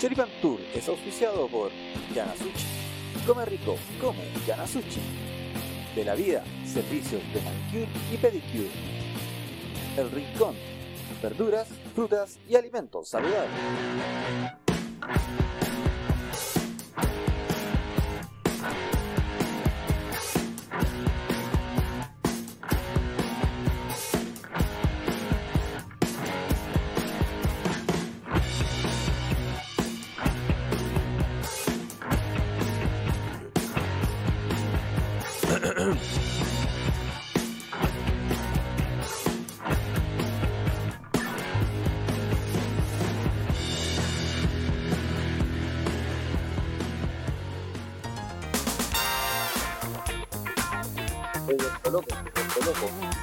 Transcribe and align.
Choripan 0.00 0.30
Tour 0.40 0.58
es 0.74 0.88
auspiciado 0.88 1.46
por 1.48 1.70
Yanasuchi. 2.14 2.64
Come 3.26 3.44
rico, 3.44 3.76
come 4.00 4.30
Yanasuchi. 4.46 4.98
De 5.94 6.04
la 6.06 6.14
vida, 6.14 6.42
servicios 6.64 7.20
de 7.34 7.42
manicure 7.42 7.88
y 8.10 8.16
pedicure. 8.16 8.70
El 9.98 10.10
Rincón, 10.10 10.54
verduras, 11.22 11.68
frutas 11.94 12.38
y 12.48 12.56
alimentos 12.56 13.10
saludables. 13.10 13.50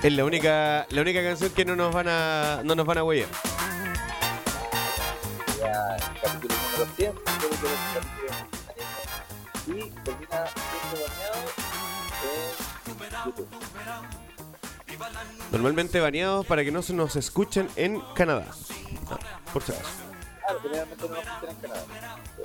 Es 0.07 0.13
la 0.13 0.23
única, 0.23 0.87
la 0.89 1.01
única 1.01 1.21
canción 1.21 1.51
que 1.51 1.65
no 1.65 1.75
nos 1.75 1.93
van 1.93 2.07
a, 2.07 2.61
no 2.63 2.75
nos 2.75 2.85
van 2.85 2.99
a 2.99 3.03
huellar. 3.03 3.27
Ya, 5.59 5.97
capítulo 6.23 6.53
número 6.55 6.85
100, 6.95 7.11
creo 7.11 7.49
que 7.49 7.55
es 7.57 7.61
el 7.61 7.67
capítulo 7.93 8.31
y 9.67 9.91
termina 10.05 10.45
siendo 10.47 10.95
bañado 11.03 11.39
en 13.03 13.25
YouTube. 13.25 13.49
Normalmente 15.51 15.99
baneados 15.99 16.45
para 16.45 16.63
que 16.63 16.71
no 16.71 16.81
se 16.81 16.93
nos 16.93 17.17
escuchen 17.17 17.67
en 17.75 17.99
Canadá. 18.15 18.45
Ah, 19.11 19.19
por 19.51 19.61
si 19.61 19.73
acaso. 19.73 19.89
Claro, 20.39 20.61
generalmente 20.61 21.09
no 21.09 21.15
escuchan 21.17 21.49
en 21.49 21.55
Canadá. 21.57 21.83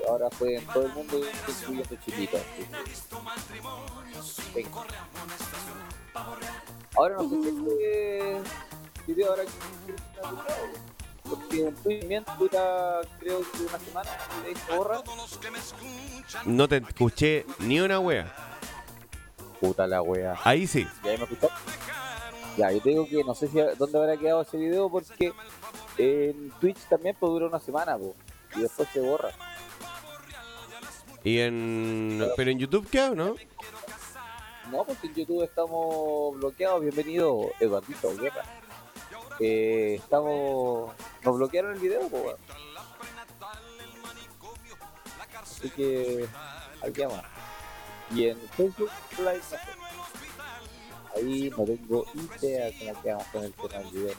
Ahora 0.08 0.28
fue 0.32 0.56
en 0.56 0.66
todo 0.66 0.86
el 0.86 0.92
mundo 0.94 1.20
incluyendo 1.48 1.84
Venga. 4.52 4.68
Ahora 6.94 7.16
no 7.16 7.28
sé 7.28 7.40
si 7.42 7.48
este 7.48 8.42
video 9.06 9.30
ahora 9.30 9.42
porque 11.22 11.66
en 11.66 11.74
Twitch 11.76 12.00
también 12.00 12.24
dura 12.38 13.00
creo 13.18 13.40
que 13.40 13.62
una 13.62 13.78
semana 13.78 14.10
y 14.38 14.42
de 14.42 14.48
ahí 14.48 14.54
se 14.54 14.76
borra. 14.76 15.02
No 16.44 16.68
te 16.68 16.76
escuché 16.78 17.46
ni 17.60 17.80
una 17.80 17.98
wea. 18.00 18.34
Puta 19.60 19.86
la 19.86 20.02
wea. 20.02 20.38
Ahí 20.44 20.66
sí. 20.66 20.86
¿Ya 21.02 21.10
ahí 21.12 21.16
me 21.16 21.24
escuchaste? 21.24 21.56
Ya, 22.58 22.70
yo 22.70 22.80
te 22.80 22.90
digo 22.90 23.06
que 23.06 23.24
no 23.24 23.34
sé 23.34 23.48
si 23.48 23.58
dónde 23.78 23.98
habrá 23.98 24.16
quedado 24.18 24.42
ese 24.42 24.58
video 24.58 24.90
porque 24.90 25.32
en 25.96 26.50
Twitch 26.60 26.78
también 26.88 27.16
puede 27.18 27.32
durar 27.32 27.48
una 27.48 27.60
semana, 27.60 27.96
po, 27.96 28.14
y 28.54 28.60
después 28.60 28.88
se 28.92 29.00
borra. 29.00 29.30
Y 31.24 31.38
en. 31.38 32.28
Pero 32.36 32.50
en 32.50 32.58
YouTube 32.58 32.86
qué 32.90 33.10
¿no? 33.14 33.36
No, 34.70 34.84
porque 34.84 35.08
en 35.08 35.14
YouTube 35.14 35.42
estamos 35.42 36.36
bloqueados. 36.36 36.80
Bienvenido, 36.80 37.50
Eduardito 37.60 38.16
Guerra. 38.16 38.44
Eh, 39.40 39.96
estamos. 39.98 40.92
Nos 41.24 41.36
bloquearon 41.36 41.74
el 41.74 41.80
video, 41.80 42.08
po, 42.08 42.18
weón. 42.18 42.36
Así 45.40 45.70
que. 45.70 46.26
Ahí 46.82 46.92
llama. 46.92 47.22
Y 48.14 48.28
en 48.28 48.38
Facebook 48.56 48.90
Live. 49.18 49.40
Ahí 51.14 51.50
no 51.50 51.64
tengo 51.64 52.06
idea 52.40 52.70
cómo 52.78 53.02
quedamos 53.02 53.26
con 53.26 53.44
el 53.44 53.52
tema 53.52 53.78
del 53.78 53.90
video. 53.90 54.14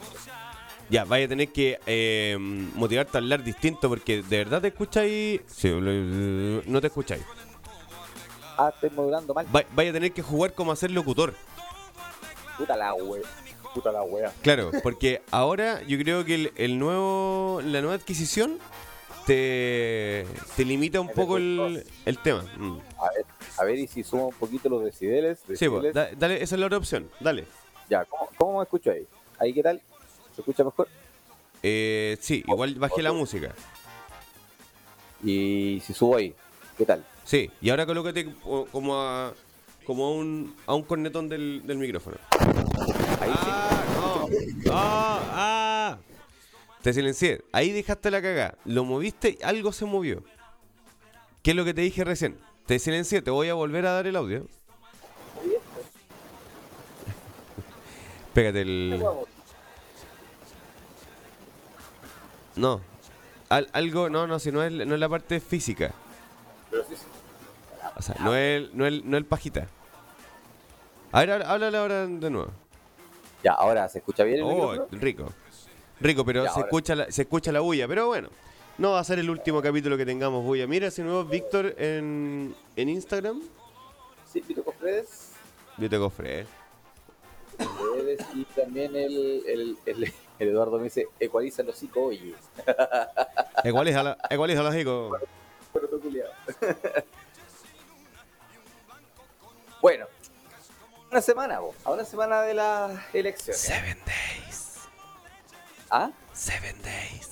Ya, 0.90 1.06
vaya 1.06 1.26
a 1.26 1.30
tener 1.30 1.52
que 1.52 1.80
eh, 1.86 2.36
motivarte 2.40 3.18
a 3.18 3.22
hablar 3.22 3.44
distinto 3.44 3.90
porque 3.90 4.22
de 4.22 4.38
verdad 4.38 4.62
te 4.62 4.68
escucháis. 4.68 5.42
Sí, 5.48 5.72
no 5.72 6.82
te 6.82 6.88
escucháis. 6.88 7.24
Ah, 8.58 8.72
estoy 8.74 8.90
modulando 8.92 9.34
mal. 9.34 9.46
Va- 9.56 9.64
vaya 9.74 9.90
a 9.90 9.94
tener 9.94 10.12
que 10.12 10.22
jugar 10.22 10.54
como 10.54 10.72
a 10.72 10.76
ser 10.76 10.92
locutor. 10.92 11.34
Puta 12.58 12.76
la 12.78 12.94
wea. 12.94 13.22
Puta 13.74 13.92
la 13.92 14.04
wea. 14.04 14.32
Claro, 14.42 14.72
porque 14.84 15.22
ahora 15.32 15.82
yo 15.84 15.98
creo 15.98 16.24
que 16.24 16.36
el, 16.36 16.54
el 16.56 16.78
nuevo, 16.78 17.62
la 17.64 17.82
nueva 17.82 17.96
adquisición 17.96 18.60
te, 19.26 20.28
te 20.56 20.66
limita 20.66 21.02
un 21.02 21.10
poco 21.10 21.38
el, 21.38 21.84
el 22.06 22.18
tema. 22.20 22.44
Mm. 22.58 22.78
A 23.00 23.10
ver, 23.16 23.26
a 23.58 23.64
ver, 23.64 23.80
y 23.80 23.88
si 23.88 24.04
sumo 24.04 24.28
un 24.28 24.36
poquito 24.36 24.70
los 24.70 24.84
decibeles. 24.84 25.40
Sí, 25.40 25.46
decibeles. 25.54 25.94
da- 25.96 26.10
dale, 26.16 26.44
esa 26.44 26.56
es 26.56 26.60
la 26.60 26.68
otra 26.68 26.78
opción. 26.78 27.10
Dale. 27.20 27.46
Ya, 27.90 28.06
¿cómo, 28.06 28.30
¿cómo 28.38 28.58
me 28.60 28.64
escucho 28.64 28.92
ahí? 28.92 29.08
¿Ahí 29.40 29.54
qué 29.54 29.64
tal? 29.64 29.82
¿Se 30.36 30.42
escucha 30.42 30.64
mejor? 30.64 30.88
Eh, 31.64 32.18
sí, 32.22 32.44
igual 32.48 32.76
bajé 32.76 33.02
la 33.02 33.14
música. 33.14 33.54
Y 35.24 35.82
si 35.86 35.94
subo 35.94 36.18
ahí, 36.18 36.36
¿qué 36.78 36.86
tal? 36.86 37.04
Sí, 37.24 37.50
y 37.62 37.70
ahora 37.70 37.86
colócate 37.86 38.34
co- 38.44 38.66
como 38.72 39.00
a, 39.00 39.34
como 39.86 40.06
a, 40.06 40.12
un, 40.12 40.56
a 40.68 40.74
un 40.76 40.84
cornetón 40.84 41.30
del, 41.30 41.62
del 41.66 41.78
micrófono. 41.78 42.18
Ahí. 43.22 43.32
Ah, 43.36 43.84
no. 43.96 44.30
Ah, 44.72 45.20
ah. 45.34 45.98
Te 46.82 46.94
silencié. 46.94 47.42
Ahí 47.54 47.72
dejaste 47.72 48.12
la 48.12 48.22
cagada. 48.22 48.58
Lo 48.66 48.84
moviste 48.84 49.38
y 49.40 49.44
algo 49.44 49.72
se 49.72 49.86
movió. 49.86 50.22
¿Qué 51.42 51.52
es 51.52 51.58
lo 51.58 51.64
que 51.66 51.74
te 51.74 51.82
dije 51.82 52.04
recién? 52.04 52.38
Te 52.66 52.78
silencié, 52.80 53.22
te 53.22 53.32
voy 53.32 53.48
a 53.50 53.54
volver 53.54 53.86
a 53.86 53.92
dar 53.94 54.08
el 54.08 54.16
audio. 54.18 54.48
Pégate 58.34 58.62
el. 58.62 59.04
No. 62.56 62.82
Al- 63.50 63.70
algo, 63.74 64.10
no, 64.10 64.26
no, 64.28 64.40
si 64.40 64.52
no 64.52 64.64
es, 64.64 64.72
no 64.72 64.94
es 64.94 65.00
la 65.00 65.10
parte 65.10 65.40
física. 65.40 65.94
O 67.96 68.02
sea, 68.02 68.16
no 68.20 68.36
es, 68.36 68.74
no 68.74 68.86
es, 68.86 69.04
no 69.04 69.18
es 69.18 69.24
pajita. 69.24 69.68
A 71.12 71.20
ver, 71.26 71.44
háblale 71.44 71.78
ahora 71.78 72.08
de 72.08 72.30
nuevo. 72.30 72.52
Ya, 73.44 73.52
ahora, 73.54 73.88
¿se 73.90 74.00
escucha 74.00 74.24
bien 74.24 74.38
el 74.40 74.44
Oh, 74.46 74.72
micrófono? 74.72 75.02
rico. 75.02 75.34
Rico, 76.00 76.26
pero 76.26 76.44
Ya, 76.44 76.50
se, 76.50 76.56
ahora. 76.56 76.66
escucha 76.68 76.96
la, 76.96 77.12
se 77.12 77.22
escucha 77.22 77.52
la 77.52 77.60
bulla. 77.60 77.88
Pero 77.88 78.08
bueno, 78.08 78.30
no 78.78 78.92
va 78.94 79.00
a 79.00 79.04
ser 79.04 79.20
el 79.20 79.30
último 79.30 79.62
capítulo 79.62 79.96
que 79.98 80.06
tengamos 80.06 80.44
bulla. 80.44 80.66
Mira 80.66 80.88
ese 80.88 81.04
nuevo 81.04 81.24
Víctor 81.26 81.76
en, 81.78 82.56
en 82.76 82.90
Instagram. 82.90 83.42
Sí, 84.32 84.42
Pito 84.42 84.64
Cofredes. 84.64 85.32
Te 85.80 85.98
cofre. 86.00 86.46
Cofredes, 87.58 88.20
Y 88.34 88.46
también 88.46 88.96
el, 88.96 89.44
el, 89.46 89.78
el, 89.86 90.04
el 90.40 90.48
Eduardo 90.50 90.78
me 90.78 90.86
dice, 90.86 91.08
ecualiza 91.20 91.62
el 91.62 91.70
hocico, 91.70 92.06
oye. 92.06 92.34
La, 92.66 94.20
igualiza 94.32 94.64
la 94.64 94.80
hijo. 94.80 95.12
Pero 95.74 95.88
tú 95.90 96.00
culiao. 96.00 96.30
Bueno, 99.84 100.06
una 101.12 101.20
semana, 101.20 101.60
vos. 101.60 101.76
A 101.84 101.92
una 101.92 102.06
semana 102.06 102.42
de 102.44 102.54
las 102.54 103.14
elecciones. 103.14 103.60
Seven 103.60 103.98
days. 104.06 104.76
¿Ah? 105.90 106.10
Seven 106.32 106.82
days. 106.82 107.30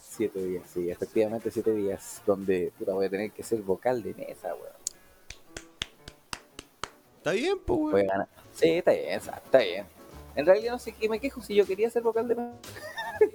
Siete 0.00 0.44
días, 0.44 0.64
sí, 0.74 0.90
efectivamente 0.90 1.52
siete 1.52 1.70
días. 1.70 2.22
Donde 2.26 2.72
puta, 2.76 2.92
voy 2.92 3.06
a 3.06 3.08
tener 3.08 3.30
que 3.30 3.44
ser 3.44 3.62
vocal 3.62 4.02
de 4.02 4.14
mesa, 4.14 4.52
weón. 4.52 4.74
Está 7.18 7.30
bien, 7.30 7.56
pues, 7.64 7.78
Voy 7.78 7.90
a 7.90 7.94
weón. 7.94 8.06
ganar. 8.08 8.28
Sí, 8.52 8.70
está 8.70 8.90
bien, 8.90 9.08
está 9.10 9.58
bien. 9.58 9.86
En 10.34 10.44
realidad 10.44 10.72
no 10.72 10.80
sé 10.80 10.90
qué 10.90 11.08
me 11.08 11.20
quejo 11.20 11.40
si 11.40 11.54
yo 11.54 11.64
quería 11.64 11.88
ser 11.88 12.02
vocal 12.02 12.26
de 12.26 12.34
mesa. 12.34 12.52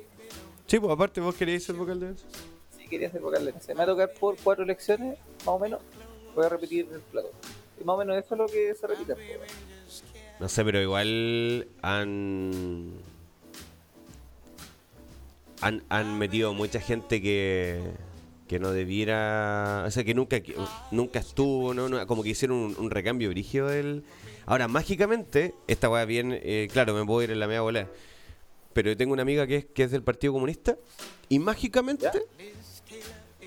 Sí, 0.66 0.80
pues 0.80 0.92
aparte 0.92 1.22
vos 1.22 1.36
queréis 1.36 1.64
ser 1.64 1.76
vocal 1.76 2.00
de 2.00 2.12
eso. 2.12 2.26
Sí, 2.76 2.88
quería 2.90 3.10
ser 3.10 3.22
vocal 3.22 3.46
de 3.46 3.54
mesa. 3.54 3.68
Me 3.70 3.76
va 3.76 3.84
a 3.84 3.86
tocar 3.86 4.14
por 4.14 4.36
cuatro 4.44 4.64
elecciones, 4.66 5.18
más 5.40 5.48
o 5.48 5.60
menos. 5.60 5.82
Voy 6.36 6.46
a 6.46 6.50
repetir 6.50 6.90
el 6.92 7.00
plato. 7.00 7.32
Más 7.84 7.96
o 7.96 7.98
menos 7.98 8.18
eso 8.18 8.36
es 8.36 8.40
lo 8.40 8.48
que 8.48 8.74
se 8.76 8.88
repite. 8.88 9.16
No 10.40 10.50
sé, 10.50 10.64
pero 10.64 10.82
igual 10.82 11.68
han. 11.82 12.92
Han, 15.62 15.84
han 15.90 16.18
metido 16.18 16.54
mucha 16.54 16.80
gente 16.80 17.22
que. 17.22 17.82
que 18.48 18.60
no 18.60 18.72
debiera. 18.72 19.84
O 19.88 19.92
sea, 19.92 20.04
que 20.04 20.14
nunca, 20.14 20.42
que 20.42 20.56
nunca 20.92 21.20
estuvo, 21.20 21.74
¿no? 21.74 21.88
No, 21.90 22.06
como 22.08 22.24
que 22.24 22.30
hicieron 22.30 22.58
un, 22.58 22.76
un 22.78 22.92
recambio 22.92 23.30
brígido 23.30 23.68
del. 23.68 24.04
Ahora, 24.46 24.68
mágicamente, 24.68 25.54
esta 25.68 25.90
weá 25.90 26.06
bien. 26.06 26.38
eh, 26.42 26.68
claro, 26.72 26.94
me 26.94 27.06
puedo 27.06 27.24
ir 27.24 27.32
en 27.32 27.40
la 27.40 27.48
media 27.48 27.62
bola. 27.62 27.88
Pero 28.74 28.90
yo 28.90 28.98
tengo 28.98 29.14
una 29.14 29.22
amiga 29.22 29.46
que 29.48 29.58
es, 29.58 29.66
que 29.66 29.84
es 29.84 29.92
del 29.92 30.04
Partido 30.04 30.34
Comunista. 30.34 30.78
Y 31.30 31.40
mágicamente. 31.40 32.06
¿Ya? 32.12 32.20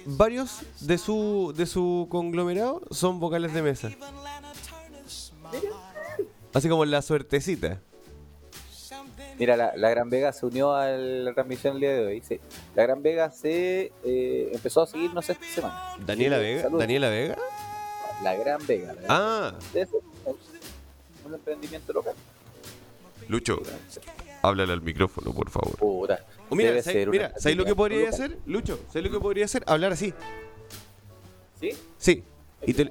Varios 0.08 0.60
de 0.80 0.98
su, 0.98 1.52
de 1.56 1.66
su 1.66 2.06
conglomerado 2.10 2.80
son 2.90 3.18
vocales 3.18 3.52
de 3.52 3.62
mesa. 3.62 3.90
Así 6.54 6.68
como 6.68 6.84
la 6.84 7.02
suertecita. 7.02 7.80
Mira, 9.38 9.56
la, 9.56 9.76
la 9.76 9.90
Gran 9.90 10.08
Vega 10.08 10.32
se 10.32 10.46
unió 10.46 10.74
a 10.74 10.86
la 10.88 11.34
transmisión 11.34 11.74
el 11.74 11.80
día 11.80 11.92
de 11.92 12.06
hoy. 12.06 12.22
Sí. 12.26 12.40
La 12.74 12.84
Gran 12.84 13.02
Vega 13.02 13.30
se 13.30 13.92
eh, 14.04 14.50
empezó 14.52 14.82
a 14.82 14.86
seguirnos 14.86 15.28
esta 15.28 15.44
semana. 15.46 15.82
¿Daniela 16.06 16.36
Sí, 16.38 16.42
Vega? 16.42 16.62
saludos. 16.62 16.80
¿Daniela 16.80 17.08
Vega? 17.10 17.36
La 18.22 18.34
Gran 18.34 18.66
Vega. 18.66 18.86
la 18.94 18.94
Gran 18.94 19.06
Ah, 19.10 19.54
Vega. 19.74 19.88
Un 21.26 21.34
emprendimiento 21.34 21.92
local. 21.92 22.14
Lucho, 23.28 23.60
háblale 24.46 24.72
al 24.72 24.82
micrófono, 24.82 25.32
por 25.32 25.50
favor. 25.50 25.76
O 25.80 26.54
mira, 26.54 26.82
¿sabes, 26.82 27.08
mira, 27.08 27.32
¿sabes 27.38 27.56
lo 27.56 27.64
que 27.64 27.74
podría 27.74 28.08
hacer, 28.08 28.38
Lucho? 28.46 28.78
¿Sabes 28.88 29.04
lo 29.04 29.10
que 29.10 29.20
podría 29.20 29.44
hacer? 29.44 29.62
Hablar 29.66 29.92
así. 29.92 30.12
¿Sí? 31.60 31.70
Sí. 31.98 32.22
Y, 32.64 32.74
te- 32.74 32.88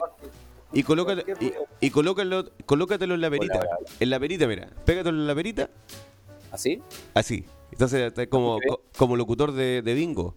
y, 0.73 0.83
colócate, 0.83 1.23
y, 1.39 1.53
y 1.85 1.89
colócalo, 1.91 2.49
colócatelo 2.65 3.13
en 3.15 3.21
la 3.21 3.29
perita. 3.29 3.59
Hola, 3.59 3.69
hola. 3.79 3.89
En 3.99 4.09
la 4.09 4.19
perita, 4.19 4.47
mira. 4.47 4.69
Pégatelo 4.85 5.17
en 5.17 5.27
la 5.27 5.35
perita, 5.35 5.69
¿Así? 6.51 6.81
así. 7.13 7.45
Entonces, 7.71 8.13
como, 8.29 8.59
como 8.97 9.15
locutor 9.15 9.51
de, 9.51 9.81
de 9.81 9.93
bingo. 9.93 10.35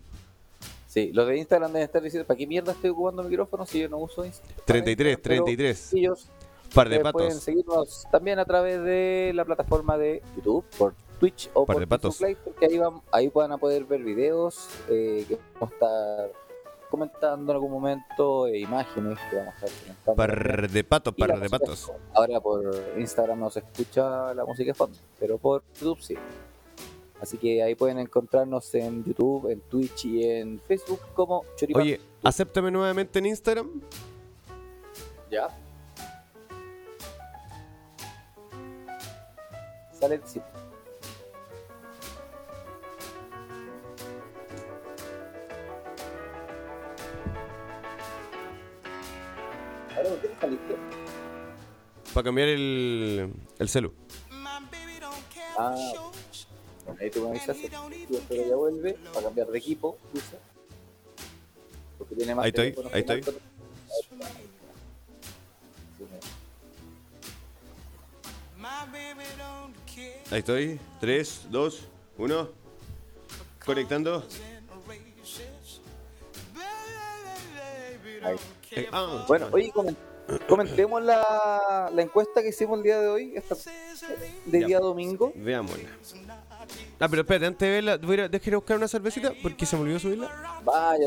Sí, 0.86 1.10
los 1.12 1.26
de 1.28 1.36
Instagram 1.38 1.70
deben 1.72 1.84
estar 1.86 2.02
diciendo, 2.02 2.26
¿para 2.26 2.38
qué 2.38 2.46
mierda 2.46 2.72
estoy 2.72 2.90
ocupando 2.90 3.22
micrófono 3.22 3.66
si 3.66 3.80
yo 3.80 3.88
no 3.88 3.98
uso 3.98 4.24
Instagram? 4.24 4.56
33, 4.64 5.18
Pero 5.22 5.44
33. 5.44 5.94
Ellos 5.94 6.28
Par 6.74 6.88
de 6.88 6.96
eh, 6.96 7.00
pueden 7.00 7.28
patos. 7.30 7.42
seguirnos 7.42 8.06
también 8.10 8.38
a 8.38 8.44
través 8.44 8.82
de 8.82 9.32
la 9.34 9.44
plataforma 9.44 9.96
de 9.96 10.22
YouTube, 10.36 10.64
por 10.76 10.94
Twitch 11.18 11.50
o 11.54 11.66
por. 11.66 11.86
Facebook 11.86 12.16
Live, 12.20 12.38
porque 12.44 12.66
ahí, 12.66 12.78
van, 12.78 13.00
ahí 13.12 13.28
van 13.28 13.52
a 13.52 13.58
poder 13.58 13.84
ver 13.84 14.02
videos 14.02 14.68
eh, 14.88 15.24
que 15.28 15.38
vamos 15.54 15.70
a 15.70 15.74
estar 15.74 16.32
comentando 16.90 17.52
en 17.52 17.56
algún 17.56 17.70
momento, 17.70 18.46
eh, 18.46 18.58
imágenes 18.58 19.18
que 19.30 19.36
vamos 19.36 19.54
a 19.54 19.66
estar 19.66 19.80
comentando. 19.80 20.16
Par 20.16 20.70
de 20.70 20.84
patos, 20.84 21.14
par 21.14 21.40
de 21.40 21.50
patos. 21.50 21.92
Ahora 22.14 22.40
por 22.40 22.74
Instagram 22.96 23.38
no 23.40 23.50
se 23.50 23.60
escucha 23.60 24.32
la 24.34 24.44
música 24.44 24.70
de 24.70 24.74
fondo, 24.74 24.96
pero 25.18 25.38
por 25.38 25.62
YouTube 25.80 26.00
sí. 26.00 26.14
Así 27.20 27.36
que 27.36 27.62
ahí 27.62 27.74
pueden 27.74 27.98
encontrarnos 27.98 28.72
en 28.74 29.04
YouTube, 29.04 29.50
en 29.50 29.60
Twitch 29.62 30.04
y 30.04 30.24
en 30.24 30.60
Facebook 30.60 31.00
como 31.14 31.44
Choripán. 31.56 31.82
Oye, 31.82 32.00
acéptame 32.22 32.70
nuevamente 32.70 33.18
en 33.18 33.26
Instagram. 33.26 33.68
ya. 35.30 35.48
Sale 39.98 40.20
sí. 40.24 40.40
Ahora, 49.98 50.10
¿por 50.10 50.20
qué 50.20 50.28
te 50.28 50.40
saliste? 50.40 50.76
Para 52.14 52.24
cambiar 52.24 52.48
el, 52.48 53.32
el 53.58 53.68
celu. 53.68 53.92
Ah, 55.58 55.74
bueno, 56.84 57.00
ahí 57.00 57.10
tú 57.10 57.22
me 57.22 57.30
avisas, 57.30 57.56
pero 58.28 58.48
ya 58.48 58.54
vuelve 58.54 58.92
para 59.12 59.26
cambiar 59.26 59.48
de 59.48 59.58
equipo, 59.58 59.98
dice. 60.12 60.38
Porque 61.98 62.14
tiene 62.14 62.32
más 62.36 62.44
Ahí 62.44 62.50
estoy, 62.50 62.74
ahí 62.92 63.00
estoy. 63.00 63.24
Ahí 70.30 70.38
estoy. 70.38 70.80
3, 71.00 71.46
2, 71.50 71.88
1. 72.18 72.48
Conectando. 73.64 74.24
ahí. 78.22 78.36
Eh, 78.78 78.88
ah, 78.92 79.24
Bueno, 79.26 79.48
oye, 79.52 79.72
comen- 79.72 79.96
comentemos 80.48 81.02
la, 81.02 81.90
la 81.92 82.02
encuesta 82.02 82.42
que 82.42 82.48
hicimos 82.48 82.78
el 82.78 82.84
día 82.84 83.00
de 83.00 83.08
hoy, 83.08 83.32
esta, 83.34 83.54
de 84.46 84.60
Ya. 84.60 84.66
día 84.66 84.78
domingo. 84.78 85.32
Veámosla. 85.34 85.88
Ah, 87.00 87.08
pero 87.08 87.22
espérate, 87.22 87.46
antes 87.46 87.66
de 87.66 87.70
verla, 87.74 87.96
voy 87.96 88.20
a 88.20 88.28
déjame 88.28 88.56
buscar 88.56 88.76
una 88.76 88.88
cervecita 88.88 89.32
porque 89.42 89.64
se 89.66 89.76
me 89.76 89.82
olvidó 89.82 89.98
subirla. 89.98 90.60
Vaya, 90.64 91.06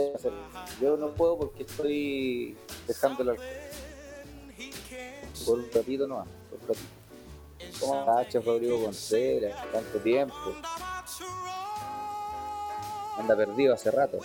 yo 0.82 0.98
no 0.98 1.10
puedo 1.10 1.38
porque 1.38 1.64
estoy 1.64 2.56
dejando 2.88 3.24
el 3.24 3.30
alcohol. 3.30 3.48
Por 5.46 5.60
un 5.60 5.72
ratito 5.74 6.08
nomás, 6.08 6.28
por 6.50 6.60
un 6.62 6.68
ratito. 6.68 7.80
¿Cómo 7.80 8.22
estás, 8.22 8.46
Rodrigo 8.46 8.84
Contreras? 8.84 9.72
Tanto 9.72 10.00
tiempo. 10.00 10.36
Anda 13.18 13.36
perdido 13.36 13.74
hace 13.74 13.92
rato. 13.92 14.20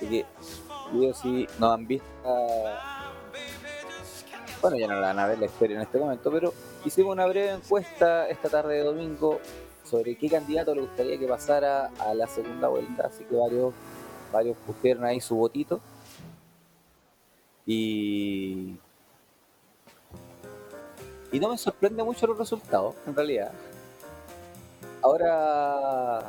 Así 0.00 0.08
que, 0.08 0.26
digo, 0.92 1.12
si 1.12 1.46
nos 1.58 1.74
han 1.74 1.86
visto. 1.86 2.06
Bueno, 4.62 4.78
ya 4.78 4.86
no 4.86 4.94
la 4.94 5.08
van 5.08 5.18
a 5.18 5.26
ver 5.26 5.38
la 5.38 5.46
historia 5.46 5.76
en 5.76 5.82
este 5.82 5.98
momento, 5.98 6.30
pero 6.30 6.54
hicimos 6.86 7.12
una 7.12 7.26
breve 7.26 7.50
encuesta 7.50 8.28
esta 8.28 8.48
tarde 8.48 8.76
de 8.76 8.84
domingo 8.84 9.40
sobre 9.84 10.16
qué 10.16 10.30
candidato 10.30 10.74
le 10.74 10.82
gustaría 10.82 11.18
que 11.18 11.26
pasara 11.26 11.90
a 11.98 12.14
la 12.14 12.26
segunda 12.26 12.68
vuelta. 12.68 13.08
Así 13.08 13.24
que 13.24 13.36
varios, 13.36 13.74
varios 14.32 14.56
pusieron 14.66 15.04
ahí 15.04 15.20
su 15.20 15.36
votito. 15.36 15.80
Y. 17.66 18.76
Y 21.32 21.38
no 21.40 21.50
me 21.50 21.58
sorprende 21.58 22.02
mucho 22.02 22.26
los 22.26 22.38
resultados, 22.38 22.94
en 23.06 23.14
realidad. 23.14 23.52
Ahora, 25.02 26.20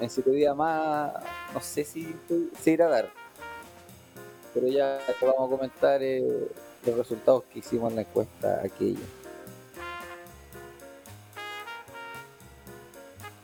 en 0.00 0.10
siete 0.10 0.30
días 0.30 0.54
más, 0.56 1.12
no 1.52 1.60
sé 1.60 1.84
si 1.84 2.14
se 2.60 2.70
irá 2.70 2.86
a 2.86 2.90
dar. 2.90 3.10
Pero 4.54 4.68
ya 4.68 4.98
te 5.18 5.26
vamos 5.26 5.46
a 5.46 5.56
comentar 5.56 6.02
eh, 6.02 6.48
los 6.84 6.96
resultados 6.96 7.44
que 7.44 7.60
hicimos 7.60 7.90
en 7.90 7.96
la 7.96 8.02
encuesta 8.02 8.60
aquella. 8.64 8.98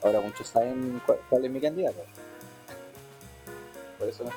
Ahora 0.02 0.20
muchos 0.20 0.48
saben 0.48 1.00
cuál, 1.06 1.44
es 1.44 1.50
mi 1.50 1.60
candidato. 1.60 2.00
Por 3.98 4.08
eso 4.08 4.24
no. 4.24 4.30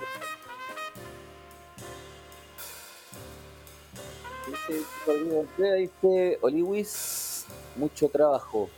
Dice 4.47 4.85
Contreras, 5.05 5.77
dice 5.77 6.39
Oliwis, 6.41 7.45
mucho 7.75 8.07
trabajo. 8.07 8.69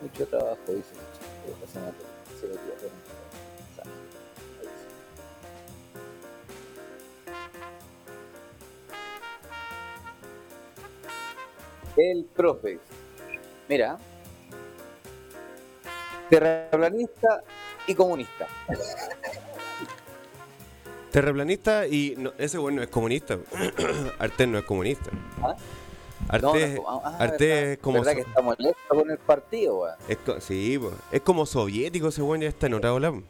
Mucho 0.00 0.26
trabajo, 0.26 0.58
dice. 0.68 1.15
El 11.96 12.24
profe. 12.26 12.78
Mira. 13.68 13.98
Terraplanista 16.28 17.42
y 17.86 17.94
comunista. 17.94 18.46
Terraplanista 21.10 21.86
y. 21.86 22.14
No, 22.18 22.32
ese 22.36 22.58
bueno 22.58 22.78
no 22.78 22.82
es 22.82 22.88
comunista. 22.88 23.38
Artés 24.18 24.48
no 24.48 24.58
es 24.58 24.64
comunista. 24.64 25.10
¿Ah? 25.42 25.56
Artés, 26.28 26.74
No, 26.76 26.82
no, 26.82 27.00
ah, 27.04 27.16
verdad, 27.20 27.42
es 27.42 27.78
como. 27.78 27.98
verdad 27.98 28.12
so- 28.12 28.16
que 28.16 28.22
está 28.22 28.42
molesto 28.42 28.76
con 28.88 29.10
el 29.10 29.18
partido, 29.18 29.78
weón. 29.80 29.94
es 30.08 30.16
co- 30.18 30.40
sí, 30.40 30.78
po, 30.78 30.92
es 31.12 31.20
como 31.20 31.46
soviético 31.46 32.08
ese 32.08 32.22
weón 32.22 32.40
ya 32.40 32.48
está 32.48 32.66
en 32.66 32.74
otra 32.74 32.92
ola. 32.92 33.12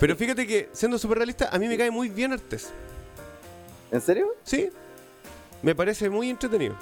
Pero 0.00 0.16
fíjate 0.16 0.46
que, 0.46 0.68
siendo 0.72 0.98
súper 0.98 1.18
realista, 1.18 1.48
a 1.50 1.58
mí 1.58 1.66
me 1.66 1.76
cae 1.76 1.90
muy 1.90 2.08
bien 2.08 2.32
Artés. 2.32 2.70
¿En 3.90 4.00
serio? 4.00 4.34
Sí, 4.44 4.70
me 5.62 5.74
parece 5.74 6.08
muy 6.10 6.30
entretenido. 6.30 6.74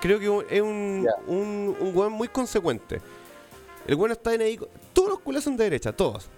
Creo 0.00 0.18
que 0.18 0.54
es 0.56 0.60
un, 0.62 1.04
Ya. 1.04 1.14
un, 1.26 1.76
un 1.78 1.96
weón 1.96 2.12
muy 2.12 2.28
consecuente. 2.28 3.00
El 3.86 3.94
weón 3.96 4.12
está 4.12 4.34
en 4.34 4.40
ahí. 4.42 4.58
Todos 4.92 5.10
los 5.10 5.20
culos 5.20 5.44
son 5.44 5.56
de 5.56 5.64
derecha, 5.64 5.92
todos. 5.92 6.28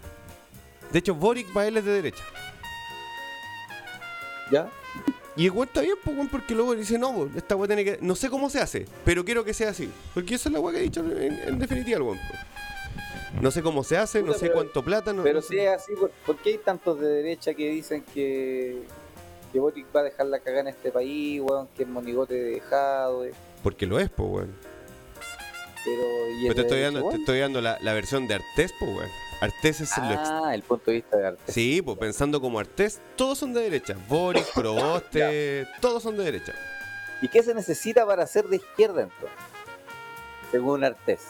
De 0.92 0.98
hecho, 0.98 1.14
Boric 1.14 1.52
para 1.52 1.68
él 1.68 1.76
es 1.76 1.84
de 1.84 1.92
derecha. 1.92 2.22
¿Ya? 4.52 4.68
Y 5.36 5.44
el 5.46 5.50
weón 5.50 5.68
está 5.68 5.82
bien, 5.82 5.96
pues, 6.02 6.16
porque 6.30 6.54
luego 6.54 6.74
dice, 6.74 6.98
no, 6.98 7.12
pues, 7.14 7.36
esta 7.36 7.56
weá 7.56 7.66
tiene 7.66 7.84
que. 7.84 7.98
No 8.00 8.16
sé 8.16 8.30
cómo 8.30 8.48
se 8.48 8.60
hace, 8.60 8.86
pero 9.04 9.24
quiero 9.24 9.44
que 9.44 9.52
sea 9.52 9.70
así. 9.70 9.90
Porque 10.14 10.34
esa 10.36 10.48
es 10.48 10.52
la 10.54 10.60
weá 10.60 10.72
que 10.74 10.80
ha 10.80 10.82
dicho 10.82 11.00
en, 11.00 11.38
en 11.46 11.58
definitiva 11.58 11.96
el 11.98 12.02
weón. 12.02 12.18
pues. 12.28 12.40
No 13.42 13.50
sé 13.50 13.62
cómo 13.62 13.84
se 13.84 13.98
hace, 13.98 14.22
no 14.22 14.32
sé 14.32 14.50
cuánto 14.50 14.82
plata, 14.82 15.12
no, 15.12 15.22
Pero 15.22 15.40
no 15.40 15.42
sé. 15.42 15.48
si 15.48 15.58
es 15.58 15.68
así, 15.68 15.92
¿por, 15.94 16.10
por 16.24 16.36
qué 16.38 16.50
hay 16.50 16.58
tantos 16.58 16.98
de 16.98 17.06
derecha 17.08 17.52
que 17.52 17.68
dicen 17.70 18.02
que, 18.14 18.82
que 19.52 19.58
Boric 19.60 19.86
va 19.94 20.00
a 20.00 20.04
dejar 20.04 20.26
la 20.26 20.38
cagada 20.38 20.62
en 20.62 20.68
este 20.68 20.90
país, 20.90 21.42
weón, 21.42 21.68
que 21.76 21.82
es 21.82 21.88
monigote 21.88 22.32
dejado, 22.34 23.26
eh? 23.26 23.32
Porque 23.62 23.84
lo 23.84 23.98
es, 24.00 24.08
pues, 24.08 24.28
weón. 24.30 24.54
Pero, 25.84 26.02
¿y 26.30 26.48
Pero 26.48 26.50
el 26.50 26.54
te 26.54 26.60
estoy 26.62 26.80
dando, 26.80 27.10
te 27.10 27.16
estoy 27.16 27.38
dando 27.40 27.60
la, 27.60 27.78
la 27.82 27.92
versión 27.92 28.26
de 28.26 28.34
Artés, 28.36 28.72
pues, 28.78 28.90
weón. 28.96 29.10
Artés 29.40 29.80
es 29.82 29.96
lo 29.98 30.10
ex- 30.12 30.20
Ah, 30.30 30.54
el 30.54 30.62
punto 30.62 30.90
de 30.90 30.96
vista 30.98 31.16
de 31.16 31.26
arte. 31.26 31.52
Sí, 31.52 31.82
pues 31.82 31.98
pensando 31.98 32.40
como 32.40 32.58
Artés, 32.58 33.00
todos 33.16 33.38
son 33.38 33.52
de 33.52 33.60
derecha. 33.62 33.96
Boric, 34.08 34.52
Proboste, 34.54 35.66
todos 35.80 36.02
son 36.02 36.16
de 36.16 36.24
derecha. 36.24 36.52
¿Y 37.22 37.28
qué 37.28 37.42
se 37.42 37.54
necesita 37.54 38.06
para 38.06 38.26
ser 38.26 38.46
de 38.46 38.56
izquierda 38.56 39.02
entonces? 39.02 39.38
Según 40.50 40.84
Artés. 40.84 41.20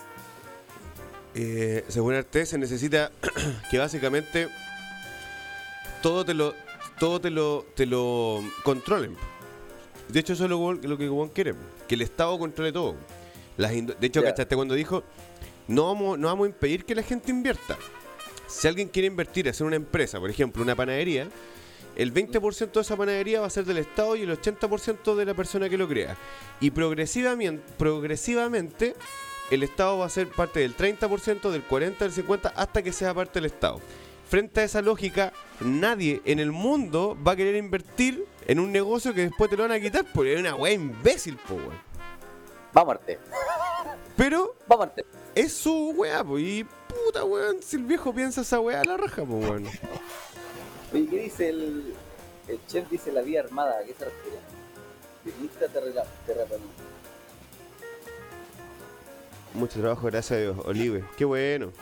Eh, 1.34 1.84
según 1.88 2.14
Artés 2.14 2.48
se 2.48 2.58
necesita 2.58 3.10
que 3.70 3.78
básicamente 3.78 4.48
todo 6.02 6.24
te 6.24 6.34
lo 6.34 6.54
todo 6.98 7.20
te 7.20 7.30
lo, 7.30 7.66
te 7.74 7.84
lo 7.86 8.42
controlen. 8.62 9.16
De 10.08 10.20
hecho, 10.20 10.32
eso 10.32 10.44
es 10.44 10.50
lo, 10.50 10.72
lo 10.72 10.96
que 10.96 11.08
Juan 11.08 11.28
quiere, 11.28 11.54
que 11.88 11.94
el 11.96 12.02
Estado 12.02 12.38
controle 12.38 12.72
todo. 12.72 12.94
Las 13.56 13.72
de 13.72 13.96
hecho. 14.00 14.22
¿cachaste 14.22 14.54
cuando 14.56 14.74
dijo, 14.74 15.02
no 15.68 15.86
vamos, 15.86 16.18
no 16.18 16.30
a 16.30 16.46
impedir 16.46 16.84
que 16.84 16.94
la 16.94 17.02
gente 17.02 17.30
invierta? 17.30 17.76
Si 18.46 18.68
alguien 18.68 18.88
quiere 18.88 19.08
invertir, 19.08 19.48
hacer 19.48 19.66
una 19.66 19.76
empresa, 19.76 20.20
por 20.20 20.30
ejemplo, 20.30 20.62
una 20.62 20.76
panadería, 20.76 21.28
el 21.96 22.12
20% 22.12 22.72
de 22.72 22.80
esa 22.80 22.96
panadería 22.96 23.40
va 23.40 23.46
a 23.46 23.50
ser 23.50 23.64
del 23.64 23.78
Estado 23.78 24.16
y 24.16 24.22
el 24.22 24.40
80% 24.40 25.14
de 25.14 25.24
la 25.24 25.34
persona 25.34 25.68
que 25.68 25.78
lo 25.78 25.88
crea. 25.88 26.16
Y 26.60 26.70
progresivamente, 26.70 27.64
progresivamente 27.78 28.94
el 29.50 29.62
Estado 29.62 29.98
va 29.98 30.06
a 30.06 30.10
ser 30.10 30.28
parte 30.28 30.60
del 30.60 30.76
30%, 30.76 31.50
del 31.50 31.66
40%, 31.66 31.98
del 31.98 32.12
50%, 32.12 32.52
hasta 32.54 32.82
que 32.82 32.92
sea 32.92 33.14
parte 33.14 33.40
del 33.40 33.46
Estado. 33.46 33.80
Frente 34.28 34.60
a 34.60 34.64
esa 34.64 34.82
lógica, 34.82 35.32
nadie 35.60 36.20
en 36.24 36.40
el 36.40 36.50
mundo 36.50 37.16
va 37.26 37.32
a 37.32 37.36
querer 37.36 37.54
invertir 37.56 38.26
en 38.46 38.58
un 38.58 38.72
negocio 38.72 39.14
que 39.14 39.22
después 39.22 39.48
te 39.48 39.56
lo 39.56 39.62
van 39.62 39.72
a 39.72 39.80
quitar, 39.80 40.04
porque 40.12 40.34
es 40.34 40.40
una 40.40 40.54
weá 40.54 40.72
imbécil, 40.72 41.36
po, 41.36 41.54
weón. 41.54 41.80
Vamos 42.72 42.96
a 42.96 42.98
Arte. 42.98 43.18
Pero 44.16 44.56
es 45.34 45.52
su 45.52 45.90
weá, 45.90 46.24
po, 46.24 46.38
y 46.38 46.64
puta 46.64 47.24
weón, 47.24 47.62
si 47.62 47.76
el 47.76 47.84
viejo 47.84 48.14
piensa 48.14 48.40
esa 48.40 48.60
weá, 48.60 48.82
la 48.84 48.96
raja, 48.96 49.24
po, 49.24 49.34
weón. 49.34 49.66
Oye, 50.92 51.06
¿qué 51.08 51.18
dice 51.18 51.50
el, 51.50 51.94
el 52.48 52.58
chef? 52.66 52.88
Dice 52.88 53.12
la 53.12 53.20
vía 53.20 53.40
armada. 53.40 53.78
¿A 53.78 53.84
qué 53.84 53.94
se 53.94 54.06
refiere? 54.06 54.38
Terraplanista. 56.26 56.82
Mucho 59.54 59.80
trabajo, 59.80 60.06
gracias 60.06 60.38
a 60.38 60.40
Dios. 60.40 60.56
Olive, 60.64 61.04
qué 61.16 61.24
bueno. 61.24 61.72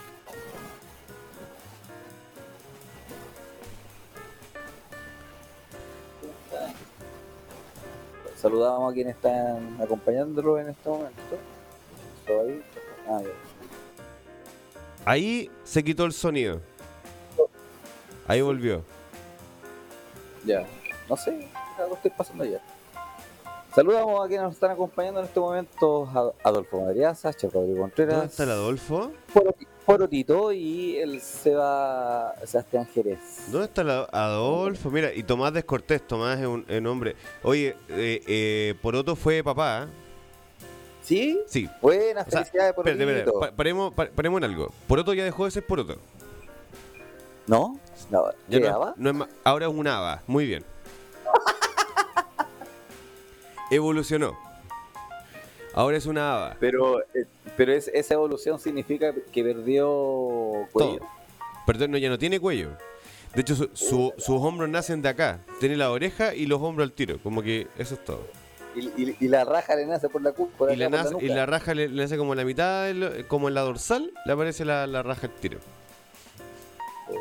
Saludamos 8.36 8.90
a 8.90 8.94
quienes 8.94 9.16
están 9.16 9.80
acompañándolo 9.80 10.58
en 10.58 10.68
este 10.70 10.88
momento. 10.88 11.53
Ahí. 15.06 15.50
Ah, 15.50 15.52
se 15.64 15.84
quitó 15.84 16.04
el 16.04 16.12
sonido. 16.12 16.60
Ahí 18.26 18.40
volvió. 18.40 18.82
Ya, 20.46 20.66
no 21.08 21.16
sé, 21.16 21.48
algo 21.78 21.94
estoy 21.96 22.10
pasando 22.10 22.44
ya. 22.44 22.60
Saludamos 23.74 24.24
a 24.24 24.28
quienes 24.28 24.44
nos 24.44 24.54
están 24.54 24.70
acompañando 24.70 25.20
en 25.20 25.26
este 25.26 25.40
momento, 25.40 26.32
Adolfo 26.44 26.80
Madriaza, 26.82 27.32
Chef 27.34 27.52
Rodrigo 27.52 27.80
Contreras, 27.80 28.14
¿Dónde 28.14 28.30
está 28.30 28.44
el 28.44 28.50
Adolfo? 28.52 29.10
Poroti- 29.34 29.66
Porotito 29.84 30.52
y 30.52 30.96
el 30.96 31.20
Seba 31.20 32.34
Sebastián 32.46 32.86
Jerez. 32.94 33.18
¿Dónde 33.48 33.66
está 33.66 33.82
el 33.82 33.90
Ad- 33.90 34.08
Adolfo? 34.12 34.90
Mira, 34.90 35.12
y 35.12 35.24
Tomás 35.24 35.52
Descortés, 35.52 36.06
Tomás 36.06 36.38
es 36.38 36.46
un, 36.46 36.64
un 36.70 36.86
hombre. 36.86 37.16
Oye, 37.42 37.76
eh, 37.88 38.22
eh, 38.26 38.74
Poroto 38.80 39.16
fue 39.16 39.42
papá. 39.42 39.88
¿eh? 39.88 40.03
¿Sí? 41.04 41.38
Sí. 41.46 41.68
Buenas, 41.82 42.26
O 42.26 42.30
sea, 42.30 42.40
felicidades, 42.40 42.74
espérate, 42.76 43.02
espérate, 43.02 43.32
pa- 43.38 43.52
paremos, 43.54 43.92
pa- 43.94 44.08
paremos 44.08 44.38
en 44.38 44.44
algo. 44.44 44.72
Poroto 44.88 45.12
ya 45.14 45.22
dejó 45.22 45.44
de 45.44 45.50
ser 45.52 45.64
Poroto. 45.66 45.98
¿No? 47.46 47.78
No, 48.10 48.24
¿qué 48.50 48.58
no, 48.60 48.94
no 48.96 49.10
es 49.24 49.28
ahora 49.44 49.66
es 49.66 49.72
un 49.72 49.86
ABA. 49.86 50.22
Muy 50.26 50.46
bien. 50.46 50.64
Evolucionó. 53.70 54.36
Ahora 55.74 55.96
es 55.96 56.06
una 56.06 56.34
ABA. 56.36 56.56
Pero, 56.60 57.00
eh, 57.14 57.26
pero 57.56 57.72
es- 57.72 57.88
esa 57.88 58.14
evolución 58.14 58.58
significa 58.58 59.12
que 59.32 59.42
perdió 59.44 59.86
cuello. 60.72 60.98
Todo. 60.98 61.08
Perdón, 61.66 61.90
no, 61.92 61.98
ya 61.98 62.08
no 62.08 62.18
tiene 62.18 62.38
cuello. 62.40 62.70
De 63.34 63.40
hecho, 63.40 63.56
su- 63.56 63.70
su- 63.74 64.12
sus 64.16 64.40
hombros 64.40 64.68
nacen 64.70 65.02
de 65.02 65.08
acá. 65.08 65.40
Tiene 65.60 65.76
la 65.76 65.90
oreja 65.90 66.34
y 66.34 66.46
los 66.46 66.60
hombros 66.62 66.86
al 66.88 66.92
tiro. 66.92 67.18
Como 67.22 67.42
que 67.42 67.66
eso 67.78 67.94
es 67.94 68.04
todo. 68.04 68.26
Y, 68.74 68.86
y- 69.02 69.16
y 69.20 69.28
la 69.28 69.44
raja 69.44 69.76
le 69.76 69.86
nace 69.86 70.08
por 70.08 70.20
la 70.22 70.32
por 70.32 70.72
Y, 70.72 70.76
la 70.76 70.88
nace- 70.88 71.14
y 71.20 71.28
la 71.28 71.46
raja 71.46 71.74
le, 71.74 71.88
le 71.88 72.02
hace 72.04 72.16
como 72.16 72.34
la 72.34 72.44
mitad, 72.44 72.84
del- 72.86 73.26
como 73.28 73.48
en 73.48 73.54
la 73.54 73.60
dorsal, 73.60 74.12
le 74.26 74.32
aparece 74.32 74.64
la, 74.64 74.86
la 74.86 75.02
raja 75.02 75.26
al 75.28 75.32
tiro. 75.34 75.58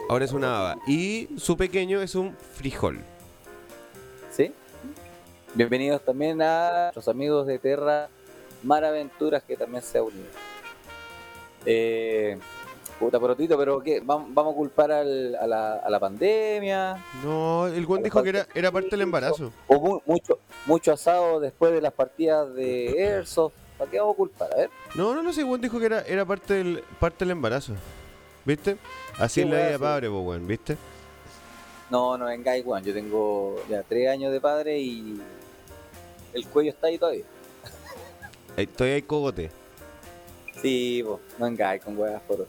Ahora 0.10 0.26
es 0.26 0.32
una 0.32 0.50
baba. 0.50 0.78
Y 0.88 1.30
su 1.38 1.56
pequeño 1.58 2.02
es 2.02 2.16
un 2.16 2.36
frijol. 2.56 3.00
¿Sí? 4.32 4.52
Bienvenidos 5.54 6.04
también 6.04 6.42
a 6.42 6.92
los 6.96 7.08
amigos 7.08 7.46
de 7.46 7.60
Terra 7.60 8.10
Mar 8.64 8.84
Aventuras 8.86 9.44
que 9.44 9.56
también 9.56 9.84
se 9.84 10.00
ha 10.00 10.04
unido. 10.04 10.26
Eh, 11.66 12.40
puta 13.00 13.20
porotito, 13.20 13.58
pero 13.58 13.82
¿qué? 13.82 14.02
¿Vam- 14.02 14.28
¿Vamos 14.30 14.54
a 14.54 14.56
culpar 14.58 14.92
al- 14.92 15.36
a, 15.36 15.46
la, 15.48 15.74
a 15.76 15.90
la 15.90 16.00
pandemia? 16.00 17.04
No, 17.24 17.68
el 17.68 17.86
Juan 17.86 18.04
dijo 18.04 18.22
que 18.24 18.30
era, 18.30 18.48
era 18.54 18.72
parte 18.72 18.90
del 18.92 19.02
embarazo. 19.02 19.52
¿O 19.68 19.80
mu- 19.80 20.02
mucho, 20.06 20.40
mucho 20.66 20.94
asado 20.94 21.40
después 21.40 21.74
de 21.74 21.82
las 21.82 21.94
partidas 21.94 22.54
de 22.54 22.96
Airsoft? 23.16 23.54
¿Para 23.78 23.90
qué 23.92 24.00
vamos 24.00 24.14
a 24.14 24.18
culpar? 24.18 24.54
A 24.54 24.56
ver. 24.56 24.70
No, 24.96 25.14
no, 25.16 25.24
no 25.24 25.34
sé, 25.34 25.42
el 25.42 25.48
Juan 25.48 25.60
dijo 25.62 25.80
que 25.80 25.86
era, 25.88 26.02
era 26.02 26.24
parte, 26.26 26.54
del, 26.54 26.84
parte 27.00 27.26
del 27.26 27.32
embarazo. 27.32 27.74
¿Viste? 28.46 28.78
Así 29.18 29.42
es 29.42 29.48
la 29.50 29.58
vida 29.58 29.74
sí. 29.74 29.78
padre, 29.80 30.10
pues, 30.10 30.22
weón, 30.26 30.46
¿viste? 30.48 30.78
No, 31.90 32.18
no 32.18 32.26
vengáis, 32.26 32.64
Juan. 32.64 32.84
Yo 32.84 32.94
tengo 32.94 33.62
ya 33.70 33.84
tres 33.84 34.10
años 34.10 34.32
de 34.32 34.40
padre 34.42 34.80
y 34.80 35.20
el 36.34 36.46
cuello 36.48 36.72
está 36.72 36.88
ahí 36.88 36.98
todavía. 36.98 37.24
Ahí 38.58 38.68
todavía 38.68 38.96
hay 38.96 39.02
cogote. 39.02 39.50
Sí, 40.62 41.02
po, 41.06 41.20
no 41.40 41.46
vengáis 41.46 41.82
con 41.84 41.98
huevas 41.98 42.22
por 42.28 42.46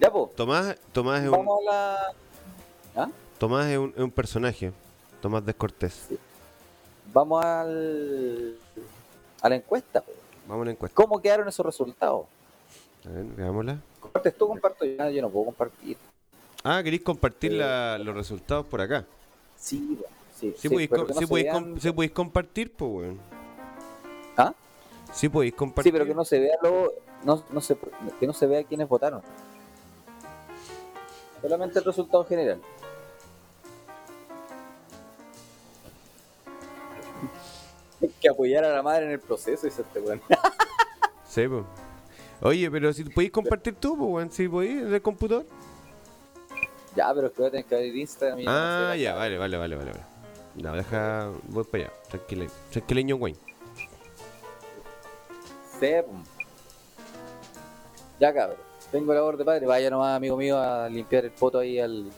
Ya, 0.00 0.10
po. 0.10 0.30
Tomás, 0.36 0.76
Tomás 0.92 1.20
es 1.22 1.26
un, 1.28 1.32
Vamos 1.32 1.60
a 1.68 1.72
la. 2.96 3.10
Tomás 3.38 3.66
es 3.66 3.78
un, 3.78 3.92
es 3.96 4.02
un 4.02 4.10
personaje. 4.10 4.72
Tomás 5.20 5.44
Descortés. 5.44 6.08
Vamos 7.12 7.44
al. 7.44 8.56
a 9.40 9.48
la 9.48 9.54
encuesta. 9.56 10.00
po. 10.00 10.12
Vamos 10.48 10.62
a 10.62 10.64
la 10.66 10.70
encuesta. 10.72 10.94
¿Cómo 10.94 11.20
quedaron 11.20 11.48
esos 11.48 11.64
resultados? 11.64 12.26
A 13.06 13.08
ver, 13.10 13.24
veámosla. 13.24 13.78
¿Compartes 14.00 14.36
tú? 14.36 14.48
Comparto 14.48 14.84
yo. 14.84 14.96
Ah, 14.98 15.10
Yo 15.10 15.22
no 15.22 15.30
puedo 15.30 15.46
compartir. 15.46 15.96
Ah, 16.62 16.80
¿queréis 16.82 17.02
compartir 17.02 17.52
Eh, 17.52 17.56
la- 17.56 17.98
los 17.98 18.14
resultados 18.14 18.66
por 18.66 18.80
acá? 18.80 19.04
Sí, 19.56 19.98
sí. 20.34 20.52
Sí, 20.52 20.54
sí, 20.58 20.68
podéis, 20.68 20.90
com- 20.90 20.98
no 21.00 21.14
sí 21.14 21.20
se 21.20 21.26
podéis 21.26 21.46
vean- 21.46 21.64
com- 21.72 21.78
sí 21.80 21.92
podéis 21.92 22.12
compartir, 22.12 22.72
pues, 22.72 22.90
weón. 22.90 23.20
Sí 25.14 25.28
podéis 25.28 25.54
compartir. 25.54 25.92
Sí, 25.92 25.92
pero 25.92 26.04
que 26.04 26.14
no 26.14 26.24
se 26.24 26.40
vea 26.40 26.56
lo, 26.60 26.92
no, 27.24 27.44
no 27.50 27.60
se, 27.60 27.76
que 28.18 28.26
no 28.26 28.32
se 28.32 28.46
vea 28.46 28.64
quiénes 28.64 28.88
votaron. 28.88 29.22
Solamente 31.40 31.78
el 31.78 31.84
resultado 31.84 32.24
general. 32.24 32.60
Hay 38.02 38.08
que 38.20 38.28
apoyar 38.28 38.64
a 38.64 38.72
la 38.72 38.82
madre 38.82 39.06
en 39.06 39.12
el 39.12 39.20
proceso, 39.20 39.66
dice 39.66 39.82
este 39.82 40.00
weón. 40.00 40.20
Sí, 41.28 41.46
pues. 41.48 41.64
Oye, 42.42 42.70
pero 42.70 42.92
si 42.92 43.04
podéis 43.04 43.30
compartir 43.30 43.74
tú, 43.76 43.96
pues, 43.96 44.10
weón. 44.10 44.32
Si 44.32 44.48
podéis, 44.48 44.82
en 44.82 44.94
el 44.94 45.02
computador. 45.02 45.46
Ya, 46.96 47.12
pero 47.14 47.28
es 47.28 47.32
que 47.32 47.38
voy 47.42 47.48
a 47.48 47.50
tener 47.50 47.66
que 47.66 47.74
abrir 47.74 47.96
Instagram 47.96 48.40
y 48.40 48.44
Ah, 48.46 48.94
ya, 48.96 49.14
vale, 49.14 49.38
vale, 49.38 49.56
vale, 49.56 49.76
vale. 49.76 49.92
No, 50.56 50.72
deja. 50.74 51.30
Voy 51.48 51.64
para 51.64 51.84
allá. 51.84 51.92
Tranquilo. 52.08 52.46
Tranquileño, 52.70 53.16
Wayne. 53.16 53.38
Pum. 56.04 56.22
Ya, 58.20 58.32
cabrón. 58.32 58.58
Tengo 58.90 59.12
labor 59.12 59.36
de 59.36 59.44
padre. 59.44 59.66
Vaya 59.66 59.90
nomás, 59.90 60.16
amigo 60.16 60.36
mío, 60.36 60.58
a 60.58 60.88
limpiar 60.88 61.24
el 61.24 61.32
poto 61.32 61.58
ahí 61.58 61.80
al, 61.80 62.10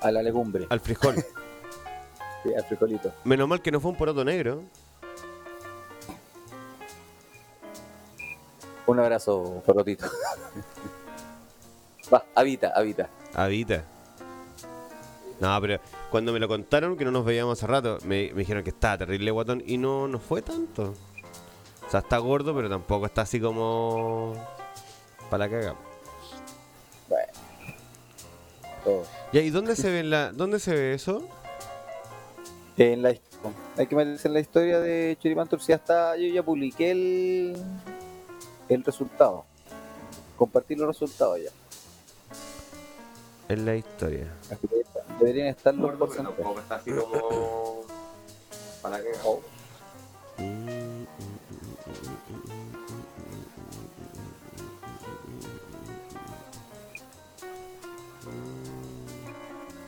a 0.00 0.10
la 0.10 0.22
legumbre, 0.22 0.66
Al 0.70 0.80
frijol. 0.80 1.16
sí, 2.42 2.54
al 2.54 2.64
frijolito. 2.64 3.12
Menos 3.24 3.48
mal 3.48 3.60
que 3.60 3.70
no 3.70 3.80
fue 3.80 3.90
un 3.90 3.96
poroto 3.96 4.24
negro. 4.24 4.62
Un 8.86 8.98
abrazo, 8.98 9.62
porrotito. 9.64 10.06
Va, 12.12 12.24
habita, 12.34 12.72
habita. 12.74 13.08
Habita. 13.34 13.84
No, 15.38 15.58
pero 15.60 15.78
cuando 16.10 16.32
me 16.32 16.40
lo 16.40 16.48
contaron, 16.48 16.96
que 16.96 17.04
no 17.04 17.10
nos 17.10 17.24
veíamos 17.24 17.58
hace 17.58 17.66
rato, 17.66 17.98
me, 18.04 18.30
me 18.32 18.40
dijeron 18.40 18.62
que 18.62 18.70
estaba 18.70 18.98
terrible 18.98 19.30
guatón 19.30 19.62
y 19.64 19.78
no, 19.78 20.08
no 20.08 20.18
fue 20.18 20.42
tanto. 20.42 20.94
O 21.90 21.92
sea, 21.92 21.98
está 21.98 22.18
gordo, 22.18 22.54
pero 22.54 22.68
tampoco 22.68 23.06
está 23.06 23.22
así 23.22 23.40
como. 23.40 24.32
Para 25.28 25.48
la 25.48 25.50
caga. 25.50 25.74
Bueno. 27.08 27.32
Todo. 28.84 29.02
Ya, 29.32 29.40
¿y 29.40 29.50
dónde 29.50 29.74
se 29.74 29.90
ve 29.90 30.04
la, 30.04 30.30
dónde 30.30 30.60
se 30.60 30.72
ve 30.72 30.94
eso? 30.94 31.26
En 32.76 33.02
la, 33.02 33.12
hay 33.76 33.86
que 33.88 33.96
meterse 33.96 34.28
en 34.28 34.34
la 34.34 34.38
historia 34.38 34.78
de 34.78 35.18
Choripán 35.20 35.48
Turcia. 35.48 35.74
Está, 35.74 36.16
yo 36.16 36.28
ya 36.28 36.44
publiqué 36.44 36.92
el, 36.92 37.56
el 38.68 38.84
resultado. 38.84 39.44
Compartí 40.36 40.76
los 40.76 40.86
resultados 40.86 41.40
ya. 41.42 41.50
En 43.48 43.66
la 43.66 43.74
historia. 43.74 44.32
Que 44.48 44.68
deberían 45.18 45.48
estar 45.48 45.74
los 45.74 45.96
porcentajes. 45.96 46.46
está 46.56 46.76
así 46.76 46.92
como. 46.92 47.80
Para 48.80 48.98
la 48.98 49.04
caga. 49.04 49.24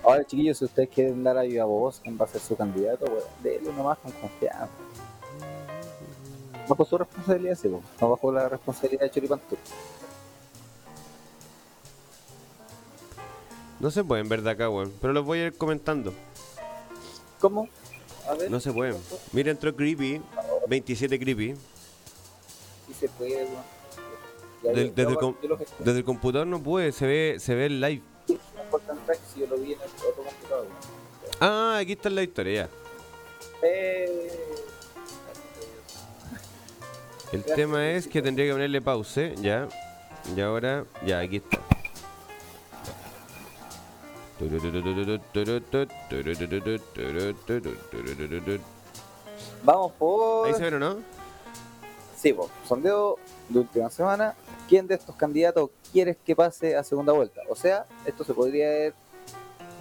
Ahora, 0.05 0.25
chiquillos, 0.25 0.59
si 0.59 0.65
ustedes 0.65 0.89
quieren 0.89 1.23
dar 1.23 1.39
a 1.39 1.43
viva 1.43 1.65
voz 1.65 2.01
quién 2.03 2.19
va 2.21 2.25
a 2.25 2.29
ser 2.29 2.41
su 2.41 2.57
candidato, 2.57 3.07
bueno, 3.07 3.27
denle 3.43 3.73
nomás 3.73 3.99
con 3.99 4.11
confianza. 4.13 4.69
Bajo 6.69 6.85
su 6.85 6.99
responsabilidad, 6.99 7.55
sí, 7.55 7.69
po. 7.69 7.83
no 8.01 8.11
bajo 8.11 8.33
la 8.33 8.49
responsabilidad 8.49 9.03
de 9.03 9.11
Choripantur. 9.11 9.59
No 13.79 13.91
se 13.91 14.05
pueden 14.05 14.29
ver 14.29 14.43
de 14.43 14.51
acá, 14.51 14.71
weón. 14.71 14.93
Pero 15.01 15.13
los 15.13 15.25
voy 15.25 15.41
a 15.41 15.47
ir 15.47 15.57
comentando. 15.57 16.13
¿Cómo? 17.41 17.69
A 18.29 18.35
ver. 18.35 18.51
No 18.51 18.61
se 18.61 18.73
pueden. 18.73 18.97
Mira, 19.33 19.51
entró 19.51 19.75
Creepy. 19.75 20.23
27 20.69 21.19
Creepy. 21.19 21.55
Se 23.03 23.09
puede, 23.09 23.49
Del- 24.63 24.95
desde, 24.95 25.11
el 25.13 25.35
desde 25.81 26.05
computador 26.05 26.47
no 26.47 26.63
pude. 26.63 26.93
Se 26.93 27.05
ve, 27.05 27.37
se 27.41 27.57
ve 27.57 27.67
el 27.67 27.81
live. 27.81 28.01
No 28.29 28.63
importa 28.63 28.93
el 28.93 28.99
track 29.01 29.19
si 29.35 29.41
yo 29.41 29.47
lo 29.49 29.57
vi 29.57 29.73
en 29.73 29.81
el 29.81 29.87
otro 30.09 30.23
computador. 30.23 30.67
weón. 30.67 31.33
Ah, 31.41 31.79
aquí 31.81 31.93
está 31.93 32.09
la 32.11 32.23
historia 32.23 32.67
ya. 32.67 32.69
Eh... 33.67 34.39
El 37.33 37.39
Gracias, 37.41 37.57
tema 37.57 37.91
es 37.91 38.07
que 38.07 38.23
tendría 38.23 38.47
que 38.47 38.53
ponerle 38.53 38.81
pause, 38.81 39.35
ya. 39.41 39.67
Y 40.37 40.41
ahora, 40.41 40.85
ya, 41.05 41.19
aquí 41.19 41.37
está. 41.39 41.59
Vamos 49.65 49.93
por... 49.99 50.47
Ahí 50.47 50.55
se 50.55 50.63
ven, 50.63 50.75
¿o 50.75 50.79
no? 50.79 51.22
Sí, 52.23 52.33
po. 52.33 52.49
sondeo 52.69 53.19
de 53.49 53.59
última 53.59 53.91
semana. 53.91 54.35
¿Quién 54.69 54.87
de 54.87 54.95
estos 54.95 55.17
candidatos 55.17 55.71
quieres 55.93 56.17
que 56.25 56.37
pase 56.37 56.77
a 56.77 56.85
segunda 56.85 57.13
vuelta? 57.13 57.41
O 57.51 57.57
sea, 57.57 57.85
esto 58.07 58.23
se 58.25 58.33
podría 58.33 58.93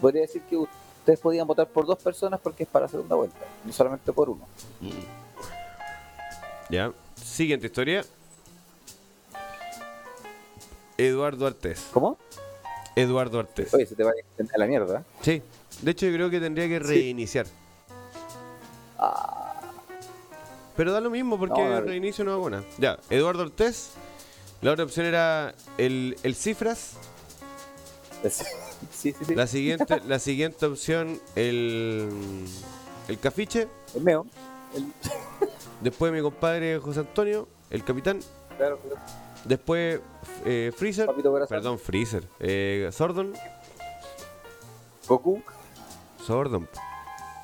podría 0.02 0.24
decir 0.24 0.42
que 0.50 0.58
ustedes 0.58 1.20
podían 1.20 1.46
votar 1.46 1.68
por 1.68 1.86
dos 1.86 2.00
personas 2.02 2.40
porque 2.42 2.64
es 2.64 2.70
para 2.70 2.88
segunda 2.88 3.16
vuelta, 3.16 3.38
no 3.64 3.72
solamente 3.72 4.12
por 4.12 4.30
uno. 4.30 4.48
Ya. 6.70 6.92
Siguiente 7.16 7.68
historia. 7.68 8.04
Eduardo 10.98 11.46
Artés. 11.48 11.88
¿Cómo? 11.94 12.18
Eduardo 12.96 13.40
Artés. 13.40 13.74
Oye, 13.74 13.86
se 13.86 13.96
te 13.96 14.04
va 14.04 14.12
a 14.12 14.58
la 14.58 14.66
mierda. 14.66 15.04
Sí. 15.22 15.42
De 15.82 15.92
hecho, 15.92 16.06
yo 16.08 16.14
creo 16.14 16.30
que 16.30 16.40
tendría 16.40 16.68
que 16.68 16.80
Sí. 16.80 16.84
reiniciar. 16.94 17.46
Ah, 18.98 19.51
Pero 20.76 20.92
da 20.94 21.02
lo 21.02 21.10
mismo 21.10 21.38
porque 21.38 21.62
No, 21.62 21.78
el 21.78 21.86
reinicio 21.86 22.24
no 22.24 22.34
hago 22.34 22.50
nada. 22.50 22.64
Ya, 22.78 22.98
Eduardo 23.10 23.44
Ortés. 23.44 23.92
La 24.62 24.72
otra 24.72 24.86
opción 24.86 25.06
era 25.06 25.54
el, 25.78 26.16
el 26.24 26.36
Cifras. 26.36 26.94
es- 28.24 28.38
sí, 28.92 29.12
sí, 29.18 29.26
sí. 29.26 29.36
La 29.36 29.48
siguiente, 29.48 30.02
la 30.08 30.20
siguiente 30.20 30.66
opción, 30.66 31.20
el, 31.36 32.10
el 33.08 33.20
Cafiche. 33.20 33.68
El 33.96 34.02
meo. 34.04 34.26
El... 34.76 34.86
Después 35.82 36.14
mi 36.14 36.22
compadre 36.22 36.78
José 36.80 37.00
Antonio, 37.00 37.48
el 37.72 37.84
capitán. 37.84 38.20
Claro, 38.58 38.78
claro. 38.78 38.98
Después 39.46 40.00
eh, 40.46 40.72
Freezer. 40.78 41.10
Perdón, 41.50 41.80
Freezer. 41.80 42.24
Eh, 42.40 42.88
Sordon. 42.92 43.34
Goku. 45.08 45.42
Sordon. 46.24 46.70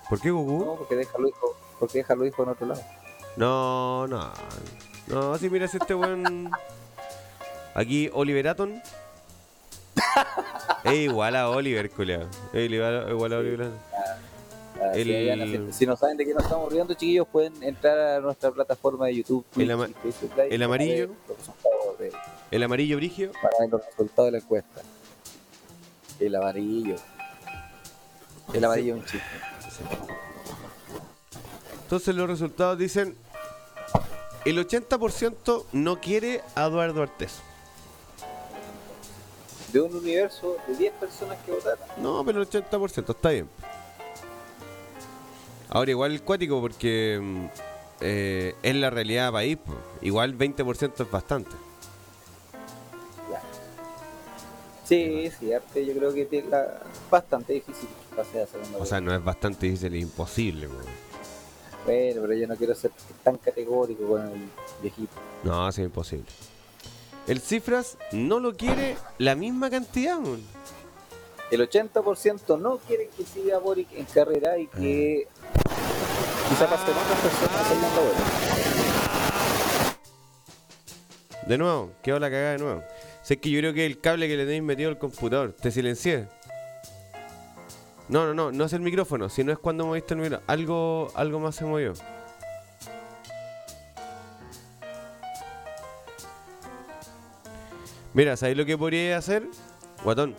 ¿Por 0.07 0.21
qué 0.21 0.29
Goku? 0.29 0.63
No, 0.63 0.75
porque 0.75 0.95
déjalo 0.95 1.27
hijo, 1.27 1.57
porque 1.79 1.97
déjalo 1.97 2.25
hijo 2.27 2.43
en 2.43 2.49
otro 2.49 2.67
lado. 2.67 2.81
No, 3.37 4.07
no. 4.07 4.31
No, 5.07 5.37
si 5.37 5.49
miras 5.49 5.73
este 5.73 5.93
buen. 5.93 6.49
Aquí 7.73 8.09
Oliver 8.13 8.47
Aton. 8.49 8.81
es 10.83 10.93
igual 10.93 11.35
a 11.35 11.49
Oliver, 11.49 11.89
culiao. 11.89 12.27
Es 12.53 12.69
igual, 12.69 13.05
igual 13.09 13.33
a 13.33 13.37
Oliver. 13.37 13.69
Ah, 14.81 14.91
El- 14.93 15.41
haciendo. 15.41 15.73
Si 15.73 15.85
no 15.85 15.95
saben 15.95 16.17
de 16.17 16.25
qué 16.25 16.33
nos 16.33 16.43
estamos 16.43 16.71
riendo, 16.71 16.93
chiquillos, 16.93 17.27
pueden 17.27 17.61
entrar 17.63 17.97
a 17.97 18.19
nuestra 18.19 18.51
plataforma 18.51 19.05
de 19.07 19.15
YouTube, 19.15 19.45
Twitch 19.51 19.65
El 19.65 19.71
ama- 19.71 19.87
y 19.89 19.93
Facebook 20.11 20.31
Live 20.35 20.55
el 20.55 20.63
amarillo. 20.63 21.07
de- 21.99 22.11
El 22.51 22.63
amarillo 22.63 22.97
brigio. 22.97 23.31
para 23.41 23.53
ver 23.59 23.69
los 23.69 23.85
resultados 23.85 24.27
de 24.27 24.31
la 24.31 24.37
encuesta. 24.43 24.81
El 26.19 26.35
amarillo. 26.35 26.95
El 28.53 28.65
amarillo 28.65 28.95
es 28.95 28.99
un 29.01 29.05
chiste. 29.05 29.27
Entonces 31.83 32.15
los 32.15 32.27
resultados 32.29 32.77
dicen. 32.77 33.15
El 34.47 34.65
80% 34.65 35.65
no 35.73 35.99
quiere 35.99 36.41
a 36.55 36.67
Eduardo 36.67 37.01
Artés. 37.01 37.39
De 39.73 39.81
un 39.81 39.93
universo 39.93 40.55
de 40.69 40.77
10 40.77 40.93
personas 40.93 41.37
que 41.45 41.51
votaron. 41.51 41.79
No, 41.97 42.23
pero 42.23 42.41
el 42.41 42.49
80% 42.49 43.09
está 43.13 43.29
bien. 43.31 43.49
Ahora 45.67 45.91
igual 45.91 46.13
el 46.13 46.21
cuático 46.21 46.61
porque 46.61 47.19
mm, 47.21 47.45
eh, 47.99 48.55
es 48.63 48.75
la 48.75 48.89
realidad 48.89 49.33
país. 49.33 49.57
po. 49.57 49.73
Igual 50.01 50.37
20% 50.37 50.93
es 51.03 51.11
bastante. 51.11 51.51
Ya. 53.29 53.41
Sí, 54.85 55.29
sí, 55.37 55.51
arte 55.51 55.85
yo 55.85 55.93
creo 55.93 56.13
que 56.13 56.45
la- 56.49 56.79
bastante 57.11 57.51
difícil 57.51 57.89
que 58.09 58.15
pase 58.15 58.41
a 58.43 58.47
segunda 58.47 58.77
O 58.79 58.85
sea, 58.85 59.01
no 59.01 59.13
es 59.13 59.21
bastante 59.21 59.65
difícil, 59.65 59.93
es 59.93 60.01
imposible. 60.03 60.69
po. 60.69 60.75
Bueno, 61.87 62.21
pero 62.21 62.33
yo 62.33 62.47
no 62.47 62.57
quiero 62.57 62.75
ser 62.75 62.91
tan 63.23 63.37
categórico 63.37 64.05
con 64.05 64.21
el 64.21 64.49
viejito. 64.81 65.13
No, 65.45 65.69
es 65.69 65.77
imposible. 65.77 66.25
El 67.27 67.39
Cifras 67.39 67.97
no 68.11 68.41
lo 68.41 68.57
quiere 68.57 68.97
la 69.19 69.35
misma 69.35 69.69
cantidad. 69.69 70.19
mon. 70.19 70.43
El 71.49 71.61
80% 71.61 72.59
no 72.59 72.79
quiere 72.79 73.07
que 73.15 73.23
siga 73.23 73.59
Boric 73.59 73.87
en 73.93 74.03
carrera 74.03 74.57
y 74.57 74.67
que 74.67 75.29
quizá 76.49 76.67
pasen 76.67 76.93
otras 76.93 77.19
personas 77.21 77.55
a 77.55 77.69
segunda 77.69 78.01
vuelta. 78.01 78.23
De 81.47 81.57
nuevo, 81.57 81.91
quedó 82.03 82.19
la 82.19 82.29
cagada 82.29 82.51
de 82.51 82.57
nuevo. 82.57 82.83
Sé 83.23 83.37
que 83.39 83.49
yo 83.49 83.59
creo 83.59 83.73
que 83.73 83.85
el 83.85 84.01
cable 84.01 84.27
que 84.27 84.35
le 84.35 84.43
tenéis 84.43 84.63
metido 84.63 84.89
al 84.89 84.97
computador. 84.97 85.53
Te 85.53 85.71
silencié. 85.71 86.27
No, 88.09 88.25
no, 88.25 88.33
no, 88.33 88.51
no 88.51 88.65
es 88.65 88.73
el 88.73 88.81
micrófono, 88.81 89.27
sino 89.27 89.51
es 89.51 89.59
cuando 89.59 89.85
moviste 89.85 90.13
el 90.13 90.21
micrófono. 90.21 90.45
Algo, 90.47 91.11
algo 91.15 91.39
más 91.39 91.55
se 91.55 91.65
movió. 91.65 91.93
Mira, 98.13 98.37
¿sabéis 98.37 98.57
lo 98.57 98.65
que 98.65 98.77
podría 98.77 99.17
hacer? 99.17 99.47
Guatón. 100.03 100.35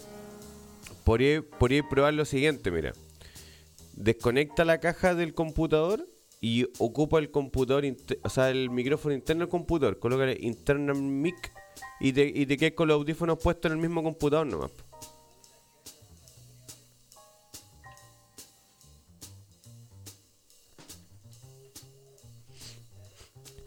Podría, 1.05 1.43
podría 1.43 1.89
probar 1.89 2.15
lo 2.15 2.25
siguiente, 2.25 2.71
mira. 2.71 2.93
Desconecta 3.93 4.65
la 4.65 4.79
caja 4.79 5.15
del 5.15 5.35
computador 5.35 6.09
y 6.41 6.67
ocupa 6.79 7.19
el 7.19 7.31
computador, 7.31 7.85
o 8.23 8.29
sea, 8.31 8.51
el 8.51 8.71
micrófono 8.71 9.15
interno 9.15 9.43
del 9.45 9.51
computador. 9.51 9.99
Colócale 9.99 10.37
internal 10.41 10.97
mic 10.97 11.53
y 12.01 12.13
te, 12.13 12.27
y 12.27 12.47
te 12.47 12.57
quedas 12.57 12.73
con 12.73 12.89
los 12.89 12.97
audífonos 12.97 13.39
puestos 13.43 13.71
en 13.71 13.79
el 13.79 13.83
mismo 13.83 14.03
computador 14.03 14.47
nomás. 14.47 14.73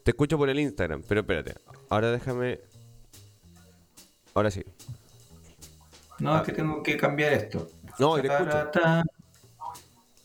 Te 0.04 0.12
escucho 0.12 0.38
por 0.38 0.50
el 0.50 0.60
Instagram, 0.60 1.04
pero 1.08 1.22
espérate. 1.22 1.56
Ahora 1.90 2.12
déjame. 2.12 2.60
Ahora 4.34 4.50
sí. 4.50 4.64
No, 6.20 6.38
es 6.38 6.44
que 6.44 6.52
tengo 6.54 6.82
que 6.82 6.98
cambiar 6.98 7.34
esto. 7.34 7.70
No, 8.00 8.16
te 8.16 8.28
escucho. 8.28 8.76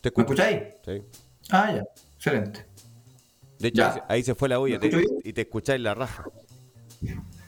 ¿Me 0.03 0.09
escucháis? 0.23 0.63
Sí. 0.85 1.03
Ah, 1.51 1.73
ya. 1.75 1.85
Excelente. 2.17 2.65
De 3.59 3.69
hecho, 3.69 3.83
Ya. 3.83 4.05
ahí 4.09 4.23
se- 4.23 4.35
fue 4.35 4.49
la 4.49 4.61
¿Me 4.61 4.79
te- 4.79 5.05
y 5.25 5.33
te 5.33 5.41
escucháis 5.43 5.81
la 5.81 5.95
raja. 5.95 6.25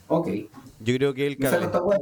Ok. 0.07 0.27
Yo 0.79 0.95
creo 0.95 1.13
que 1.13 1.27
el 1.27 1.37
¿Me 1.37 1.49
saco 1.49 1.71
cable. 1.71 1.99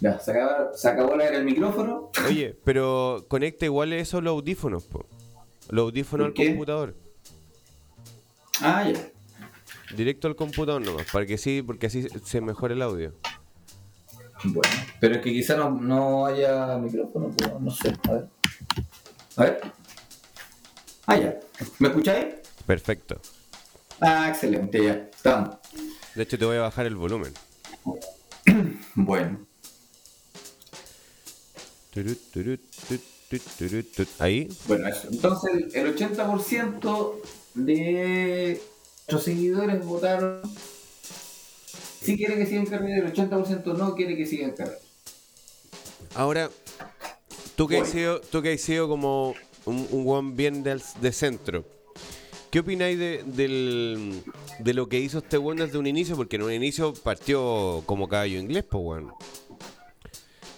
Ya, 0.00 0.18
se 0.18 0.30
acabó, 0.30 0.74
se 0.74 0.88
acabó 0.88 1.16
la 1.16 1.24
era 1.26 1.38
el 1.38 1.44
micrófono. 1.44 2.10
Oye, 2.28 2.56
pero 2.64 3.24
conecta 3.28 3.64
igual 3.64 3.92
eso 3.92 4.20
los 4.20 4.32
audífonos, 4.32 4.84
po. 4.84 5.06
Los 5.70 5.84
audífonos 5.84 6.26
al 6.28 6.34
computador. 6.34 6.94
Ah, 8.62 8.88
ya. 8.90 8.98
Directo 9.96 10.28
al 10.28 10.36
computador 10.36 10.82
nomás, 10.82 11.06
para 11.12 11.26
que 11.26 11.38
sí, 11.38 11.62
porque 11.62 11.86
así 11.86 12.06
se- 12.24 12.40
mejora 12.40 12.74
el 12.74 12.82
audio. 12.82 13.12
Bueno, 14.44 14.68
pero 15.00 15.14
es 15.16 15.20
que 15.22 15.32
quizá 15.32 15.56
no, 15.56 15.70
no 15.70 16.26
haya 16.26 16.76
micrófono, 16.78 17.30
pues, 17.36 17.52
no 17.60 17.70
sé. 17.70 17.94
A 18.08 18.12
ver. 18.12 18.28
A 19.36 19.42
ver. 19.44 19.60
Ah, 21.06 21.16
ya. 21.16 21.36
¿Me 21.78 21.88
escucháis? 21.88 22.26
Perfecto. 22.66 23.20
Ah, 24.00 24.28
excelente, 24.28 24.82
ya. 24.84 24.92
Estamos. 25.14 25.56
De 26.14 26.22
hecho, 26.22 26.38
te 26.38 26.44
voy 26.44 26.56
a 26.56 26.62
bajar 26.62 26.86
el 26.86 26.96
volumen. 26.96 27.32
Bueno. 28.94 29.46
Ahí. 34.18 34.48
Bueno, 34.68 34.88
eso. 34.88 35.08
Entonces, 35.10 35.50
el, 35.74 35.86
el 35.86 35.96
80% 35.96 37.12
de 37.54 38.60
nuestros 38.98 39.22
seguidores 39.24 39.84
votaron. 39.84 40.40
Sí 42.00 42.16
quiere 42.16 42.36
que 42.36 42.46
siga 42.46 42.60
en 42.60 42.66
carrera, 42.66 43.06
el 43.06 43.12
80% 43.12 43.76
no 43.76 43.94
quiere 43.94 44.16
que 44.16 44.26
siga 44.26 44.44
en 44.46 44.52
carrera. 44.54 44.78
Ahora, 46.14 46.50
Tú 47.56 47.66
que, 47.66 47.78
has 47.78 47.88
sido, 47.88 48.20
tú 48.20 48.42
que 48.42 48.52
has 48.52 48.60
sido 48.60 48.86
como 48.86 49.34
un, 49.64 49.88
un 49.90 50.06
weón 50.06 50.36
bien 50.36 50.62
de 50.62 51.12
centro, 51.12 51.64
¿qué 52.50 52.58
opináis 52.60 52.98
de, 52.98 53.22
del- 53.24 54.22
de 54.58 54.74
lo 54.74 54.90
que 54.90 55.00
hizo 55.00 55.18
este 55.18 55.38
weón 55.38 55.56
desde 55.56 55.78
un 55.78 55.86
inicio? 55.86 56.16
Porque 56.16 56.36
en 56.36 56.42
un 56.42 56.52
inicio 56.52 56.92
partió 56.92 57.82
como 57.86 58.08
caballo 58.10 58.38
inglés, 58.38 58.64
pues 58.70 58.84
weón. 58.84 59.10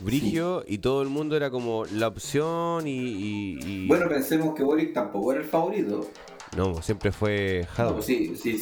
Brigio 0.00 0.64
y 0.66 0.78
todo 0.78 1.02
el 1.02 1.08
mundo 1.08 1.36
era 1.36 1.50
como 1.50 1.84
la 1.86 2.08
opción 2.08 2.86
y. 2.86 2.90
y- 2.98 3.58
y- 3.64 3.86
Bueno, 3.88 4.08
pensemos 4.08 4.54
que 4.54 4.62
Boric 4.62 4.92
tampoco 4.92 5.32
era 5.32 5.40
el 5.42 5.46
favorito. 5.46 6.06
No, 6.56 6.80
siempre 6.82 7.12
fue 7.12 7.66
No, 7.68 7.74
Jadwe. 7.74 7.92
pues 7.94 8.06
sí, 8.06 8.36
sí, 8.36 8.58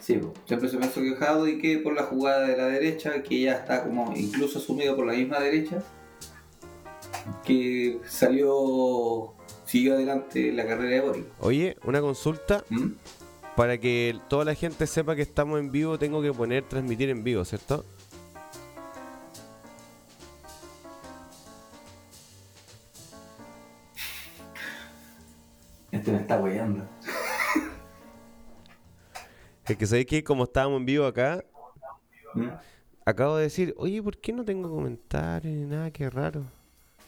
sí. 0.00 0.14
pues. 0.18 0.32
Siempre 0.46 0.68
se 0.68 0.76
pensó 0.78 1.00
que 1.02 1.14
Jado 1.16 1.46
y 1.48 1.58
que 1.58 1.78
por 1.78 1.94
la 1.94 2.04
jugada 2.04 2.46
de 2.46 2.56
la 2.56 2.66
derecha, 2.66 3.22
que 3.22 3.40
ya 3.40 3.52
está 3.54 3.84
como 3.84 4.14
incluso 4.16 4.58
asumido 4.58 4.96
por 4.96 5.06
la 5.06 5.12
misma 5.12 5.38
derecha, 5.40 5.82
que 7.44 7.98
salió, 8.08 9.34
siguió 9.66 9.94
adelante 9.94 10.52
la 10.52 10.66
carrera 10.66 10.96
de 10.96 11.00
Boric. 11.00 11.24
Oye, 11.40 11.76
una 11.84 12.00
consulta. 12.00 12.64
¿Mm? 12.70 12.92
Para 13.56 13.76
que 13.78 14.16
toda 14.28 14.44
la 14.44 14.54
gente 14.54 14.86
sepa 14.86 15.16
que 15.16 15.22
estamos 15.22 15.58
en 15.58 15.72
vivo, 15.72 15.98
tengo 15.98 16.22
que 16.22 16.32
poner 16.32 16.62
transmitir 16.62 17.10
en 17.10 17.24
vivo, 17.24 17.44
¿cierto? 17.44 17.84
Este 25.98 26.12
me 26.12 26.18
está 26.18 26.38
weyando. 26.38 26.88
Es 29.66 29.76
que 29.76 29.84
sabéis 29.84 30.06
que 30.06 30.22
como 30.22 30.44
estábamos 30.44 30.78
en 30.78 30.86
vivo 30.86 31.06
acá, 31.06 31.44
¿Mm? 32.34 32.46
acabo 33.04 33.36
de 33.36 33.42
decir, 33.42 33.74
oye, 33.76 34.00
¿por 34.00 34.16
qué 34.16 34.32
no 34.32 34.44
tengo 34.44 34.70
comentarios 34.70 35.52
ni 35.52 35.66
nada? 35.66 35.90
Qué 35.90 36.08
raro. 36.08 36.44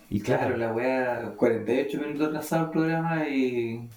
Y 0.09 0.21
claro, 0.21 0.57
la 0.57 0.73
weá, 0.73 1.35
48 1.37 2.01
minutos 2.01 2.29
atrasado 2.29 2.65
el 2.65 2.71
programa 2.73 3.29
y. 3.29 3.89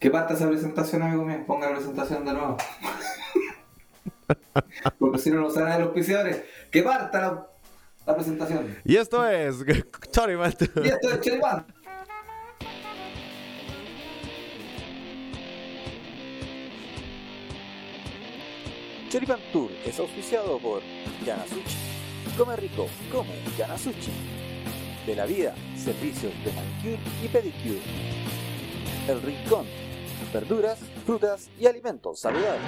¿Qué 0.00 0.10
parta 0.10 0.34
esa 0.34 0.48
presentación, 0.48 1.02
amigo 1.02 1.24
mío? 1.24 1.44
Ponga 1.46 1.68
la 1.68 1.76
presentación 1.76 2.24
de 2.24 2.32
nuevo. 2.32 2.56
Porque 4.98 5.18
si 5.18 5.30
no 5.30 5.40
nos 5.40 5.54
salen 5.54 5.78
los 5.78 5.88
auspiciadores. 5.88 6.42
¡Que 6.72 6.82
parta 6.82 7.20
la, 7.20 7.46
la 8.06 8.14
presentación! 8.16 8.76
Y 8.84 8.96
esto 8.96 9.24
es 9.24 9.56
Mato. 10.36 10.64
Y 10.82 10.88
esto 10.88 11.12
es 11.12 11.20
Choripán. 11.20 11.64
Choripan 19.14 19.38
Tour 19.52 19.70
es 19.86 19.96
auspiciado 20.00 20.58
por 20.58 20.82
Yanasuchi. 21.24 21.76
Come 22.36 22.56
rico, 22.56 22.88
come 23.12 23.30
Yanasuchi. 23.56 24.10
De 25.06 25.14
la 25.14 25.24
vida, 25.24 25.54
servicios 25.76 26.32
de 26.44 26.50
manicure 26.50 26.98
y 27.22 27.28
pedicure. 27.28 27.80
El 29.06 29.22
Rincón, 29.22 29.66
verduras, 30.32 30.80
frutas 31.06 31.48
y 31.60 31.66
alimentos 31.66 32.18
saludables. 32.18 32.60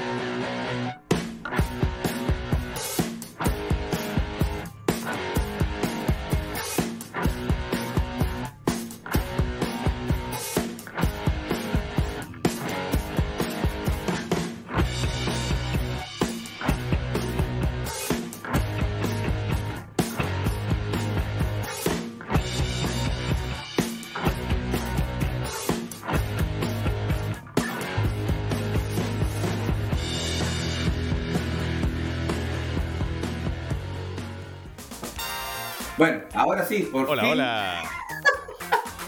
Bueno, 36.07 36.23
ahora 36.35 36.65
sí, 36.65 36.83
por 36.93 37.11
Hola, 37.11 37.23
fin. 37.23 37.33
hola. 37.33 37.83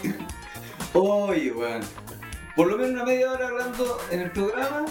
Oye, 0.93 1.51
weón. 1.53 1.81
Por 2.57 2.67
lo 2.67 2.75
menos 2.77 2.91
una 2.91 3.05
media 3.05 3.31
hora 3.31 3.47
hablando 3.47 3.97
en 4.11 4.19
el 4.19 4.31
programa 4.31 4.85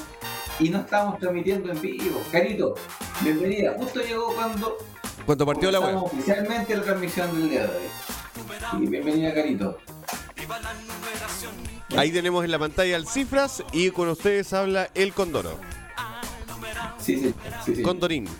y 0.59 0.71
no 0.71 0.79
estamos 0.79 1.19
transmitiendo 1.19 1.71
en 1.71 1.79
vivo. 1.83 2.23
Carito, 2.33 2.77
bienvenida. 3.21 3.75
Justo 3.77 4.01
llegó 4.01 4.35
cuando 4.35 4.79
Cuando 5.27 5.45
partió 5.45 5.71
la 5.71 5.81
web. 5.81 5.97
oficialmente 5.97 6.75
la 6.79 6.83
transmisión 6.83 7.31
del 7.39 7.51
día 7.51 7.67
de 7.67 7.77
hoy. 7.77 8.85
Y 8.85 8.87
bienvenida, 8.87 9.35
Carito. 9.35 9.79
Ahí 11.95 12.11
tenemos 12.11 12.43
en 12.43 12.53
la 12.53 12.59
pantalla 12.59 12.97
el 12.97 13.07
cifras 13.07 13.63
y 13.73 13.91
con 13.91 14.09
ustedes 14.09 14.51
habla 14.55 14.89
el 14.95 15.13
Condoro. 15.13 15.59
Sí, 16.99 17.19
sí, 17.19 17.35
sí. 17.67 17.75
sí. 17.77 17.83
Condorín. 17.83 18.27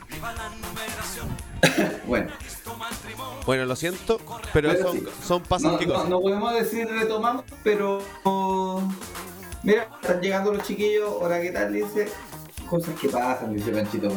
Bueno, 2.07 2.31
Bueno, 3.49 3.65
lo 3.65 3.77
siento, 3.77 4.19
pero 4.53 4.69
Pero 4.69 4.83
son, 4.83 4.99
sí. 4.99 5.07
son 5.27 5.43
pasos 5.43 5.73
no, 5.73 5.79
que 5.79 5.87
no, 5.87 6.05
no 6.05 6.21
podemos 6.21 6.53
decir 6.53 6.87
retomamos, 6.87 7.47
pero. 7.65 7.99
Mira, 9.63 9.89
están 10.03 10.21
llegando 10.21 10.53
los 10.53 10.67
chiquillos. 10.67 11.11
Hola, 11.19 11.41
¿qué 11.41 11.51
tal? 11.53 11.73
Dice. 11.73 12.11
Cosas 12.69 12.95
que 13.01 13.09
pasan, 13.09 13.57
dice 13.57 13.71
Panchito. 13.71 14.11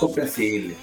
Comprensible. 0.00 0.74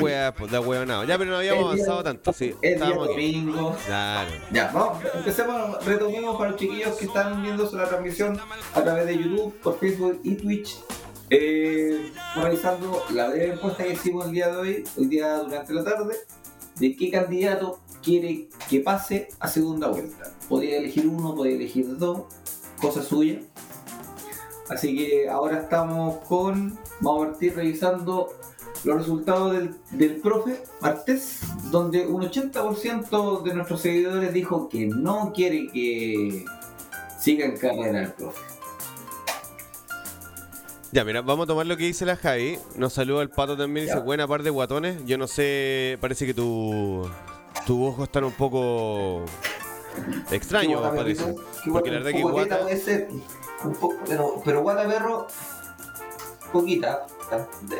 Wea, 0.00 0.34
pues 0.34 0.50
da 0.50 0.60
wea 0.60 0.84
nada. 0.84 1.04
Ya, 1.04 1.16
pero 1.16 1.30
no 1.30 1.36
habíamos 1.36 1.70
El 1.70 1.76
día- 1.76 1.84
avanzado 1.84 2.02
tanto, 2.02 2.32
sí. 2.32 2.56
Es 2.60 2.80
día 2.80 2.90
domingo. 2.92 3.76
Claro. 3.86 4.30
Ya, 4.50 4.72
vamos, 4.74 4.98
empecemos, 5.14 5.84
retomemos 5.84 6.36
para 6.36 6.50
los 6.50 6.58
chiquillos 6.58 6.96
que 6.96 7.04
están 7.04 7.40
viendo 7.40 7.70
la 7.70 7.88
transmisión 7.88 8.36
a 8.74 8.82
través 8.82 9.06
de 9.06 9.16
YouTube, 9.16 9.54
por 9.60 9.78
Facebook 9.78 10.18
y 10.24 10.34
Twitch. 10.34 10.76
Eh, 11.30 12.10
realizando 12.34 13.04
la 13.10 13.28
breve 13.28 13.52
encuesta 13.52 13.84
que 13.84 13.92
hicimos 13.92 14.26
el 14.26 14.32
día 14.32 14.48
de 14.48 14.56
hoy, 14.56 14.84
hoy 14.96 15.06
día 15.06 15.36
durante 15.36 15.72
la 15.72 15.84
tarde, 15.84 16.16
de 16.78 16.96
qué 16.96 17.10
candidato 17.10 17.80
quiere 18.02 18.48
que 18.68 18.80
pase 18.80 19.28
a 19.40 19.48
segunda 19.48 19.88
vuelta. 19.88 20.32
Podría 20.48 20.78
elegir 20.78 21.06
uno, 21.06 21.34
podría 21.34 21.56
elegir 21.56 21.96
dos, 21.96 22.22
cosa 22.80 23.02
suya. 23.02 23.40
Así 24.68 24.96
que 24.96 25.28
ahora 25.28 25.60
estamos 25.60 26.16
con, 26.26 26.78
vamos 27.00 27.24
a 27.24 27.30
partir 27.30 27.54
revisando 27.54 28.28
los 28.84 28.98
resultados 28.98 29.52
del, 29.52 29.74
del 29.92 30.16
profe 30.16 30.62
Martés, 30.80 31.40
donde 31.70 32.06
un 32.06 32.22
80% 32.22 33.42
de 33.42 33.54
nuestros 33.54 33.80
seguidores 33.80 34.32
dijo 34.32 34.68
que 34.68 34.86
no 34.86 35.32
quiere 35.32 35.68
que 35.72 36.44
siga 37.18 37.46
en 37.46 37.56
carrera 37.56 38.02
el 38.02 38.12
profe. 38.12 38.55
Ya, 40.96 41.04
mira, 41.04 41.20
vamos 41.20 41.44
a 41.44 41.48
tomar 41.48 41.66
lo 41.66 41.76
que 41.76 41.84
dice 41.84 42.06
la 42.06 42.16
Javi. 42.16 42.58
Nos 42.76 42.94
saluda 42.94 43.20
el 43.20 43.28
pato 43.28 43.54
también. 43.54 43.84
Dice, 43.84 43.98
buena 43.98 44.26
par 44.26 44.42
de 44.42 44.48
guatones. 44.48 45.04
Yo 45.04 45.18
no 45.18 45.26
sé, 45.26 45.98
parece 46.00 46.24
que 46.24 46.32
tu, 46.32 47.06
tus 47.66 47.88
ojos 47.88 48.04
están 48.04 48.24
un 48.24 48.32
poco 48.32 49.22
extraños, 50.30 50.80
parece. 50.96 51.22
Porque 51.22 51.68
guata, 51.70 51.90
la 51.90 51.98
verdad 51.98 52.10
que 52.12 52.22
guata... 52.22 52.60
puede 52.60 52.76
ser, 52.78 53.08
un 53.62 53.74
poco, 53.74 53.96
pero, 54.08 54.40
pero 54.42 54.62
guata 54.62 54.88
perro, 54.88 55.26
poquita. 56.50 57.06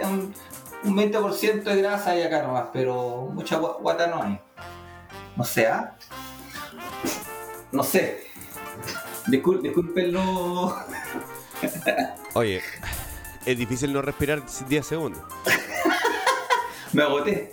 Un, 0.05 0.35
un 0.85 0.95
20% 0.99 1.63
de 1.63 1.77
grasa 1.81 2.11
hay 2.11 2.21
acá 2.21 2.43
nomás, 2.43 2.67
pero 2.71 3.31
mucha 3.33 3.59
gua- 3.59 3.81
guata 3.81 4.09
no 4.09 4.23
hay. 4.25 4.39
No 5.37 5.43
sé, 5.45 5.69
¿ah? 5.69 5.97
No 7.73 7.83
sé. 7.83 8.25
Discul- 9.29 9.63
discúlpenlo. 9.63 10.77
Oye, 12.35 12.61
es 13.47 13.57
difícil 13.59 13.93
no 13.93 14.03
respirar 14.03 14.43
10 14.69 14.87
segundos. 14.87 15.23
Me 16.93 17.03
agoté. 17.03 17.51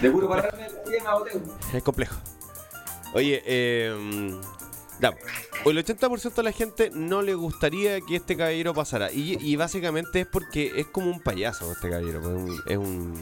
De 0.00 0.10
puro 0.10 0.28
pararme 0.28 0.68
me 0.86 0.98
agoté. 1.08 1.32
Es 1.72 1.82
complejo. 1.82 2.16
Oye, 3.12 3.42
eh, 3.46 3.88
el 5.64 5.78
80% 5.84 6.34
de 6.34 6.42
la 6.42 6.52
gente 6.52 6.90
no 6.92 7.22
le 7.22 7.34
gustaría 7.34 8.00
que 8.00 8.16
este 8.16 8.36
caballero 8.36 8.74
pasara. 8.74 9.10
Y, 9.10 9.36
y 9.40 9.56
básicamente 9.56 10.20
es 10.20 10.26
porque 10.26 10.72
es 10.76 10.86
como 10.86 11.10
un 11.10 11.20
payaso 11.20 11.72
este 11.72 11.88
caballero. 11.90 12.20
pues, 12.20 12.60
Es 12.66 12.76
un, 12.76 13.14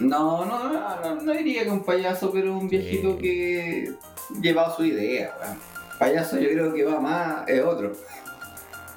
No, 0.00 0.44
no, 0.44 0.68
no, 0.72 1.22
no, 1.22 1.32
diría 1.32 1.64
que 1.64 1.70
un 1.70 1.84
payaso, 1.84 2.30
pero 2.32 2.56
un 2.56 2.68
viejito 2.68 3.12
Sí. 3.12 3.18
que 3.18 3.94
llevaba 4.40 4.76
su 4.76 4.84
idea, 4.84 5.34
weón. 5.40 5.58
Payaso 5.98 6.38
yo 6.38 6.50
creo 6.50 6.74
que 6.74 6.84
va 6.84 7.00
más, 7.00 7.48
es 7.48 7.64
otro. 7.64 7.92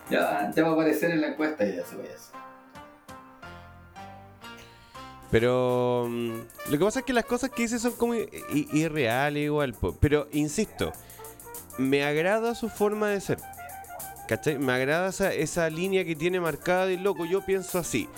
Ya, 0.10 0.52
ya 0.56 0.64
va 0.64 0.70
a 0.70 0.74
aparecer 0.74 1.12
en 1.12 1.22
la 1.22 1.28
encuesta 1.28 1.66
y 1.66 1.76
ya 1.76 1.86
se 1.86 1.96
payaso. 1.96 2.32
Pero 5.32 6.08
mm, 6.10 6.32
lo 6.72 6.78
que 6.78 6.86
pasa 6.86 7.00
es 7.00 7.06
que 7.06 7.14
las 7.14 7.26
cosas 7.26 7.52
que 7.52 7.64
dice 7.64 7.80
son 7.80 7.94
como 7.94 8.16
irreales 8.52 9.44
igual. 9.44 9.76
Pero 10.00 10.28
insisto, 10.32 10.92
me 11.78 12.04
agrada 12.04 12.56
su 12.56 12.70
forma 12.70 13.10
de 13.10 13.22
ser. 13.22 13.40
¿Cachai? 14.28 14.58
Me 14.58 14.74
agrada 14.74 15.10
esa, 15.10 15.34
esa 15.34 15.70
línea 15.70 16.06
que 16.06 16.16
tiene 16.16 16.40
marcada 16.40 16.86
de 16.88 16.98
loco. 16.98 17.26
Yo 17.26 17.46
pienso 17.46 17.80
así. 17.80 18.10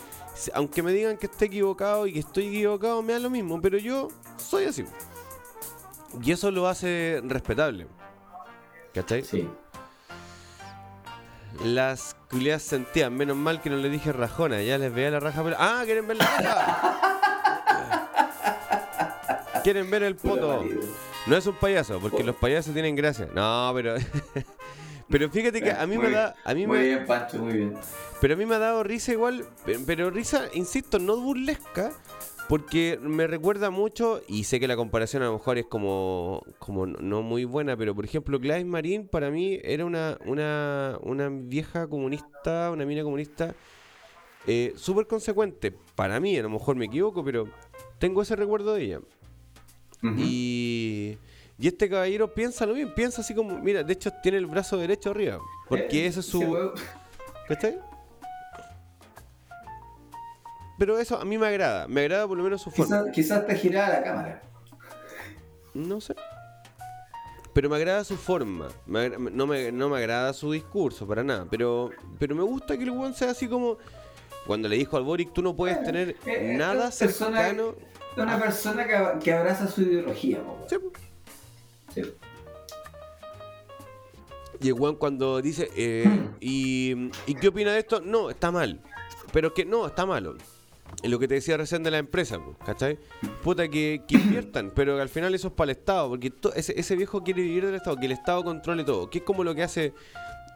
Aunque 0.54 0.82
me 0.82 0.94
digan 0.94 1.18
que 1.18 1.26
esté 1.26 1.46
equivocado 1.46 2.08
y 2.08 2.14
que 2.14 2.20
estoy 2.20 2.48
equivocado, 2.48 3.02
me 3.02 3.14
da 3.14 3.20
lo 3.20 3.30
mismo. 3.30 3.62
Pero 3.62 3.78
yo 3.78 4.08
soy 4.38 4.66
así. 4.66 4.86
Y 6.22 6.32
eso 6.32 6.52
lo 6.52 6.68
hace 6.68 7.22
respetable. 7.24 7.88
¿Cachai? 8.94 9.24
Sí. 9.24 9.48
Las 11.64 12.16
culiadas 12.30 12.64
sentían, 12.64 13.16
menos 13.16 13.38
mal 13.38 13.62
que 13.62 13.70
no 13.70 13.78
le 13.78 13.90
dije 13.90 14.12
rajona, 14.12 14.62
ya 14.62 14.78
les 14.78 14.92
veía 14.94 15.12
la 15.12 15.20
raja. 15.20 15.44
Pero... 15.44 15.56
¡Ah! 15.60 15.82
¿Quieren 15.86 16.08
ver 16.08 16.18
la 16.18 16.26
raja? 16.26 16.98
¿Quieren 19.64 19.90
ver 19.92 20.04
el 20.04 20.16
poto? 20.16 20.66
No 21.28 21.38
es 21.38 21.46
un 21.46 21.54
payaso, 21.56 22.00
porque 22.00 22.24
los 22.24 22.36
payasos 22.36 22.74
tienen 22.74 22.96
gracia. 22.96 23.28
No, 23.36 23.72
pero. 23.76 23.94
pero 25.10 25.30
fíjate 25.30 25.62
que 25.62 25.72
a 25.72 25.86
mí 25.86 25.98
Muy 25.98 26.08
me 26.08 26.12
da. 26.14 26.34
A 26.44 26.54
mí 26.56 26.66
muy 26.66 26.80
me, 26.80 26.84
bien, 26.86 27.06
Pancho, 27.06 27.38
muy 27.38 27.54
bien. 27.54 27.78
pero 28.20 28.34
a 28.34 28.38
mí 28.38 28.46
me 28.48 28.56
ha 28.56 28.60
dado 28.60 28.82
risa 28.84 29.12
igual. 29.12 29.46
pe- 29.64 29.78
Pero 29.86 30.10
risa, 30.10 30.46
insisto, 30.54 30.98
no 30.98 31.18
burlesca. 31.18 31.92
Porque 32.52 33.00
me 33.02 33.28
recuerda 33.28 33.70
mucho, 33.70 34.22
y 34.28 34.44
sé 34.44 34.60
que 34.60 34.68
la 34.68 34.76
comparación 34.76 35.24
a 35.24 35.28
lo 35.28 35.34
mejor 35.34 35.58
es 35.58 35.66
como, 35.68 36.44
como 36.60 36.86
no- 36.86 37.22
muy 37.22 37.46
buena, 37.46 37.78
pero 37.78 37.96
por 37.96 38.04
ejemplo, 38.04 38.38
Gladys 38.40 38.66
Marín 38.66 39.08
para 39.08 39.32
mí 39.32 39.58
era 39.64 39.86
una, 39.86 40.18
una, 40.26 41.00
una 41.02 41.30
vieja 41.30 41.88
comunista, 41.88 42.70
una 42.72 42.84
mina 42.86 43.04
comunista 43.04 43.56
eh, 44.46 44.74
súper 44.76 45.08
consecuente. 45.08 45.74
Para 45.96 46.20
mí, 46.20 46.38
a 46.38 46.44
lo 46.44 46.50
mejor 46.50 46.76
me 46.76 46.86
equivoco, 46.86 47.24
pero 47.24 47.48
tengo 48.00 48.22
ese 48.22 48.36
recuerdo 48.36 48.74
de 48.74 48.84
ella. 48.84 49.00
Y, 50.18 51.18
y 51.58 51.68
este 51.68 51.88
caballero 51.88 52.34
piensa 52.34 52.66
lo 52.66 52.74
bien, 52.74 52.94
piensa 52.94 53.22
así 53.22 53.34
como, 53.34 53.60
mira, 53.60 53.82
de 53.84 53.94
hecho 53.94 54.12
tiene 54.22 54.38
el 54.40 54.48
brazo 54.48 54.76
derecho 54.78 55.12
arriba, 55.12 55.40
porque 55.70 56.04
Eh, 56.04 56.08
ese 56.08 56.20
es 56.20 56.26
su... 56.26 56.70
¿Cachai? 57.48 57.78
Pero 60.82 60.98
eso 60.98 61.16
a 61.22 61.26
mí 61.26 61.38
me 61.38 61.46
agrada, 61.46 61.88
me 61.88 62.02
agrada 62.02 62.28
por 62.28 62.36
lo 62.36 62.44
menos 62.44 62.60
su 62.64 62.72
forma. 62.72 63.12
Quizás 63.12 63.46
te 63.46 63.54
giraba 63.56 63.90
la 63.90 64.04
cámara. 64.04 64.42
No 65.76 66.02
sé. 66.02 66.16
Pero 67.54 67.70
me 67.70 67.76
agrada 67.76 68.04
su 68.04 68.18
forma. 68.18 68.68
me 68.88 69.02
agra- 69.02 69.20
no, 69.20 69.46
me, 69.46 69.72
no 69.72 69.90
me 69.90 69.98
agrada 70.00 70.34
su 70.34 70.52
discurso, 70.52 71.06
para 71.06 71.24
nada. 71.24 71.46
Pero, 71.52 71.92
pero 72.18 72.34
me 72.34 72.42
gusta 72.42 72.76
que 72.76 72.84
el 72.84 72.90
weón 72.90 73.14
sea 73.14 73.30
así 73.30 73.48
como. 73.48 73.78
Cuando 74.48 74.68
le 74.68 74.76
dijo 74.76 74.98
al 74.98 75.04
Boric, 75.04 75.32
tú 75.34 75.44
no 75.44 75.56
puedes 75.56 75.84
tener 75.84 76.16
eh, 76.26 76.56
nada 76.58 76.88
es 76.88 76.96
cercano. 76.96 77.76
Es 78.14 78.18
una 78.24 78.40
persona 78.40 78.88
que, 78.88 79.20
que 79.24 79.34
abraza 79.34 79.68
su 79.68 79.84
ideología, 79.84 80.42
po, 80.44 80.66
Sí. 80.68 80.78
Sí. 81.94 82.14
Y 84.62 84.68
el 84.70 84.74
weón 84.74 84.96
cuando 84.96 85.44
dice, 85.44 85.70
eh, 85.76 86.28
y, 86.40 87.12
¿y 87.28 87.36
qué 87.36 87.50
opina 87.50 87.72
de 87.72 87.82
esto? 87.82 88.02
No, 88.02 88.32
está 88.32 88.50
mal. 88.50 88.82
Pero 89.32 89.54
que 89.54 89.64
no, 89.64 89.86
está 89.86 90.08
malo. 90.08 90.38
Lo 91.04 91.18
que 91.20 91.28
te 91.28 91.34
decía 91.36 91.58
recién 91.58 91.82
de 91.84 91.90
la 91.92 91.98
empresa, 91.98 92.40
¿cachai? 92.66 93.00
Puta, 93.44 93.68
que, 93.70 94.04
que 94.08 94.16
inviertan, 94.16 94.72
pero 94.76 94.96
que 94.96 95.02
al 95.02 95.10
final 95.10 95.34
eso 95.34 95.48
es 95.48 95.54
para 95.54 95.72
el 95.72 95.78
Estado, 95.78 96.10
porque 96.10 96.30
to- 96.30 96.54
ese, 96.54 96.80
ese 96.80 96.96
viejo 96.96 97.24
quiere 97.24 97.42
vivir 97.42 97.66
del 97.66 97.76
Estado, 97.76 97.98
que 97.98 98.06
el 98.06 98.12
Estado 98.12 98.44
controle 98.44 98.84
todo, 98.84 99.10
que 99.10 99.20
es 99.20 99.24
como 99.24 99.44
lo 99.44 99.56
que 99.56 99.64
hace 99.64 99.94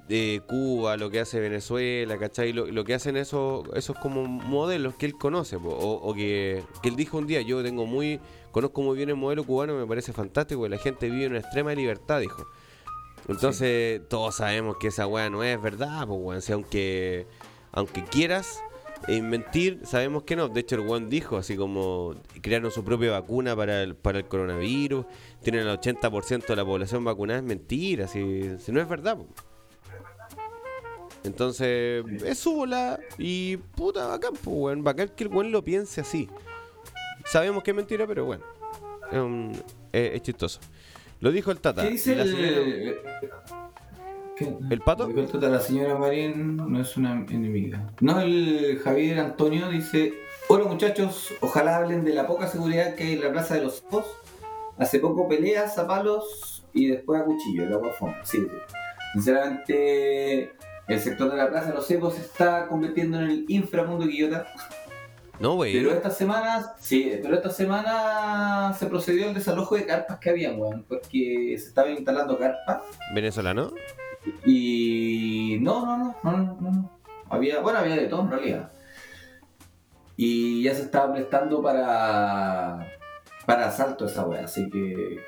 eh, 0.07 0.41
Cuba, 0.47 0.97
lo 0.97 1.09
que 1.09 1.19
hace 1.19 1.39
Venezuela, 1.39 2.17
¿cachai? 2.19 2.53
Lo, 2.53 2.67
lo 2.67 2.83
que 2.83 2.93
hacen 2.93 3.17
esos, 3.17 3.65
esos 3.73 3.97
como 3.97 4.23
modelos 4.27 4.93
que 4.95 5.07
él 5.07 5.15
conoce, 5.15 5.57
po, 5.57 5.69
o, 5.69 5.93
o 6.09 6.13
que, 6.13 6.63
que 6.83 6.89
él 6.89 6.95
dijo 6.95 7.17
un 7.17 7.25
día, 7.25 7.41
yo 7.41 7.63
tengo 7.63 7.87
muy, 7.87 8.19
conozco 8.51 8.83
muy 8.83 8.95
bien 8.97 9.09
el 9.09 9.15
modelo 9.15 9.43
cubano, 9.45 9.73
me 9.75 9.87
parece 9.87 10.13
fantástico, 10.13 10.67
la 10.67 10.77
gente 10.77 11.09
vive 11.09 11.25
en 11.25 11.31
una 11.31 11.39
extrema 11.39 11.73
libertad, 11.73 12.19
dijo. 12.19 12.45
Entonces, 13.27 14.01
todos 14.07 14.35
sabemos 14.35 14.77
que 14.77 14.87
esa 14.89 15.07
weá 15.07 15.29
no 15.31 15.43
es 15.43 15.59
verdad, 15.59 16.05
pues 16.05 16.19
weón. 16.21 16.41
Si 16.43 16.51
aunque, 16.53 17.25
aunque 17.71 18.03
quieras 18.03 18.59
eh, 19.07 19.21
mentir, 19.21 19.81
sabemos 19.83 20.23
que 20.23 20.35
no. 20.35 20.47
De 20.49 20.61
hecho, 20.61 20.75
el 20.75 20.81
weón 20.81 21.09
dijo 21.09 21.37
así 21.37 21.55
como 21.55 22.15
crearon 22.41 22.71
su 22.71 22.83
propia 22.83 23.11
vacuna 23.11 23.55
para 23.55 23.83
el, 23.83 23.95
para 23.95 24.19
el 24.19 24.25
coronavirus, 24.25 25.05
tienen 25.43 25.67
el 25.67 25.77
80% 25.79 26.45
de 26.47 26.55
la 26.55 26.65
población 26.65 27.03
vacunada, 27.03 27.39
es 27.39 27.45
mentira, 27.45 28.07
si, 28.07 28.57
si 28.59 28.71
no 28.71 28.81
es 28.81 28.87
verdad. 28.89 29.17
po. 29.17 29.27
Entonces, 31.23 32.05
es 32.23 32.37
su 32.37 32.53
bola 32.53 32.99
y 33.17 33.57
puta 33.57 34.05
bacán, 34.07 34.33
pues 34.33 34.45
weón. 34.47 34.83
Bacán 34.83 35.09
que 35.15 35.23
el 35.23 35.29
weón 35.31 35.51
lo 35.51 35.63
piense 35.63 36.01
así. 36.01 36.29
Sabemos 37.25 37.63
que 37.63 37.71
es 37.71 37.77
mentira, 37.77 38.05
pero 38.05 38.25
bueno. 38.25 38.43
Es, 39.11 39.17
un- 39.17 39.51
es- 39.91 40.13
es 40.15 40.21
chistoso. 40.21 40.59
Lo 41.21 41.31
dijo 41.31 41.49
el 41.51 41.59
Tata. 41.59 41.81
¿Qué 41.83 41.89
dice 41.91 42.13
el... 42.13 42.31
señora- 42.31 43.64
¿Qué? 44.35 44.53
¿El 44.69 44.79
pato? 44.81 45.09
La 45.09 45.59
señora 45.59 45.97
Marín 45.97 46.57
no 46.57 46.81
es 46.81 46.97
una 46.97 47.13
enemiga. 47.29 47.91
No, 48.01 48.19
el 48.19 48.79
Javier 48.83 49.19
Antonio 49.19 49.69
dice: 49.69 50.13
Hola 50.49 50.65
muchachos, 50.65 51.33
ojalá 51.41 51.77
hablen 51.77 52.03
de 52.03 52.13
la 52.13 52.27
poca 52.27 52.47
seguridad 52.47 52.95
que 52.95 53.03
hay 53.03 53.13
en 53.13 53.21
la 53.21 53.31
Plaza 53.31 53.55
de 53.55 53.61
los 53.61 53.83
Ojos. 53.89 54.05
Hace 54.77 54.99
poco 54.99 55.29
peleas 55.29 55.77
a 55.77 55.87
palos 55.87 56.65
y 56.73 56.87
después 56.87 57.21
a 57.21 57.25
cuchillo, 57.25 57.63
el 57.63 57.73
agua. 57.73 57.93
Sí, 58.23 58.39
sí. 58.39 58.47
Sinceramente, 59.13 60.51
el 60.89 60.99
sector 60.99 61.31
de 61.31 61.37
la 61.37 61.49
Plaza 61.49 61.69
de 61.69 61.75
los 61.75 61.89
Ecos 61.89 62.15
se 62.15 62.21
está 62.21 62.67
convirtiendo 62.67 63.19
en 63.19 63.29
el 63.29 63.45
inframundo 63.47 64.05
Quillota. 64.05 64.45
No, 65.39 65.55
güey. 65.55 65.73
Pero 65.73 65.91
esta 65.91 66.11
semana, 66.11 66.73
sí, 66.79 67.19
pero 67.21 67.35
esta 67.35 67.49
semana 67.49 68.73
se 68.77 68.85
procedió 68.85 69.27
al 69.27 69.33
desalojo 69.33 69.75
de 69.75 69.85
carpas 69.85 70.19
que 70.19 70.29
habían, 70.29 70.59
weón, 70.59 70.85
porque 70.87 71.55
se 71.57 71.67
estaban 71.67 71.91
instalando 71.91 72.37
carpas 72.37 72.83
¿Venezolano? 73.13 73.73
Y 74.45 75.57
no, 75.61 75.85
no, 75.85 75.97
no, 75.97 76.15
no, 76.23 76.38
no, 76.38 76.71
no. 76.71 76.91
Había, 77.29 77.61
bueno, 77.61 77.79
había 77.79 77.95
de 77.95 78.07
todo 78.07 78.21
en 78.21 78.31
realidad. 78.31 78.71
Y 80.17 80.63
ya 80.63 80.73
se 80.73 80.83
estaba 80.83 81.13
prestando 81.13 81.61
para 81.61 82.88
para 83.45 83.67
asalto 83.67 84.05
esa 84.05 84.25
weá, 84.25 84.45
así 84.45 84.69
que 84.69 85.19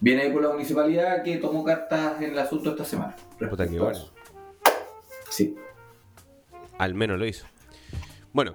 viene 0.00 0.30
por 0.30 0.42
la 0.42 0.50
municipalidad 0.50 1.22
que 1.22 1.38
tomó 1.38 1.64
cartas 1.64 2.20
en 2.20 2.32
el 2.32 2.38
asunto 2.38 2.70
esta 2.70 2.84
semana. 2.84 3.16
Puta 3.50 3.68
que 3.68 3.78
bueno. 3.78 3.98
Sí. 5.30 5.56
Al 6.78 6.94
menos 6.94 7.18
lo 7.18 7.26
hizo. 7.26 7.46
Bueno, 8.32 8.54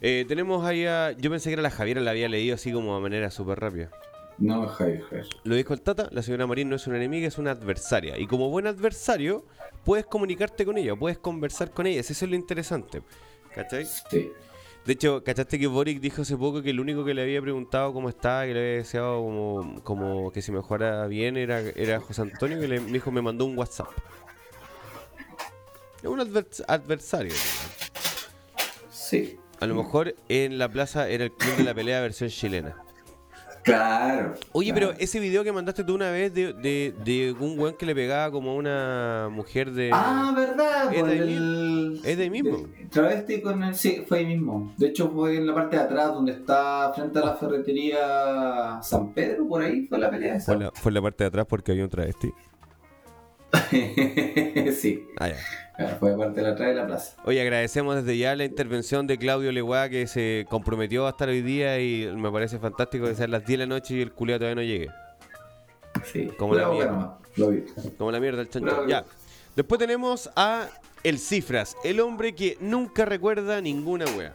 eh, 0.00 0.24
tenemos 0.26 0.64
ahí 0.66 0.84
a... 0.84 1.12
Yo 1.12 1.30
pensé 1.30 1.48
que 1.48 1.54
era 1.54 1.62
la 1.62 1.70
Javiera, 1.70 2.00
la 2.00 2.10
había 2.10 2.28
leído 2.28 2.56
así 2.56 2.72
como 2.72 2.96
de 2.96 3.02
manera 3.02 3.30
súper 3.30 3.60
rápida. 3.60 3.90
No, 4.38 4.66
Javier. 4.66 5.26
Lo 5.44 5.54
dijo 5.54 5.72
el 5.74 5.80
Tata, 5.82 6.08
la 6.10 6.22
señora 6.22 6.46
Marín 6.46 6.68
no 6.68 6.76
es 6.76 6.86
una 6.86 6.96
enemiga, 6.96 7.28
es 7.28 7.38
una 7.38 7.52
adversaria. 7.52 8.18
Y 8.18 8.26
como 8.26 8.48
buen 8.50 8.66
adversario, 8.66 9.44
puedes 9.84 10.06
comunicarte 10.06 10.64
con 10.64 10.78
ella, 10.78 10.96
puedes 10.96 11.18
conversar 11.18 11.70
con 11.70 11.86
ella. 11.86 12.00
Eso 12.00 12.12
es 12.12 12.22
lo 12.22 12.34
interesante. 12.34 13.02
¿Cachai? 13.54 13.86
Sí. 14.10 14.30
De 14.84 14.94
hecho, 14.94 15.22
¿cachaste 15.22 15.60
que 15.60 15.68
Boric 15.68 16.00
dijo 16.00 16.22
hace 16.22 16.36
poco 16.36 16.60
que 16.60 16.70
el 16.70 16.80
único 16.80 17.04
que 17.04 17.14
le 17.14 17.22
había 17.22 17.40
preguntado 17.40 17.92
cómo 17.92 18.08
estaba, 18.08 18.44
que 18.46 18.54
le 18.54 18.60
había 18.60 18.76
deseado 18.78 19.22
como, 19.22 19.80
como 19.84 20.32
que 20.32 20.42
se 20.42 20.50
mejorara 20.50 21.06
bien, 21.06 21.36
era, 21.36 21.60
era 21.60 22.00
José 22.00 22.22
Antonio, 22.22 22.58
que 22.58 22.66
le 22.66 22.80
dijo, 22.80 23.12
me 23.12 23.22
mandó 23.22 23.44
un 23.44 23.56
WhatsApp. 23.56 23.90
Es 25.98 26.08
un 26.08 26.18
advers- 26.18 26.64
adversario. 26.66 27.32
Sí. 28.90 29.38
A 29.60 29.66
lo 29.66 29.76
mejor 29.76 30.16
en 30.28 30.58
la 30.58 30.68
plaza 30.68 31.08
era 31.08 31.22
el 31.22 31.30
club 31.32 31.54
de 31.58 31.62
la 31.62 31.74
pelea 31.74 32.00
versión 32.00 32.28
chilena. 32.30 32.74
Claro. 33.62 34.34
Oye, 34.52 34.72
claro. 34.72 34.88
pero 34.88 35.00
ese 35.00 35.20
video 35.20 35.44
que 35.44 35.52
mandaste 35.52 35.84
tú 35.84 35.94
una 35.94 36.10
vez 36.10 36.34
de, 36.34 36.52
de, 36.52 36.94
de 37.04 37.32
un 37.38 37.58
weón 37.58 37.76
que 37.76 37.86
le 37.86 37.94
pegaba 37.94 38.30
como 38.32 38.50
a 38.50 38.54
una 38.54 39.28
mujer 39.30 39.70
de... 39.70 39.90
Ah, 39.92 40.32
verdad, 40.36 40.92
es 40.92 41.00
por 41.00 41.08
de 41.08 41.18
el... 41.18 42.00
Es 42.04 42.16
de 42.16 42.22
ahí 42.24 42.30
mismo. 42.30 42.66
Travesti 42.90 43.40
con 43.40 43.62
el... 43.62 43.74
Sí, 43.74 44.04
fue 44.06 44.18
ahí 44.18 44.26
mismo. 44.26 44.74
De 44.76 44.88
hecho 44.88 45.10
fue 45.10 45.36
en 45.36 45.46
la 45.46 45.54
parte 45.54 45.76
de 45.76 45.82
atrás 45.82 46.08
donde 46.08 46.32
está 46.32 46.92
frente 46.94 47.18
a 47.18 47.24
la 47.24 47.34
ferretería 47.36 48.80
San 48.82 49.12
Pedro, 49.12 49.46
por 49.46 49.62
ahí 49.62 49.86
fue 49.86 49.98
la 49.98 50.10
pelea 50.10 50.36
esa. 50.36 50.52
fue, 50.52 50.64
la, 50.64 50.70
fue 50.72 50.92
la 50.92 51.02
parte 51.02 51.24
de 51.24 51.28
atrás 51.28 51.46
porque 51.48 51.72
había 51.72 51.84
un 51.84 51.90
travesti. 51.90 52.32
sí, 54.80 55.06
Ah, 55.18 55.28
ya. 55.28 55.36
claro, 55.76 55.96
fue 55.98 56.16
parte 56.16 56.40
de 56.40 56.46
la 56.48 56.54
de 56.54 56.74
la 56.74 56.86
plaza. 56.86 57.16
Oye, 57.24 57.40
agradecemos 57.42 57.96
desde 57.96 58.16
ya 58.18 58.34
la 58.34 58.44
intervención 58.44 59.06
de 59.06 59.18
Claudio 59.18 59.52
Leguá 59.52 59.88
que 59.88 60.06
se 60.06 60.46
comprometió 60.48 61.06
a 61.06 61.10
estar 61.10 61.28
hoy 61.28 61.42
día 61.42 61.78
y 61.80 62.10
me 62.16 62.30
parece 62.30 62.58
fantástico 62.58 63.06
que 63.06 63.14
sean 63.14 63.30
las 63.30 63.44
10 63.44 63.58
de 63.60 63.66
la 63.66 63.74
noche 63.74 63.94
y 63.94 64.00
el 64.02 64.12
culiao 64.12 64.38
todavía 64.38 64.54
no 64.56 64.62
llegue. 64.62 64.88
Sí. 66.04 66.30
Como 66.38 66.54
la 66.54 66.68
mierda. 66.70 67.18
Lo 67.36 67.48
vi. 67.50 67.64
Como 67.98 68.10
la 68.10 68.20
mierda 68.20 68.40
el 68.42 68.48
chancho. 68.48 68.86
Ya. 68.86 69.04
Después 69.54 69.78
tenemos 69.78 70.30
a 70.34 70.66
El 71.02 71.18
Cifras, 71.18 71.76
el 71.84 72.00
hombre 72.00 72.34
que 72.34 72.56
nunca 72.60 73.04
recuerda 73.04 73.60
ninguna 73.60 74.06
wea. 74.16 74.34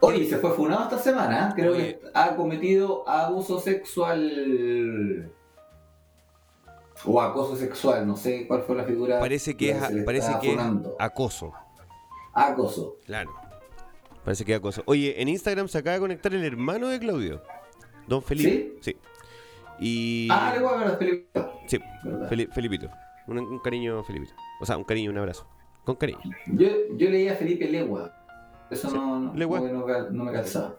Oye, 0.00 0.28
se 0.28 0.36
fue 0.36 0.52
funado 0.52 0.82
esta 0.84 0.98
semana. 0.98 1.48
¿eh? 1.48 1.52
Creo 1.56 1.72
Oye. 1.72 1.98
que 1.98 2.00
ha 2.12 2.36
cometido 2.36 3.08
abuso 3.08 3.58
sexual. 3.60 5.32
O 7.04 7.20
acoso 7.20 7.56
sexual, 7.56 8.06
no 8.06 8.16
sé 8.16 8.46
cuál 8.46 8.62
fue 8.62 8.74
la 8.76 8.84
figura. 8.84 9.20
Parece 9.20 9.56
que 9.56 9.70
es, 9.70 9.76
parece 10.04 10.32
que 10.40 10.52
es 10.54 10.58
acoso. 10.98 11.52
Acoso. 12.32 12.96
Claro. 13.04 13.32
Parece 14.24 14.44
que 14.44 14.52
es 14.52 14.58
acoso. 14.58 14.82
Oye, 14.86 15.20
en 15.20 15.28
Instagram 15.28 15.68
se 15.68 15.78
acaba 15.78 15.94
de 15.94 16.00
conectar 16.00 16.34
el 16.34 16.44
hermano 16.44 16.88
de 16.88 16.98
Claudio, 16.98 17.42
Don 18.06 18.22
Felipe. 18.22 18.76
Sí. 18.80 18.96
Y. 19.78 20.28
Ah, 20.30 20.52
le 20.54 20.62
voy 20.62 20.74
a 20.74 20.76
ver 20.78 20.88
a 20.88 20.96
Felipe. 20.96 21.46
Sí, 21.66 21.78
Felipito. 22.52 22.88
Un, 23.26 23.38
un 23.38 23.58
cariño, 23.58 24.02
Felipito. 24.04 24.32
O 24.60 24.66
sea, 24.66 24.76
un 24.76 24.84
cariño, 24.84 25.10
un 25.10 25.18
abrazo. 25.18 25.46
Con 25.84 25.96
cariño. 25.96 26.18
Yo, 26.46 26.68
yo 26.96 27.10
leía 27.10 27.32
a 27.32 27.36
Felipe 27.36 27.68
Legua. 27.68 28.12
Eso 28.70 28.90
Sí, 28.90 28.96
no, 28.96 29.20
no, 29.20 29.34
Legua. 29.34 29.60
no, 29.60 30.24
me 30.24 30.32
calzaba. 30.32 30.76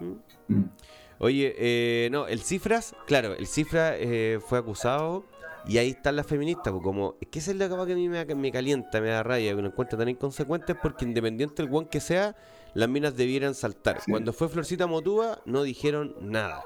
Mm. 0.00 0.54
Mm. 0.54 0.70
Oye, 1.18 1.54
eh, 1.56 2.08
no, 2.10 2.26
el 2.26 2.40
Cifras, 2.40 2.96
claro, 3.06 3.34
el 3.34 3.46
Cifras 3.46 3.94
eh, 3.98 4.40
fue 4.44 4.58
acusado 4.58 5.24
y 5.66 5.78
ahí 5.78 5.90
están 5.90 6.16
las 6.16 6.26
feministas, 6.26 6.72
pues, 6.72 6.82
como, 6.82 7.16
es 7.20 7.28
que 7.28 7.38
esa 7.38 7.50
es 7.52 7.56
la 7.56 7.68
capa 7.68 7.86
que 7.86 7.92
a 7.92 7.96
mí 7.96 8.08
me, 8.08 8.24
me 8.34 8.50
calienta, 8.52 9.00
me 9.00 9.08
da 9.08 9.22
rabia, 9.22 9.54
que 9.54 9.62
lo 9.62 9.68
encuentro 9.68 9.98
tan 9.98 10.08
inconsecuentes 10.08 10.76
porque 10.82 11.04
independiente 11.04 11.62
del 11.62 11.70
guan 11.70 11.86
que 11.86 12.00
sea, 12.00 12.34
las 12.74 12.88
minas 12.88 13.16
debieran 13.16 13.54
saltar. 13.54 14.00
Sí. 14.00 14.10
Cuando 14.10 14.32
fue 14.32 14.48
Florcita 14.48 14.86
Motúa, 14.86 15.40
no 15.44 15.62
dijeron 15.62 16.14
nada. 16.20 16.62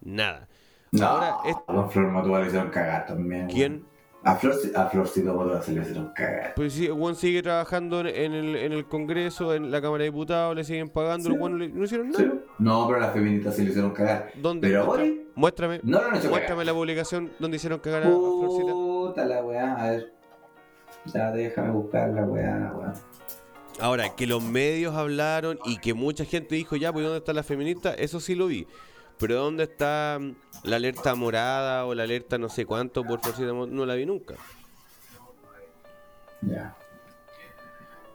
Nada. 0.00 0.48
No, 0.92 1.06
Ahora, 1.06 1.36
es- 1.46 1.56
Flor 1.92 2.08
Motúa 2.12 2.40
le 2.40 2.46
hicieron 2.46 2.70
cagar 2.70 3.06
también. 3.06 3.48
¿Quién? 3.48 3.84
A, 4.24 4.36
Flor, 4.36 4.54
a 4.74 5.62
se 5.62 5.72
le 5.72 5.82
hicieron 5.82 6.12
cagar. 6.14 6.54
Pues 6.56 6.72
sí, 6.72 6.88
Juan 6.88 7.14
sigue 7.14 7.42
trabajando 7.42 8.00
en- 8.00 8.06
en 8.08 8.32
el, 8.32 8.56
en 8.56 8.72
el 8.72 8.86
Congreso, 8.86 9.54
en 9.54 9.70
la 9.70 9.82
Cámara 9.82 10.04
de 10.04 10.10
Diputados, 10.10 10.56
le 10.56 10.64
siguen 10.64 10.88
pagando, 10.88 11.30
Sí. 11.30 11.36
Juan 11.38 11.58
no 11.58 11.84
hicieron 11.84 12.10
nada. 12.10 12.24
¿Sí? 12.24 12.30
No, 12.58 12.86
pero 12.86 12.98
a 12.98 13.02
las 13.02 13.12
feministas 13.12 13.54
se 13.56 13.62
le 13.64 13.70
hicieron 13.70 13.90
cagar. 13.92 14.30
¿Dónde? 14.36 14.68
Pero 14.68 14.86
Boric 14.86 15.20
Muéstrame, 15.34 15.80
no 15.82 15.98
han 15.98 16.16
hecho 16.16 16.28
muéstrame 16.30 16.46
cagar. 16.62 16.66
la 16.66 16.72
publicación 16.72 17.30
donde 17.38 17.56
hicieron 17.58 17.80
cagar 17.80 18.04
a, 18.04 18.06
a 18.06 18.10
Florcita. 18.10 18.72
Puta 18.72 19.24
la 19.26 19.44
weá, 19.44 19.74
a 19.74 19.90
ver. 19.90 20.12
Ya 21.12 21.30
déjame 21.30 21.70
buscar 21.72 22.08
la 22.10 22.22
weá, 22.24 22.72
weá. 22.76 22.94
Ahora, 23.80 24.14
que 24.14 24.26
los 24.26 24.42
medios 24.42 24.94
hablaron 24.94 25.58
y 25.66 25.78
que 25.78 25.92
mucha 25.94 26.24
gente 26.24 26.54
dijo, 26.54 26.76
ya, 26.76 26.92
pues 26.92 27.04
¿dónde 27.04 27.18
está 27.18 27.32
la 27.32 27.42
feminista? 27.42 27.92
Eso 27.92 28.20
sí 28.20 28.34
lo 28.36 28.46
vi. 28.46 28.66
Pero 29.18 29.36
¿dónde 29.36 29.64
está 29.64 30.18
mm, 30.20 30.34
la 30.64 30.76
alerta 30.76 31.14
morada 31.14 31.86
o 31.86 31.94
la 31.94 32.02
alerta 32.02 32.36
no 32.38 32.48
sé 32.48 32.66
cuánto 32.66 33.04
por 33.04 33.20
Florcita? 33.20 33.52
Mo- 33.52 33.66
No 33.66 33.86
la 33.86 33.94
vi 33.94 34.06
nunca. 34.06 34.34
Ya. 36.42 36.76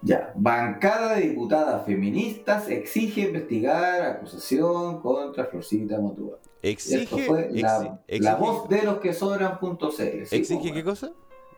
Ya. 0.01 0.31
Bancada 0.35 1.15
de 1.15 1.21
diputadas 1.21 1.85
feministas 1.85 2.69
exige 2.69 3.21
investigar 3.21 4.01
acusación 4.01 5.01
contra 5.01 5.45
Florcita 5.45 5.99
Motúa. 5.99 6.37
Exige, 6.61 7.03
Esto 7.03 7.17
fue 7.19 7.49
la, 7.51 7.79
exi- 7.79 7.99
exige, 8.07 8.23
la 8.23 8.35
voz 8.35 8.69
de 8.69 8.83
los 8.83 8.97
que 8.99 9.13
sobran.cl. 9.13 9.89
¿sí, 10.25 10.35
exige 10.35 10.69
po, 10.69 10.73
qué 10.73 10.83
cosa? 10.83 11.11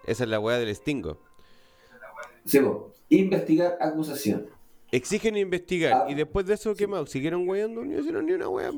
Esa 0.05 0.23
es 0.23 0.29
la 0.29 0.39
weá 0.39 0.57
del 0.57 0.69
estingo. 0.69 1.17
Sí, 2.45 2.59
po. 2.59 2.91
investigar 3.09 3.77
acusación. 3.79 4.47
Exigen 4.91 5.37
investigar 5.37 5.93
Ah. 5.93 6.05
y 6.09 6.15
después 6.15 6.45
de 6.45 6.53
eso, 6.55 6.75
¿qué 6.75 6.85
más? 6.87 7.09
¿Siguieron 7.09 7.47
weyando? 7.47 7.83
No 7.83 7.99
hicieron 7.99 8.25
ni 8.25 8.33
una 8.33 8.49
wea. 8.49 8.71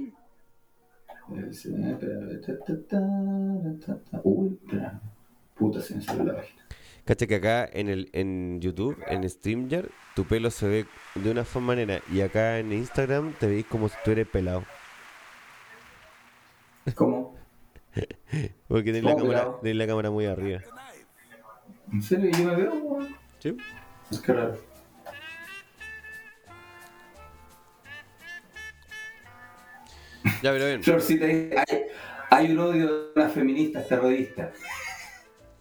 Uy, 4.23 4.59
espera. 4.59 5.01
Puta, 5.55 5.81
se 5.81 5.95
me 5.95 6.01
salió 6.01 6.23
la 6.23 6.35
página. 6.35 6.61
Cacha 7.05 7.27
que 7.27 7.35
acá 7.35 7.69
en 7.71 7.89
el 7.89 8.09
en 8.13 8.61
YouTube, 8.61 8.97
en 9.07 9.29
StreamYard, 9.29 9.89
tu 10.15 10.25
pelo 10.25 10.49
se 10.49 10.67
ve 10.67 10.85
de 11.15 11.31
una 11.31 11.43
forma 11.43 11.67
manera 11.67 12.01
y 12.11 12.21
acá 12.21 12.59
en 12.59 12.71
Instagram 12.71 13.33
te 13.39 13.47
veis 13.47 13.65
como 13.65 13.89
si 13.89 13.95
tú 14.05 14.11
eres 14.11 14.27
pelado. 14.27 14.63
¿Cómo? 16.95 17.35
Porque 18.67 18.91
tenés 18.91 19.03
la, 19.03 19.13
¿Cómo 19.13 19.31
cámara, 19.31 19.57
tenés 19.61 19.77
la 19.77 19.87
cámara 19.87 20.11
muy 20.11 20.25
arriba. 20.25 20.61
¿En 21.91 22.01
serio? 22.01 22.31
¿Yo 22.31 22.45
me 22.45 22.55
veo? 22.55 22.99
¿Sí? 23.39 23.57
Es 24.09 24.19
que 24.19 24.33
raro. 24.33 24.72
Ya, 30.41 30.51
pero 30.51 30.65
bien. 30.65 30.83
Florcita 30.83 31.25
dice, 31.25 31.55
hay, 31.57 31.83
hay 32.29 32.51
un 32.51 32.59
odio 32.59 33.09
de 33.13 33.21
las 33.21 33.33
feministas 33.33 33.87
terroristas. 33.87 34.51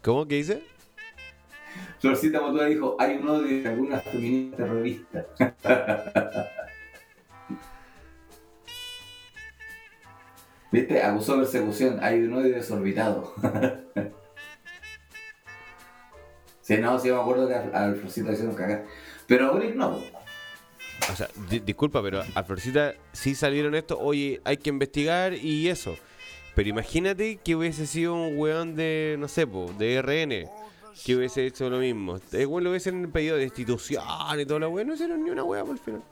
¿Cómo 0.03 0.27
que 0.27 0.37
dice? 0.37 0.62
Florcita 2.01 2.40
Motúa 2.40 2.66
dijo, 2.66 2.96
hay 2.98 3.16
un 3.16 3.29
odio 3.29 3.62
de 3.62 3.68
algunas 3.68 4.03
feministas 4.05 4.57
terroristas. 4.57 5.27
¿Viste? 10.72 11.03
Acusó 11.03 11.37
persecución, 11.37 11.98
hay 12.03 12.20
un 12.22 12.33
odio 12.33 12.55
desorbitado. 12.55 13.35
sí, 16.62 16.79
no, 16.79 16.98
sí 16.98 17.11
me 17.11 17.20
acuerdo 17.20 17.46
que 17.46 17.55
al 17.55 17.94
Florcita 17.96 18.29
le 18.29 18.35
hicieron 18.35 18.57
cagar. 18.57 18.87
Pero 19.27 19.48
a 19.48 19.53
Boric 19.53 19.75
no. 19.77 20.01
O 21.11 21.17
sea, 21.17 21.29
di- 21.51 21.61
disculpa, 21.61 22.03
pero 22.03 22.23
a 22.35 22.43
Florcita 22.45 22.95
sí 23.12 23.35
salieron 23.35 23.75
esto, 23.75 23.99
oye, 23.99 24.41
hay 24.45 24.57
que 24.57 24.71
investigar 24.71 25.35
y 25.35 25.69
eso. 25.69 25.97
Pero 26.55 26.69
imagínate 26.69 27.37
que 27.37 27.57
hubiese 27.57 27.87
sido 27.87 28.15
un 28.15 28.37
weón 28.38 28.77
de, 28.77 29.17
no 29.19 29.27
sé, 29.29 29.47
po, 29.47 29.73
de 29.79 30.01
RN, 30.03 30.49
que 31.05 31.17
hubiese 31.17 31.47
hecho 31.47 31.71
lo 31.71 31.79
mismo. 31.79 32.19
El 32.33 32.47
weón 32.47 32.65
lo 32.65 32.71
hubiesen 32.71 33.11
pedido 33.11 33.37
de 33.37 33.43
destitución 33.45 34.03
y 34.38 34.45
todo 34.45 34.59
lo 34.59 34.69
weón, 34.71 34.88
no 34.88 34.95
hicieron 34.95 35.25
ni 35.25 35.31
una 35.31 35.45
weá 35.45 35.65
por 35.65 35.77
el 35.77 35.79
final. 35.81 36.03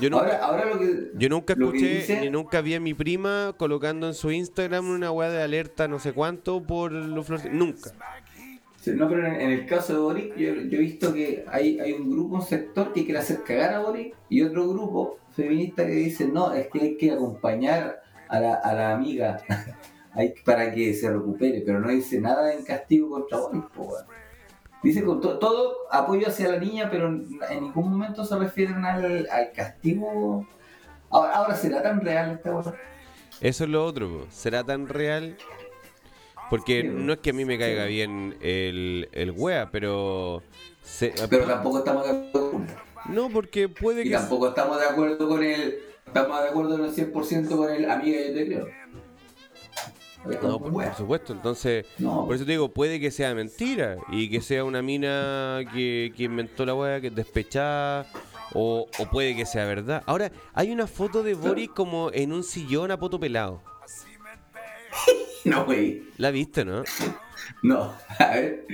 Yo 0.00 0.08
nunca, 0.10 0.24
Ahora, 0.24 0.44
ahora 0.44 0.64
lo 0.66 0.78
que... 0.78 1.10
yo 1.14 1.28
nunca 1.28 1.52
escuché 1.54 1.96
dice- 1.96 2.20
ni 2.20 2.30
nunca 2.30 2.60
vi 2.60 2.74
a 2.74 2.80
mi 2.80 2.94
prima 2.94 3.54
colocando 3.56 4.06
en 4.06 4.14
su 4.14 4.30
Instagram 4.30 4.88
una 4.88 5.10
weá 5.10 5.30
de 5.30 5.42
alerta 5.42 5.88
no 5.88 5.98
sé 5.98 6.12
cuánto 6.12 6.62
por 6.62 6.92
los 6.92 7.26
Florcita. 7.26 7.52
Nunca. 7.52 7.90
No, 8.94 9.08
pero 9.08 9.26
en, 9.26 9.50
el 9.50 9.66
caso 9.66 9.94
de 9.94 9.98
Boric, 9.98 10.36
yo, 10.36 10.48
he 10.48 10.78
visto 10.78 11.12
que 11.12 11.44
hay, 11.48 11.78
hay 11.80 11.92
un 11.92 12.10
grupo, 12.10 12.36
un 12.36 12.42
sector 12.42 12.92
que 12.92 13.04
quiere 13.04 13.18
hacer 13.18 13.42
cagar 13.42 13.74
a 13.74 13.80
Boric 13.80 14.14
y 14.28 14.42
otro 14.42 14.68
grupo 14.68 15.18
feminista 15.32 15.84
que 15.84 15.92
dice, 15.92 16.28
no, 16.28 16.52
es 16.52 16.68
que 16.68 16.80
hay 16.80 16.96
que 16.96 17.12
acompañar 17.12 18.00
a 18.28 18.40
la, 18.40 18.54
a 18.54 18.74
la 18.74 18.92
amiga 18.92 19.40
para 20.44 20.72
que 20.72 20.94
se 20.94 21.10
recupere, 21.10 21.62
pero 21.64 21.80
no 21.80 21.88
dice 21.88 22.20
nada 22.20 22.52
en 22.52 22.64
castigo 22.64 23.10
contra 23.10 23.38
Boric. 23.38 23.64
Dice 24.82 25.02
con 25.02 25.20
to- 25.20 25.38
todo 25.38 25.74
apoyo 25.90 26.28
hacia 26.28 26.48
la 26.48 26.58
niña, 26.58 26.88
pero 26.90 27.08
en, 27.08 27.28
ningún 27.60 27.90
momento 27.90 28.24
se 28.24 28.38
refieren 28.38 28.84
al, 28.84 29.26
al 29.30 29.52
castigo. 29.52 30.46
Ahora, 31.10 31.54
será 31.56 31.82
tan 31.82 32.00
real 32.00 32.32
esta 32.32 32.54
weá. 32.54 32.74
Eso 33.40 33.64
es 33.64 33.70
lo 33.70 33.84
otro. 33.84 34.26
¿será 34.30 34.64
tan 34.64 34.88
real? 34.88 35.36
Porque 36.50 36.82
Sí, 36.82 36.88
no 36.88 37.12
es 37.14 37.18
que 37.20 37.30
a 37.30 37.32
mí 37.32 37.44
me 37.44 37.58
caiga 37.58 37.84
sí. 37.86 37.92
bien 37.92 38.36
el, 38.40 39.08
el 39.12 39.30
wea, 39.32 39.70
pero... 39.70 40.42
se- 40.82 41.12
Pero 41.28 41.44
tampoco 41.44 41.78
estamos 41.78 42.04
de 42.04 42.10
acuerdo. 42.10 42.60
no, 43.08 43.28
porque 43.30 43.68
puede 43.68 44.02
Y 44.02 44.04
que... 44.04 44.10
tampoco 44.10 44.48
estamos 44.48 44.78
de 44.80 44.86
acuerdo 44.86 45.28
con 45.28 45.42
el. 45.42 45.78
Estamos 46.06 46.40
de 46.42 46.48
acuerdo 46.48 46.74
en 46.76 46.84
el 46.84 46.92
100% 46.94 47.48
con 47.56 47.70
el 47.72 47.90
amiga 47.90 48.18
yo 48.28 48.34
te 48.34 48.46
creo. 48.46 48.68
No, 50.42 50.58
por, 50.58 50.72
por 50.72 50.94
supuesto. 50.94 51.32
Entonces, 51.32 51.86
No, 51.98 52.26
por 52.26 52.34
eso 52.34 52.44
te 52.44 52.52
digo, 52.52 52.68
puede 52.72 52.98
que 53.00 53.10
sea 53.10 53.34
mentira 53.34 53.96
y 54.10 54.28
que 54.30 54.40
sea 54.40 54.64
una 54.64 54.82
mina 54.82 55.60
que, 55.72 56.12
que 56.16 56.24
inventó 56.24 56.64
la 56.66 56.74
wea, 56.74 57.00
que 57.00 57.08
es 57.08 57.14
despechada, 57.14 58.06
o, 58.52 58.88
o 58.98 59.06
puede 59.10 59.36
que 59.36 59.46
sea 59.46 59.64
verdad. 59.66 60.02
Ahora, 60.06 60.30
hay 60.54 60.70
una 60.72 60.86
foto 60.86 61.22
de 61.22 61.34
Boris 61.34 61.68
como 61.70 62.10
en 62.12 62.32
un 62.32 62.42
sillón 62.42 62.90
a 62.90 62.98
poto 62.98 63.18
pelado. 63.20 63.62
no, 65.46 65.64
güey. 65.64 66.02
¿La 66.18 66.30
viste, 66.30 66.62
no? 66.64 66.84
No. 67.62 67.92
A 68.18 68.26
ver. 68.28 68.66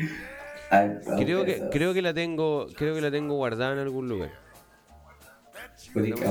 A 0.71 0.89
Creo 1.17 1.43
a 1.43 1.45
que, 1.45 1.69
creo 1.71 1.93
que 1.93 2.01
la 2.01 2.15
tengo, 2.15 2.69
creo 2.77 2.95
que 2.95 3.03
la 3.03 3.11
tengo 3.11 3.35
guardada 3.35 3.73
en 3.73 3.81
algún 3.81 4.09
lugar. 4.09 4.31
Boric 5.93 6.17
un 6.17 6.25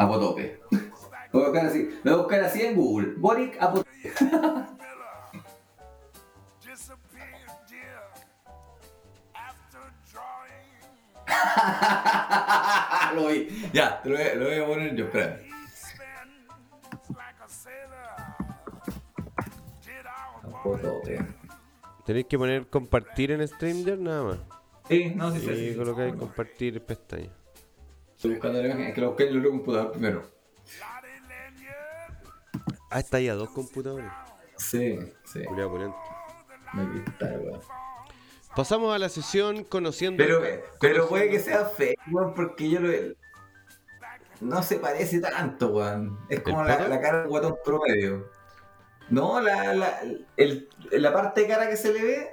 Apotope. 0.00 0.60
Lo 0.70 0.80
voy 1.32 1.42
a 1.42 1.48
buscar 1.48 1.66
así. 1.66 1.90
Lo 2.02 2.10
voy 2.10 2.12
a 2.12 2.16
buscar 2.22 2.44
así 2.44 2.62
en 2.62 2.74
Google. 2.74 3.12
Boric 3.18 3.62
Apotope. 3.62 3.90
lo 13.14 13.28
vi. 13.28 13.48
Ya, 13.72 14.02
te 14.02 14.08
lo 14.08 14.16
voy, 14.16 14.26
lo 14.34 14.46
voy 14.46 14.56
a 14.56 14.66
poner 14.66 14.96
yo, 14.96 15.04
espera. 15.04 15.38
Tenéis 22.04 22.26
que 22.26 22.38
poner 22.38 22.66
compartir 22.66 23.30
en 23.30 23.46
Stranger 23.46 23.98
nada 23.98 24.22
más. 24.24 24.38
Sí, 24.88 25.12
no, 25.14 25.32
sí, 25.32 25.40
sí. 25.40 25.50
Y 25.50 25.70
sí. 25.70 25.76
colocáis 25.76 26.14
compartir 26.14 26.80
pestaña. 26.82 27.30
Estoy 28.16 28.32
buscando 28.32 28.60
la 28.60 28.66
imagen. 28.66 28.86
Es 28.86 28.94
que 28.94 29.00
lo 29.00 29.08
busqué 29.08 29.24
en 29.24 29.28
el 29.30 29.38
otro 29.38 29.50
computador 29.50 29.92
primero. 29.92 30.22
Ah, 32.90 33.00
está 33.00 33.16
ahí 33.16 33.28
a 33.28 33.34
dos 33.34 33.50
computadores. 33.50 34.10
Sí, 34.56 34.98
sí. 35.24 35.40
Me 35.54 35.66
weón. 35.66 35.94
Pasamos 38.54 38.94
a 38.94 38.98
la 38.98 39.08
sesión 39.08 39.64
conociendo. 39.64 40.22
Pero, 40.22 40.42
pero 40.78 41.08
puede 41.08 41.30
que 41.30 41.40
sea 41.40 41.64
feo, 41.64 41.94
weón, 42.10 42.34
porque 42.34 42.68
yo 42.68 42.80
lo. 42.80 42.90
No 44.40 44.62
se 44.62 44.76
parece 44.76 45.20
tanto, 45.20 45.68
weón. 45.68 46.18
Es 46.28 46.40
como 46.40 46.62
¿El 46.62 46.68
la, 46.68 46.88
la 46.88 47.00
cara 47.00 47.18
de 47.18 47.24
un 47.24 47.30
guatón 47.30 47.56
promedio. 47.64 48.28
No, 49.12 49.40
la, 49.40 49.74
la, 49.74 50.00
el, 50.36 50.68
la 50.90 51.12
parte 51.12 51.42
de 51.42 51.46
cara 51.48 51.68
que 51.68 51.76
se 51.76 51.92
le 51.92 52.02
ve. 52.02 52.26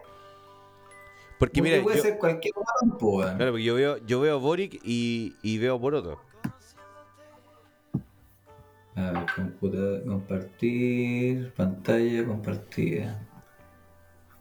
Porque 1.38 1.62
mira, 1.62 1.82
puede 1.82 1.98
yo, 1.98 2.04
ser 2.04 2.18
cualquier 2.18 2.54
claro, 2.54 3.52
porque 3.52 3.64
yo 3.64 3.76
veo, 3.76 3.98
yo 4.06 4.20
veo 4.20 4.40
Boric 4.40 4.80
y, 4.84 5.36
y 5.42 5.58
veo 5.58 5.80
Poroto. 5.80 6.20
A 8.96 9.12
ver, 9.12 9.26
computa- 9.36 10.04
compartir, 10.06 11.54
pantalla 11.54 12.26
compartida. 12.26 13.26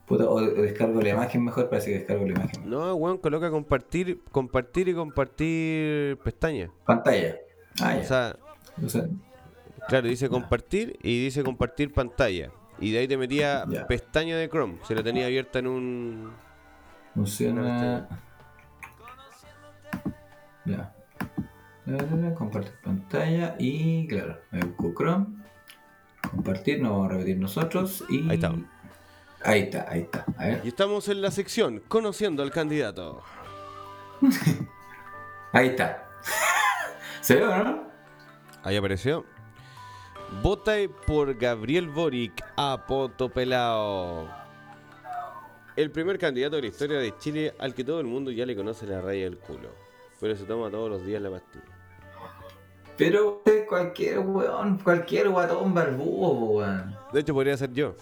Puta, 0.05 0.25
o, 0.27 0.35
o 0.35 0.41
descargo 0.41 1.01
la 1.01 1.09
imagen 1.09 1.45
mejor, 1.45 1.69
parece 1.69 1.91
que 1.91 1.97
descargo 1.99 2.25
la 2.25 2.31
imagen. 2.31 2.69
No, 2.69 2.93
weón, 2.95 3.17
coloca 3.19 3.49
compartir, 3.49 4.21
compartir 4.31 4.89
y 4.89 4.93
compartir 4.93 6.17
pestaña. 6.17 6.69
Pantalla. 6.85 7.37
Ah, 7.81 7.95
ya. 7.95 8.01
O 8.01 8.03
sea, 8.05 8.35
O 8.85 8.89
sea, 8.89 9.07
Claro, 9.87 10.07
dice 10.07 10.29
compartir 10.29 10.97
y 11.01 11.23
dice 11.23 11.43
compartir 11.43 11.93
pantalla. 11.93 12.51
Y 12.79 12.91
de 12.91 12.99
ahí 12.99 13.07
te 13.07 13.17
metía 13.17 13.65
Ya. 13.69 13.87
pestaña 13.87 14.37
de 14.37 14.49
Chrome. 14.49 14.77
Se 14.87 14.95
la 14.95 15.03
tenía 15.03 15.25
abierta 15.25 15.59
en 15.59 15.67
un. 15.67 16.31
Funciona. 17.13 18.07
Ya. 20.65 20.93
Compartir 22.35 22.73
pantalla 22.83 23.55
y 23.57 24.07
claro, 24.07 24.39
me 24.51 24.61
busco 24.63 24.93
Chrome. 24.95 25.25
Compartir, 26.29 26.81
no 26.81 26.91
vamos 26.91 27.05
a 27.07 27.13
repetir 27.13 27.37
nosotros 27.37 28.03
y. 28.09 28.29
Ahí 28.29 28.35
está. 28.35 28.53
Ahí 29.43 29.61
está, 29.61 29.85
ahí 29.89 30.01
está. 30.01 30.25
A 30.37 30.45
ver. 30.45 30.61
Y 30.65 30.67
estamos 30.67 31.07
en 31.07 31.21
la 31.21 31.31
sección 31.31 31.81
Conociendo 31.87 32.43
al 32.43 32.51
candidato. 32.51 33.21
Ahí 35.53 35.67
está. 35.69 36.05
¿Se 37.21 37.35
ve 37.35 37.45
o 37.45 37.63
no? 37.63 37.83
Ahí 38.63 38.75
apareció. 38.75 39.25
Vota 40.43 40.73
por 41.05 41.33
Gabriel 41.35 41.89
Boric 41.89 42.41
a 42.55 42.85
Poto 42.87 43.29
Pelao. 43.29 44.29
El 45.75 45.91
primer 45.91 46.17
candidato 46.17 46.55
de 46.55 46.61
la 46.61 46.67
historia 46.67 46.99
de 46.99 47.17
Chile 47.17 47.53
al 47.59 47.73
que 47.73 47.83
todo 47.83 47.99
el 47.99 48.05
mundo 48.05 48.31
ya 48.31 48.45
le 48.45 48.55
conoce 48.55 48.85
la 48.85 49.01
raya 49.01 49.23
del 49.23 49.37
culo. 49.37 49.69
Pero 50.19 50.35
se 50.35 50.45
toma 50.45 50.69
todos 50.69 50.89
los 50.89 51.05
días 51.05 51.21
la 51.21 51.31
pastilla. 51.31 51.65
Pero 52.95 53.41
cualquier 53.67 54.19
weón, 54.19 54.77
cualquier 54.77 55.29
guatón 55.29 55.73
barbudo, 55.73 56.31
weón. 56.31 56.95
De 57.11 57.19
hecho, 57.21 57.33
podría 57.33 57.57
ser 57.57 57.73
yo. 57.73 57.95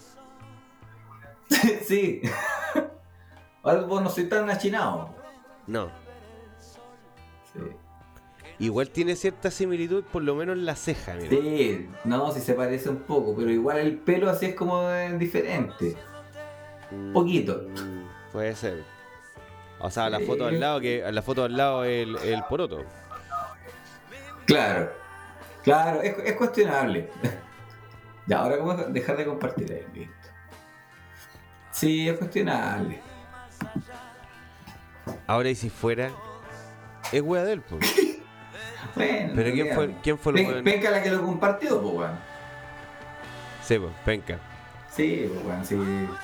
sí. 1.82 2.22
Vos 3.62 4.02
no 4.02 4.10
soy 4.10 4.24
tan 4.28 4.48
achinado. 4.50 5.14
No. 5.66 5.90
Sí. 8.58 8.64
Igual 8.64 8.90
tiene 8.90 9.14
cierta 9.16 9.50
similitud, 9.50 10.02
por 10.04 10.22
lo 10.22 10.34
menos 10.34 10.56
en 10.56 10.66
la 10.66 10.74
ceja, 10.76 11.14
mira. 11.14 11.30
Sí, 11.30 11.88
no, 12.04 12.30
si 12.32 12.40
se 12.40 12.54
parece 12.54 12.88
un 12.88 12.98
poco, 12.98 13.34
pero 13.36 13.50
igual 13.50 13.78
el 13.78 13.96
pelo 13.98 14.28
así 14.28 14.46
es 14.46 14.54
como 14.54 14.88
diferente. 15.18 15.96
Mm, 16.90 17.12
poquito. 17.12 17.66
Puede 18.32 18.54
ser. 18.56 18.82
O 19.80 19.90
sea, 19.90 20.10
la 20.10 20.18
Sí. 20.18 20.24
foto 20.26 20.46
al 20.46 20.58
lado, 20.58 20.80
que 20.80 21.04
la 21.12 21.22
foto 21.22 21.44
al 21.44 21.56
lado 21.56 21.84
el, 21.84 22.16
el 22.18 22.42
poroto. 22.48 22.84
Claro, 24.44 24.90
claro, 25.62 26.02
es, 26.02 26.16
es 26.24 26.32
cuestionable. 26.34 27.08
ya, 28.26 28.38
ahora 28.40 28.58
cómo 28.58 28.74
dejar 28.74 29.16
de 29.18 29.24
compartir 29.26 29.72
ahí, 29.72 29.84
listo. 29.94 30.14
Sí, 31.70 32.08
es 32.08 32.18
cuestionable. 32.18 33.00
Ahora, 35.26 35.48
y 35.50 35.54
si 35.54 35.70
fuera. 35.70 36.10
Es 37.12 37.22
wea 37.22 37.44
de 37.44 37.52
él, 37.52 37.62
po. 37.62 37.78
Bueno, 38.98 39.32
Pero 39.34 39.52
¿quién 39.52 39.74
fue, 39.74 39.90
quién 40.02 40.18
fue 40.18 40.40
el 40.40 40.46
weón? 40.48 40.64
Venga 40.64 40.90
la 40.90 41.02
que 41.02 41.10
lo 41.10 41.22
compartió, 41.22 41.80
pues 41.80 41.94
weón. 41.94 42.18
Sí, 43.64 43.78
po, 43.78 43.90
penca. 44.04 44.38
Sí, 44.94 45.30
pues 45.32 45.44
weón, 45.46 45.64
sí. 45.64 45.76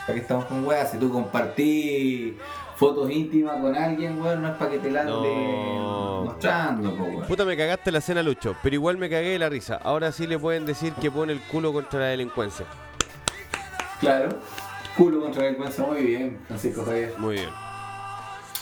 ¿Para 0.06 0.14
qué 0.14 0.20
estamos 0.20 0.44
con 0.46 0.66
weas? 0.66 0.90
Si 0.90 0.98
tú 0.98 1.10
compartís 1.12 2.34
fotos 2.76 3.08
íntimas 3.10 3.60
con 3.60 3.74
alguien, 3.76 4.20
weón, 4.20 4.42
no 4.42 4.48
es 4.48 4.54
para 4.54 4.70
que 4.72 4.78
te 4.78 4.90
la 4.90 5.02
ande 5.02 5.12
No. 5.12 6.22
mostrando, 6.24 6.94
pues 6.96 7.10
weón. 7.14 7.26
Puta, 7.26 7.44
me 7.44 7.56
cagaste 7.56 7.92
la 7.92 8.00
cena, 8.00 8.22
Lucho. 8.22 8.56
Pero 8.62 8.74
igual 8.74 8.96
me 8.98 9.08
cagué 9.08 9.28
de 9.30 9.38
la 9.38 9.48
risa. 9.48 9.78
Ahora 9.82 10.10
sí 10.12 10.26
le 10.26 10.38
pueden 10.38 10.66
decir 10.66 10.92
que 10.94 11.10
pone 11.10 11.32
el 11.32 11.40
culo 11.40 11.72
contra 11.72 12.00
la 12.00 12.06
delincuencia. 12.06 12.66
Claro. 14.00 14.30
Culo 14.96 15.20
contra 15.20 15.42
la 15.42 15.46
delincuencia, 15.46 15.84
muy 15.84 16.02
bien, 16.02 16.38
Francisco 16.46 16.84
Javier. 16.84 17.14
Muy 17.18 17.34
bien. 17.34 17.48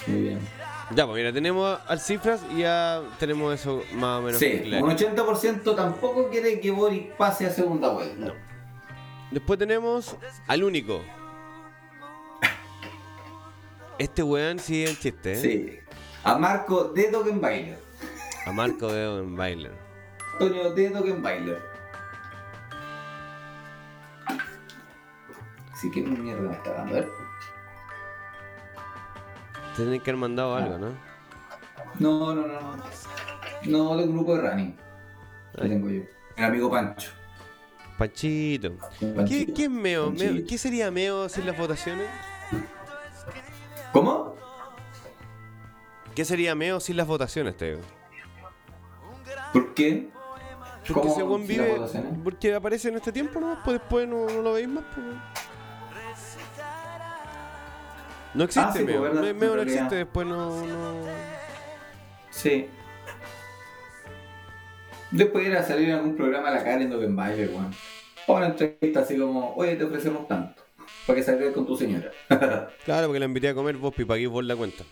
Muy 0.06 0.20
bien. 0.20 0.61
Ya, 0.94 1.06
pues 1.06 1.16
mira, 1.16 1.32
tenemos 1.32 1.78
al 1.86 2.00
cifras 2.00 2.40
y 2.54 2.58
ya 2.60 3.02
tenemos 3.18 3.54
eso 3.54 3.82
más 3.94 4.18
o 4.18 4.22
menos 4.22 4.38
Sí, 4.38 4.60
claro. 4.64 4.84
un 4.84 4.90
80% 4.90 5.74
tampoco 5.74 6.28
quiere 6.28 6.60
que 6.60 6.70
Boric 6.70 7.12
pase 7.16 7.46
a 7.46 7.50
segunda 7.50 7.88
vuelta. 7.88 8.26
No. 8.26 8.34
Después 9.30 9.58
tenemos 9.58 10.14
al 10.46 10.64
único. 10.64 11.00
Este 13.98 14.22
weón 14.22 14.58
sí 14.58 14.84
es 14.84 14.90
un 14.90 14.96
chiste, 14.96 15.32
¿eh? 15.32 15.36
Sí. 15.36 15.78
A 16.24 16.36
Marco 16.36 16.84
de 16.84 17.10
Dogenbailer. 17.10 17.78
A 18.46 18.52
Marco 18.52 18.92
de 18.92 19.22
Bailer. 19.22 19.72
Antonio 20.32 20.72
de 20.74 20.90
Dogenbailer. 20.90 21.62
Sí, 25.80 25.90
que 25.90 26.00
mierda 26.02 26.42
me 26.42 26.52
está 26.54 26.72
dando? 26.72 26.90
A 26.96 27.00
ver. 27.00 27.08
Tienen 29.76 30.00
que 30.00 30.10
haber 30.10 30.20
mandado 30.20 30.54
algo, 30.54 30.78
¿no? 30.78 30.88
No, 31.98 32.34
no, 32.34 32.46
no, 32.46 32.60
no. 32.76 32.82
No, 33.64 33.96
del 33.96 34.10
grupo 34.12 34.36
de 34.36 34.50
running. 34.50 34.76
Ay. 35.58 35.68
tengo 35.68 35.88
yo. 35.90 36.02
El 36.36 36.44
amigo 36.44 36.70
Pancho. 36.70 37.10
Panchito. 37.98 38.72
¿Qué, 39.28 39.52
qué 39.54 39.64
es 39.64 39.70
Meo? 39.70 40.06
Panchito. 40.06 40.32
Meo- 40.34 40.46
¿Qué 40.46 40.58
sería 40.58 40.90
Meo 40.90 41.28
sin 41.28 41.46
las 41.46 41.56
votaciones? 41.56 42.06
¿Cómo? 43.92 44.34
¿Qué 46.14 46.24
sería 46.24 46.54
Meo 46.54 46.80
sin 46.80 46.96
las 46.96 47.06
votaciones, 47.06 47.56
Teo? 47.56 47.78
¿Por 49.52 49.74
qué? 49.74 50.10
Porque 50.86 50.92
¿Cómo 50.94 51.38
ese 51.38 51.48
las 51.48 51.92
vive. 51.92 52.12
Porque 52.24 52.54
aparece 52.54 52.88
en 52.88 52.96
este 52.96 53.12
tiempo, 53.12 53.38
¿no? 53.40 53.58
Pues 53.64 53.78
después 53.78 54.08
no, 54.08 54.26
no 54.26 54.42
lo 54.42 54.52
veis 54.54 54.68
más, 54.68 54.84
pues. 54.94 55.06
No 58.34 58.44
existe 58.44 58.68
Ah, 58.68 58.72
sí, 58.72 58.78
pues, 58.84 58.86
Meo. 58.94 59.02
verdad, 59.02 59.22
Me- 59.22 59.34
Meo 59.34 59.56
no 59.56 59.62
existe, 59.62 59.94
después 59.96 60.26
no. 60.26 60.64
no... 60.66 60.94
Sí. 62.30 62.66
Después 65.10 65.46
ir 65.46 65.54
a 65.56 65.62
salir 65.62 65.90
en 65.90 65.96
algún 65.96 66.16
programa 66.16 66.48
a 66.48 66.52
la 66.52 66.64
cara 66.64 66.80
en 66.82 66.90
Dogenbailer, 66.90 67.50
weón. 67.50 67.74
O 68.26 68.36
una 68.36 68.46
entrevista 68.46 69.00
así 69.00 69.18
como, 69.18 69.54
oye, 69.56 69.76
te 69.76 69.84
ofrecemos 69.84 70.26
tanto. 70.26 70.62
Para 71.06 71.16
que 71.18 71.22
salgas 71.24 71.52
con 71.52 71.66
tu 71.66 71.76
señora. 71.76 72.10
Claro, 72.84 73.06
porque 73.08 73.18
la 73.20 73.26
invité 73.26 73.48
a 73.48 73.54
comer 73.54 73.76
vos, 73.76 73.94
pipaguís 73.94 74.28
vos 74.28 74.44
la 74.44 74.56
cuenta. 74.56 74.84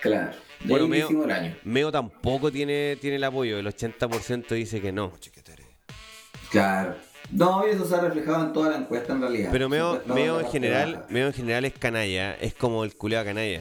claro. 0.00 0.32
Y 0.64 0.68
Bueno, 0.68 0.86
Meo-. 0.86 1.08
Meo 1.64 1.90
tampoco 1.90 2.52
tiene, 2.52 2.96
tiene 3.00 3.16
el 3.16 3.24
apoyo, 3.24 3.58
el 3.58 3.66
80% 3.66 4.48
dice 4.54 4.80
que 4.80 4.92
no. 4.92 5.12
Claro. 6.50 6.94
No, 7.32 7.64
eso 7.64 7.86
se 7.86 7.94
ha 7.94 8.00
reflejado 8.00 8.44
en 8.46 8.52
toda 8.52 8.70
la 8.70 8.76
encuesta 8.76 9.12
en 9.14 9.20
realidad. 9.22 9.48
Pero 9.52 9.68
Meo, 9.68 10.02
Meo 10.06 10.40
en 10.40 10.46
general. 10.50 11.04
Meo 11.08 11.26
en 11.28 11.32
general 11.32 11.64
es 11.64 11.72
canalla, 11.72 12.34
es 12.34 12.54
como 12.54 12.84
el 12.84 12.94
culeado 12.94 13.24
canalla. 13.24 13.60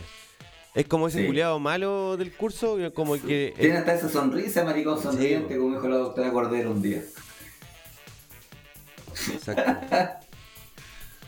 Es 0.76 0.86
como 0.88 1.08
ese 1.08 1.20
Sí. 1.22 1.26
culeado 1.28 1.60
malo 1.60 2.16
del 2.18 2.34
curso, 2.34 2.78
como 2.94 3.16
el 3.16 3.22
que. 3.22 3.54
Tiene 3.58 3.78
hasta 3.78 3.94
esa 3.96 4.10
sonrisa, 4.10 4.64
maricón 4.64 5.02
sonriente, 5.02 5.54
Sí. 5.54 5.60
como 5.60 5.76
dijo 5.76 5.88
la 5.90 5.98
doctora 5.98 6.32
Cordero 6.32 6.72
un 6.72 6.82
día. 6.82 7.02
Exacto. 9.34 9.64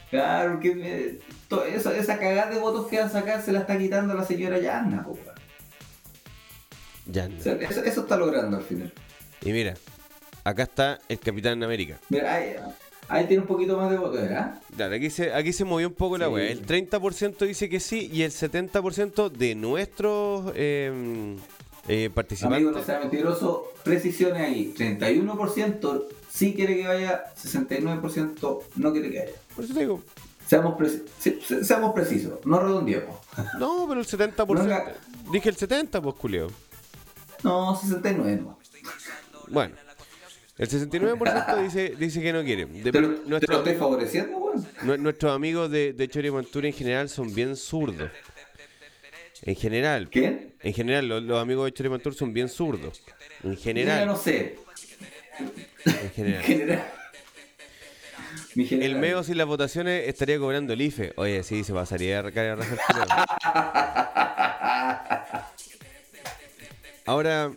Claro, 0.10 0.60
que 0.60 0.76
me- 0.76 1.18
to- 1.48 1.66
eso- 1.66 1.92
esa 1.92 2.20
cagada 2.20 2.52
de 2.52 2.60
votos 2.60 2.86
que 2.88 3.00
van 3.00 3.08
a 3.08 3.10
sacar 3.10 3.42
se 3.42 3.52
la 3.52 3.62
está 3.62 3.76
quitando 3.80 4.14
la 4.14 4.24
señora 4.24 4.60
Yanna, 4.60 5.04
po, 5.04 5.12
weón. 5.14 5.34
Ya 7.08 7.28
no. 7.28 7.40
O 7.40 7.42
sea, 7.42 7.54
eso, 7.56 7.84
eso 7.84 8.02
está 8.02 8.16
logrando 8.18 8.58
al 8.58 8.64
final. 8.64 8.94
Y 9.42 9.52
mira, 9.52 9.74
acá 10.44 10.64
está 10.64 11.00
el 11.10 11.20
Capitán 11.20 11.62
América. 11.64 12.00
Mira, 12.10 12.34
ahí, 12.36 12.56
ahí 13.08 13.26
tiene 13.28 13.42
un 13.42 13.48
poquito 13.48 13.78
más 13.78 13.90
de 13.92 13.98
votos, 13.98 14.22
¿verdad? 14.22 14.62
Claro, 14.76 14.96
aquí 14.96 15.10
se, 15.10 15.34
aquí 15.34 15.54
se 15.54 15.66
movió 15.66 15.88
un 15.88 15.94
poco 15.94 16.18
la 16.18 16.30
wea. 16.30 16.50
El 16.52 16.66
30% 16.66 17.38
dice 17.46 17.70
que 17.70 17.80
sí 17.80 18.10
y 18.12 18.24
el 18.24 18.32
70% 18.32 19.30
de 19.30 19.56
nuestros 19.56 20.52
eh, 20.56 21.36
eh, 21.88 22.10
participantes. 22.14 22.58
Amigo, 22.58 22.72
no 22.78 22.84
sea 22.84 23.00
mentiroso, 23.00 23.72
precisiones 23.84 24.42
ahí. 24.42 24.74
31% 24.78 26.04
sí 26.30 26.54
quiere 26.54 26.78
que 26.78 26.88
vaya, 26.88 27.26
69% 27.42 28.62
no 28.76 28.92
quiere 28.92 29.12
que 29.12 29.20
vaya. 29.20 29.32
Por 29.56 29.66
eso 29.66 29.74
te 29.74 29.80
digo. 29.82 30.02
Seamos, 30.48 30.76
preci- 30.78 31.04
se- 31.20 31.40
se- 31.42 31.64
seamos 31.64 31.94
precisos, 31.94 32.40
no 32.46 32.60
redondeemos. 32.60 33.16
No, 33.60 33.86
pero 33.88 34.02
el 34.02 34.06
70%. 34.08 34.46
No, 34.46 35.32
Dije 35.32 35.50
el 35.50 35.56
70%, 35.58 36.02
pues 36.02 36.16
culeo. 36.16 36.48
No, 37.44 37.76
69 37.76 38.40
no. 38.42 38.58
Bueno, 39.50 39.76
el 40.64 40.70
69% 40.70 41.64
dice, 41.64 41.94
dice 41.98 42.22
que 42.22 42.34
no 42.34 42.44
quiere. 42.44 42.66
De- 42.66 42.92
¿Te 42.92 43.02
lo, 43.02 43.10
te 43.10 43.16
lo 43.24 43.30
nuestros, 43.30 43.58
estoy 43.58 43.72
amigos, 43.74 43.80
favoreciendo, 43.90 44.38
weón? 44.38 44.68
nue- 44.84 44.98
nuestros 45.00 45.34
amigos 45.36 45.72
de, 45.72 45.94
de 45.94 46.08
Chori 46.08 46.32
Mantura 46.32 46.68
en 46.68 46.74
general 46.74 47.10
son 47.10 47.34
bien 47.34 47.56
zurdos. 47.56 48.10
En 49.42 49.56
general. 49.56 50.10
¿Quién? 50.10 50.54
En 50.62 50.74
general, 50.74 51.08
los, 51.08 51.24
los 51.24 51.42
amigos 51.42 51.66
de 51.66 51.74
Chori 51.74 51.90
Mantur 51.90 52.14
son 52.16 52.34
bien 52.34 52.50
zurdos. 52.50 53.02
En 53.44 53.58
general. 53.58 54.06
no 54.08 54.16
sé. 54.18 54.58
En 55.86 55.86
En 55.86 56.10
general. 56.12 56.44
general. 56.44 56.84
El 58.56 58.96
meo 58.98 59.24
sin 59.24 59.38
las 59.38 59.48
votaciones 59.48 60.08
estaría 60.08 60.38
cobrando 60.38 60.74
el 60.74 60.82
IFE. 60.82 61.14
Oye, 61.18 61.44
sí, 61.44 61.64
se 61.64 61.74
pasaría 61.74 62.20
a 62.20 62.22
recargar 62.22 62.60
a. 62.62 62.64
Ahora, 67.06 67.52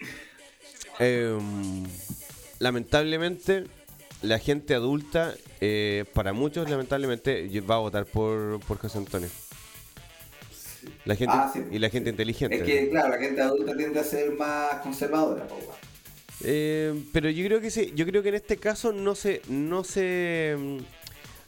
em, 0.99 1.85
lamentablemente, 2.59 3.65
la 4.23 4.39
gente 4.39 4.75
adulta, 4.75 5.35
eh, 5.61 6.05
para 6.15 6.33
muchos, 6.33 6.69
lamentablemente, 6.71 7.49
va 7.61 7.77
a 7.77 7.79
votar 7.79 8.07
por, 8.07 8.61
por 8.61 8.79
José 8.79 8.99
Antonio. 8.99 9.29
La 11.05 11.17
gente, 11.17 11.35
Ah, 11.37 11.51
sí. 11.53 11.61
y 11.71 11.79
la 11.79 11.91
gente 11.91 12.11
inteligente. 12.11 12.57
Es 12.57 12.63
que, 12.63 12.89
claro, 12.91 13.09
la 13.11 13.19
gente 13.19 13.41
adulta 13.41 13.77
tiende 13.77 13.99
a 14.01 14.05
ser 14.05 14.33
más 14.33 14.77
conservadora, 14.83 15.47
po. 15.49 15.59
Eh, 16.45 16.95
pero 17.13 17.31
yo 17.31 17.45
creo 17.47 17.61
que 17.61 17.71
sí, 17.71 17.93
yo 17.97 18.05
creo 18.07 18.23
que 18.23 18.29
en 18.29 18.35
este 18.37 18.57
caso 18.59 18.93
no 18.93 19.15
se, 19.15 19.41
no 19.49 19.83
se, 19.85 20.55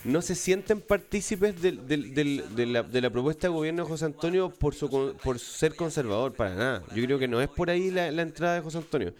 no 0.04 0.22
se 0.22 0.34
sienten 0.34 0.80
partícipes 0.80 1.60
del- 1.60 1.86
del- 1.86 2.14
del- 2.14 2.56
de, 2.56 2.66
la, 2.66 2.82
de 2.82 3.00
la 3.00 3.10
propuesta 3.10 3.48
de 3.48 3.52
gobierno 3.52 3.84
de 3.84 3.88
José 3.90 4.06
Antonio 4.06 4.48
por 4.50 4.74
su 4.74 5.14
por 5.22 5.38
ser 5.38 5.74
conservador, 5.76 6.32
para 6.32 6.54
nada. 6.54 6.82
Yo 6.94 7.04
creo 7.04 7.18
que 7.18 7.28
no 7.28 7.40
es 7.40 7.48
por 7.48 7.68
ahí 7.70 7.90
la, 7.90 8.10
la 8.10 8.22
entrada 8.22 8.54
de 8.54 8.60
José 8.62 8.78
Antonio. 8.78 9.12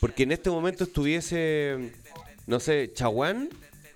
Porque 0.00 0.22
en 0.24 0.32
este 0.32 0.50
momento 0.50 0.84
estuviese, 0.84 1.92
no 2.46 2.60
sé, 2.60 2.90
Chaguán 2.92 3.48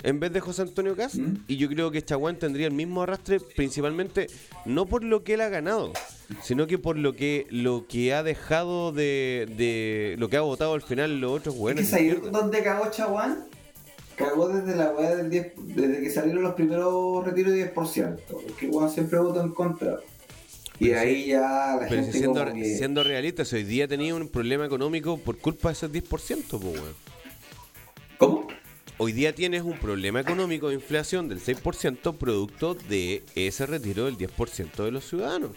en 0.05 0.19
vez 0.19 0.33
de 0.33 0.41
José 0.41 0.63
Antonio 0.63 0.97
Cast, 0.97 1.15
¿Mm? 1.15 1.37
y 1.47 1.57
yo 1.59 1.69
creo 1.69 1.93
que 1.93 2.03
Chaguán 2.03 2.37
tendría 2.37 2.67
el 2.67 2.73
mismo 2.73 3.03
arrastre 3.03 3.39
principalmente 3.39 4.27
no 4.65 4.87
por 4.87 5.05
lo 5.05 5.23
que 5.23 5.35
él 5.35 5.41
ha 5.43 5.49
ganado, 5.49 5.93
sino 6.43 6.67
que 6.67 6.77
por 6.77 6.99
lo 6.99 7.15
que 7.15 7.47
lo 7.51 7.87
que 7.87 8.13
ha 8.13 8.25
dejado 8.25 8.91
de, 8.91 9.49
de 9.57 10.17
lo 10.19 10.29
que 10.29 10.37
ha 10.39 10.41
votado 10.41 10.75
al 10.75 10.83
final 10.83 11.21
los 11.21 11.31
otros 11.39 11.55
Es 11.55 11.61
buenos. 11.61 11.85
que 11.85 11.87
¿sabes 11.89 12.33
dónde 12.33 12.65
cagó 12.65 12.91
Chaguán? 12.91 13.45
Cagó 14.17 14.49
desde 14.49 14.77
la 14.77 14.91
weá 14.91 15.15
del 15.15 15.31
10, 15.31 15.53
desde 15.77 16.01
que 16.03 16.11
salieron 16.11 16.43
los 16.43 16.55
primeros 16.55 17.25
retiros 17.25 17.53
de 17.53 17.73
10%. 17.73 18.19
Porque 18.29 18.69
Juan 18.71 18.91
siempre 18.91 19.19
votó 19.21 19.41
en 19.41 19.53
contra. 19.53 20.01
Y 20.83 20.89
Pero 20.89 21.01
ahí 21.01 21.27
ya 21.29 21.41
la 21.81 21.87
Pero 21.89 22.03
gente 22.03 22.19
siendo, 22.19 22.45
como 22.45 22.55
que- 22.55 22.77
siendo 22.77 23.05
realistas, 23.05 23.53
hoy 23.53 23.63
día 23.63 23.87
tenía 23.87 24.15
un 24.17 24.29
problema 24.29 24.67
económico 24.67 25.17
por 25.17 25.39
culpa 25.39 25.69
de 25.69 25.75
esos 25.75 25.93
10%, 25.93 26.59
pues, 26.59 26.75
weón. 26.75 26.95
¿Cómo? 28.19 28.49
Hoy 28.99 29.13
día 29.13 29.33
tienes 29.33 29.63
un 29.63 29.79
problema 29.79 30.21
económico 30.21 30.69
de 30.71 30.75
inflación 30.75 31.29
del 31.29 31.39
6% 31.41 32.15
producto 32.15 32.75
de 32.75 33.23
ese 33.37 33.65
retiro 33.67 34.07
del 34.07 34.17
10% 34.17 34.85
de 34.85 34.91
los 34.91 35.05
ciudadanos. 35.09 35.53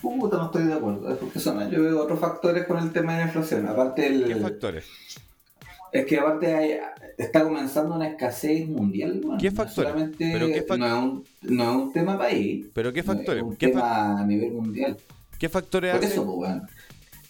Puta, 0.00 0.38
no 0.38 0.46
estoy 0.46 0.64
de 0.64 0.72
acuerdo. 0.72 1.18
Porque 1.18 1.38
son, 1.40 1.70
yo 1.70 1.82
veo 1.82 2.02
otros 2.02 2.18
factores 2.18 2.66
con 2.66 2.78
el 2.78 2.90
tema 2.90 3.12
de 3.12 3.18
la 3.20 3.26
inflación. 3.26 3.66
Aparte 3.68 4.06
el, 4.06 4.24
¿Qué 4.24 4.36
factores? 4.36 4.86
Es 5.92 6.06
que 6.06 6.18
aparte 6.18 6.54
hay- 6.54 6.78
está 7.16 7.42
comenzando 7.44 7.94
una 7.94 8.08
escasez 8.08 8.68
mundial. 8.68 9.20
bueno, 9.22 9.38
¿Qué 9.40 9.50
factores? 9.50 9.90
solamente- 9.90 10.30
¿Pero 10.32 10.46
qué 10.48 10.66
fac- 10.66 10.78
no, 10.78 10.86
es 10.86 10.92
un, 11.02 11.24
no 11.56 11.70
es 11.70 11.76
un 11.76 11.92
tema 11.92 12.18
país. 12.18 12.66
¿Pero 12.72 12.92
qué 12.92 13.02
factores? 13.02 13.42
Es 13.42 13.48
un 13.48 13.56
¿Qué, 13.56 13.68
fa- 13.68 13.72
tema 13.80 14.20
a 14.20 14.26
nivel 14.26 14.52
mundial. 14.52 14.96
qué 15.38 15.48
factores 15.48 15.90
Por 15.94 16.04
hacen? 16.04 16.12
eso, 16.12 16.36
pues, 16.36 16.52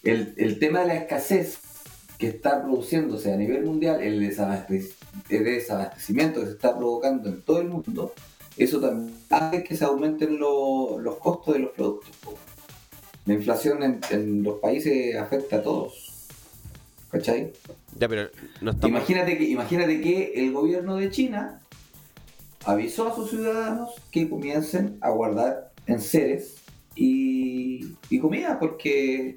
el, 0.02 0.34
el 0.36 0.58
tema 0.58 0.80
de 0.80 0.86
la 0.88 0.94
escasez 0.96 1.58
que 2.18 2.28
está 2.28 2.62
produciéndose 2.62 3.32
a 3.32 3.36
nivel 3.36 3.64
mundial, 3.64 4.02
el, 4.02 4.20
desabastec- 4.20 4.92
el 5.28 5.44
desabastecimiento 5.44 6.40
que 6.40 6.46
se 6.46 6.52
está 6.52 6.76
provocando 6.76 7.28
en 7.28 7.42
todo 7.42 7.60
el 7.60 7.68
mundo, 7.68 8.12
eso 8.56 8.80
también 8.80 9.14
hace 9.30 9.62
que 9.62 9.76
se 9.76 9.84
aumenten 9.84 10.38
lo- 10.38 10.98
los 10.98 11.16
costos 11.18 11.54
de 11.54 11.60
los 11.60 11.70
productos. 11.70 12.10
po. 12.24 12.34
La 13.26 13.34
inflación 13.34 13.82
en, 13.82 14.00
en 14.10 14.42
los 14.42 14.58
países 14.58 15.14
afecta 15.16 15.56
a 15.56 15.62
todos. 15.62 16.07
¿Cachai? 17.10 17.52
Ya, 17.98 18.08
pero 18.08 18.28
no 18.60 18.72
estamos... 18.72 18.96
Imagínate 18.96 19.38
que, 19.38 19.44
imagínate 19.44 20.00
que 20.00 20.32
el 20.36 20.52
gobierno 20.52 20.96
de 20.96 21.10
China 21.10 21.60
avisó 22.64 23.08
a 23.08 23.14
sus 23.14 23.30
ciudadanos 23.30 23.90
que 24.10 24.28
comiencen 24.28 24.98
a 25.00 25.10
guardar 25.10 25.72
enseres 25.86 26.56
y, 26.94 27.96
y 28.10 28.18
comida, 28.18 28.58
porque 28.58 29.36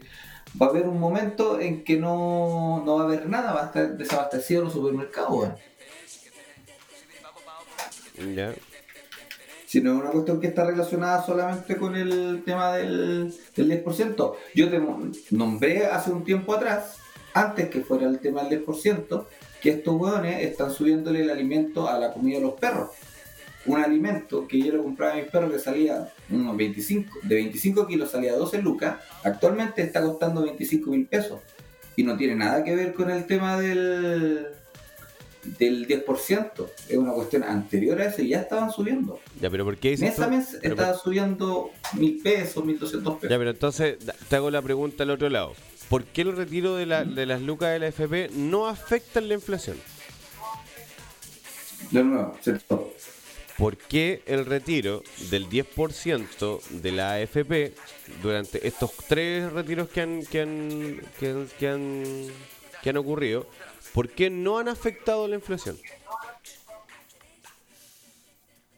va 0.61 0.67
a 0.67 0.69
haber 0.69 0.88
un 0.88 0.99
momento 0.99 1.59
en 1.59 1.84
que 1.84 1.97
no, 1.97 2.84
no 2.86 2.95
va 2.95 3.01
a 3.03 3.05
haber 3.05 3.30
nada, 3.30 3.53
va 3.53 3.63
a 3.63 3.65
estar 3.67 3.97
desabastecido 3.97 4.63
los 4.63 4.74
supermercados. 4.74 5.49
Ya. 8.36 8.53
Si 9.65 9.80
no 9.80 9.93
es 9.93 10.01
una 10.01 10.11
cuestión 10.11 10.41
que 10.41 10.47
está 10.47 10.65
relacionada 10.65 11.26
solamente 11.26 11.78
con 11.78 11.95
el 11.95 12.43
tema 12.45 12.74
del, 12.74 13.34
del 13.55 13.86
10%. 13.86 14.36
Yo 14.53 14.69
te 14.69 14.82
nombré 15.32 15.86
hace 15.86 16.11
un 16.11 16.26
tiempo 16.26 16.53
atrás, 16.53 16.97
antes 17.34 17.70
que 17.70 17.82
fuera 17.82 18.08
el 18.08 18.20
tema 18.20 18.44
del 18.44 18.66
10%, 18.66 19.26
que 19.62 19.70
estos 19.72 19.96
hueones 20.00 20.44
están 20.44 20.72
subiéndole 20.72 21.22
el 21.22 21.30
alimento 21.30 21.88
a 21.88 21.98
la 22.00 22.12
comida 22.14 22.38
de 22.38 22.44
los 22.44 22.54
perros. 22.54 22.90
Un 23.68 23.80
alimento 23.80 24.48
que 24.48 24.58
yo 24.60 24.72
le 24.74 24.80
compraba 24.80 25.14
a 25.14 25.16
mis 25.18 25.26
perros 25.26 25.52
que 25.52 25.60
salía 25.60 26.12
unos 26.32 26.58
25, 26.58 27.20
de 27.24 27.36
25 27.36 27.86
kilos 27.86 28.10
salía 28.10 28.34
12 28.36 28.60
lucas, 28.62 28.96
actualmente 29.24 29.84
está 29.84 30.02
costando 30.02 30.42
25 30.42 30.90
mil 30.90 31.06
pesos. 31.06 31.40
Y 31.96 32.04
no 32.04 32.18
tiene 32.18 32.36
nada 32.36 32.64
que 32.64 32.76
ver 32.76 32.94
con 32.94 33.12
el 33.12 33.28
tema 33.28 33.60
del, 33.60 34.48
del 35.60 35.88
10%. 35.88 36.66
Es 36.90 36.98
una 36.98 37.12
cuestión 37.14 37.44
anterior 37.44 38.02
a 38.02 38.06
eso 38.06 38.22
y 38.24 38.30
ya 38.30 38.42
estaban 38.42 38.72
subiendo. 38.72 39.20
Ya, 39.40 39.50
pero 39.50 39.66
¿por 39.66 39.78
qué 39.78 39.96
Mes 39.98 40.20
a 40.20 40.28
mes 40.28 40.58
estaba 40.62 40.96
subiendo 40.96 41.70
mil 42.00 42.20
pesos, 42.24 42.64
mil 42.66 42.80
doscientos 42.80 43.16
Ya, 43.16 43.20
pesos. 43.20 43.38
pero 43.38 43.50
entonces 43.52 43.98
te 44.30 44.36
hago 44.36 44.50
la 44.50 44.62
pregunta 44.62 45.04
al 45.04 45.12
otro 45.12 45.30
lado. 45.30 45.54
¿Por 45.92 46.06
qué 46.06 46.22
el 46.22 46.38
retiro 46.38 46.76
de, 46.76 46.86
la- 46.86 47.04
de 47.04 47.26
las 47.26 47.42
lucas 47.42 47.70
de 47.74 47.80
la 47.80 47.88
FP 47.88 48.30
no 48.34 48.66
afecta 48.68 49.20
la 49.20 49.34
inflación? 49.34 49.78
De 51.92 52.02
nuevo, 52.02 52.38
¿cierto? 52.42 52.94
¿Por 53.58 53.76
qué 53.76 54.24
el 54.26 54.46
retiro 54.46 55.04
del 55.30 55.50
10% 55.50 56.62
de 56.70 56.92
la 56.94 57.16
AFP 57.16 57.74
durante 58.24 58.66
estos 58.66 58.92
tres 59.10 59.52
retiros 59.52 59.89
que 59.89 60.00
han, 60.02 60.26
que 60.26 60.42
han, 60.42 61.02
que 61.20 61.28
han, 61.30 61.48
que 61.60 61.68
han, 61.68 62.04
que 62.82 62.89
han 62.89 62.98
ocurrido, 62.98 63.46
por 63.94 64.08
qué 64.08 64.30
no 64.30 64.60
han 64.60 64.70
afectado 64.70 65.28
la 65.28 65.36
inflación? 65.36 65.78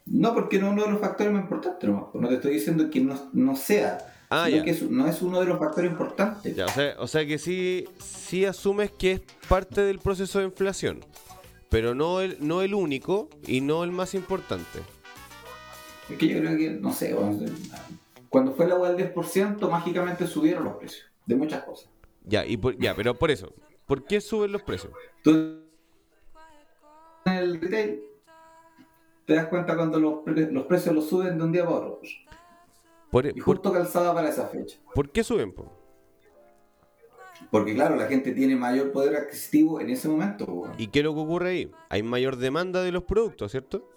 No, 0.07 0.33
porque 0.33 0.57
no 0.59 0.67
es 0.67 0.73
uno 0.73 0.85
de 0.85 0.91
los 0.91 0.99
factores 0.99 1.31
más 1.31 1.43
importantes, 1.43 1.87
nomás. 1.89 2.05
no 2.15 2.27
te 2.27 2.35
estoy 2.35 2.53
diciendo 2.55 2.89
que 2.89 2.99
no, 2.99 3.29
no 3.33 3.55
sea, 3.55 4.12
Ah, 4.35 4.45
sino 4.45 4.57
ya. 4.57 4.63
que 4.63 4.71
es- 4.71 4.81
no 4.89 5.07
es 5.07 5.21
uno 5.21 5.39
de 5.39 5.45
los 5.45 5.59
factores 5.59 5.91
importantes. 5.91 6.55
Ya, 6.55 6.65
o, 6.65 6.69
sea, 6.69 6.95
o 6.99 7.07
sea 7.07 7.25
que 7.25 7.37
sí, 7.37 7.85
sí 7.99 8.45
asumes 8.45 8.91
que 8.91 9.11
es 9.13 9.21
parte 9.47 9.81
del 9.81 9.99
proceso 9.99 10.39
de 10.39 10.45
inflación, 10.45 10.99
pero 11.69 11.93
no 11.93 12.21
el, 12.21 12.37
no 12.39 12.61
el 12.61 12.73
único 12.73 13.29
y 13.45 13.61
no 13.61 13.83
el 13.83 13.91
más 13.91 14.13
importante. 14.15 14.79
Es 16.09 16.17
que 16.17 16.27
yo 16.27 16.39
creo 16.39 16.57
que, 16.57 16.69
no 16.71 16.91
sé, 16.93 17.15
cuando 18.29 18.53
fue 18.53 18.67
la 18.67 18.75
hueá 18.75 18.91
del 18.91 19.13
10%, 19.13 19.69
mágicamente 19.69 20.25
subieron 20.27 20.63
los 20.63 20.75
precios 20.77 21.05
de 21.25 21.35
muchas 21.35 21.63
cosas. 21.63 21.89
Ya, 22.25 22.45
y 22.45 22.57
por- 22.57 22.77
ya, 22.77 22.95
pero 22.95 23.13
por 23.15 23.31
eso, 23.31 23.53
¿por 23.85 24.03
qué 24.05 24.19
suben 24.21 24.51
los 24.51 24.61
precios? 24.63 24.91
Tú 25.23 25.59
en 27.25 27.33
el 27.33 27.61
retail 27.61 28.01
te 29.25 29.35
das 29.35 29.47
cuenta 29.47 29.75
cuando 29.75 29.99
los, 29.99 30.19
pre- 30.23 30.51
los 30.51 30.65
precios 30.65 30.93
los 30.93 31.07
suben 31.07 31.37
de 31.37 31.43
un 31.43 31.51
día 31.51 31.63
para 31.63 31.77
otro. 31.77 31.99
¿Por, 33.13 33.27
Y 33.27 33.31
por- 33.33 33.43
justo 33.43 33.71
calzada 33.71 34.13
para 34.13 34.27
esa 34.29 34.47
fecha. 34.47 34.77
por 34.93 35.09
qué 35.11 35.23
suben? 35.23 35.53
po? 35.53 35.71
Porque 37.51 37.73
claro, 37.73 37.95
la 37.95 38.07
gente 38.07 38.31
tiene 38.31 38.55
mayor 38.55 38.91
poder 38.91 39.15
adquisitivo 39.15 39.79
en 39.79 39.89
ese 39.89 40.07
momento. 40.07 40.63
¿Y 40.77 40.87
qué 40.87 40.99
es 40.99 41.05
lo 41.05 41.13
que 41.13 41.19
ocurre 41.21 41.49
ahí? 41.49 41.71
Hay 41.89 42.01
mayor 42.03 42.37
demanda 42.37 42.81
de 42.81 42.91
los 42.91 43.03
productos, 43.03 43.51
¿cierto? 43.51 43.89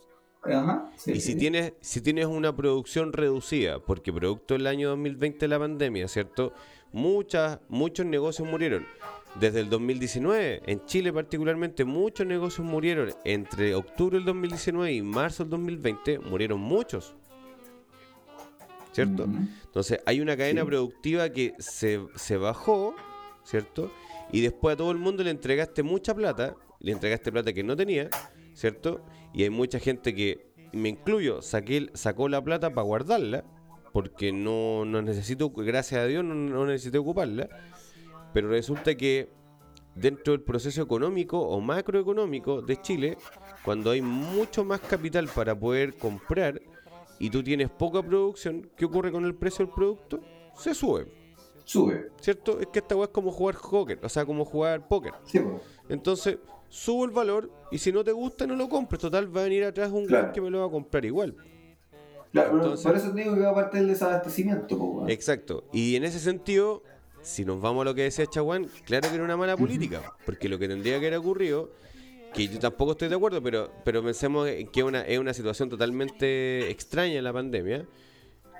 Ajá, 0.42 0.90
sí, 0.96 1.12
Y 1.12 1.20
si 1.20 1.32
sí. 1.32 1.38
tienes, 1.38 1.72
si 1.80 2.00
tienes 2.00 2.26
una 2.26 2.54
producción 2.54 3.12
reducida, 3.12 3.80
porque 3.80 4.12
producto 4.12 4.54
del 4.54 4.66
año 4.66 4.90
2020 4.90 5.38
de 5.40 5.48
la 5.48 5.58
pandemia, 5.58 6.06
¿cierto? 6.08 6.52
Muchas, 6.92 7.58
muchos 7.68 8.06
negocios 8.06 8.48
murieron. 8.48 8.86
Desde 9.40 9.60
el 9.60 9.68
2019, 9.70 10.62
en 10.66 10.84
Chile 10.86 11.12
particularmente, 11.12 11.84
muchos 11.84 12.26
negocios 12.26 12.66
murieron. 12.66 13.10
Entre 13.24 13.74
octubre 13.74 14.16
del 14.18 14.24
2019 14.24 14.92
y 14.92 15.02
marzo 15.02 15.42
del 15.44 15.50
2020, 15.50 16.20
murieron 16.20 16.60
muchos. 16.60 17.14
¿Cierto? 18.96 19.24
Entonces 19.64 20.00
hay 20.06 20.22
una 20.22 20.38
cadena 20.38 20.62
Sí. 20.62 20.66
productiva 20.68 21.28
que 21.28 21.52
se, 21.58 22.00
se 22.14 22.38
bajó, 22.38 22.94
¿cierto? 23.44 23.92
Y 24.32 24.40
después 24.40 24.72
a 24.72 24.76
todo 24.78 24.90
el 24.90 24.96
mundo 24.96 25.22
le 25.22 25.28
entregaste 25.30 25.82
mucha 25.82 26.14
plata, 26.14 26.56
le 26.80 26.92
entregaste 26.92 27.30
plata 27.30 27.52
que 27.52 27.62
no 27.62 27.76
tenía, 27.76 28.08
¿cierto? 28.54 29.04
Y 29.34 29.42
hay 29.42 29.50
mucha 29.50 29.78
gente 29.80 30.14
que, 30.14 30.46
me 30.72 30.88
incluyo, 30.88 31.42
saqué, 31.42 31.90
sacó 31.92 32.30
la 32.30 32.42
plata 32.42 32.70
para 32.70 32.86
guardarla, 32.86 33.44
porque 33.92 34.32
no, 34.32 34.86
no 34.86 35.02
necesito, 35.02 35.50
gracias 35.50 36.00
a 36.00 36.06
Dios, 36.06 36.24
no, 36.24 36.34
no 36.34 36.64
necesité 36.64 36.96
ocuparla. 36.96 37.50
Pero 38.32 38.48
resulta 38.48 38.94
que 38.94 39.28
dentro 39.94 40.32
del 40.32 40.40
proceso 40.40 40.80
económico 40.80 41.38
o 41.38 41.60
macroeconómico 41.60 42.62
de 42.62 42.80
Chile, 42.80 43.18
cuando 43.62 43.90
hay 43.90 44.00
mucho 44.00 44.64
más 44.64 44.80
capital 44.80 45.28
para 45.28 45.54
poder 45.54 45.96
comprar 45.98 46.62
y 47.18 47.30
tú 47.30 47.42
tienes 47.42 47.70
poca 47.70 48.02
producción, 48.02 48.68
¿qué 48.76 48.84
ocurre 48.84 49.10
con 49.12 49.24
el 49.24 49.34
precio 49.34 49.64
del 49.66 49.74
producto? 49.74 50.20
Se 50.56 50.74
sube, 50.74 51.06
Sube. 51.64 52.10
¿cierto? 52.20 52.60
Es 52.60 52.66
que 52.68 52.78
esta 52.78 52.94
weá 52.96 53.06
es 53.06 53.10
como 53.10 53.30
jugar 53.32 53.56
póker, 53.60 53.98
o 54.02 54.08
sea, 54.08 54.24
como 54.24 54.44
jugar 54.44 54.86
póker. 54.88 55.12
Sí. 55.24 55.40
Entonces, 55.88 56.38
subo 56.68 57.04
el 57.04 57.10
valor 57.10 57.50
y 57.70 57.78
si 57.78 57.92
no 57.92 58.02
te 58.04 58.12
gusta, 58.12 58.46
no 58.46 58.54
lo 58.56 58.68
compres. 58.68 59.00
Total, 59.00 59.34
va 59.34 59.40
a 59.40 59.44
venir 59.44 59.64
atrás 59.64 59.90
un 59.92 60.06
Claro. 60.06 60.32
que 60.32 60.40
me 60.40 60.50
lo 60.50 60.60
va 60.60 60.66
a 60.66 60.70
comprar 60.70 61.04
igual. 61.04 61.34
Claro, 62.32 62.50
pero 62.50 62.62
Entonces- 62.64 62.86
por 62.86 62.96
eso 62.96 63.12
te 63.12 63.22
digo 63.22 63.34
que 63.34 63.40
va 63.40 63.54
parte 63.54 63.78
del 63.78 63.88
desabastecimiento. 63.88 65.06
Exacto. 65.08 65.64
Y 65.72 65.96
en 65.96 66.04
ese 66.04 66.18
sentido, 66.18 66.82
si 67.22 67.44
nos 67.44 67.60
vamos 67.60 67.82
a 67.82 67.84
lo 67.86 67.94
que 67.94 68.02
decía 68.02 68.26
Chaguán, 68.26 68.68
claro 68.84 69.08
que 69.08 69.14
era 69.14 69.24
una 69.24 69.36
mala 69.36 69.56
política. 69.56 70.12
Porque 70.24 70.48
lo 70.48 70.58
que 70.58 70.68
tendría 70.68 71.00
que 71.00 71.06
haber 71.06 71.18
ocurrido, 71.18 71.70
que 72.36 72.48
yo 72.48 72.58
tampoco 72.58 72.92
estoy 72.92 73.08
de 73.08 73.14
acuerdo, 73.14 73.42
pero, 73.42 73.72
pero 73.82 74.04
pensemos 74.04 74.46
en 74.46 74.68
que 74.68 74.82
una, 74.82 75.00
es 75.00 75.18
una 75.18 75.32
situación 75.32 75.70
totalmente 75.70 76.70
extraña 76.70 77.22
la 77.22 77.32
pandemia, 77.32 77.88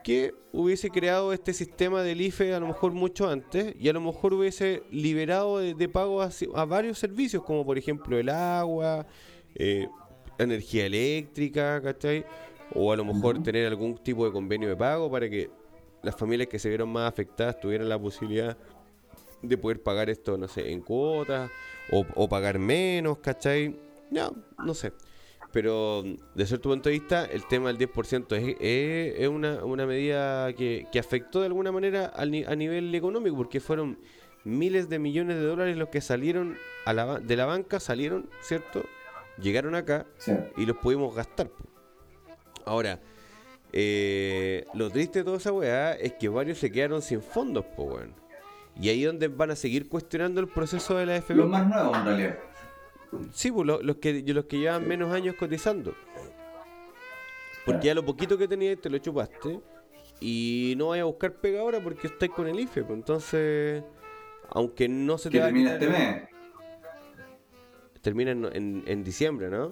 que 0.03 0.35
hubiese 0.53 0.89
creado 0.89 1.33
este 1.35 1.53
sistema 1.53 2.03
del 2.03 2.23
IFE 2.23 2.55
a 2.55 2.61
lo 2.61 2.69
mejor 2.69 2.93
mucho 2.93 3.29
antes 3.29 3.75
y 3.79 3.89
a 3.91 3.93
lo 3.93 4.01
mejor 4.01 4.33
hubiese 4.33 4.83
liberado 4.91 5.59
de, 5.59 5.75
de 5.75 5.89
pago 5.91 6.23
a 6.23 6.65
varios 6.65 6.99
servicios, 6.99 7.43
como 7.43 7.67
por 7.67 7.77
ejemplo 7.77 8.19
el 8.19 8.31
agua, 8.31 9.07
eh, 9.55 9.89
energía 10.39 10.87
eléctrica, 10.87 11.83
¿cachai? 11.83 12.25
O 12.73 12.93
a 12.93 12.97
lo 12.97 13.05
mejor 13.05 13.43
tener 13.43 13.67
algún 13.67 13.99
tipo 13.99 14.25
de 14.25 14.33
convenio 14.33 14.71
de 14.71 14.77
pago 14.77 15.11
para 15.11 15.29
que 15.29 15.51
las 16.03 16.17
familias 16.17 16.49
que 16.49 16.59
se 16.59 16.71
vieron 16.71 16.89
más 16.89 17.09
afectadas 17.13 17.61
tuvieran 17.61 17.89
la 17.91 17.99
posibilidad 17.99 18.57
de 19.43 19.59
poder 19.59 19.83
pagar 19.83 20.09
esto, 20.09 20.39
no 20.39 20.49
sé, 20.49 20.73
en 20.73 20.81
cuotas 20.81 21.51
o, 21.91 22.05
o 22.15 22.29
pagar 22.29 22.59
menos, 22.59 23.19
¿cachai? 23.19 23.77
No, 24.11 24.35
no 24.65 24.75
sé. 24.75 24.93
Pero 25.53 26.03
desde 26.35 26.49
cierto 26.49 26.69
punto 26.69 26.89
de 26.89 26.95
vista, 26.99 27.25
el 27.25 27.47
tema 27.47 27.73
del 27.73 27.79
10% 27.79 28.37
es, 28.37 28.57
es, 28.61 29.21
es 29.21 29.29
una, 29.29 29.65
una 29.65 29.87
medida 29.87 30.53
que, 30.53 30.87
que 30.93 30.99
afectó 30.99 31.41
de 31.41 31.47
alguna 31.47 31.73
manera 31.73 32.07
al 32.07 32.33
a 32.47 32.55
nivel 32.57 32.95
económico, 32.95 33.37
porque 33.37 33.61
fueron 33.61 33.99
miles 34.45 34.89
de 34.89 34.99
millones 34.99 35.37
de 35.37 35.43
dólares 35.45 35.77
los 35.77 35.89
que 35.89 36.01
salieron 36.01 36.57
a 36.85 36.93
la, 36.93 37.05
ba- 37.05 37.21
de 37.21 37.37
la 37.37 37.47
banca, 37.47 37.81
salieron, 37.81 38.29
¿cierto? 38.43 38.85
Llegaron 39.41 39.75
acá 39.75 40.07
Sí. 40.19 40.33
y 40.57 40.67
los 40.67 40.77
pudimos 40.77 41.15
gastar. 41.15 41.51
Ahora, 42.65 43.01
eh, 43.73 44.65
lo 44.75 44.91
triste 44.91 45.21
de 45.21 45.25
toda 45.25 45.37
esa 45.39 45.53
weá 45.53 45.93
es 45.93 46.15
que 46.15 46.29
varios 46.29 46.59
se 46.59 46.71
quedaron 46.71 47.03
sin 47.03 47.23
fondos, 47.23 47.65
po, 47.65 47.85
weón. 47.85 48.13
Y 48.81 48.89
ahí 48.91 49.03
es 49.03 49.07
donde 49.07 49.29
van 49.29 49.51
a 49.51 49.57
seguir 49.57 49.89
cuestionando 49.89 50.41
el 50.41 50.49
proceso 50.49 50.97
de 50.97 51.07
la 51.07 51.17
FB. 51.23 51.35
Los 51.37 51.49
más 51.49 51.67
nuevos 51.67 51.97
en 51.97 52.05
realidad. 52.05 52.39
Sí, 53.33 53.51
pues 53.51 53.67
lo- 53.67 53.81
los, 53.83 53.97
que, 53.97 54.23
los 54.27 54.45
que 54.45 54.59
llevan 54.59 54.87
menos 54.87 55.13
años 55.13 55.35
cotizando. 55.39 55.95
Porque 57.65 57.87
ya 57.87 57.95
lo 57.95 58.05
poquito 58.05 58.37
que 58.37 58.47
tenías 58.47 58.81
te 58.81 58.91
lo 58.91 58.99
chupaste. 58.99 59.61
Y 60.21 60.75
no 60.77 60.89
vayas 60.89 61.03
a 61.03 61.07
buscar 61.07 61.33
pega 61.35 61.61
ahora 61.61 61.81
porque 61.81 62.07
estáis 62.07 62.33
con 62.33 62.47
el 62.47 62.59
IFE. 62.61 62.83
Pues 62.85 62.97
entonces, 62.99 63.83
aunque 64.51 64.89
no 64.89 65.19
se 65.19 65.31
te 65.31 65.39
Que 65.39 65.45
termina 65.45 65.73
este 65.75 65.89
mes. 65.89 66.23
termina 68.03 68.31
en, 68.31 68.45
en- 68.53 68.85
en 68.87 69.05
diciembre, 69.05 69.49
¿no? 69.51 69.71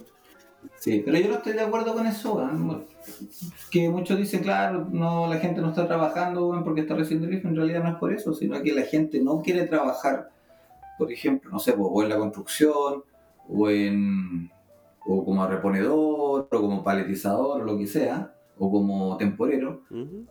Sí, 0.76 1.02
pero 1.04 1.18
yo 1.18 1.28
no 1.28 1.34
estoy 1.36 1.54
de 1.54 1.62
acuerdo 1.62 1.94
con 1.94 2.06
eso. 2.06 2.50
Que 3.70 3.88
muchos 3.88 4.18
dicen, 4.18 4.42
claro, 4.42 4.86
no, 4.90 5.26
la 5.26 5.38
gente 5.38 5.60
no 5.60 5.70
está 5.70 5.86
trabajando, 5.86 6.60
porque 6.64 6.82
está 6.82 6.94
recibiendo 6.94 7.28
el 7.28 7.38
IFE. 7.38 7.48
En 7.48 7.56
realidad 7.56 7.82
no 7.82 7.90
es 7.90 7.96
por 7.96 8.12
eso, 8.12 8.34
sino 8.34 8.60
que 8.62 8.72
la 8.72 8.82
gente 8.82 9.20
no 9.22 9.40
quiere 9.42 9.66
trabajar, 9.66 10.30
por 10.98 11.10
ejemplo, 11.10 11.50
no 11.50 11.58
sé, 11.58 11.72
pues, 11.72 11.88
o 11.90 12.02
en 12.02 12.08
la 12.08 12.18
construcción, 12.18 13.04
o 13.48 13.70
en 13.70 14.50
o 15.06 15.24
como 15.24 15.46
reponedor, 15.46 16.48
o 16.50 16.60
como 16.60 16.82
paletizador, 16.82 17.60
o 17.60 17.64
lo 17.64 17.76
que 17.76 17.86
sea, 17.86 18.32
o 18.58 18.70
como 18.70 19.16
temporero, 19.18 19.82
Ujú. 19.90 20.24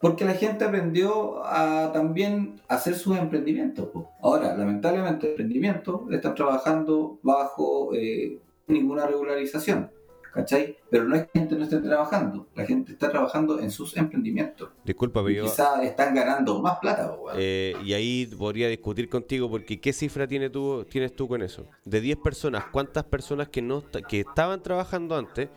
porque 0.00 0.24
la 0.24 0.32
gente 0.32 0.64
aprendió 0.64 1.44
a 1.44 1.90
también 1.92 2.60
hacer 2.68 2.94
sus 2.94 3.18
emprendimientos. 3.18 3.88
Ahora, 4.22 4.56
lamentablemente, 4.56 5.28
emprendimientos 5.30 6.02
están 6.10 6.34
trabajando 6.34 7.18
bajo 7.22 7.94
eh, 7.94 8.38
ninguna 8.66 9.06
regularización, 9.06 9.90
¿cachai? 10.32 10.76
Pero 10.90 11.04
no 11.04 11.16
es 11.16 11.22
que 11.22 11.30
la 11.34 11.40
gente 11.40 11.56
no 11.56 11.64
esté 11.64 11.78
trabajando, 11.78 12.48
la 12.54 12.66
gente 12.66 12.92
está 12.92 13.10
trabajando 13.10 13.60
en 13.60 13.70
sus 13.70 13.96
emprendimientos. 13.96 14.70
Disculpa, 14.84 15.20
Y 15.20 15.24
pero 15.24 15.36
yo, 15.36 15.44
quizás 15.44 15.82
están 15.82 16.14
ganando 16.14 16.60
más 16.60 16.78
plata, 16.78 17.16
eh, 17.36 17.76
y 17.84 17.92
ahí 17.92 18.26
podría 18.26 18.68
discutir 18.68 19.08
contigo 19.08 19.50
porque 19.50 19.80
¿qué 19.80 19.92
cifra 19.92 20.26
tiene 20.26 20.50
tú, 20.50 20.84
tienes 20.88 21.14
tú 21.14 21.28
con 21.28 21.42
eso? 21.42 21.66
De 21.84 22.00
10 22.00 22.18
personas, 22.18 22.64
¿cuántas 22.72 23.04
personas 23.04 23.48
que, 23.48 23.62
no 23.62 23.84
que 24.08 24.20
estaban 24.20 24.62
trabajando 24.62 25.16
antes, 25.16 25.48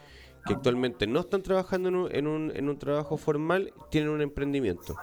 que 0.45 0.53
actualmente 0.53 1.08
no 1.08 1.22
están 1.22 1.43
trabajando 1.43 1.89
en 1.89 1.95
un, 1.95 2.16
en 2.16 2.28
un, 2.28 2.51
en 2.55 2.70
un 2.70 2.78
trabajo 2.78 3.18
formal, 3.18 3.74
tienen 3.89 4.10
un 4.10 4.22
emprendimiento? 4.22 4.95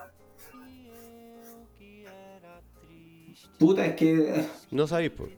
Puta, 3.58 3.86
es 3.86 3.94
que... 3.94 4.44
No 4.70 4.86
sabéis, 4.86 5.12
pues. 5.12 5.30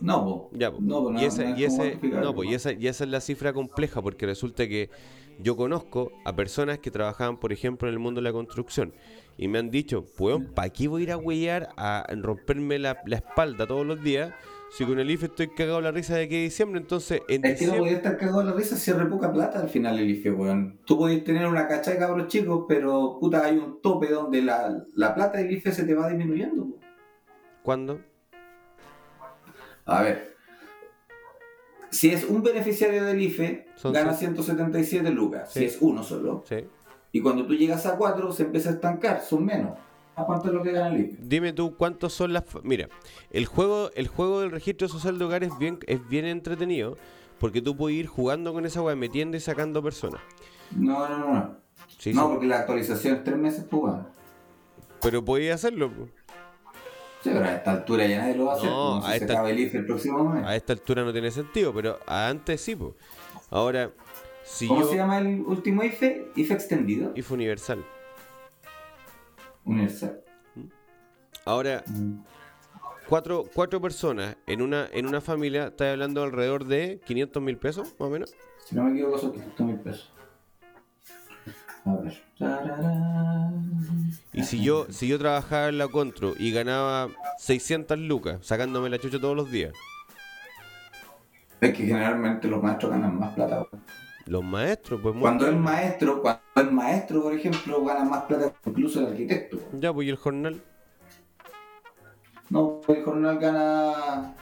No, 0.00 0.24
po. 0.24 0.50
Ya, 0.52 0.70
po. 0.70 0.78
no, 0.80 1.02
po, 1.04 1.10
y, 1.10 1.14
no, 1.14 1.20
y, 1.22 1.24
ese- 1.24 1.44
cuantificarlo, 1.76 2.32
no, 2.32 2.44
y, 2.44 2.54
esa, 2.54 2.72
y 2.72 2.86
esa 2.86 3.04
es 3.04 3.10
la 3.10 3.20
cifra 3.20 3.52
compleja, 3.52 4.02
porque 4.02 4.26
resulta 4.26 4.66
que 4.68 4.90
yo 5.38 5.56
conozco 5.56 6.12
a 6.24 6.34
personas 6.34 6.78
que 6.78 6.90
trabajaban, 6.90 7.38
por 7.38 7.52
ejemplo, 7.52 7.88
en 7.88 7.94
el 7.94 7.98
mundo 8.00 8.20
de 8.20 8.24
la 8.24 8.32
construcción, 8.32 8.92
y 9.36 9.48
me 9.48 9.58
han 9.58 9.70
dicho, 9.70 10.04
weón, 10.18 10.46
¿para 10.54 10.70
qué 10.70 10.88
voy 10.88 11.02
a 11.02 11.04
ir 11.04 11.12
a 11.12 11.16
huellar 11.18 11.68
a 11.76 12.06
romperme 12.22 12.78
la, 12.78 12.98
la 13.06 13.16
espalda 13.16 13.66
todos 13.66 13.84
los 13.84 14.02
días 14.02 14.32
si 14.70 14.84
con 14.86 14.98
el 14.98 15.10
IFE 15.10 15.26
estoy 15.26 15.48
cagado 15.48 15.80
la 15.82 15.90
risa 15.92 16.16
de 16.16 16.26
que 16.26 16.42
diciembre? 16.42 16.80
Entonces, 16.80 17.20
en 17.28 17.44
Es 17.44 17.58
que 17.58 17.66
no 17.66 17.72
diciembre... 17.72 17.78
podías 17.80 17.96
estar 17.98 18.16
cagado 18.16 18.42
la 18.44 18.52
risa 18.52 18.76
si 18.76 18.90
es 18.90 18.96
re 18.96 19.04
poca 19.06 19.30
plata 19.30 19.60
al 19.60 19.68
final 19.68 19.98
el 19.98 20.08
IFE, 20.08 20.30
weón. 20.32 20.80
Tú 20.86 20.96
podías 20.96 21.22
tener 21.22 21.46
una 21.46 21.68
cacha 21.68 21.90
de 21.90 21.98
cabros 21.98 22.28
chicos, 22.28 22.64
pero 22.66 23.18
puta, 23.20 23.44
hay 23.44 23.58
un 23.58 23.82
tope 23.82 24.08
donde 24.08 24.40
la, 24.40 24.84
la 24.94 25.14
plata 25.14 25.36
del 25.36 25.52
IFE 25.52 25.70
se 25.72 25.84
te 25.84 25.94
va 25.94 26.08
disminuyendo. 26.08 26.64
po. 26.64 26.78
¿Cuándo? 27.62 28.00
A 29.86 30.02
ver. 30.02 30.36
Si 31.90 32.10
es 32.10 32.24
un 32.24 32.42
beneficiario 32.42 33.04
del 33.04 33.20
IFE, 33.22 33.68
Son 33.76 33.92
gana 33.92 34.10
seis. 34.12 34.30
177 34.30 35.10
lucas. 35.10 35.50
Sí. 35.52 35.60
Si 35.60 35.64
es 35.66 35.78
uno 35.80 36.02
solo. 36.02 36.44
Sí. 36.48 36.56
Y 37.12 37.20
cuando 37.22 37.46
tú 37.46 37.54
llegas 37.54 37.86
a 37.86 37.96
cuatro, 37.96 38.32
se 38.32 38.42
empieza 38.42 38.70
a 38.70 38.72
estancar, 38.74 39.22
son 39.22 39.44
menos. 39.44 39.78
¿A 40.16 40.24
cuánto 40.24 40.48
es 40.48 40.54
lo 40.54 40.62
que 40.62 40.72
gana 40.72 40.94
el 40.94 41.00
IFE? 41.02 41.16
Dime 41.20 41.52
tú 41.52 41.76
cuántos 41.76 42.12
son 42.12 42.32
las... 42.32 42.44
Mira, 42.62 42.88
el 43.30 43.46
juego, 43.46 43.90
el 43.94 44.08
juego 44.08 44.40
del 44.40 44.50
registro 44.50 44.88
social 44.88 45.18
de 45.18 45.24
hogar 45.24 45.44
es 45.44 45.56
bien, 45.58 45.78
es 45.86 46.06
bien 46.08 46.24
entretenido, 46.26 46.96
porque 47.38 47.62
tú 47.62 47.76
puedes 47.76 47.96
ir 47.98 48.06
jugando 48.06 48.52
con 48.52 48.66
esa 48.66 48.82
weá, 48.82 48.96
metiendo 48.96 49.36
y 49.36 49.40
sacando 49.40 49.82
personas. 49.82 50.20
No, 50.74 51.08
no, 51.08 51.18
no. 51.18 51.34
No, 51.34 51.56
Sí, 51.98 52.12
no 52.12 52.22
sí. 52.22 52.28
porque 52.32 52.46
la 52.46 52.60
actualización 52.60 53.16
es 53.16 53.24
tres 53.24 53.36
meses, 53.36 53.64
pues, 53.70 53.82
weón. 53.84 54.08
Pero 55.00 55.24
podías 55.24 55.56
hacerlo. 55.56 55.90
Po. 57.26 57.30
Sí, 57.32 57.36
pero 57.38 57.44
a 57.50 57.54
esta 57.56 57.70
altura 57.72 58.06
ya 58.06 58.18
nadie 58.18 58.34
lo 58.36 58.44
va 58.46 58.52
a 58.52 58.56
hacer. 58.56 58.70
No, 58.70 59.00
si 59.02 59.06
a 59.06 59.10
se 59.10 59.16
esta- 59.16 59.32
acaba 59.34 59.50
el 59.50 59.58
IFE 59.60 59.78
el 59.78 59.86
próximo 59.86 60.24
mes. 60.28 60.44
A 60.46 60.56
esta 60.56 60.72
altura 60.72 61.04
no 61.04 61.12
tiene 61.12 61.30
sentido, 61.30 61.72
pero 61.74 61.98
antes 62.06 62.60
sí, 62.60 62.74
pues. 62.76 62.92
Ahora, 63.50 63.90
si 64.44 64.66
¿Cómo 64.68 64.80
yo... 64.82 64.88
se 64.88 64.96
llama 64.96 65.18
el 65.18 65.40
último 65.42 65.82
IFE? 65.82 66.30
IFE 66.36 66.54
extendido. 66.54 67.12
IFE 67.14 67.34
universal. 67.34 67.84
Universal. 69.64 70.20
Ahora, 71.44 71.82
Mm. 71.86 72.22
cuatro, 73.08 73.44
cuatro 73.54 73.80
personas 73.80 74.36
en 74.46 74.62
una, 74.62 74.88
en 74.92 75.06
una 75.06 75.20
familia, 75.20 75.68
estás 75.68 75.92
hablando 75.92 76.22
alrededor 76.22 76.64
de 76.64 77.00
500 77.04 77.42
mil 77.42 77.56
pesos, 77.56 77.88
más 77.98 78.08
o 78.08 78.10
menos. 78.10 78.34
Si 78.64 78.74
no 78.74 78.82
me 78.84 78.92
equivoco, 78.92 79.18
son 79.18 79.32
500 79.32 79.66
mil 79.66 79.76
pesos. 79.80 80.12
A 81.84 81.94
ver. 81.96 82.22
Y 84.36 84.42
si 84.44 84.62
yo, 84.62 84.86
si 84.90 85.08
yo 85.08 85.18
trabajaba 85.18 85.68
en 85.68 85.78
la 85.78 85.88
Contro 85.88 86.34
y 86.38 86.52
ganaba 86.52 87.08
600 87.38 87.98
lucas, 87.98 88.38
sacándome 88.42 88.90
la 88.90 88.98
chucha 88.98 89.18
todos 89.18 89.34
los 89.34 89.50
días, 89.50 89.72
Es 91.60 91.70
que 91.74 91.84
generalmente 91.86 92.46
los 92.46 92.62
maestros 92.62 92.92
ganan 92.92 93.18
más 93.18 93.34
plata. 93.34 93.66
los 94.26 94.44
maestros, 94.44 95.00
pues... 95.02 95.14
Cuando 95.18 95.46
es 95.48 95.54
maestro, 95.56 96.20
cuando 96.20 96.40
es 96.56 96.70
maestro, 96.70 97.22
por 97.22 97.32
ejemplo, 97.32 97.82
gana 97.84 98.04
más 98.04 98.24
plata 98.24 98.52
que 98.62 98.70
incluso 98.70 99.00
el 99.00 99.06
arquitecto. 99.06 99.58
Ya, 99.72 99.90
pues, 99.92 100.06
y 100.06 100.10
el 100.10 100.16
jornal. 100.16 100.60
No, 102.50 102.80
el 102.88 103.02
jornal 103.02 103.38
gana 103.38 104.34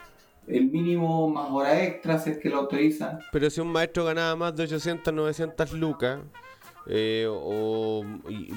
el 0.48 0.70
mínimo 0.70 1.28
más 1.30 1.50
horas 1.50 1.78
extras, 1.82 2.26
es 2.26 2.38
que 2.38 2.50
lo 2.50 2.58
autorizan. 2.58 3.20
Pero 3.32 3.48
si 3.48 3.60
un 3.60 3.68
maestro 3.72 4.04
ganaba 4.04 4.34
más 4.36 4.56
de 4.56 4.64
800, 4.64 5.14
900 5.14 5.72
lucas, 5.74 6.18
eh, 6.86 7.26
o 7.28 8.04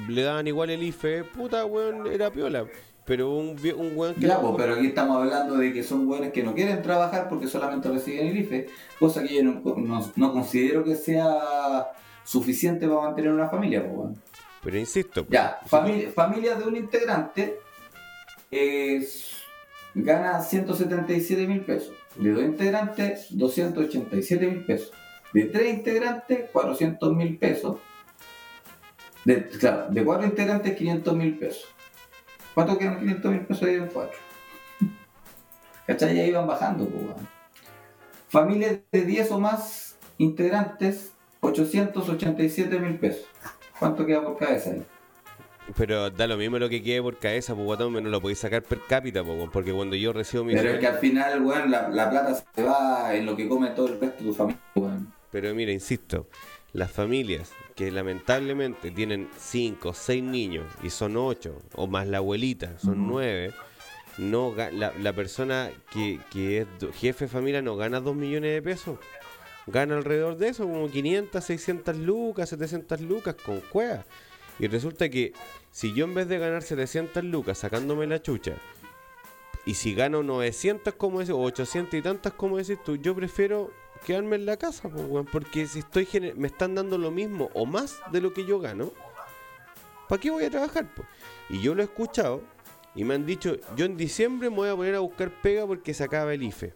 le 0.09 0.21
daban 0.21 0.47
igual 0.47 0.69
el 0.69 0.83
IFE, 0.83 1.23
puta, 1.23 1.65
weón, 1.65 2.07
era 2.07 2.31
piola. 2.31 2.65
Pero 3.05 3.31
un, 3.35 3.49
un 3.77 3.91
weón 3.95 4.15
que... 4.15 4.27
Ya, 4.27 4.41
pues, 4.41 4.53
pero 4.57 4.73
aquí 4.73 4.87
estamos 4.87 5.15
hablando 5.17 5.55
de 5.55 5.71
que 5.71 5.81
son 5.81 6.05
buenos 6.07 6.33
que 6.33 6.43
no 6.43 6.53
quieren 6.53 6.81
trabajar 6.81 7.29
porque 7.29 7.47
solamente 7.47 7.87
reciben 7.89 8.27
el 8.27 8.37
IFE, 8.39 8.67
cosa 8.99 9.23
que 9.23 9.33
yo 9.35 9.43
no, 9.43 9.61
no- 9.77 10.11
no 10.15 10.33
considero 10.33 10.83
que 10.83 10.95
sea 10.95 11.87
suficiente 12.25 12.85
para 12.87 13.01
mantener 13.01 13.31
una 13.31 13.47
familia. 13.47 13.81
Pues, 13.83 13.97
weón. 13.97 14.21
Pero 14.61 14.77
insisto, 14.77 15.23
pues, 15.25 15.31
Ya, 15.39 15.59
familia, 15.65 16.11
familia 16.11 16.55
de 16.55 16.65
un 16.65 16.75
integrante 16.75 17.59
es- 18.51 19.33
gana 19.93 20.41
177 20.41 21.47
mil 21.47 21.61
pesos. 21.61 21.93
De 22.17 22.31
dos 22.31 22.43
integrantes, 22.43 23.27
287 23.29 24.47
mil 24.47 24.65
pesos. 24.65 24.91
De 25.33 25.45
tres 25.45 25.73
integrantes, 25.73 26.49
400 26.51 27.15
mil 27.15 27.37
pesos. 27.37 27.77
De, 29.27 29.43
claro, 29.45 29.87
de 29.89 30.05
cuatro 30.05 30.25
integrantes, 30.25 30.73
500 30.73 31.13
mil 31.17 31.37
pesos. 31.37 31.65
¿Cuánto 32.53 32.77
quedan 32.77 32.97
500 32.97 33.31
mil 33.31 33.41
pesos 33.41 33.59
dividido 33.59 33.83
en 33.83 33.89
cuatro? 33.89 34.17
¿Cachai? 35.85 36.15
Ya 36.15 36.23
iban 36.23 36.47
bajando, 36.47 36.87
pues. 36.87 37.03
Familias 38.29 38.77
de 38.89 39.01
10 39.01 39.31
o 39.31 39.39
más 39.41 39.97
integrantes, 40.17 41.11
887 41.41 42.79
mil 42.79 42.97
pesos. 42.99 43.25
¿Cuánto 43.77 44.05
queda 44.05 44.23
por 44.23 44.37
cabeza 44.37 44.69
ahí? 44.69 44.85
pero 45.75 46.09
da 46.09 46.27
lo 46.27 46.37
mismo 46.37 46.57
lo 46.57 46.69
que 46.69 46.81
quede 46.81 47.01
por 47.01 47.17
cabeza, 47.17 47.53
pues 47.53 47.65
guatón, 47.65 47.91
no 47.91 48.09
lo 48.09 48.21
podéis 48.21 48.39
sacar 48.39 48.63
per 48.63 48.79
cápita, 48.87 49.25
pues, 49.25 49.37
weón, 49.37 49.51
porque 49.51 49.73
cuando 49.73 49.97
yo 49.97 50.13
recibo 50.13 50.45
mi 50.45 50.53
Pero 50.53 50.69
es 50.69 50.79
que 50.79 50.87
al 50.87 50.99
final, 50.99 51.41
weón, 51.43 51.69
la, 51.69 51.89
la 51.89 52.09
plata 52.09 52.33
se 52.33 52.63
va 52.63 53.13
en 53.13 53.25
lo 53.25 53.35
que 53.35 53.49
come 53.49 53.71
todo 53.71 53.87
el 53.87 53.99
resto 53.99 54.23
de 54.23 54.29
tu 54.29 54.33
familia, 54.33 54.61
weón. 54.75 55.13
Pero 55.29 55.53
mira, 55.53 55.73
insisto, 55.73 56.27
las 56.73 56.91
familias 56.91 57.51
que 57.75 57.91
lamentablemente 57.91 58.91
tienen 58.91 59.29
5 59.37 59.89
o 59.89 59.93
6 59.93 60.23
niños 60.23 60.65
y 60.83 60.89
son 60.89 61.17
8, 61.17 61.55
o 61.75 61.87
más 61.87 62.07
la 62.07 62.17
abuelita, 62.17 62.77
son 62.79 63.01
Ujú. 63.01 63.11
9, 63.13 63.53
no, 64.17 64.53
la, 64.55 64.91
la 64.99 65.13
persona 65.13 65.71
que, 65.91 66.19
que 66.31 66.59
es 66.61 66.67
jefe 66.95 67.25
de 67.25 67.29
familia 67.29 67.61
no 67.61 67.75
gana 67.75 67.99
2 67.99 68.15
millones 68.15 68.53
de 68.53 68.61
pesos. 68.61 68.99
Gana 69.67 69.97
alrededor 69.97 70.37
de 70.37 70.47
eso, 70.49 70.63
como 70.63 70.89
500, 70.89 71.43
600 71.43 71.97
lucas, 71.97 72.49
700 72.49 73.01
lucas 73.01 73.35
con 73.35 73.59
cueva. 73.59 74.05
Y 74.59 74.67
resulta 74.67 75.09
que 75.09 75.33
si 75.71 75.93
yo 75.93 76.05
en 76.05 76.15
vez 76.15 76.27
de 76.27 76.39
ganar 76.39 76.63
700 76.63 77.23
lucas 77.25 77.59
sacándome 77.59 78.07
la 78.07 78.21
chucha, 78.21 78.53
y 79.65 79.73
si 79.73 79.93
gano 79.93 80.23
900 80.23 80.93
como 80.93 81.19
decís, 81.19 81.33
o 81.33 81.39
800 81.41 81.93
y 81.95 82.01
tantas 82.01 82.33
como 82.33 82.57
decís 82.57 82.81
tú, 82.83 82.95
yo 82.95 83.13
prefiero 83.13 83.71
quedarme 84.05 84.35
en 84.37 84.45
la 84.45 84.57
casa, 84.57 84.89
po, 84.89 85.01
weón, 85.01 85.25
porque 85.25 85.67
si 85.67 85.79
estoy 85.79 86.07
me 86.35 86.47
están 86.47 86.75
dando 86.75 86.97
lo 86.97 87.11
mismo 87.11 87.49
o 87.53 87.65
más 87.65 87.99
de 88.11 88.21
lo 88.21 88.33
que 88.33 88.45
yo 88.45 88.59
gano, 88.59 88.91
¿para 90.07 90.21
qué 90.21 90.29
voy 90.31 90.45
a 90.45 90.49
trabajar? 90.49 90.87
Y 91.49 91.61
yo 91.61 91.75
lo 91.75 91.81
he 91.81 91.85
escuchado 91.85 92.41
y 92.95 93.03
me 93.03 93.13
han 93.15 93.25
dicho, 93.25 93.55
yo 93.75 93.85
en 93.85 93.97
diciembre 93.97 94.49
me 94.49 94.55
voy 94.55 94.69
a 94.69 94.75
poner 94.75 94.95
a 94.95 94.99
buscar 94.99 95.29
pega 95.41 95.65
porque 95.67 95.93
se 95.93 96.03
acaba 96.03 96.33
el 96.33 96.43
IFE. 96.43 96.73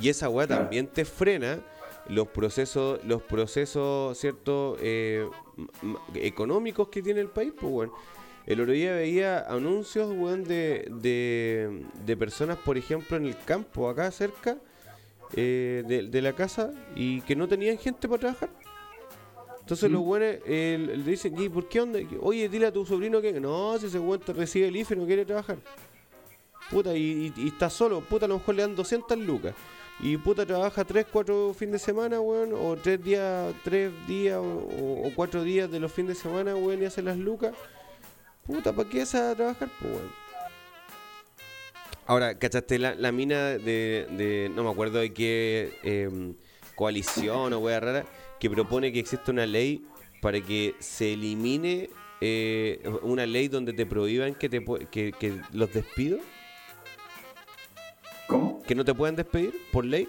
Y 0.00 0.08
esa 0.08 0.28
weá 0.28 0.46
Claro. 0.46 0.62
también 0.62 0.88
te 0.88 1.04
frena 1.04 1.60
los 2.08 2.28
procesos, 2.28 3.02
los 3.04 3.22
procesos, 3.22 4.18
¿cierto? 4.18 4.76
Eh, 4.80 5.28
económicos 6.14 6.88
que 6.88 7.00
tiene 7.00 7.20
el 7.20 7.28
país, 7.28 7.52
pues, 7.58 7.72
weón. 7.72 7.92
El 8.46 8.60
otro 8.60 8.72
día 8.74 8.92
veía 8.94 9.40
anuncios, 9.48 10.10
weón, 10.10 10.44
de, 10.44 10.86
de, 10.90 11.82
de 12.04 12.16
personas, 12.16 12.58
por 12.58 12.76
ejemplo, 12.76 13.16
en 13.16 13.26
el 13.26 13.36
campo, 13.44 13.88
acá 13.88 14.10
cerca 14.10 14.58
eh, 15.34 15.82
de, 15.86 16.02
de 16.08 16.22
la 16.22 16.34
casa, 16.34 16.70
y 16.94 17.22
que 17.22 17.34
no 17.34 17.48
tenían 17.48 17.78
gente 17.78 18.06
para 18.08 18.20
trabajar. 18.20 18.50
Entonces 19.60 19.90
los 19.90 20.02
weones 20.02 20.40
eh, 20.44 20.76
le 20.78 21.02
dicen, 21.10 21.40
¿y 21.40 21.48
por 21.48 21.68
qué 21.70 21.80
onda? 21.80 21.98
Oye, 22.20 22.50
dile 22.50 22.66
a 22.66 22.72
tu 22.72 22.84
sobrino 22.84 23.22
que 23.22 23.32
no, 23.40 23.78
si 23.78 23.86
ese 23.86 23.98
weón 23.98 24.20
te 24.20 24.34
recibe 24.34 24.68
el 24.68 24.76
IFE 24.76 24.94
no 24.94 25.06
quiere 25.06 25.24
trabajar. 25.24 25.56
Puta, 26.70 26.94
y, 26.94 27.32
y- 27.36 27.42
y 27.44 27.48
está 27.48 27.70
solo, 27.70 28.00
puta, 28.02 28.26
a 28.26 28.28
lo 28.28 28.38
mejor 28.38 28.54
le 28.56 28.62
dan 28.62 28.76
200 28.76 29.18
lucas. 29.18 29.54
Y 30.00 30.18
puta, 30.18 30.44
trabaja 30.44 30.84
3, 30.84 31.06
4 31.10 31.54
fines 31.54 31.72
de 31.72 31.78
semana, 31.78 32.20
weón, 32.20 32.52
o 32.52 32.76
3 32.76 33.02
días, 33.02 33.54
3 33.64 33.90
días 34.06 34.38
o, 34.38 35.10
4 35.16 35.42
días 35.42 35.70
de 35.70 35.80
los 35.80 35.90
fines 35.90 36.16
de 36.18 36.22
semana, 36.22 36.54
weón, 36.54 36.82
y 36.82 36.84
hace 36.84 37.00
las 37.00 37.16
lucas. 37.16 37.54
Puta, 38.44 38.72
¿para 38.72 38.88
qué 38.88 38.98
vas 39.00 39.14
a 39.14 39.34
trabajar, 39.34 39.68
pues, 39.80 39.92
weón? 39.94 40.10
Ahora, 42.06 42.38
¿cachaste 42.38 42.78
la, 42.78 42.94
la 42.94 43.12
mina 43.12 43.50
de, 43.52 44.06
de- 44.10 44.50
no 44.54 44.62
me 44.64 44.70
acuerdo 44.70 44.98
de 44.98 45.14
qué 45.14 45.72
em, 45.82 46.34
coalición 46.74 47.54
o 47.54 47.58
wea 47.60 47.80
rara, 47.80 48.04
que 48.38 48.50
propone 48.50 48.92
que 48.92 48.98
exista 48.98 49.32
una 49.32 49.46
ley 49.46 49.86
para 50.20 50.38
que 50.42 50.74
se 50.80 51.14
elimine 51.14 51.88
eh, 52.20 52.82
una 53.02 53.24
ley 53.24 53.48
donde 53.48 53.72
te 53.72 53.86
prohíban 53.86 54.34
que, 54.34 54.50
te, 54.50 54.62
que, 54.90 55.12
que 55.12 55.40
los 55.52 55.72
despidos? 55.72 56.20
¿Cómo? 58.26 58.62
¿Que 58.62 58.74
no 58.74 58.84
te 58.84 58.92
puedan 58.92 59.16
despedir 59.16 59.54
por 59.72 59.86
ley? 59.86 60.06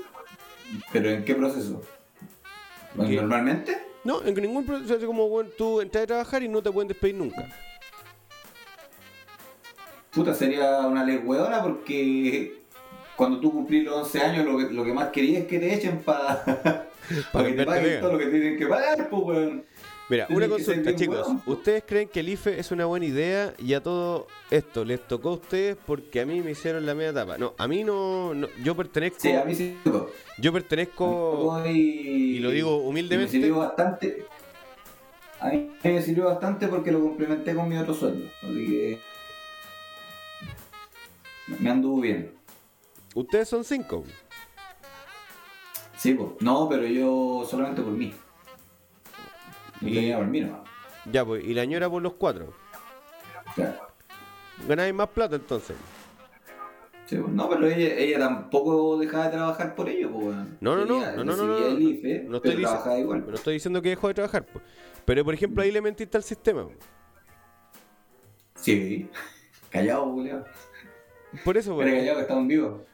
¿Pero 0.91 1.09
en 1.09 1.23
qué 1.23 1.35
proceso? 1.35 1.81
¿Qué? 3.07 3.15
¿Normalmente? 3.15 3.77
No, 4.03 4.21
en 4.23 4.35
ningún 4.35 4.65
proceso, 4.65 5.05
como 5.07 5.29
bueno, 5.29 5.49
tú 5.57 5.79
entras 5.79 6.03
a 6.03 6.07
trabajar 6.07 6.43
y 6.43 6.49
no 6.49 6.61
te 6.61 6.71
pueden 6.71 6.89
despedir 6.89 7.15
nunca. 7.15 7.47
Puta, 10.15 10.33
sería 10.33 10.79
una 10.87 11.03
ley 11.03 11.17
hueona 11.17 11.61
porque 11.61 12.61
cuando 13.17 13.39
tú 13.39 13.51
cumplís 13.51 13.83
los 13.83 13.95
11 13.95 14.21
años 14.21 14.45
lo 14.45 14.57
que, 14.57 14.73
lo 14.73 14.83
que 14.83 14.93
más 14.93 15.09
querías 15.09 15.41
es 15.43 15.47
que 15.47 15.59
te 15.59 15.73
echen 15.73 15.99
para 15.99 16.43
que 17.33 17.51
te 17.53 17.65
paguen 17.65 17.99
todo 18.01 18.13
lo 18.13 18.17
que 18.17 18.27
tienen 18.27 18.57
que 18.57 18.65
pagar, 18.65 19.09
pues 19.09 19.23
weón. 19.23 19.65
Mira, 20.07 20.27
una 20.29 20.47
consulta, 20.47 20.95
chicos. 20.95 21.27
¿Ustedes 21.47 21.83
creen 21.85 22.07
que 22.07 22.19
el 22.19 22.29
IFE 22.29 22.59
es 22.59 22.71
una 22.71 22.85
buena 22.85 23.07
idea 23.07 23.53
y 23.57 23.73
a 23.73 23.81
todo 23.81 24.27
esto 24.51 24.85
les 24.85 25.01
tocó 25.07 25.29
a 25.29 25.33
ustedes 25.33 25.75
porque 25.83 26.21
a 26.21 26.25
mí 26.27 26.41
me 26.41 26.51
hicieron 26.51 26.85
la 26.85 26.93
media 26.93 27.11
tapa? 27.11 27.39
No, 27.39 27.55
a 27.57 27.67
mí 27.67 27.83
no, 27.83 28.33
no- 28.35 28.47
yo 28.63 28.75
pertenezco, 28.75 29.17
Sí, 29.19 29.31
a 29.33 29.43
mí 29.43 29.55
sí 29.55 29.77
yo 30.37 30.53
pertenezco, 30.53 31.59
y, 31.65 32.35
y 32.35 32.39
lo 32.39 32.51
digo 32.51 32.77
humildemente. 32.77 33.37
Me 33.37 33.43
sirvió 33.45 33.59
bastante. 33.61 34.25
A 35.39 35.49
mí 35.49 35.71
me 35.83 36.01
sirvió 36.01 36.25
bastante 36.25 36.67
porque 36.67 36.91
lo 36.91 36.99
complementé 37.01 37.55
con 37.55 37.67
mi 37.67 37.75
otro 37.77 37.93
sueldo. 37.95 38.27
Así 38.43 38.65
que. 38.67 38.99
Me 41.47 41.69
anduvo 41.69 42.01
bien. 42.01 42.31
ustedes 43.13 43.47
son 43.49 43.63
cinco. 43.63 44.03
Sí, 45.97 46.13
pues. 46.13 46.29
No, 46.41 46.67
pero 46.69 46.85
yo 46.85 47.45
solamente 47.49 47.81
por 47.81 47.91
mí. 47.93 48.13
Y- 49.81 50.13
por 50.13 50.25
mí 50.27 50.41
nomás. 50.41 50.61
Ya, 51.11 51.23
pues, 51.23 51.43
y 51.43 51.53
la 51.53 51.65
ñora 51.65 51.89
por 51.89 52.01
los 52.01 52.13
cuatro. 52.13 52.53
Claro. 53.53 53.87
Ganáis 54.67 54.93
más 54.93 55.09
plata 55.09 55.35
entonces. 55.35 55.75
Sí, 57.05 57.17
pues. 57.17 57.31
No, 57.31 57.47
pero 57.47 57.67
ella, 57.67 57.93
ella 57.95 58.19
tampoco 58.19 58.97
dejaba 58.97 59.25
de 59.25 59.31
trabajar 59.31 59.75
por 59.75 59.87
ello, 59.87 60.11
pues. 60.11 60.35
No, 60.59 60.75
no, 60.75 60.85
no, 60.85 60.99
no, 61.15 61.23
no, 61.23 61.35
no, 61.35 61.45
no, 61.45 61.79
IFE, 61.79 62.23
no 62.27 62.37
estoy 62.37 62.51
pero 62.51 62.61
dic- 62.61 62.61
trabajaba 62.63 62.97
igual. 62.97 63.25
No 63.27 63.35
estoy 63.35 63.53
diciendo 63.55 63.81
que 63.81 63.89
dejó 63.89 64.07
de 64.07 64.13
trabajar, 64.15 64.45
pues. 64.45 64.63
Pero 65.05 65.23
por 65.23 65.33
ejemplo 65.35 65.61
ahí 65.61 65.71
le 65.71 65.81
mentiste 65.81 66.17
al 66.17 66.23
sistema. 66.23 66.67
Sí. 68.55 69.07
Callado, 69.69 70.05
Julián. 70.11 70.43
Por 71.43 71.57
eso, 71.57 71.75
pues. 71.75 71.85
Pero 71.87 71.97
que. 71.97 72.05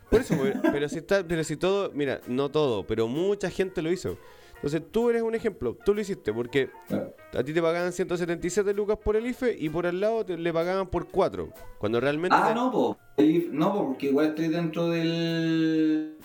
Por 0.10 0.20
eso, 0.22 0.36
pues, 0.38 0.56
pero 0.72 0.90
si 0.90 0.98
está, 0.98 1.24
pero 1.26 1.44
si 1.44 1.56
todo, 1.56 1.92
mira, 1.94 2.20
no 2.28 2.50
todo, 2.50 2.86
pero 2.86 3.08
mucha 3.08 3.50
gente 3.50 3.82
lo 3.82 3.92
hizo. 3.92 4.18
Entonces 4.56 4.84
tú 4.92 5.10
eres 5.10 5.24
un 5.24 5.34
ejemplo, 5.34 5.76
tú 5.84 5.94
lo 5.96 6.02
hiciste 6.02 6.32
porque 6.32 6.70
Claro. 6.88 7.16
a 7.34 7.44
ti 7.44 7.52
te 7.52 7.62
pagaban 7.64 7.92
177 7.94 8.74
lucas 8.76 8.98
por 9.04 9.16
el 9.16 9.26
IFE 9.26 9.56
y 9.58 9.70
por 9.70 9.88
al 9.88 10.00
lado 10.00 10.24
te, 10.24 10.38
le 10.38 10.54
pagaban 10.54 10.86
por 10.88 11.08
4. 11.08 11.50
Cuando 11.80 12.00
realmente... 12.00 12.36
Ah, 12.40 12.50
te- 12.50 12.54
no, 12.54 12.72
po. 12.72 12.98
El 13.18 13.58
no, 13.58 13.74
po, 13.74 13.88
porque 13.88 14.08
igual 14.08 14.28
estoy 14.28 14.50
dentro 14.50 14.88
del. 14.90 16.16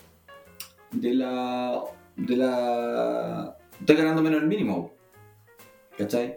de 0.92 1.14
la. 1.14 1.80
de 2.16 2.36
la. 2.36 3.56
Estoy 3.80 3.96
ganando 3.96 4.20
menos 4.22 4.42
el 4.42 4.48
mínimo. 4.48 4.92
¿Cachai? 5.96 6.36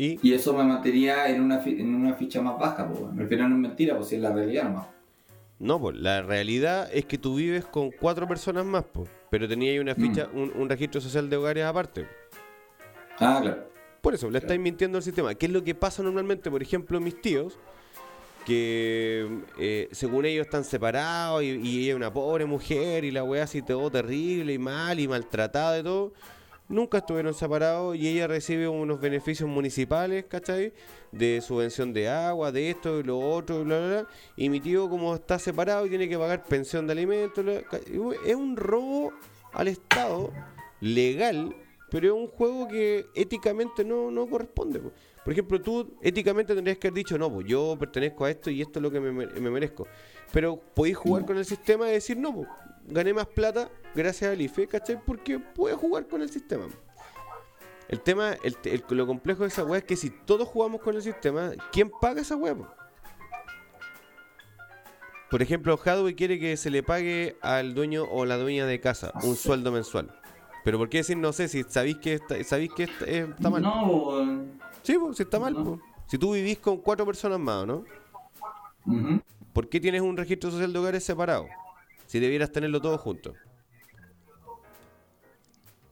Y, 0.00 0.20
Y 0.22 0.32
eso 0.32 0.52
me 0.54 0.62
mantenía 0.62 1.28
en 1.28 1.42
una, 1.42 1.60
en 1.64 1.92
una 1.94 2.14
ficha 2.14 2.40
más 2.40 2.56
baja, 2.58 2.86
po. 2.88 3.10
Al 3.18 3.26
final 3.28 3.50
no 3.50 3.56
es 3.56 3.62
mentira, 3.62 3.96
pues 3.96 4.08
si 4.08 4.14
es 4.16 4.22
la 4.22 4.32
realidad 4.32 4.64
nomás. 4.64 4.86
no, 5.58 5.80
pues 5.80 5.96
la 5.96 6.22
realidad 6.22 6.88
es 6.92 7.04
que 7.06 7.18
tú 7.18 7.34
vives 7.36 7.64
con 7.66 7.90
4 7.90 8.28
personas 8.28 8.64
más, 8.64 8.84
pues, 8.92 9.08
pero 9.30 9.48
tenías 9.48 9.72
ahí 9.72 9.78
una 9.80 9.96
ficha, 9.96 10.28
un, 10.32 10.52
un 10.54 10.68
registro 10.68 11.00
social 11.00 11.28
de 11.28 11.36
hogares 11.36 11.64
aparte. 11.64 12.06
Ah, 13.18 13.38
claro. 13.42 13.68
Por 14.00 14.14
eso, 14.14 14.30
le 14.30 14.38
estáis 14.38 14.60
mintiendo 14.60 14.98
al 14.98 15.02
sistema. 15.02 15.34
¿Qué 15.34 15.46
es 15.46 15.52
lo 15.52 15.64
que 15.64 15.74
pasa 15.74 16.02
normalmente? 16.04 16.48
Por 16.50 16.62
ejemplo, 16.62 17.00
mis 17.00 17.20
tíos, 17.20 17.58
que 18.44 19.42
eh, 19.58 19.88
según 19.92 20.24
ellos 20.26 20.46
están 20.46 20.64
separados 20.64 21.42
y, 21.42 21.46
y 21.56 21.82
ella 21.82 21.90
es 21.90 21.96
una 21.96 22.12
pobre 22.12 22.46
mujer 22.46 23.04
y 23.04 23.10
la 23.10 23.24
weá 23.24 23.42
así 23.44 23.62
todo 23.62 23.90
terrible 23.90 24.52
y 24.54 24.58
mal 24.58 25.00
y 25.00 25.08
maltratada 25.08 25.80
y 25.80 25.82
todo. 25.82 26.12
Nunca 26.68 26.98
estuvieron 26.98 27.32
separados 27.32 27.96
y 27.96 28.06
ella 28.08 28.26
recibe 28.26 28.68
unos 28.68 29.00
beneficios 29.00 29.48
municipales, 29.48 30.26
¿cachai? 30.28 30.74
De 31.12 31.40
subvención 31.40 31.94
de 31.94 32.08
agua, 32.10 32.52
de 32.52 32.70
esto 32.70 33.00
y 33.00 33.04
lo 33.04 33.18
otro, 33.18 33.60
y 33.62 33.64
bla, 33.64 33.78
bla, 33.78 33.88
bla. 33.88 34.06
Y 34.36 34.50
mi 34.50 34.60
tío, 34.60 34.88
como 34.90 35.14
está 35.14 35.38
separado 35.38 35.86
y 35.86 35.88
tiene 35.88 36.08
que 36.08 36.18
pagar 36.18 36.44
pensión 36.44 36.86
de 36.86 36.92
alimentos, 36.92 37.42
bla, 37.42 37.62
es 38.26 38.34
un 38.34 38.56
robo 38.56 39.12
al 39.54 39.68
Estado 39.68 40.30
legal, 40.80 41.56
pero 41.90 42.06
es 42.08 42.12
un 42.12 42.26
juego 42.28 42.68
que 42.68 43.06
éticamente 43.14 43.82
no, 43.84 44.10
no 44.10 44.26
corresponde. 44.28 44.78
po. 44.78 44.92
Por 45.24 45.32
ejemplo, 45.32 45.60
tú 45.60 45.94
éticamente 46.02 46.54
tendrías 46.54 46.78
que 46.78 46.88
haber 46.88 46.96
dicho, 46.98 47.16
no, 47.18 47.32
pues 47.32 47.46
yo 47.46 47.76
pertenezco 47.78 48.24
a 48.26 48.30
esto 48.30 48.50
y 48.50 48.60
esto 48.62 48.78
es 48.78 48.82
lo 48.82 48.90
que 48.90 49.00
me, 49.00 49.10
me- 49.10 49.26
me 49.26 49.50
merezco. 49.50 49.86
Pero 50.32 50.58
podéis 50.74 50.96
jugar 50.98 51.24
con 51.24 51.38
el 51.38 51.44
sistema 51.46 51.88
y 51.88 51.92
decir, 51.92 52.16
no, 52.18 52.34
pues 52.34 52.48
gané 52.88 53.12
más 53.14 53.26
plata 53.26 53.68
gracias 53.94 54.32
al 54.32 54.40
IFE, 54.40 54.66
¿cachai? 54.66 55.00
Porque 55.04 55.38
puedes 55.38 55.78
jugar 55.78 56.06
con 56.06 56.22
el 56.22 56.30
sistema. 56.30 56.66
El 57.88 58.00
tema, 58.00 58.34
el, 58.42 58.56
el- 58.64 58.84
lo 58.90 59.06
complejo 59.06 59.42
de 59.42 59.48
esa 59.48 59.64
weá 59.64 59.78
es 59.78 59.84
que 59.84 59.96
si 59.96 60.10
todos 60.10 60.46
jugamos 60.48 60.80
con 60.82 60.94
el 60.96 61.02
sistema, 61.02 61.52
¿quién 61.72 61.90
paga 62.00 62.20
esa 62.20 62.36
weá? 62.36 62.54
po? 62.54 62.66
Por 65.30 65.42
ejemplo, 65.42 65.78
Hadwe 65.82 66.14
quiere 66.14 66.38
que 66.38 66.56
se 66.56 66.70
le 66.70 66.82
pague 66.82 67.36
al 67.42 67.74
dueño 67.74 68.04
o 68.10 68.24
la 68.24 68.38
dueña 68.38 68.64
de 68.66 68.80
casa 68.80 69.12
un 69.22 69.36
sueldo 69.36 69.70
mensual. 69.72 70.10
Pero 70.64 70.78
¿por 70.78 70.88
qué 70.88 70.98
decir 70.98 71.16
no 71.16 71.32
sé 71.32 71.48
si 71.48 71.62
sabéis 71.64 71.98
que 71.98 72.14
está, 72.14 72.42
sabéis 72.44 72.72
que 72.74 72.84
está, 72.84 73.04
eh, 73.06 73.26
está 73.30 73.50
mal? 73.50 73.62
No. 73.62 74.44
Sí, 74.82 74.96
pues, 74.98 75.16
si 75.16 75.22
está 75.22 75.38
mal, 75.38 75.52
No. 75.54 75.64
pues. 75.64 75.80
Si 76.06 76.16
tú 76.18 76.32
vivís 76.32 76.58
con 76.58 76.78
cuatro 76.78 77.04
personas 77.04 77.38
más, 77.38 77.66
¿no? 77.66 77.84
Ujú. 78.86 79.20
¿Por 79.52 79.68
qué 79.68 79.78
tienes 79.80 80.00
un 80.00 80.16
registro 80.16 80.50
social 80.50 80.72
de 80.72 80.78
hogares 80.78 81.04
separado? 81.04 81.46
Si 82.08 82.18
debieras 82.18 82.50
tenerlo 82.50 82.80
todo 82.80 82.98
junto. 82.98 83.34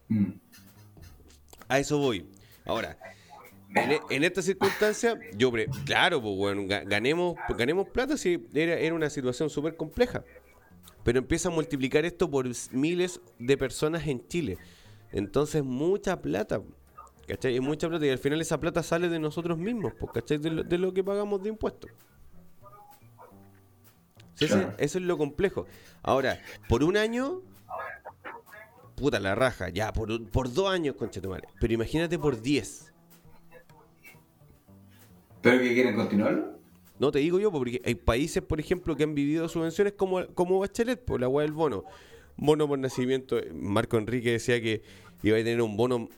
Mm. 0.09 0.33
A 1.69 1.79
eso 1.79 1.99
voy. 1.99 2.27
Ahora, 2.65 2.97
en, 3.75 3.93
e- 3.93 4.01
en 4.11 4.25
esta 4.25 4.41
circunstancia, 4.43 5.19
yo, 5.37 5.53
claro, 5.85 6.21
pues 6.23 6.37
bueno, 6.37 6.63
ga- 6.63 6.85
ganemos, 6.89 7.37
ganemos 7.57 7.89
plata 7.89 8.17
si 8.17 8.47
era, 8.55 8.75
era 8.75 8.95
una 8.95 9.11
situación 9.11 9.51
súper 9.51 9.77
compleja. 9.77 10.25
pero 11.05 11.19
empieza 11.21 11.49
a 11.49 11.53
multiplicar 11.53 12.05
esto 12.05 12.29
por 12.29 12.47
miles 12.73 13.21
de 13.39 13.57
personas 13.57 14.07
en 14.09 14.27
Chile. 14.27 14.59
Entonces, 15.13 15.63
mucha 15.63 16.21
plata. 16.21 16.61
¿Cachai? 17.29 17.55
Es 17.57 17.61
mucha 17.63 17.89
plata 17.89 18.07
y 18.07 18.11
al 18.11 18.19
final 18.19 18.41
esa 18.41 18.59
plata 18.59 18.83
sale 18.83 19.09
de 19.09 19.19
nosotros 19.21 19.59
mismos, 19.59 19.93
pues, 20.01 20.11
¿cachai? 20.13 20.39
De 20.39 20.51
lo, 20.51 20.63
de 20.65 20.79
lo 20.79 20.93
que 20.95 21.05
pagamos 21.05 21.43
de 21.43 21.49
impuestos. 21.51 21.91
Sí, 24.37 24.45
eso 24.79 24.99
es 24.99 25.05
lo 25.05 25.19
complejo. 25.19 25.67
Ahora, 26.03 26.41
por 26.69 26.85
un 26.85 26.97
año, 26.97 27.41
puta 28.95 29.19
la 29.19 29.35
raja, 29.35 29.71
ya, 29.71 29.93
por, 29.93 30.29
por 30.31 30.53
dos 30.53 30.71
años, 30.71 30.95
conchetumare. 30.97 31.49
Pero 31.59 31.73
imagínate 31.73 32.19
por 32.19 32.41
diez. 32.41 32.93
¿Pero 35.41 35.59
que 35.59 35.75
quieren 35.75 35.97
continuarlo? 35.97 36.57
No 36.99 37.11
te 37.13 37.19
digo 37.19 37.39
yo, 37.39 37.51
porque 37.51 37.81
hay 37.85 37.95
países, 37.95 38.43
por 38.43 38.61
ejemplo, 38.61 38.97
que 38.97 39.05
han 39.05 39.15
vivido 39.15 39.49
subvenciones 39.49 39.95
como, 39.95 40.27
como 40.29 40.59
Bachelet, 40.59 41.03
por 41.05 41.21
la 41.21 41.29
weá 41.29 41.45
del 41.45 41.53
bono. 41.53 41.85
Bono 42.37 42.69
por 42.69 42.79
nacimiento. 42.79 43.39
Marco 43.55 43.97
Enrique 43.97 44.33
decía 44.33 44.61
que 44.61 44.83
iba 45.23 45.37
a 45.37 45.41
tener 45.41 45.63
un 45.63 45.77
bono 45.77 46.09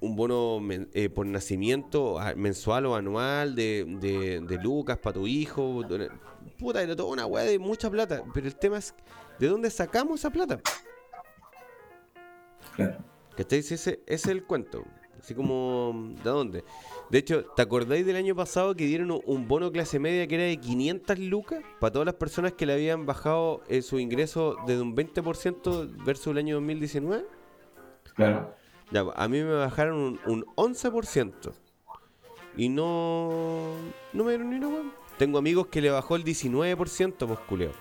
un 0.00 0.16
bono 0.16 0.60
eh, 0.94 1.08
por 1.10 1.26
nacimiento 1.26 2.18
mensual 2.36 2.86
o 2.86 2.94
anual 2.94 3.54
de, 3.54 3.84
de, 4.00 4.40
de 4.40 4.58
lucas 4.62 4.98
para 4.98 5.14
tu 5.14 5.26
hijo. 5.26 5.82
Puta, 6.58 6.82
era 6.82 6.96
toda 6.96 7.10
una 7.12 7.26
weá 7.26 7.44
de 7.44 7.58
mucha 7.58 7.90
plata. 7.90 8.22
Pero 8.32 8.46
el 8.46 8.56
tema 8.56 8.78
es, 8.78 8.94
¿de 9.38 9.48
dónde 9.48 9.70
sacamos 9.70 10.20
esa 10.20 10.30
plata? 10.30 10.60
Claro. 12.76 12.98
¿Cachai? 13.36 13.58
Ese, 13.60 13.74
ese 13.74 14.00
es 14.06 14.26
el 14.26 14.44
cuento. 14.44 14.84
Así 15.18 15.34
como, 15.34 16.14
¿de 16.24 16.30
dónde? 16.30 16.64
De 17.10 17.18
hecho, 17.18 17.44
¿te 17.54 17.60
acordáis 17.60 18.06
del 18.06 18.16
año 18.16 18.34
pasado 18.34 18.74
que 18.74 18.86
dieron 18.86 19.10
un- 19.10 19.22
un 19.26 19.46
bono 19.48 19.70
clase 19.70 19.98
media 19.98 20.26
que 20.26 20.36
era 20.36 20.44
de 20.44 20.56
500 20.56 21.18
lucas 21.18 21.62
para 21.78 21.92
todas 21.92 22.06
las 22.06 22.14
personas 22.14 22.52
que 22.54 22.64
le 22.64 22.72
habían 22.72 23.04
bajado 23.04 23.62
eh, 23.68 23.82
su 23.82 23.98
ingreso 23.98 24.56
desde 24.66 24.80
un 24.80 24.94
20% 24.96 26.04
versus 26.04 26.28
el 26.28 26.38
año 26.38 26.54
2019? 26.54 27.26
Claro. 28.14 28.54
Ya, 28.90 29.04
a 29.14 29.28
mí 29.28 29.38
me 29.38 29.52
bajaron 29.52 29.96
un, 29.98 30.20
un 30.26 30.44
11% 30.56 31.52
y 32.56 32.68
no, 32.68 33.74
no 34.12 34.24
me 34.24 34.30
dieron 34.32 34.50
ni 34.50 34.56
una 34.56 34.68
hueá. 34.68 34.82
Tengo 35.18 35.38
amigos 35.38 35.66
que 35.68 35.80
le 35.80 35.90
bajó 35.90 36.16
el 36.16 36.24
19%, 36.24 37.26
pues 37.26 37.38
culeo. 37.40 37.72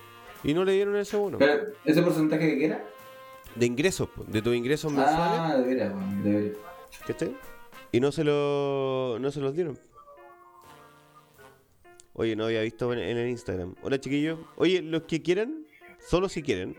Y 0.43 0.53
no 0.53 0.63
le 0.63 0.73
dieron 0.73 0.95
ese 0.97 1.17
bono. 1.17 1.37
Pero, 1.37 1.73
¿ese 1.85 2.01
porcentaje 2.01 2.57
que 2.57 2.65
era? 2.65 2.83
De 3.55 3.65
ingresos, 3.65 4.09
pues, 4.15 4.31
de 4.31 4.41
tus 4.41 4.55
ingresos 4.55 4.91
mensuales. 4.91 5.39
Ah, 5.39 5.57
de 5.57 5.63
veras, 5.63 5.93
weón, 5.93 6.23
de 6.23 6.31
veras. 6.31 6.57
¿Cachai? 7.07 7.35
Y 7.91 7.99
no 7.99 8.11
se 8.11 8.23
lo 8.23 9.17
no 9.19 9.31
se 9.31 9.39
los 9.39 9.55
dieron. 9.55 9.79
Oye, 12.13 12.35
no 12.35 12.45
había 12.45 12.61
visto 12.61 12.91
en, 12.93 12.99
en 12.99 13.17
el 13.17 13.29
Instagram. 13.29 13.75
Hola 13.81 13.99
chiquillos. 13.99 14.39
Oye, 14.57 14.81
los 14.81 15.03
que 15.03 15.21
quieran, 15.21 15.65
solo 15.99 16.29
si 16.29 16.43
quieren, 16.43 16.75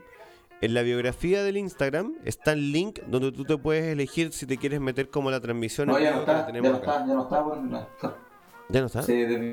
en 0.61 0.75
la 0.75 0.83
biografía 0.83 1.43
del 1.43 1.57
Instagram 1.57 2.15
está 2.25 2.53
el 2.53 2.73
link 2.73 3.01
donde 3.07 3.33
tú 3.33 3.45
te 3.45 3.57
puedes 3.57 3.85
elegir 3.85 4.33
si 4.33 4.47
te 4.47 4.59
quieres 4.59 4.81
meter 4.81 5.09
como 5.09 5.31
la 5.31 5.41
transmisión 5.41 5.89
No, 5.89 5.99
ya 5.99 6.13
no 6.13 6.21
está, 6.21 6.53
ya 6.53 6.61
no 6.61 6.75
está, 6.77 7.07
ya 7.07 7.15
no 7.15 7.23
está, 7.23 7.43
weón, 7.43 7.71
no 7.71 7.79
está. 7.81 8.17
¿Ya 8.69 8.81
no 8.81 8.87
está? 8.87 9.03
Se 9.03 9.53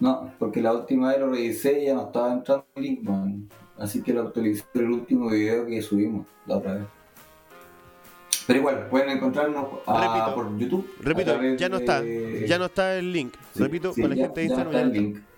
No, 0.00 0.32
porque 0.38 0.62
la 0.62 0.72
última 0.72 1.10
vez 1.10 1.18
lo 1.20 1.30
revisé 1.30 1.82
y 1.82 1.86
ya 1.86 1.94
no 1.94 2.06
estaba 2.06 2.32
entrando 2.32 2.66
el 2.76 2.82
link, 2.82 3.02
man. 3.02 3.48
Así 3.78 4.02
que 4.02 4.12
lo 4.12 4.22
actualicé 4.22 4.64
el 4.74 4.90
último 4.90 5.28
video 5.30 5.66
que 5.66 5.82
subimos 5.82 6.26
la 6.46 6.56
otra 6.58 6.74
vez. 6.74 6.84
Pero 8.46 8.58
igual, 8.58 8.86
pueden 8.88 9.10
encontrarnos 9.10 9.66
ah, 9.86 10.00
Repito. 10.00 10.34
por 10.34 10.58
YouTube. 10.58 10.90
a 11.00 11.02
Repito, 11.04 11.56
ya 11.56 11.68
no 11.68 11.76
está. 11.76 12.02
Ya 12.46 12.58
no 12.58 12.64
está 12.66 12.96
el 12.96 13.12
link. 13.12 13.34
Sí, 13.54 13.62
Repito, 13.62 13.92
sí, 13.92 14.02
para 14.02 14.14
la 14.14 14.20
gente 14.22 14.40
de 14.40 14.48
ya 14.48 14.54
no 14.56 14.62
Instagram. 14.62 14.74
está 14.74 14.80
ya 14.80 14.82
el 14.82 14.92
no 14.92 15.08
está. 15.08 15.18
link. 15.20 15.31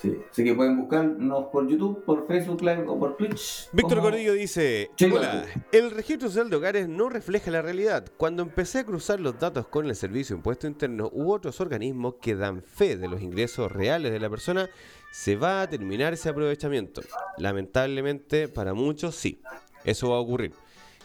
Sí, 0.00 0.16
así 0.30 0.44
que 0.44 0.54
pueden 0.54 0.76
buscarnos 0.78 1.46
por 1.50 1.66
YouTube, 1.66 2.04
por 2.04 2.28
Facebook 2.28 2.60
Live 2.62 2.84
o 2.86 2.96
por 2.98 3.16
Twitch. 3.16 3.68
Víctor 3.72 4.00
Gordillo 4.00 4.32
dice, 4.32 4.90
hola, 5.12 5.44
el 5.72 5.90
registro 5.90 6.28
social 6.28 6.48
de 6.48 6.54
hogares 6.56 6.88
no 6.88 7.08
refleja 7.08 7.50
la 7.50 7.62
realidad. 7.62 8.04
Cuando 8.16 8.44
empecé 8.44 8.78
a 8.78 8.84
cruzar 8.84 9.18
los 9.18 9.40
datos 9.40 9.66
con 9.66 9.86
el 9.86 9.96
Servicio 9.96 10.36
de 10.36 10.38
Impuesto 10.38 10.68
Interno 10.68 11.10
u 11.12 11.32
otros 11.32 11.60
organismos 11.60 12.14
que 12.22 12.36
dan 12.36 12.62
fe 12.62 12.96
de 12.96 13.08
los 13.08 13.20
ingresos 13.20 13.72
reales 13.72 14.12
de 14.12 14.20
la 14.20 14.30
persona, 14.30 14.70
se 15.10 15.34
va 15.34 15.62
a 15.62 15.68
terminar 15.68 16.12
ese 16.12 16.28
aprovechamiento. 16.28 17.02
Lamentablemente, 17.38 18.46
para 18.46 18.74
muchos 18.74 19.16
sí, 19.16 19.40
eso 19.84 20.10
va 20.10 20.16
a 20.18 20.20
ocurrir. 20.20 20.52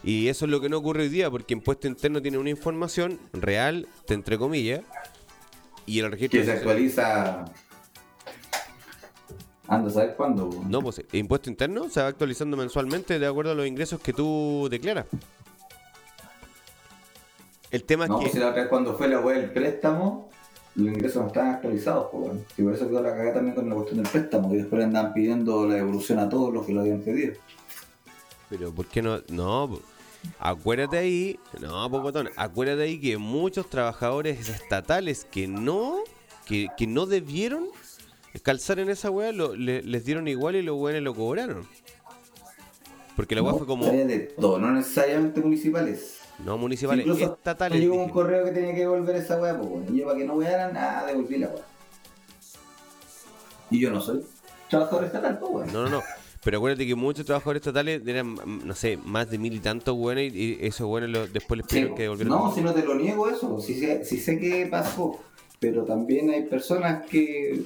Y 0.04 0.28
eso 0.28 0.46
es 0.46 0.52
lo 0.52 0.62
que 0.62 0.70
no 0.70 0.78
ocurre 0.78 1.04
hoy 1.04 1.10
día, 1.10 1.32
porque 1.32 1.54
Impuesto 1.56 1.88
Interno 1.88 2.22
tiene 2.22 2.38
una 2.38 2.52
información 2.52 3.18
real, 3.32 3.88
entre 4.08 4.38
comillas, 4.38 4.82
y 5.88 6.00
el 6.00 6.12
registro 6.12 6.40
Que 6.40 6.46
se 6.46 6.52
social- 6.52 6.58
actualiza. 6.70 7.46
Anda 9.68 9.90
a 9.90 9.94
saber 9.94 10.16
cuándo. 10.16 10.50
No, 10.68 10.82
pues 10.82 11.00
el 11.00 11.20
impuesto 11.20 11.50
interno 11.50 11.90
se 11.90 12.02
va 12.02 12.08
actualizando 12.08 12.58
mensualmente 12.58 13.18
de 13.20 13.26
acuerdo 13.28 13.52
a 13.52 13.56
los 13.56 13.66
ingresos 13.68 14.00
que 14.02 14.12
tú 14.14 14.68
declaras. 14.70 15.06
El 17.72 17.84
tema 17.86 18.08
No, 18.08 18.18
es 18.18 18.22
pues 18.22 18.32
si 18.34 18.38
que. 18.38 18.44
la 18.44 18.50
otra 18.52 18.62
vez 18.64 18.70
cuando 18.70 18.96
fue 18.98 19.08
la 19.08 19.20
web 19.20 19.38
del 19.42 19.52
préstamo, 19.52 20.30
los 20.76 20.88
ingresos 20.88 21.22
no 21.22 21.28
estaban 21.28 21.52
actualizados, 21.56 22.08
pues 22.12 22.24
bueno. 22.28 22.42
Y 22.58 22.62
por 22.64 22.74
eso 22.74 22.88
quedó 22.88 23.02
la 23.02 23.10
cagada 23.12 23.34
también 23.36 23.56
con 23.56 23.70
la 23.70 23.76
cuestión 23.76 24.04
del 24.04 24.12
préstamo, 24.12 24.54
y 24.54 24.58
después 24.58 24.80
le 24.80 24.86
andaban 24.86 25.14
pidiendo 25.14 25.66
la 25.68 25.76
devolución 25.76 26.20
a 26.20 26.30
todos 26.30 26.54
los 26.54 26.66
que 26.66 26.74
lo 26.74 26.82
habían 26.82 27.02
pedido. 27.02 27.34
Pero 28.50 28.72
¿por 28.72 28.86
qué 28.88 29.02
no? 29.02 29.20
No, 29.30 29.70
po. 29.70 29.82
acuérdate 30.40 30.98
ahí. 30.98 31.40
No, 31.60 31.90
Pocotón. 31.90 32.30
Acuérdate 32.36 32.84
ahí 32.84 33.00
que 33.02 33.18
muchos 33.18 33.70
trabajadores 33.70 34.48
estatales 34.50 35.26
que 35.32 35.48
no. 35.48 36.00
que, 36.46 36.68
que 36.78 36.86
no 36.86 37.06
debieron 37.08 37.70
calzar 38.42 38.80
en 38.80 38.90
esa 38.90 39.10
weá, 39.12 39.32
lo- 39.32 39.56
le- 39.56 39.84
les 39.84 40.06
dieron 40.06 40.28
igual 40.28 40.56
y 40.56 40.62
los 40.62 40.76
weones 40.78 41.04
lo 41.04 41.14
cobraron. 41.14 41.68
Porque 43.16 43.36
la 43.36 43.44
weá 43.44 43.52
No, 43.52 43.58
fue 43.60 43.68
como. 43.68 43.86
había 43.86 44.06
de 44.06 44.20
todo, 44.20 44.58
no 44.60 44.72
necesariamente 44.72 45.40
municipales. 45.42 46.20
No 46.44 46.58
municipales, 46.58 47.06
Incluso 47.06 47.34
estatales. 47.34 47.80
llegó 47.80 47.96
un 48.04 48.10
correo 48.10 48.44
que 48.44 48.52
tenía 48.52 48.74
que 48.74 48.80
devolver 48.82 49.16
esa 49.18 49.40
weá, 49.40 49.56
pues. 49.60 49.90
Y 49.92 49.98
yo 50.00 50.06
para 50.06 50.18
que 50.18 50.26
no 50.26 50.34
wearan, 50.34 50.74
nada, 50.74 51.06
devolví 51.06 51.38
la 51.38 51.48
weá. 51.50 51.64
Y 53.70 53.80
yo 53.80 53.92
no 53.92 54.02
soy 54.02 54.24
trabajador 54.70 55.06
estatal, 55.06 55.38
pues 55.40 55.52
bueno. 55.52 55.72
No, 55.72 55.84
no, 55.84 55.90
no. 55.90 56.02
Pero 56.44 56.58
acuérdate 56.58 56.86
que 56.86 56.96
muchos 56.96 57.26
trabajadores 57.26 57.62
estatales 57.62 58.02
eran, 58.06 58.36
no 58.66 58.76
sé, 58.76 58.98
más 58.98 59.30
de 59.30 59.38
mil 59.38 59.54
y 59.54 59.60
tantos 59.60 59.96
buenos 59.96 60.24
y 60.26 60.58
esos 60.60 60.86
buenos 60.88 61.32
después 61.32 61.60
les 61.60 61.68
Sí, 61.68 61.76
pidieron 61.76 61.96
que 61.96 62.02
devolvieran. 62.04 62.34
no, 62.38 62.54
si 62.54 62.62
no 62.62 62.74
te 62.74 62.84
lo 62.84 62.96
niego 62.96 63.30
eso, 63.30 63.60
si 63.62 63.80
sé, 63.80 64.04
si 64.04 64.18
sé 64.20 64.38
que 64.40 64.66
pasó, 64.66 65.20
pero 65.60 65.86
también 65.86 66.30
hay 66.32 66.44
personas 66.44 67.06
que 67.06 67.62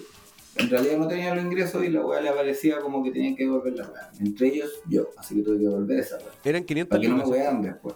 en 0.59 0.69
realidad 0.69 0.97
no 0.97 1.07
tenían 1.07 1.35
los 1.35 1.45
ingresos 1.45 1.83
y 1.83 1.89
la 1.89 2.05
weá 2.05 2.21
le 2.21 2.29
aparecía 2.29 2.79
como 2.79 3.03
que 3.03 3.11
tenían 3.11 3.35
que 3.35 3.43
devolver 3.43 3.73
la 3.73 3.87
weá. 3.89 4.11
Entre 4.19 4.47
ellos, 4.47 4.71
yo, 4.87 5.09
así 5.17 5.35
que 5.35 5.41
tuve 5.43 5.57
que 5.57 5.63
devolver 5.65 5.99
esa 5.99 6.17
weá. 6.17 6.27
Eran 6.43 6.63
500 6.63 6.89
Para 6.89 7.01
que 7.01 7.07
no 7.09 7.17
me 7.17 7.23
wean 7.25 7.61
después. 7.61 7.95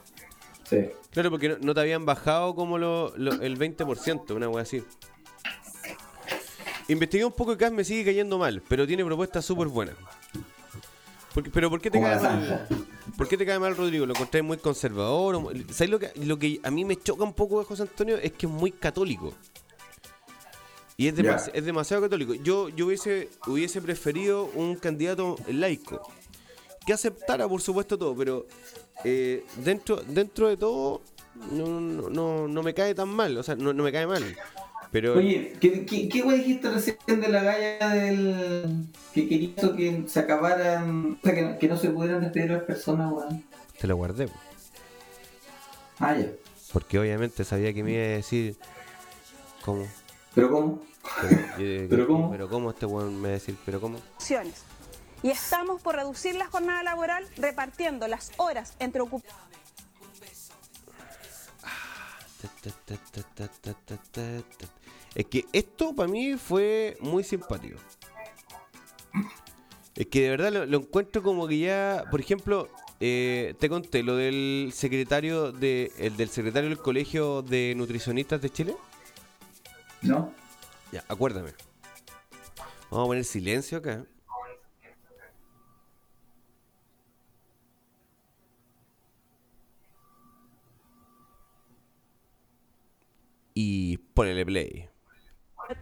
Sí. 0.69 0.77
Claro, 1.11 1.29
porque 1.31 1.49
no, 1.49 1.57
no 1.61 1.73
te 1.73 1.81
habían 1.81 2.05
bajado 2.05 2.55
como 2.55 2.77
lo, 2.77 3.13
lo- 3.17 3.41
el 3.41 3.57
20%, 3.57 4.35
una 4.35 4.47
wea 4.49 4.63
así. 4.63 4.81
Investigué 6.87 7.23
un 7.25 7.31
poco 7.31 7.53
y 7.53 7.57
CAS 7.57 7.71
me 7.71 7.83
sigue 7.83 8.05
cayendo 8.05 8.37
mal, 8.37 8.61
pero 8.67 8.85
tiene 8.85 9.05
propuestas 9.05 9.45
súper 9.45 9.67
buenas. 9.67 9.95
Porque- 11.33 11.49
pero 11.49 11.69
¿por 11.69 11.79
qué 11.79 11.89
te 11.89 12.01
cae 12.01 12.19
mal? 12.19 12.67
¿Por 13.17 13.27
qué 13.27 13.37
te 13.37 13.45
cae 13.45 13.59
mal, 13.59 13.75
Rodrigo? 13.77 14.05
¿Lo 14.05 14.13
encontré 14.13 14.41
muy 14.41 14.57
conservador? 14.57 15.41
¿Sabes 15.71 15.89
lo 15.89 15.99
que, 15.99 16.11
lo 16.25 16.37
que 16.37 16.59
a 16.63 16.71
mí 16.71 16.83
me 16.83 16.97
choca 16.97 17.23
un 17.23 17.33
poco 17.33 17.59
de 17.59 17.65
José 17.65 17.83
Antonio? 17.83 18.17
Es 18.17 18.33
que 18.33 18.45
es 18.45 18.51
muy 18.51 18.71
católico. 18.71 19.33
Y 20.97 21.07
es, 21.07 21.15
demas- 21.15 21.47
Ya. 21.47 21.51
es 21.53 21.65
demasiado 21.65 22.03
católico. 22.03 22.33
Yo, 22.35 22.69
yo 22.69 22.85
hubiese, 22.87 23.29
hubiese 23.47 23.81
preferido 23.81 24.45
un 24.55 24.75
candidato 24.75 25.37
laico. 25.47 26.01
Que 26.85 26.93
aceptara, 26.93 27.47
por 27.47 27.61
supuesto, 27.61 27.97
todo, 27.97 28.15
pero 28.15 28.45
eh, 29.03 29.45
dentro, 29.57 29.97
dentro 29.97 30.47
de 30.47 30.57
todo 30.57 31.01
no, 31.51 31.79
no, 31.79 32.09
no, 32.09 32.47
no 32.47 32.63
me 32.63 32.73
cae 32.73 32.93
tan 32.95 33.09
mal. 33.09 33.37
O 33.37 33.43
sea, 33.43 33.55
no, 33.55 33.71
no 33.73 33.83
me 33.83 33.91
cae 33.91 34.05
mal. 34.07 34.23
Pero 34.91 35.13
Oye, 35.17 35.53
¿qué, 35.61 35.85
qué, 35.85 36.09
qué 36.09 36.21
dijiste 36.23 36.69
recién 36.69 36.97
de 37.07 37.29
la 37.29 37.41
galla 37.43 37.89
del. 37.95 38.85
que 39.13 39.27
quería 39.29 39.55
que 39.55 40.03
se 40.07 40.19
acabaran. 40.19 41.17
o 41.21 41.25
sea, 41.25 41.33
que 41.33 41.41
no, 41.43 41.57
que 41.59 41.67
no 41.69 41.77
se 41.77 41.89
pudieran 41.91 42.21
despedir 42.21 42.51
a 42.51 42.55
las 42.55 42.63
personas, 42.63 43.11
weón? 43.11 43.43
te 43.79 43.87
lo 43.87 43.95
guardé. 43.95 44.27
Ah, 45.99 46.15
ya. 46.17 46.27
Porque 46.73 46.99
obviamente 46.99 47.43
sabía 47.43 47.73
que 47.73 47.83
me 47.83 47.93
iba 47.93 48.03
a 48.03 48.07
decir... 48.07 48.55
¿Cómo? 49.63 49.87
¿Pero 50.33 50.49
cómo? 50.49 50.81
Pero, 51.21 51.35
yo- 51.57 51.89
¿Pero 51.89 52.07
cómo? 52.07 52.31
Pero 52.31 52.49
¿cómo 52.49 52.69
este 52.71 52.85
weón 52.85 53.15
me 53.17 53.23
va 53.23 53.27
a 53.29 53.31
decir? 53.33 53.57
¿Pero 53.65 53.81
cómo? 53.81 53.97
opciones. 54.15 54.63
Y 55.23 55.29
estamos 55.29 55.81
por 55.81 55.95
reducir 55.95 56.35
la 56.35 56.47
jornada 56.47 56.81
laboral 56.83 57.27
repartiendo 57.37 58.07
las 58.07 58.31
horas 58.37 58.73
entre 58.79 59.01
ocupaciones. 59.01 59.39
Es 65.15 65.25
que 65.25 65.45
esto 65.51 65.93
para 65.93 66.09
mí 66.09 66.35
fue 66.37 66.97
muy 67.01 67.23
simpático. 67.23 67.77
Es 69.95 70.07
que 70.07 70.21
de 70.21 70.29
verdad 70.29 70.51
lo, 70.53 70.65
lo 70.65 70.77
encuentro 70.77 71.21
como 71.21 71.47
que 71.47 71.59
ya, 71.59 72.05
por 72.09 72.21
ejemplo, 72.21 72.69
eh, 72.99 73.53
te 73.59 73.67
conté 73.69 74.03
lo 74.03 74.15
del 74.15 74.71
secretario 74.73 75.51
de, 75.51 75.91
el 75.99 76.15
del 76.15 76.29
secretario 76.29 76.69
del 76.69 76.79
colegio 76.79 77.41
de 77.41 77.73
nutricionistas 77.75 78.41
de 78.41 78.49
Chile. 78.49 78.75
¿no? 80.01 80.33
Ya, 80.91 81.03
acuérdame. 81.07 81.53
Vamos 82.89 83.05
a 83.05 83.07
poner 83.07 83.23
silencio 83.23 83.77
acá. 83.77 84.03
Y 93.53 93.97
ponele 94.13 94.45
play. 94.45 94.89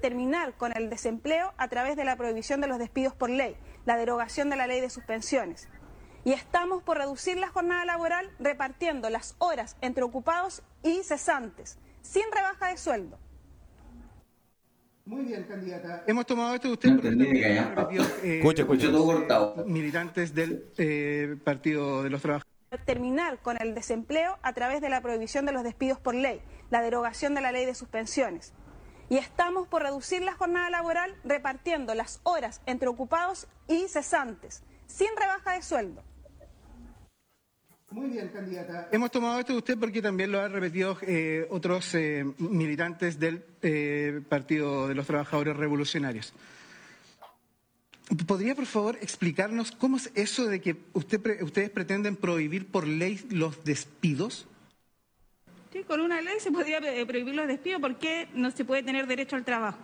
Terminar 0.02 0.56
con 0.56 0.76
el 0.76 0.90
desempleo 0.90 1.54
a 1.58 1.68
través 1.68 1.96
de 1.96 2.04
la 2.04 2.16
prohibición 2.16 2.62
de 2.62 2.68
los 2.68 2.78
despidos 2.78 3.16
por 3.16 3.30
ley, 3.30 3.56
la 3.86 3.98
derogación 3.98 4.50
de 4.50 4.56
la 4.56 4.68
ley 4.68 4.82
de 4.82 4.90
suspensiones. 4.90 5.68
Y 6.26 6.34
estamos 6.34 6.84
por 6.84 6.98
reducir 6.98 7.38
la 7.38 7.50
jornada 7.50 7.86
laboral 7.86 8.30
repartiendo 8.38 9.10
las 9.10 9.36
horas 9.40 9.78
entre 9.82 10.04
ocupados 10.04 10.62
y 10.84 11.04
cesantes, 11.04 11.80
sin 12.02 12.24
rebaja 12.32 12.68
de 12.68 12.78
sueldo. 12.78 13.18
Muy 15.10 15.26
bien, 15.26 15.44
candidata. 15.46 16.04
Hemos 16.06 16.28
tomado 16.28 16.54
esto 16.54 16.68
de 16.68 16.74
usted 16.76 16.92
No 16.92 17.24
eh, 17.24 18.38
Escucha, 18.38 18.64
todo 18.92 19.06
cortado. 19.06 19.66
militantes 19.66 20.36
del 20.36 20.70
eh, 20.78 21.36
Partido 21.44 22.04
de 22.04 22.12
los 22.12 22.22
Trabajadores. 22.22 22.86
terminar 22.86 23.40
con 23.40 23.60
el 23.60 23.74
desempleo 23.74 24.38
a 24.44 24.54
través 24.54 24.82
de 24.82 24.90
la 24.90 25.02
prohibición 25.02 25.48
de 25.48 25.52
los 25.52 25.64
despidos 25.64 26.00
por 26.00 26.14
ley, 26.14 26.42
la 26.70 26.84
derogación 26.84 27.34
de 27.34 27.42
la 27.42 27.52
ley 27.52 27.66
de 27.66 27.74
suspensiones. 27.74 28.54
Y 29.10 29.18
estamos 29.18 29.68
por 29.68 29.82
reducir 29.82 30.22
la 30.22 30.36
jornada 30.36 30.70
laboral 30.70 31.16
repartiendo 31.24 31.96
las 31.96 32.20
horas 32.22 32.62
entre 32.68 32.88
ocupados 32.88 33.48
y 33.68 33.88
cesantes, 33.88 34.62
sin 34.86 35.10
rebaja 35.18 35.54
de 35.54 35.64
sueldo. 35.64 36.04
Muy 37.92 38.10
bien, 38.10 38.28
candidata. 38.30 38.88
Hemos 38.92 39.10
tomado 39.10 39.40
esto 39.40 39.54
de 39.54 39.58
usted 39.60 39.78
porque 39.78 40.02
también 40.02 40.32
lo 40.32 40.40
han 40.40 40.52
repetido 40.52 40.98
eh, 41.02 41.48
otros 41.50 41.96
eh, 41.96 42.24
militantes 42.38 43.20
del 43.20 43.44
eh, 43.64 44.22
Partido 44.30 44.88
de 44.88 44.94
los 44.96 45.08
Trabajadores 45.08 45.58
Revolucionarios. 45.58 46.34
¿Podría, 48.28 48.56
por 48.56 48.66
favor, 48.68 48.98
explicarnos 49.02 49.72
cómo 49.72 49.98
es 49.98 50.12
eso 50.16 50.46
de 50.48 50.62
que 50.62 50.76
usted 50.94 51.20
pre- 51.20 51.44
ustedes 51.44 51.70
pretenden 51.72 52.16
prohibir 52.16 52.68
por 52.68 52.88
ley 52.88 53.24
los 53.30 53.64
despidos? 53.64 54.48
Sí, 55.74 55.84
con 55.84 56.02
una 56.02 56.20
ley 56.22 56.40
se 56.40 56.52
podría 56.52 56.80
prohibir 57.08 57.36
los 57.36 57.48
despidos 57.48 57.82
porque 57.82 58.28
no 58.34 58.50
se 58.52 58.66
puede 58.66 58.82
tener 58.84 59.06
derecho 59.08 59.36
al 59.36 59.46
trabajo. 59.46 59.80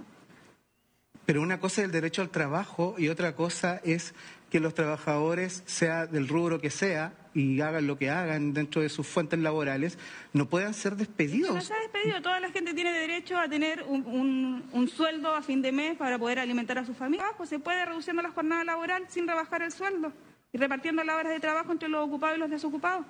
Pero 1.28 1.42
una 1.42 1.60
cosa 1.60 1.82
es 1.82 1.86
el 1.86 1.92
derecho 1.92 2.22
al 2.22 2.30
trabajo 2.30 2.96
y 3.00 3.10
otra 3.10 3.36
cosa 3.36 3.82
es 3.84 4.14
que 4.56 4.62
los 4.62 4.74
trabajadores, 4.74 5.64
sea 5.66 6.08
del 6.08 6.30
rubro 6.30 6.62
que 6.62 6.70
sea, 6.70 7.12
y 7.34 7.60
hagan 7.60 7.88
lo 7.88 7.98
que 7.98 8.10
hagan 8.10 8.54
dentro 8.54 8.82
de 8.82 8.88
sus 8.88 9.06
fuentes 9.06 9.38
laborales, 9.38 9.98
no 10.32 10.48
puedan 10.48 10.74
ser 10.74 10.94
No 10.94 11.00
despedidos. 11.00 11.62
se 11.62 11.74
ha 11.74 11.80
despedido. 11.82 12.22
Toda 12.22 12.40
la 12.40 12.50
gente 12.52 12.74
tiene 12.74 12.94
derecho 12.94 13.38
a 13.38 13.50
tener 13.50 13.84
un, 13.84 14.06
un- 14.06 14.64
un 14.72 14.88
sueldo 14.88 15.36
a 15.36 15.42
fin 15.42 15.62
de 15.62 15.74
mes 15.74 15.98
para 15.98 16.18
poder 16.18 16.40
alimentar 16.40 16.78
a 16.78 16.86
su 16.86 16.94
familia. 16.94 17.26
Pues 17.36 17.50
se 17.50 17.60
puede 17.60 17.84
reduciendo 17.84 18.22
la 18.22 18.32
jornada 18.32 18.64
laboral 18.64 19.04
sin 19.10 19.28
rebajar 19.28 19.62
el 19.62 19.74
sueldo 19.74 20.14
y 20.54 20.58
repartiendo 20.58 21.04
las 21.04 21.18
horas 21.18 21.34
de 21.34 21.42
trabajo 21.42 21.74
entre 21.74 21.90
los 21.90 22.08
ocupados 22.08 22.38
y 22.38 22.40
los 22.40 22.50
desocupados. 22.50 23.06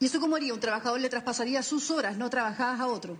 ¿Y 0.00 0.06
eso 0.06 0.18
cómo 0.18 0.34
haría? 0.34 0.52
Un 0.52 0.58
trabajador 0.58 0.98
le 1.00 1.08
traspasaría 1.08 1.62
sus 1.62 1.88
horas 1.92 2.16
no 2.18 2.28
trabajadas 2.30 2.80
a 2.80 2.88
otro. 2.88 3.16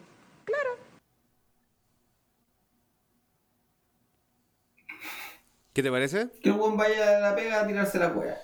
¿Qué 5.72 5.82
te 5.82 5.90
parece? 5.90 6.28
Que 6.42 6.48
el 6.50 6.56
buen 6.56 6.76
vaya 6.76 7.16
a 7.18 7.20
la 7.20 7.36
pega 7.36 7.60
a 7.62 7.66
tirarse 7.66 7.98
la 7.98 8.12
cueva. 8.12 8.34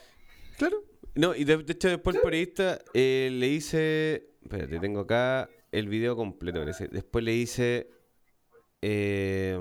Claro. 0.59 0.83
No, 1.15 1.35
y 1.35 1.45
de, 1.45 1.57
de 1.59 1.73
hecho 1.73 1.89
después 1.89 2.17
el 2.17 2.23
periodista 2.23 2.79
eh, 2.95 3.31
le 3.33 3.49
dice... 3.49 4.31
Espérate, 4.43 4.79
tengo 4.79 5.01
acá 5.01 5.49
el 5.73 5.89
video 5.89 6.15
completo, 6.15 6.61
parece. 6.61 6.89
Después 6.89 7.25
le 7.25 7.33
dice... 7.33 7.89
eh, 8.83 9.59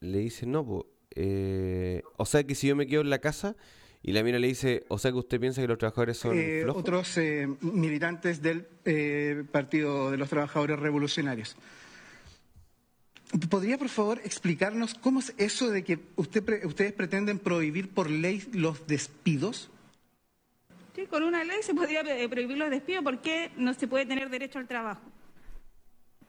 le 0.00 0.18
dice, 0.18 0.46
no, 0.46 0.64
po, 0.64 0.86
eh, 1.14 2.02
o 2.16 2.24
sea 2.24 2.44
que 2.44 2.54
si 2.54 2.68
yo 2.68 2.76
me 2.76 2.86
quedo 2.86 3.02
en 3.02 3.10
la 3.10 3.18
casa 3.18 3.56
y 4.02 4.12
la 4.12 4.22
mina 4.22 4.38
le 4.38 4.46
dice, 4.46 4.84
o 4.88 4.98
sea 4.98 5.10
que 5.12 5.18
usted 5.18 5.38
piensa 5.40 5.60
que 5.60 5.68
los 5.68 5.76
trabajadores 5.76 6.16
son 6.16 6.38
Eh, 6.38 6.60
flojos. 6.62 6.80
otros 6.80 7.18
eh, 7.18 7.46
militantes 7.60 8.40
del 8.40 8.66
eh, 8.86 9.44
Partido 9.52 10.10
de 10.10 10.16
los 10.16 10.30
Trabajadores 10.30 10.78
Revolucionarios. 10.78 11.54
¿Podría, 13.48 13.78
por 13.78 13.88
favor, 13.88 14.20
explicarnos 14.24 14.94
cómo 14.94 15.20
es 15.20 15.32
eso 15.38 15.70
de 15.70 15.84
que 15.84 16.00
usted 16.16 16.42
pre- 16.44 16.66
ustedes 16.66 16.92
pretenden 16.92 17.38
prohibir 17.38 17.88
por 17.90 18.10
ley 18.10 18.48
los 18.52 18.86
despidos? 18.88 19.70
Sí, 20.96 21.06
con 21.06 21.22
una 21.22 21.44
ley 21.44 21.58
se 21.62 21.72
podría 21.72 22.00
eh, 22.00 22.28
prohibir 22.28 22.58
los 22.58 22.70
despidos 22.70 23.04
porque 23.04 23.52
no 23.56 23.72
se 23.74 23.86
puede 23.86 24.04
tener 24.06 24.30
derecho 24.30 24.58
al 24.58 24.66
trabajo. 24.66 25.02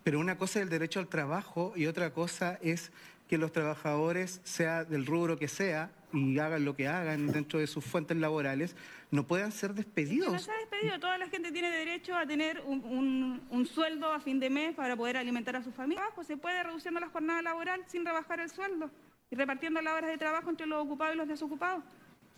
Pero 0.04 0.20
una 0.20 0.38
cosa 0.38 0.60
es 0.60 0.64
el 0.64 0.70
derecho 0.70 0.99
al 0.99 1.08
trabajo 1.08 1.74
y 1.76 1.88
otra 1.88 2.14
cosa 2.14 2.60
es 2.62 2.91
que 3.28 3.39
los 3.39 3.52
trabajadores, 3.52 4.39
sea 4.43 4.84
del 4.84 5.06
rubro 5.08 5.39
que 5.39 5.47
sea, 5.47 5.89
y 6.14 6.38
hagan 6.39 6.66
lo 6.66 6.76
que 6.76 6.88
hagan 6.88 7.28
dentro 7.28 7.59
de 7.59 7.68
sus 7.68 7.84
fuentes 7.86 8.18
laborales, 8.18 8.76
no 9.12 9.26
puedan 9.26 9.51
ser 9.51 9.72
No 9.72 9.76
despedidos. 9.78 10.41
se 10.41 10.51
ha 10.51 10.57
despedido. 10.57 10.99
Toda 10.99 11.18
la 11.18 11.28
gente 11.28 11.51
tiene 11.51 11.70
derecho 11.70 12.16
a 12.16 12.26
tener 12.26 12.62
un, 12.66 12.84
un- 12.86 13.41
un 13.49 13.66
sueldo 13.66 14.12
a 14.12 14.20
fin 14.20 14.39
de 14.39 14.49
mes 14.49 14.76
para 14.76 14.95
poder 14.95 15.18
alimentar 15.18 15.55
a 15.55 15.64
su 15.64 15.72
familia. 15.72 16.03
Pues 16.16 16.28
se 16.28 16.38
puede 16.38 16.62
reduciendo 16.64 16.99
la 16.99 17.09
jornada 17.09 17.41
laboral 17.41 17.84
sin 17.88 18.05
rebajar 18.05 18.39
el 18.39 18.49
sueldo 18.49 18.89
y 19.30 19.36
repartiendo 19.36 19.82
las 19.82 19.93
horas 19.93 20.09
de 20.09 20.18
trabajo 20.18 20.49
entre 20.49 20.66
los 20.68 20.84
ocupados 20.86 21.16
y 21.16 21.18
los 21.18 21.28
desocupados. 21.28 21.84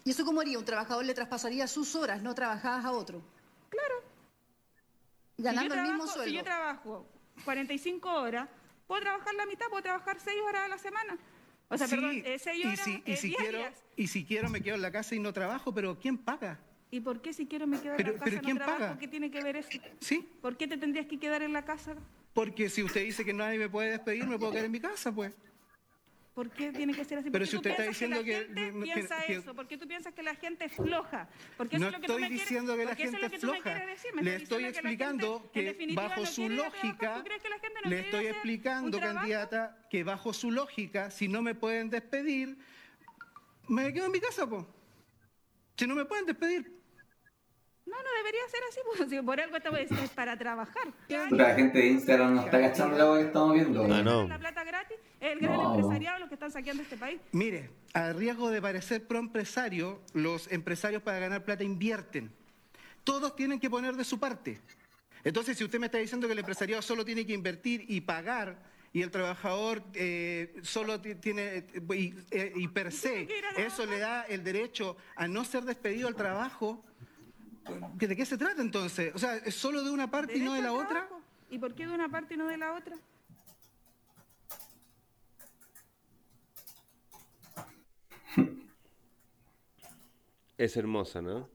¿Y 0.05 0.11
eso 0.11 0.26
cómo 0.26 0.41
haría? 0.41 0.59
Un 0.59 0.65
trabajador 0.65 1.05
le 1.05 1.13
traspasaría 1.13 1.65
sus 1.67 1.95
horas 1.95 2.21
no 2.21 2.36
trabajadas 2.36 2.84
a 2.86 2.91
otro. 2.91 3.21
Claro. 3.69 3.95
Si 5.36 5.41
yo 5.41 5.45
Ganando 5.45 5.74
el 5.76 5.82
mismo 5.82 5.97
trabajo- 5.97 6.13
sueldo. 6.13 6.30
Si 6.30 6.36
yo 6.38 6.43
trabajo 6.43 7.07
45 7.45 8.09
horas, 8.13 8.49
puedo 8.86 9.01
trabajar 9.01 9.34
la 9.36 9.45
mitad, 9.45 9.65
puedo 9.69 9.82
trabajar 9.82 10.17
6 10.19 10.38
horas 10.47 10.63
a 10.63 10.67
la 10.67 10.78
semana. 10.78 11.17
O 11.74 11.78
sea, 11.78 11.88
Sí, 11.88 11.95
perdón, 11.95 12.24
6 12.39 12.57
y 12.57 12.65
horas 12.67 12.80
si, 12.80 13.03
y 13.05 13.15
si 13.15 13.34
quiero, 13.34 13.59
y 13.95 14.07
si 14.07 14.26
quiero 14.26 14.49
me 14.49 14.61
quedo 14.61 14.76
en 14.76 14.82
la 14.82 14.91
casa 14.91 15.15
y 15.15 15.19
no 15.19 15.34
trabajo, 15.34 15.74
pero 15.74 15.97
¿quién 15.99 16.17
paga? 16.17 16.59
¿Y 16.91 16.99
por 16.99 17.21
qué 17.21 17.34
si 17.34 17.47
quiero 17.47 17.65
me 17.65 17.80
quedo 17.82 17.95
Pero- 17.97 18.09
en 18.11 18.15
la 18.15 18.19
casa 18.19 18.26
pero 18.26 18.36
no 18.38 18.43
¿quién 18.43 18.57
trabajo? 18.57 18.80
paga? 18.80 18.97
¿Qué 18.99 19.07
tiene 19.07 19.32
que 19.32 19.41
ver 19.43 19.55
eso? 19.55 19.69
¿Sí? 19.99 20.30
¿Por 20.41 20.57
qué 20.57 20.67
te 20.67 20.78
tendrías 20.78 21.07
que 21.07 21.17
quedar 21.19 21.41
en 21.41 21.51
la 21.53 21.65
casa? 21.65 21.95
Porque 22.34 22.69
si 22.69 22.84
usted 22.84 23.03
dice 23.03 23.26
que 23.26 23.34
nadie 23.34 23.57
me 23.57 23.69
puede 23.69 23.91
despedir, 23.91 24.26
me 24.28 24.38
puedo 24.38 24.51
quedar 24.51 24.65
en 24.65 24.71
mi 24.71 24.80
casa, 24.80 25.11
pues. 25.11 25.34
¿Por 26.34 26.49
qué 26.49 26.71
tiene 26.71 26.93
que 26.95 27.05
ser 27.05 27.19
así? 27.19 27.29
Pero 27.29 27.31
¿Por 27.31 27.41
qué 27.41 27.45
si 27.45 27.51
tú 27.51 27.57
usted 27.57 27.69
está 27.71 27.84
diciendo 27.84 28.17
la 28.17 28.23
que- 28.23 28.34
gente 28.36 28.53
que- 28.55 28.65
que- 28.73 28.81
piensa 28.81 29.21
que- 29.27 29.34
eso? 29.36 29.53
¿Por 29.53 29.67
qué 29.67 29.77
tú 29.77 29.88
piensas 29.88 30.13
que 30.15 30.23
la 30.23 30.34
gente 30.36 30.65
es 30.65 30.71
floja? 30.73 31.27
Porque 31.57 31.75
eso 31.75 31.84
No 31.84 31.88
es 31.89 31.93
lo 31.93 32.01
que 32.01 32.07
tú 32.07 32.13
estoy 32.13 32.21
me 32.23 32.27
quieres- 32.27 32.43
diciendo 32.49 32.75
que 32.75 32.86
la 32.86 32.95
gente 32.95 33.17
es 33.17 33.21
tú 33.39 33.47
me 33.47 33.53
floja. 33.53 33.61
quieres 33.61 33.88
decir. 33.88 34.15
Me 34.15 34.21
Le 34.23 34.36
estoy 34.38 34.57
que 34.57 34.63
la 34.63 34.73
gente, 34.73 34.79
explicando 34.79 35.51
que 35.53 35.61
definitiva, 35.61 36.01
bajo 36.07 36.25
su 36.25 36.47
trabajar. 36.47 36.65
lógica, 36.73 37.13
¿Tú 37.15 37.23
crees 37.23 37.41
que 37.43 37.49
la 37.49 37.59
gente 37.59 37.79
no 37.84 37.89
le 37.89 37.99
estoy 37.99 38.25
explicando, 38.27 38.99
candidata, 38.99 39.88
que 39.91 40.03
bajo 40.03 40.34
su 40.34 40.49
lógica, 40.49 41.11
si 41.11 41.27
no 41.27 41.43
me 41.43 41.53
pueden 41.53 41.91
despedir, 41.91 42.57
me 43.67 43.93
quedo 43.93 44.07
en 44.07 44.11
mi 44.11 44.19
casa, 44.19 44.49
pues. 44.49 44.65
Si 45.77 45.86
no 45.86 45.93
me 45.95 46.05
pueden 46.05 46.25
despedir. 46.25 46.81
No, 47.86 47.97
no 47.97 48.09
debería 48.17 48.41
ser 48.49 48.59
así, 48.69 48.79
pues, 48.97 49.09
si 49.09 49.21
por 49.21 49.39
algo 49.39 49.57
estamos 49.57 49.79
es 49.79 50.09
para 50.11 50.38
trabajar. 50.38 50.84
Puta, 51.07 51.27
la 51.31 51.55
gente 51.55 51.77
de 51.79 51.88
Instagram 51.88 52.36
no 52.36 52.41
está 52.45 52.59
cachando 52.61 52.97
la 52.97 53.19
que 53.19 53.27
estamos 53.27 53.53
viendo. 53.55 53.84
Ah, 53.93 54.01
no. 54.01 54.27
La 54.27 54.39
plata 54.39 54.63
gratis 54.63 54.97
es 55.19 55.31
el 55.34 55.39
gran 55.39 55.57
No. 55.57 55.75
empresariado 55.75 56.19
los 56.19 56.29
que 56.29 56.36
están 56.36 56.51
saqueando 56.51 56.84
este 56.84 56.97
país. 56.97 57.19
Mire, 57.31 57.69
a 57.93 58.13
riesgo 58.13 58.49
de 58.49 58.61
parecer 58.61 59.05
proempresario, 59.05 60.01
los 60.13 60.51
empresarios 60.51 61.01
para 61.03 61.19
ganar 61.19 61.43
plata 61.43 61.63
invierten. 61.63 62.31
Todos 63.03 63.36
tienen 63.36 63.59
que 63.59 63.69
poner 63.69 63.95
de 63.95 64.03
su 64.05 64.17
parte. 64.19 64.59
Entonces, 65.25 65.57
si 65.57 65.63
usted 65.63 65.79
me 65.79 65.88
está 65.88 65.97
diciendo 65.97 66.27
que 66.27 66.34
el 66.34 66.39
empresariado 66.39 66.81
solo 66.81 67.03
tiene 67.03 67.25
que 67.25 67.34
invertir 67.34 67.86
y 67.88 68.01
pagar, 68.01 68.71
y 68.93 69.01
el 69.01 69.09
trabajador 69.11 69.84
eh, 69.93 70.55
solo 70.61 71.01
ti- 71.01 71.15
tiene, 71.15 71.43
eh, 71.57 71.65
y, 71.95 72.13
eh, 72.31 72.53
y 72.55 72.67
per 72.67 72.91
se, 72.91 73.27
eso 73.57 73.86
le 73.86 73.99
da 73.99 74.21
el 74.23 74.43
derecho 74.43 74.95
a 75.15 75.27
no 75.27 75.43
ser 75.43 75.63
despedido 75.63 76.07
al 76.07 76.15
trabajo, 76.15 76.84
¿que 76.86 77.12
¿de 78.07 78.16
qué 78.16 78.26
se 78.26 78.38
trata 78.38 78.61
entonces? 78.61 79.14
O 79.16 79.20
sea, 79.20 79.38
¿es 79.38 79.55
solo 79.55 79.84
de 79.84 79.91
una 79.91 80.09
parte 80.09 80.38
y 80.38 80.41
no 80.41 80.53
de 80.53 80.61
la 80.61 80.74
otra? 80.74 81.07
¿Y 81.49 81.57
por 81.57 81.74
qué 81.76 81.88
de 81.88 81.93
una 81.93 82.09
parte 82.09 82.34
y 82.34 82.38
no 82.38 82.47
de 82.47 82.57
la 82.57 82.74
otra? 82.74 82.97
Es 90.57 90.78
hermosa, 90.78 91.22
¿no? 91.22 91.49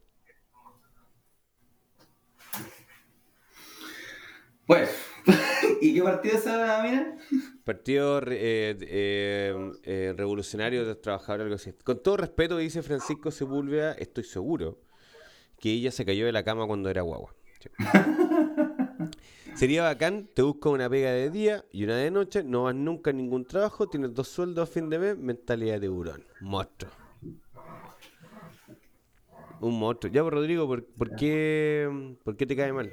Pues, 4.67 4.91
¿y 5.81 5.95
qué 5.95 6.03
partido 6.03 6.35
es 6.35 6.41
esa, 6.41 6.83
mira? 6.83 7.17
Partido 7.65 8.21
eh, 8.27 8.77
eh, 8.81 9.73
eh, 9.83 10.15
Revolucionario 10.17 10.81
de 10.81 10.89
los 10.89 11.01
Trabajadores, 11.01 11.45
algo 11.45 11.55
así. 11.55 11.73
Con 11.85 12.03
todo 12.03 12.19
respeto, 12.19 12.59
dice 12.59 12.83
Francisco 12.83 13.31
Sepúlveda, 13.31 13.93
estoy 13.93 14.25
seguro 14.25 14.88
que 15.59 15.71
ella 15.71 15.91
se 15.91 16.05
cayó 16.05 16.27
de 16.27 16.33
la 16.33 16.45
cama 16.45 16.67
cuando 16.67 16.91
era 16.91 17.03
guagua. 17.03 17.35
Sí. 17.61 17.71
Sería 19.55 19.83
bacán, 19.83 20.29
te 20.35 20.43
buscas 20.43 20.73
una 20.73 20.89
pega 20.89 21.11
de 21.11 21.31
día 21.31 21.65
y 21.73 21.83
una 21.83 21.97
de 21.97 22.13
noche, 22.13 22.45
no 22.45 22.65
vas 22.65 22.77
nunca 22.77 23.11
a 23.11 23.13
ningún 23.13 23.45
trabajo, 23.45 23.89
tienes 23.89 24.15
dos 24.15 24.29
sueldos 24.29 24.69
a 24.69 24.73
fin 24.73 24.89
de 24.89 25.01
mes, 25.01 25.19
mentalidad 25.19 25.75
de 25.75 25.81
tiburón. 25.81 26.25
Monstruo. 26.41 26.93
Un 29.61 29.77
monstruo. 29.77 30.13
Ya, 30.13 30.23
pues, 30.23 30.33
Rodrigo, 30.33 30.69
¿por, 30.69 30.85
por 30.85 31.17
qué, 31.17 32.17
¿por 32.23 32.37
qué 32.37 32.47
te 32.47 32.55
cae 32.55 32.73
mal? 32.73 32.89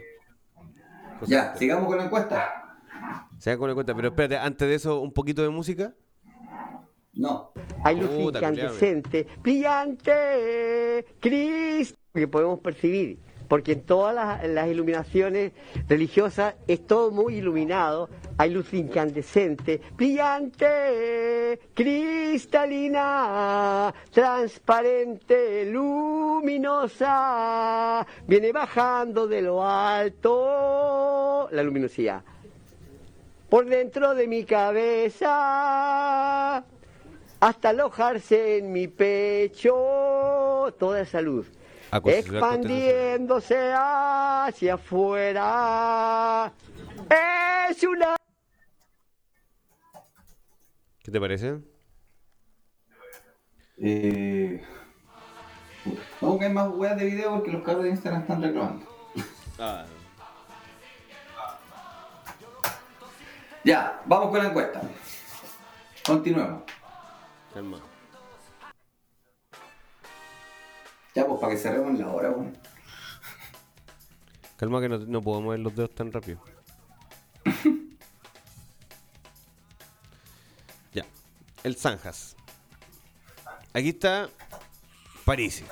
Ya, 1.27 1.55
sigamos 1.55 1.85
con 1.85 1.97
la 1.97 2.05
encuesta. 2.05 2.79
Se 3.37 3.51
da 3.51 3.57
con 3.57 3.69
la 3.69 3.75
cuenta, 3.75 3.93
pero 3.93 4.07
espérate, 4.07 4.37
antes 4.37 4.67
de 4.67 4.73
eso, 4.73 5.01
un 5.01 5.11
poquito 5.11 5.43
de 5.43 5.49
música. 5.49 5.93
No. 7.13 7.51
Hay 7.83 8.01
luz 8.01 8.09
incandescente, 8.11 9.27
brillante, 9.41 11.05
Cristo, 11.19 11.99
que 12.21 12.27
podemos 12.27 12.59
percibir. 12.59 13.17
porque 13.47 13.73
en 13.73 13.81
todas 13.81 14.15
las, 14.15 14.43
las 14.47 14.67
iluminaciones 14.67 15.51
religiosas 15.87 16.55
es 16.67 16.87
todo 16.87 17.11
muy 17.11 17.35
iluminado, 17.35 18.09
hay 18.39 18.49
luz 18.49 18.73
incandescente, 18.73 19.79
brillante, 19.95 21.59
cristalina, 21.75 23.13
transparente, 24.11 25.65
luminosa, 25.65 27.05
viene 28.27 28.51
bajando 28.51 29.27
de 29.27 29.43
lo 29.43 29.63
alto 29.63 31.47
la 31.51 31.63
luminosidad. 31.63 32.23
Por 33.49 33.65
dentro 33.67 34.15
de 34.15 34.27
mi 34.27 34.43
cabeza, 34.43 35.35
hasta 37.39 37.69
alojarse 37.69 38.57
en 38.57 38.71
mi 38.71 38.87
pecho, 38.87 40.73
toda 40.79 41.01
esa 41.01 41.21
luz. 41.21 41.47
A 41.95 42.01
Expandiéndose 42.03 43.71
hacia 43.73 44.73
afuera. 44.73 46.51
Es 47.69 47.83
una... 47.83 48.17
¿Qué 51.01 51.09
te 51.09 51.21
parece? 51.21 51.61
Eh... 53.77 54.61
Vamos 56.19 56.39
que 56.39 56.45
hay 56.45 56.51
más 56.51 56.67
weas 56.73 56.97
de 56.97 57.05
video 57.05 57.31
porque 57.31 57.51
los 57.53 57.63
cabros 57.63 57.85
de 57.85 57.91
Instagram 57.91 58.23
están 58.23 58.41
reclamando. 58.41 58.85
Ya, 63.63 64.01
vamos 64.05 64.31
con 64.31 64.39
la 64.39 64.49
encuesta. 64.49 64.81
Continuemos. 66.05 66.63
Calma. 67.53 67.94
Pues 71.39 71.41
para 71.41 71.53
que 71.53 71.59
cerremos 71.59 71.99
la 71.99 72.11
hora, 72.11 72.31
weón. 72.31 72.57
Calma 74.57 74.79
que 74.81 74.89
no, 74.89 74.97
no 74.99 75.21
puedo 75.21 75.41
mover 75.41 75.59
los 75.59 75.75
dedos 75.75 75.93
tan 75.93 76.11
rápido. 76.11 76.39
ya. 80.93 81.05
El 81.63 81.75
Zanjas. 81.75 82.35
Aquí 83.73 83.89
está 83.89 84.29
Parisi. 85.25 85.65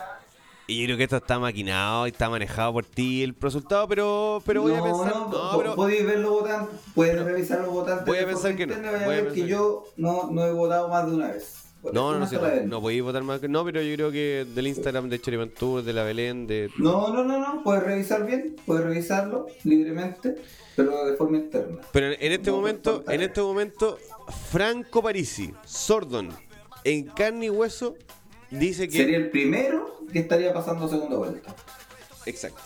Y 0.67 0.79
yo 0.81 0.85
creo 0.85 0.97
que 0.97 1.03
esto 1.03 1.17
está 1.17 1.39
maquinado 1.39 2.07
y 2.07 2.11
está 2.11 2.29
manejado 2.29 2.73
por 2.73 2.85
ti 2.85 3.21
el 3.23 3.35
resultado, 3.39 3.87
pero, 3.87 4.41
pero 4.45 4.61
voy 4.61 4.73
a 4.73 4.77
no, 4.77 4.83
pensar. 4.83 5.13
no, 5.13 5.29
no, 5.29 5.57
pero- 5.57 5.75
podéis 5.75 6.05
ver 6.05 6.19
los 6.19 6.31
votantes, 6.31 6.79
puedes 6.95 7.23
revisar 7.23 7.59
los 7.59 7.69
votantes. 7.69 8.05
voy 8.05 8.17
a 8.17 8.25
pensar 8.25 8.55
que 8.55 8.65
no, 8.67 8.73
interna 8.73 8.91
y 8.91 8.93
vaya 8.93 9.05
voy 9.05 9.15
a 9.15 9.19
a 9.19 9.21
ver 9.23 9.33
que 9.33 9.41
pensar 9.41 9.49
yo 9.49 9.85
no, 9.97 10.31
no 10.31 10.45
he 10.45 10.51
votado 10.53 10.87
más 10.87 11.05
de 11.05 11.15
una 11.15 11.27
vez. 11.27 11.63
No, 11.91 12.17
no, 12.17 12.25
una 12.25 12.61
no, 12.65 12.81
podéis 12.81 13.03
votar 13.03 13.23
más. 13.23 13.41
No, 13.43 13.65
pero 13.65 13.81
yo 13.81 13.93
creo 13.95 14.11
que 14.11 14.45
del 14.55 14.67
Instagram 14.67 15.09
de 15.09 15.19
Choripantur, 15.19 15.83
de 15.83 15.91
la 15.91 16.03
Belén, 16.03 16.47
de. 16.47 16.69
No, 16.77 17.13
no, 17.13 17.23
no, 17.25 17.39
no, 17.39 17.63
puedes 17.63 17.83
revisar 17.83 18.25
bien, 18.25 18.55
puedes 18.65 18.85
revisarlo 18.85 19.47
libremente, 19.65 20.35
pero 20.77 21.05
de 21.05 21.17
forma 21.17 21.37
interna. 21.37 21.79
Pero 21.91 22.07
en 22.07 22.31
este 22.31 22.51
No, 22.51 22.57
momento, 22.57 23.03
en 23.07 23.21
este 23.21 23.41
momento, 23.41 23.99
Franco 24.49 25.03
Parisi, 25.03 25.53
Sordon, 25.65 26.29
en 26.85 27.05
carne 27.07 27.47
y 27.47 27.49
hueso, 27.49 27.95
dice 28.49 28.87
que. 28.87 28.97
Sería 28.97 29.17
el 29.17 29.29
primero 29.29 29.99
que 30.11 30.19
estaría 30.19 30.53
pasando 30.53 30.87
segunda 30.87 31.17
vuelta. 31.17 31.53
Exacto. 32.25 32.61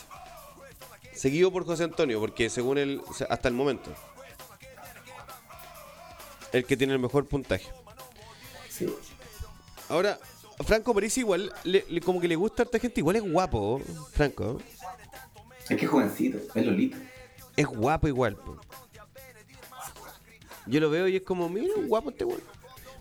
Seguido 1.13 1.51
por 1.51 1.65
José 1.65 1.84
Antonio, 1.86 2.20
porque 2.20 2.51
según 2.51 2.78
él, 2.78 3.01
hasta 3.30 3.47
el 3.47 3.55
momento, 3.55 3.91
el 6.53 6.65
que 6.65 6.78
tiene 6.78 6.93
el 6.93 6.99
mejor 6.99 7.26
puntaje. 7.26 7.68
Sí. 8.70 8.88
Ahora, 9.90 10.20
Franco 10.66 10.94
Parisi 10.94 11.22
igual, 11.22 11.52
le- 11.64 11.86
le- 11.90 12.02
como 12.02 12.20
que 12.20 12.28
le 12.28 12.36
gusta 12.36 12.64
a 12.64 12.66
esta 12.66 12.80
gente, 12.80 13.00
igual 13.00 13.16
es 13.18 13.22
guapo, 13.32 13.82
Franco. 14.12 14.60
Es 15.70 15.78
que 15.78 15.86
es 15.86 15.92
jovencito, 15.92 16.38
es 16.56 16.66
Lolito. 16.66 16.98
Es 17.56 17.66
guapo 17.68 18.08
igual. 18.08 18.36
po. 18.36 18.58
Yo 20.66 20.80
lo 20.82 20.90
veo 20.90 21.08
y 21.08 21.16
es 21.16 21.22
como, 21.24 21.48
mira, 21.50 21.74
guapo 21.88 22.10
este 22.10 22.26
weón. 22.26 22.42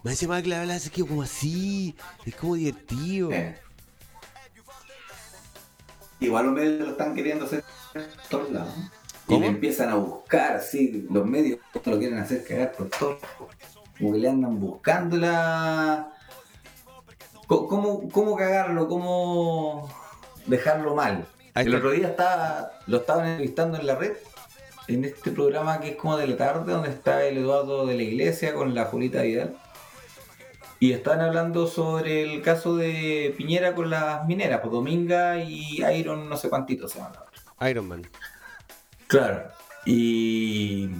Me 0.05 0.13
dice 0.13 0.29
más 0.29 0.43
que 0.43 0.49
la 0.49 0.61
habla 0.61 0.77
así 0.77 0.89
que 0.91 1.05
como 1.05 1.23
así, 1.23 1.97
es 2.25 2.35
como 2.37 2.55
divertido. 2.55 3.33
Eh. 3.33 3.59
Igual 6.21 6.47
los 6.47 6.55
medios 6.55 6.81
lo 6.81 6.91
están 6.93 7.15
queriendo 7.15 7.45
hacer 7.45 7.65
por 7.93 8.03
todos 8.31 8.51
lados. 8.53 8.73
Y 8.77 9.27
¿Cómo? 9.27 9.41
le 9.41 9.47
empiezan 9.49 9.89
a 9.91 9.97
buscar, 9.97 10.57
así, 10.57 11.07
los 11.11 11.27
medios 11.27 11.59
lo 11.85 11.99
quieren 11.99 12.19
hacer 12.19 12.45
cagar 12.45 12.73
por 12.73 12.89
todos. 12.91 13.19
Como 13.99 14.13
que 14.13 14.19
le 14.19 14.29
andan 14.29 14.61
buscando 14.61 15.17
la... 15.17 16.13
¿Cómo, 17.47 18.09
cómo 18.11 18.37
cagarlo? 18.37 18.89
¿Cómo 18.89 19.89
dejarlo 20.47 20.95
mal? 20.95 21.27
El 21.55 21.75
otro 21.75 21.93
día 21.93 22.09
estaba, 22.09 22.73
lo 22.87 22.99
estaban 22.99 23.27
entrevistando 23.27 23.79
en 23.79 23.87
la 23.87 23.95
red, 23.95 24.13
en 24.89 25.05
este 25.05 25.31
programa 25.31 25.81
que 25.81 25.91
es 25.91 25.97
como 25.97 26.17
de 26.17 26.27
la 26.27 26.37
tarde, 26.37 26.73
donde 26.73 26.91
está 26.91 27.25
el 27.25 27.39
Eduardo 27.39 27.87
de 27.87 27.95
la 27.95 28.03
Iglesia 28.03 28.55
con 28.55 28.75
la 28.75 28.85
Julita 28.87 29.23
Vidal. 29.23 29.57
Y 30.79 30.93
estaban 30.93 31.23
hablando 31.23 31.67
sobre 31.67 32.23
el 32.23 32.43
caso 32.43 32.77
de 32.77 33.35
Piñera 33.39 33.75
con 33.75 33.89
las 33.89 34.27
mineras, 34.27 34.61
pues 34.61 34.73
Dominga 34.73 35.39
y 35.39 35.83
Iron 35.83 36.29
no 36.29 36.37
sé 36.37 36.51
cuántitos 36.51 36.93
se 36.93 36.99
llaman. 36.99 37.15
Iron 37.71 37.89
Man. 37.89 38.03
Claro. 39.07 39.49
Y 39.87 40.91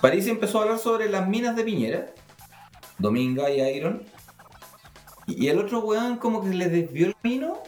París 0.00 0.26
empezó 0.28 0.60
a 0.60 0.62
hablar 0.62 0.78
sobre 0.78 1.10
las 1.10 1.28
minas 1.28 1.56
de 1.56 1.64
Piñera, 1.64 2.06
Dominga 2.98 3.50
y 3.50 3.60
Iron. 3.60 4.02
Y 5.26 5.48
el 5.48 5.58
otro 5.58 5.80
weón 5.80 6.18
como 6.18 6.42
que 6.42 6.50
le 6.50 6.68
desvió 6.68 7.06
el 7.06 7.16
camino 7.16 7.58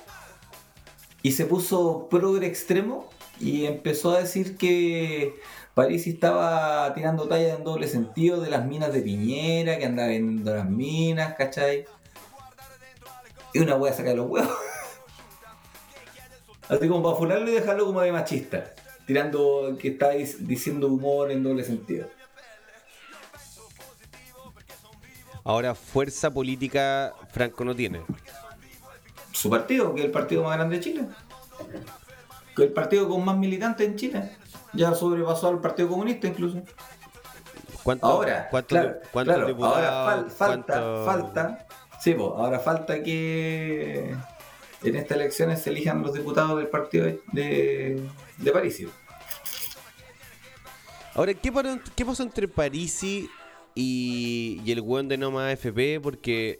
y 1.23 1.33
se 1.33 1.47
puso 1.47 2.09
progre 2.11 2.47
extremo 2.47 3.09
y 3.41 3.67
empezó 3.67 4.13
a 4.13 4.21
decir 4.21 4.57
que 4.57 5.35
París 5.75 6.07
estaba 6.07 6.93
tirando 6.95 7.29
talla 7.29 7.55
en 7.55 7.65
doble 7.65 7.89
sentido 7.89 8.41
de 8.41 8.51
las 8.51 8.65
minas 8.65 8.93
de 8.93 9.03
Piñera, 9.03 9.79
que 9.79 9.85
andaba 9.85 10.09
vendiendo 10.09 10.55
las 10.55 10.69
minas, 10.69 11.35
¿cachai? 11.35 11.85
Y 13.53 13.59
una 13.59 13.77
wea 13.77 13.93
saca 13.93 14.15
los 14.15 14.27
huevos. 14.27 14.51
Así 16.69 16.89
como 16.89 17.03
para 17.03 17.17
funarlo 17.17 17.51
y 17.51 17.55
dejarlo 17.55 17.87
como 17.87 18.01
de 18.01 18.13
machista. 18.13 18.75
Tirando 19.07 19.77
que 19.79 19.89
está 19.89 20.11
diciendo 20.11 20.89
humor 20.89 21.31
en 21.31 21.43
doble 21.43 21.63
sentido. 21.63 22.09
Ahora, 25.47 25.77
fuerza 25.77 26.29
política 26.29 27.15
Franco 27.31 27.65
no 27.65 27.73
tiene. 27.73 28.03
Su 29.31 29.49
partido, 29.49 29.95
que 29.95 30.01
es 30.01 30.07
el 30.07 30.11
partido 30.11 30.43
más 30.43 30.57
grande 30.57 30.77
de 30.77 30.83
Chile. 30.83 31.05
Que 32.57 32.65
es 32.65 32.69
el 32.69 32.73
partido 32.73 33.09
con 33.09 33.25
más 33.25 33.37
militantes 33.37 33.87
en 33.87 33.95
Chile. 33.95 34.37
Ya 34.73 34.93
sobrepasó 34.93 35.47
al 35.47 35.61
Partido 35.61 35.89
Comunista 35.89 36.27
incluso. 36.27 36.63
¿Cuánto, 37.85 38.07
Ahora, 38.09 38.49
cuántos 38.51 38.77
claro, 38.77 38.99
cuántos 39.13 39.37
claro, 39.37 39.65
ahora 39.65 40.07
fal- 40.07 40.31
falta, 40.31 41.05
falta, 41.05 41.67
sí, 42.01 42.17
ahora 42.19 42.59
falta 42.59 43.01
que 43.01 44.17
en 44.83 44.97
estas 44.97 45.17
elecciones 45.17 45.63
se 45.63 45.71
elijan 45.71 46.03
los 46.03 46.13
diputados 46.13 46.59
del 46.59 46.67
partido 46.67 47.07
de, 47.31 48.03
de, 48.39 48.51
París. 48.51 48.85
Ahora, 51.15 51.33
¿qué, 51.35 51.53
qué 51.95 52.05
pasó 52.05 52.25
entre 52.25 52.49
Parisi 52.49 53.31
y, 53.31 53.31
y 53.77 54.61
el 54.73 54.81
weón 54.81 55.07
de 55.09 55.17
Noma 55.19 55.49
AFP? 55.51 56.01
Porque 56.03 56.59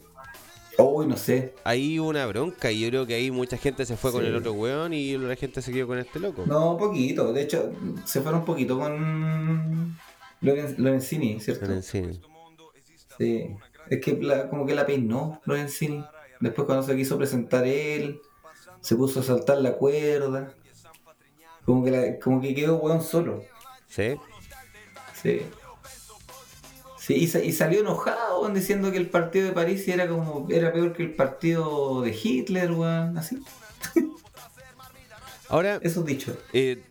Uy, 0.77 1.07
no 1.07 1.17
sé. 1.17 1.53
ahí 1.63 1.99
hubo 1.99 2.09
una 2.09 2.25
bronca 2.27 2.71
y 2.71 2.79
yo 2.79 2.89
creo 2.89 3.07
que 3.07 3.15
ahí 3.15 3.31
mucha 3.31 3.57
gente 3.57 3.85
se 3.85 3.97
fue 3.97 4.11
con 4.11 4.23
el 4.23 4.35
otro 4.35 4.53
weón 4.53 4.93
y 4.93 5.17
la 5.17 5.35
gente 5.35 5.61
se 5.61 5.71
quedó 5.73 5.87
con 5.87 5.97
este 5.97 6.19
loco. 6.19 6.43
No, 6.45 6.77
poquito. 6.77 7.33
De 7.33 7.41
hecho, 7.41 7.71
se 8.05 8.21
fueron 8.21 8.41
un 8.41 8.45
poquito 8.45 8.77
con 8.79 9.97
Loren- 10.41 10.75
Lorenzini, 10.77 11.39
¿cierto? 11.39 11.65
Lorenzini. 11.65 12.21
Sí. 13.17 13.47
Es 13.89 14.01
que 14.01 14.17
la- 14.21 14.47
como 14.49 14.65
que 14.67 14.75
la 14.75 14.85
peinó 14.85 15.41
Lorenzini. 15.45 16.03
Después 16.39 16.67
cuando 16.67 16.85
se 16.85 16.95
quiso 16.95 17.17
presentar 17.17 17.65
él, 17.65 18.21
se 18.81 18.95
puso 18.95 19.21
a 19.21 19.23
saltar 19.23 19.57
la 19.57 19.73
cuerda. 19.73 20.53
Como 21.65 21.83
que, 21.83 21.89
la- 21.91 22.19
como 22.19 22.39
que 22.39 22.53
quedó 22.53 22.75
weón 22.77 23.01
solo. 23.01 23.43
¿Sí? 23.87 24.15
Sí. 25.21 25.41
Sí, 27.07 27.13
y, 27.13 27.27
sa- 27.27 27.39
y 27.41 27.53
salió 27.53 27.79
enojado 27.79 28.41
weón, 28.41 28.53
diciendo 28.53 28.91
que 28.91 28.97
el 28.97 29.07
partido 29.09 29.47
de 29.47 29.53
París 29.53 29.87
era 29.87 30.09
como 30.09 30.45
era 30.49 30.73
peor 30.73 30.91
que 30.91 31.03
el 31.03 31.13
partido 31.15 32.01
de 32.01 32.11
Hitler, 32.21 32.71
weón, 32.71 33.17
así. 33.17 33.41
Ahora, 35.49 35.79
Esos 35.81 36.05
dichos. 36.05 36.35
eh, 36.51 36.81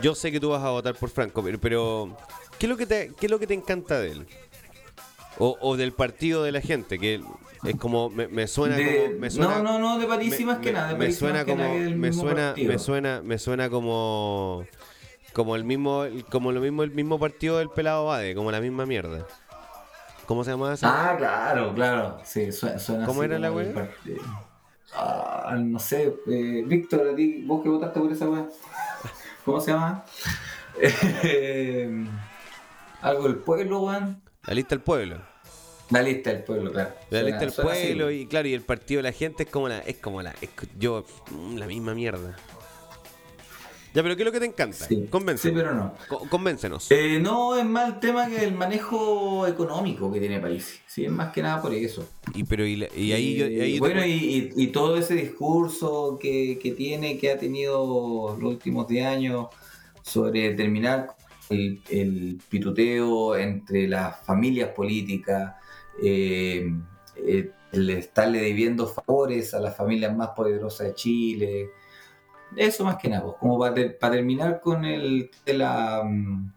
yo 0.00 0.14
sé 0.14 0.32
que 0.32 0.40
tú 0.40 0.48
vas 0.50 0.62
a 0.64 0.70
votar 0.70 0.94
por 0.96 1.08
Franco, 1.10 1.42
pero, 1.44 1.60
pero 1.60 2.16
¿qué, 2.58 2.66
es 2.66 2.70
lo 2.70 2.76
que 2.76 2.86
te, 2.86 3.12
¿qué 3.18 3.26
es 3.26 3.30
lo 3.30 3.38
que 3.38 3.46
te 3.46 3.54
encanta 3.54 4.00
de 4.00 4.10
él? 4.12 4.26
O, 5.38 5.56
o 5.60 5.76
del 5.76 5.92
partido 5.92 6.42
de 6.42 6.50
la 6.52 6.60
gente, 6.60 6.98
que 6.98 7.20
es 7.64 7.76
como, 7.76 8.10
me, 8.10 8.26
me 8.26 8.48
suena 8.48 8.76
De- 8.76 9.04
como... 9.06 9.18
Me 9.20 9.30
suena, 9.30 9.58
no, 9.58 9.62
no, 9.62 9.78
no, 9.78 9.98
de 10.00 10.06
París 10.06 10.36
me- 10.40 10.46
más 10.46 10.58
que 10.58 10.66
me- 10.66 10.72
nada. 10.72 10.88
de 10.88 10.94
me 10.94 10.98
París 11.04 11.18
suena 11.18 11.44
como 11.44 11.74
me 11.74 12.12
suena 12.12 12.46
partido. 12.48 12.72
me 12.72 12.78
suena 12.80 13.22
me 13.22 13.38
suena 13.38 13.70
como 13.70 14.64
como 15.32 15.56
el 15.56 15.64
mismo 15.64 16.04
como 16.28 16.52
lo 16.52 16.60
mismo 16.60 16.82
el 16.82 16.90
mismo 16.90 17.18
partido 17.18 17.56
del 17.58 17.70
pelado 17.70 18.04
Bade 18.06 18.34
como 18.34 18.50
la 18.50 18.60
misma 18.60 18.84
mierda 18.84 19.26
cómo 20.26 20.44
se 20.44 20.50
llama 20.50 20.74
esa 20.74 21.12
Ah, 21.12 21.16
claro, 21.16 21.74
claro. 21.74 22.18
Sí, 22.24 22.50
suena, 22.52 22.78
suena 22.78 23.06
¿Cómo 23.06 23.20
así 23.22 23.30
era 23.30 23.38
la 23.38 23.52
partido. 23.74 24.22
ah, 24.94 25.56
no 25.58 25.78
sé, 25.78 26.14
eh, 26.28 26.62
Víctor, 26.66 27.08
a 27.12 27.14
ti, 27.16 27.42
vos 27.46 27.62
que 27.62 27.68
votaste 27.68 28.00
por 28.00 28.12
esa 28.12 28.28
weá, 28.28 28.46
¿cómo 29.44 29.60
se 29.60 29.72
llama? 29.72 30.04
Eh, 31.22 32.06
algo 33.02 33.24
del 33.24 33.36
pueblo, 33.36 33.80
weón. 33.82 34.22
La 34.46 34.54
lista 34.54 34.74
del 34.74 34.82
pueblo. 34.82 35.18
La 35.90 36.00
lista 36.02 36.30
del 36.30 36.42
pueblo, 36.44 36.72
claro. 36.72 36.90
La 37.10 37.20
Suena- 37.20 37.24
lista 37.26 37.40
del 37.40 37.48
así, 37.50 37.62
pueblo 37.62 38.10
y 38.10 38.26
claro, 38.26 38.48
y 38.48 38.54
el 38.54 38.62
partido 38.62 38.98
de 39.00 39.02
la 39.02 39.12
gente 39.12 39.42
es 39.42 39.50
como 39.50 39.68
la, 39.68 39.78
es 39.80 39.96
como 39.98 40.22
la, 40.22 40.34
es 40.40 40.48
yo, 40.78 41.04
mm, 41.30 41.56
la 41.56 41.66
misma 41.66 41.94
mierda. 41.94 42.34
Ya, 43.94 44.02
pero 44.02 44.16
¿qué 44.16 44.22
es 44.22 44.26
lo 44.26 44.32
que 44.32 44.40
te 44.40 44.46
encanta? 44.46 44.86
Sí, 44.86 45.06
Convéncenos. 45.10 45.40
sí, 45.40 45.62
pero 45.62 45.74
no. 45.74 45.94
Co- 46.08 46.26
convéncenos. 46.30 46.90
Eh, 46.90 47.18
no, 47.20 47.56
es 47.58 47.64
más 47.64 47.88
el 47.88 48.00
tema 48.00 48.26
que 48.26 48.42
el 48.42 48.54
manejo 48.54 49.46
económico 49.46 50.10
que 50.10 50.18
tiene 50.18 50.40
París. 50.40 50.80
Sí, 50.86 51.04
es 51.04 51.10
más 51.10 51.30
que 51.32 51.42
nada 51.42 51.60
por 51.60 51.74
eso. 51.74 52.08
Y 52.34 52.44
pero 52.44 52.66
y, 52.66 52.82
ahí 52.82 52.92
y 53.02 53.12
ahí 53.12 53.72
te 53.74 53.78
bueno, 53.80 54.00
cu- 54.00 54.06
y, 54.08 54.66
todo 54.68 54.96
ese 54.96 55.14
discurso 55.14 56.18
que, 56.20 56.58
que 56.62 56.70
tiene, 56.72 57.18
que 57.18 57.32
ha 57.32 57.38
tenido 57.38 58.36
los 58.40 58.52
últimos 58.52 58.88
10 58.88 59.06
años 59.06 59.48
sobre 60.02 60.54
terminar 60.54 61.14
el, 61.50 61.82
el 61.90 62.38
pituteo 62.48 63.36
entre 63.36 63.86
las 63.88 64.24
familias 64.24 64.70
políticas, 64.70 65.54
eh, 66.02 66.66
eh, 67.16 67.50
el 67.72 67.90
estarle 67.90 68.40
debiendo 68.40 68.86
favores 68.86 69.52
a 69.54 69.60
las 69.60 69.76
familias 69.76 70.16
más 70.16 70.30
poderosas 70.30 70.86
de 70.88 70.94
Chile. 70.94 71.70
Eso 72.56 72.84
más 72.84 72.96
que 72.96 73.08
nada, 73.08 73.24
pues, 73.24 73.36
como 73.38 73.58
para, 73.58 73.74
terminar 74.10 74.60
con 74.60 74.84
el 74.84 75.30
de 75.44 75.54
la, 75.54 76.02
mm, 76.04 76.52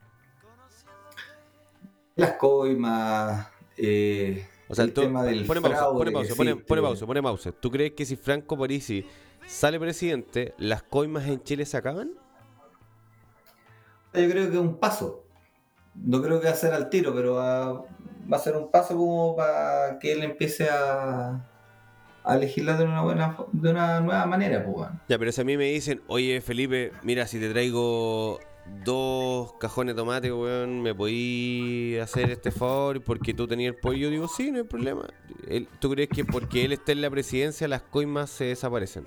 las 2.16 2.32
coimas, 2.34 3.48
eh, 3.78 4.46
o 4.68 4.76
sea, 4.76 4.86
el 4.86 4.94
tú- 4.94 5.02
tema 5.02 5.24
del 5.24 5.46
pone 5.46 5.62
pausa, 5.62 5.90
pone 5.92 6.12
pausa, 6.12 6.36
pone, 6.36 6.50
existe. 6.52 6.68
pone 6.68 6.82
pausa, 6.82 7.06
pone 7.06 7.22
pausa. 7.24 7.52
¿Tú 7.52 7.72
crees 7.72 7.92
que 7.94 8.06
si 8.06 8.16
Franco 8.16 8.58
Parisi 8.58 9.06
sale 9.48 9.80
presidente, 9.80 10.54
las 10.58 10.84
coimas 10.84 11.28
en 11.28 11.42
Chile 11.44 11.66
se 11.66 11.78
acaban? 11.78 12.12
Yo 14.14 14.30
creo 14.30 14.50
que 14.50 14.56
es 14.56 14.62
un 14.62 14.78
paso. 14.78 15.24
No 15.94 16.22
creo 16.22 16.40
que 16.40 16.48
va 16.48 16.54
a 16.54 16.58
ser 16.58 16.74
al 16.74 16.90
tiro, 16.90 17.14
pero 17.14 17.36
va, 17.36 17.74
va 17.74 18.38
a 18.38 18.40
ser 18.40 18.56
un 18.56 18.70
paso 18.72 18.96
como 18.96 19.36
para 19.36 19.98
que 20.00 20.12
él 20.14 20.24
empiece 20.24 20.68
a, 20.70 21.46
a 22.26 22.36
legislar 22.38 22.78
de 22.78 22.86
una 22.86 23.02
buena 23.02 23.38
de 23.52 23.70
una 23.72 24.00
nueva 24.02 24.26
manera, 24.26 24.64
pues. 24.64 24.76
weón. 24.78 25.02
Ya, 25.08 25.18
pero 25.20 25.32
si 25.32 25.42
a 25.42 25.44
mí 25.44 25.58
me 25.58 25.66
dicen, 25.66 26.02
oye 26.08 26.42
Felipe, 26.42 26.92
mira, 27.04 27.28
si 27.28 27.40
te 27.40 27.50
traigo 27.50 28.40
dos 28.84 29.54
cajones 29.60 29.96
de 29.96 30.02
tomate, 30.02 30.34
weón, 30.34 30.82
¿me 30.82 30.94
podí 30.96 31.98
hacer 32.00 32.32
este 32.32 32.52
favor 32.52 33.02
porque 33.04 33.34
tú 33.34 33.48
tenías 33.48 33.76
el 33.76 33.80
pollo? 33.80 33.98
Yo 34.00 34.10
digo, 34.10 34.28
sí, 34.28 34.52
no 34.52 34.58
hay 34.58 34.64
problema. 34.64 35.06
Él- 35.48 35.68
¿Tú 35.80 35.92
crees 35.92 36.10
que 36.10 36.26
porque 36.26 36.66
él 36.66 36.72
está 36.74 36.92
en 36.92 37.02
la 37.02 37.10
presidencia 37.10 37.68
las 37.68 37.82
coimas 37.84 38.30
se 38.30 38.46
desaparecen? 38.46 39.06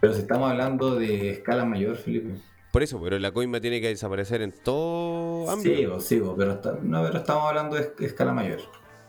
Pero 0.00 0.12
si 0.12 0.20
estamos 0.20 0.50
hablando 0.50 0.94
de 0.96 1.30
escala 1.30 1.64
mayor, 1.64 1.96
Felipe. 1.96 2.34
Por 2.72 2.82
eso, 2.82 3.00
pero 3.02 3.18
la 3.18 3.30
coima 3.32 3.60
tiene 3.60 3.80
que 3.80 3.88
desaparecer 3.88 4.42
en 4.42 4.52
todo 4.52 5.48
ámbito. 5.50 6.00
Sí, 6.00 6.16
sí, 6.18 6.22
pero, 6.36 6.52
está- 6.52 6.78
no, 6.82 7.02
pero 7.04 7.18
estamos 7.18 7.48
hablando 7.48 7.76
de 7.76 7.82
es- 7.82 7.92
escala 8.00 8.32
mayor. 8.32 8.58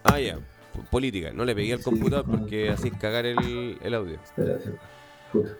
Ah, 0.04 0.20
ya, 0.20 0.40
política. 0.86 1.32
No 1.34 1.46
le 1.46 1.56
pegué 1.56 1.74
al 1.74 1.80
Sí. 1.80 1.86
computador 1.86 2.26
porque 2.26 2.70
así 2.70 2.92
cagar 2.92 3.26
el, 3.26 3.78
el 3.82 3.94
audio. 3.94 4.16
Espérate. 4.24 4.72
Puta. 5.32 5.52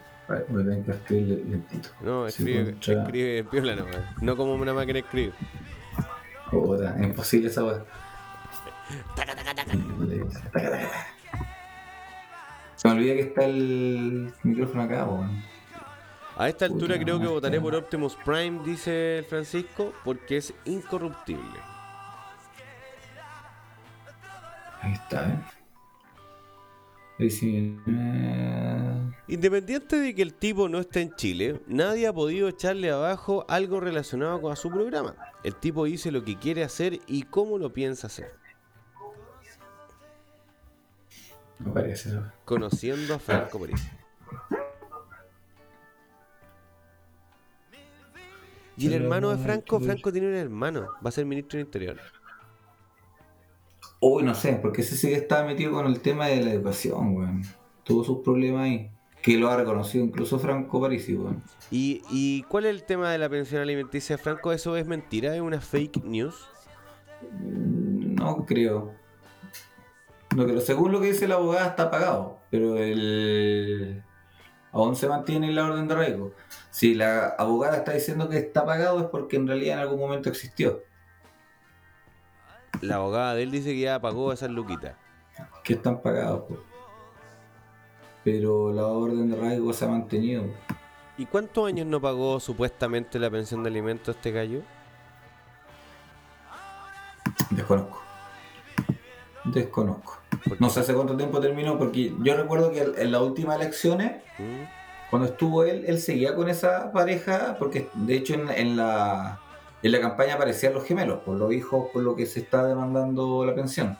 a 0.62 0.64
tener 0.66 0.84
que 0.84 0.92
escribir 0.92 1.46
lentito. 1.48 1.90
No, 2.02 2.28
escribe, 2.28 2.72
contra- 2.72 3.04
escribe 3.04 3.44
piola 3.46 3.76
no, 3.76 3.84
weón. 3.86 4.06
no 4.22 4.36
como 4.38 4.54
una 4.56 4.74
máquina 4.74 5.00
escribe. 5.00 5.34
Imposible 7.02 7.48
esa 7.48 7.64
weá. 7.64 7.84
Se 12.76 12.88
me 12.88 12.94
olvida 12.94 13.14
que 13.16 13.22
está 13.22 13.46
el 13.46 14.34
micrófono 14.44 14.84
acá, 14.84 15.06
weón. 15.06 15.44
A 16.38 16.48
esta 16.50 16.66
altura 16.66 16.96
Puta 16.96 17.04
creo 17.04 17.20
que 17.20 17.26
votaré 17.28 17.60
por 17.60 17.74
Optimus 17.74 18.16
Prime, 18.24 18.62
dice 18.64 19.20
el 19.20 19.26
Francisco, 19.26 19.94
porque 20.04 20.38
es 20.38 20.54
incorruptible. 20.66 21.60
Ahí 24.88 24.94
está, 24.94 25.30
¿eh? 25.30 25.44
Independiente 29.28 29.98
de 29.98 30.16
que 30.16 30.22
el 30.22 30.34
tipo 30.34 30.70
no 30.70 30.80
esté 30.80 31.02
en 31.02 31.14
Chile, 31.16 31.62
nadie 31.68 32.08
ha 32.08 32.14
podido 32.14 32.48
echarle 32.48 32.90
abajo 32.92 33.44
algo 33.50 33.82
relacionado 33.82 34.40
con 34.40 34.56
su 34.56 34.70
programa. 34.70 35.16
El 35.44 35.56
tipo 35.56 35.84
dice 35.86 36.10
lo 36.12 36.24
que 36.24 36.38
quiere 36.38 36.64
hacer 36.64 37.00
y 37.06 37.24
cómo 37.24 37.58
lo 37.58 37.74
piensa 37.74 38.08
hacer. 38.08 38.34
Me 41.60 41.72
parece 41.72 42.10
eso. 42.10 42.24
Conociendo 42.46 43.16
a 43.16 43.20
Franco 43.20 43.60
Parisi. 43.60 43.90
Y 48.78 48.88
el 48.88 48.94
hermano 48.94 49.32
de 49.32 49.44
Franco, 49.44 49.82
Franco 49.82 50.14
tiene 50.14 50.28
un 50.28 50.36
hermano, 50.36 50.94
va 51.04 51.10
a 51.10 51.12
ser 51.12 51.26
ministro 51.26 51.58
del 51.58 51.66
Interior. 51.66 52.00
Uy, 54.00 54.24
no 54.24 54.36
sé, 54.36 54.60
porque 54.62 54.82
ese 54.82 54.96
sí 54.96 55.10
que 55.10 55.16
estaba 55.16 55.46
metido 55.46 55.72
con 55.72 55.88
el 55.88 56.00
tema 56.02 56.28
de 56.28 56.42
la 56.42 56.52
educación, 56.52 57.16
weón. 57.16 57.42
Tuvo 57.84 58.04
sus 58.04 58.20
problemas 58.20 58.64
ahí. 58.64 58.92
Que 59.22 59.38
lo 59.38 59.50
ha 59.50 59.58
reconocido 59.58 60.06
incluso 60.06 60.38
Franco 60.40 60.80
Parisi, 60.80 61.16
weón. 61.16 61.42
¿Y, 61.72 62.02
y 62.10 62.44
cuál 62.44 62.66
es 62.66 62.72
el 62.72 62.84
tema 62.84 63.12
de 63.12 63.18
la 63.18 63.28
pensión 63.28 63.62
alimenticia 63.62 64.18
Franco? 64.18 64.52
¿Eso 64.52 64.78
es 64.78 64.86
mentira? 64.86 65.36
¿Es 65.36 65.42
una 65.42 65.60
fake 65.60 66.04
news? 66.04 66.36
No 67.42 68.46
creo. 68.46 68.94
No 70.36 70.46
creo. 70.46 70.62
Según 70.62 70.92
lo 70.92 71.02
que 71.02 71.08
dice 71.08 71.28
la 71.28 71.36
abogada, 71.36 71.68
está 71.68 71.90
pagado. 71.90 72.40
Pero 72.52 72.78
el. 72.78 74.04
Aún 74.72 74.96
se 74.96 75.08
mantiene 75.08 75.52
la 75.52 75.66
orden 75.66 75.88
de 75.88 75.94
arraigo. 75.96 76.34
Si 76.70 76.94
la 76.94 77.30
abogada 77.30 77.78
está 77.78 77.94
diciendo 77.94 78.30
que 78.30 78.38
está 78.38 78.66
pagado 78.66 79.00
es 79.00 79.08
porque 79.08 79.38
en 79.38 79.48
realidad 79.48 79.78
en 79.78 79.82
algún 79.82 80.00
momento 80.00 80.30
existió. 80.30 80.84
La 82.82 82.96
abogada 82.96 83.36
de 83.36 83.44
él 83.44 83.52
dice 83.52 83.74
que 83.74 83.82
ya 83.82 84.00
pagó 84.00 84.32
esas 84.32 84.50
luquitas. 84.50 84.96
Que 85.64 85.74
están 85.74 86.02
pagados, 86.02 86.42
po. 86.44 86.58
Pero 88.24 88.74
la 88.74 88.86
orden 88.86 89.30
de 89.30 89.38
arraigo 89.38 89.72
se 89.74 89.86
ha 89.86 89.88
mantenido. 89.88 90.44
¿Y 91.18 91.26
cuántos 91.26 91.68
años 91.68 91.88
no 91.88 92.00
pagó 92.00 92.40
supuestamente 92.40 93.18
la 93.20 93.30
pensión 93.30 93.64
de 93.64 93.70
alimentos 93.70 94.16
este 94.16 94.32
gallo? 94.32 94.62
Desconozco. 97.50 98.02
Desconozco. 99.46 100.20
No 100.60 100.70
sé 100.70 100.82
hace 100.82 100.94
cuánto 100.94 101.16
tiempo 101.16 101.40
terminó, 101.40 101.78
porque 101.78 102.14
yo 102.22 102.36
recuerdo 102.36 102.72
que 102.72 102.82
en 102.98 103.12
las 103.12 103.22
últimas 103.22 103.60
elecciones, 103.60 104.22
¿Mm? 104.38 105.10
cuando 105.10 105.30
estuvo 105.30 105.64
él, 105.64 105.86
él 105.88 106.00
seguía 106.00 106.36
con 106.36 106.50
esa 106.50 106.92
pareja, 106.92 107.56
porque 107.58 107.90
de 107.94 108.16
hecho 108.16 108.34
en, 108.34 108.50
en 108.50 108.78
la, 108.78 109.40
en 109.88 109.92
la 109.94 110.02
campaña 110.02 110.36
aparecían 110.36 110.74
los 110.74 110.84
gemelos, 110.86 111.20
por 111.24 111.36
los 111.38 111.52
hijos, 111.52 111.88
por 111.92 112.04
lo 112.04 112.16
que 112.16 112.26
se 112.26 112.40
está 112.42 112.66
demandando 112.66 113.44
la 113.46 113.54
pensión. 113.56 113.98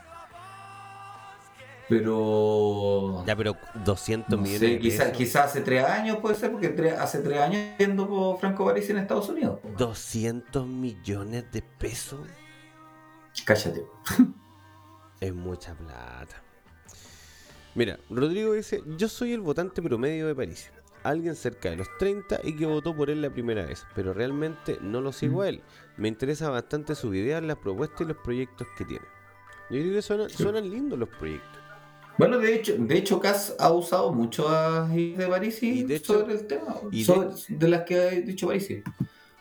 Pero... 1.90 3.24
Ya, 3.26 3.36
pero 3.36 3.56
200 3.86 4.30
no 4.32 4.38
millones 4.44 4.60
sé, 4.60 4.66
de 4.68 4.80
quizá, 4.80 5.04
pesos. 5.06 5.18
quizá 5.18 5.44
hace 5.46 5.62
tres 5.62 5.86
años 5.86 6.18
puede 6.18 6.36
ser, 6.36 6.52
porque 6.52 6.76
tre- 6.76 6.98
hace 6.98 7.20
tres 7.20 7.40
años 7.40 7.62
viendo 7.78 8.08
por 8.10 8.38
Franco 8.40 8.66
París 8.66 8.90
en 8.90 8.98
Estados 8.98 9.30
Unidos. 9.30 9.60
po. 9.62 9.70
200 9.78 10.68
millones 10.68 11.46
de 11.52 11.62
pesos 11.62 12.20
Cállate. 13.46 13.86
es 15.22 15.34
mucha 15.34 15.76
plata. 15.76 16.42
Mira, 17.76 18.00
Rodrigo 18.10 18.54
dice, 18.54 18.82
yo 18.98 19.08
soy 19.08 19.32
el 19.34 19.42
votante 19.42 19.82
promedio 19.82 20.28
de 20.28 20.36
París. 20.36 20.70
Alguien 21.08 21.36
cerca 21.36 21.70
de 21.70 21.78
los 21.78 21.88
30 22.00 22.42
y 22.44 22.54
que 22.56 22.66
votó 22.66 22.94
por 22.96 23.10
él 23.10 23.22
la 23.22 23.30
primera 23.30 23.66
vez, 23.66 23.86
pero 23.96 24.14
realmente 24.14 24.78
no 24.82 25.00
lo 25.00 25.14
sigo 25.14 25.42
a 25.42 25.50
él. 25.50 25.62
Me 25.96 26.10
interesa 26.10 26.50
bastante 26.50 26.96
su 26.96 27.14
ideas, 27.16 27.42
las 27.44 27.58
propuestas 27.58 28.02
y 28.02 28.06
los 28.06 28.18
proyectos 28.18 28.68
que 28.78 28.84
tiene. 28.84 29.06
Yo 29.70 29.80
creo 29.80 29.94
que 29.94 30.02
suenan, 30.02 30.30
suenan 30.30 30.70
lindos 30.70 31.00
los 31.00 31.08
proyectos. 31.10 31.60
Bueno, 32.18 32.40
de 32.40 32.56
hecho, 32.56 32.76
de 32.78 32.98
hecho, 32.98 33.20
Cass 33.22 33.56
ha 33.60 33.72
usado 33.72 34.12
mucho 34.12 34.50
a 34.50 34.88
de 34.90 35.28
Parisi 35.30 35.80
Y 35.80 35.84
de 35.84 35.96
hecho- 35.96 36.20
sobre 36.20 36.34
el 36.34 36.46
tema. 36.48 36.76
y 36.92 37.04
sobre- 37.06 37.30
de, 37.48 37.68
las 37.70 37.84
que 37.84 37.96
ha 38.02 38.10
dicho 38.10 38.48
Parisi. 38.48 38.84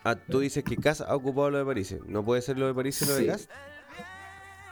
Ah, 0.05 0.15
tú 0.15 0.39
dices 0.41 0.63
que 0.63 0.77
Cas 0.77 1.01
ha 1.01 1.17
ocupado 1.17 1.51
lo 1.51 1.59
de 1.59 1.65
París. 1.65 1.97
¿No 2.07 2.25
puede 2.25 2.43
ser 2.43 2.59
lo 2.59 2.67
de 2.69 2.75
París 2.75 3.01
y 3.03 3.07
lo 3.07 3.15
de 3.15 3.21
Sí. 3.23 3.27
Cas? 3.27 3.49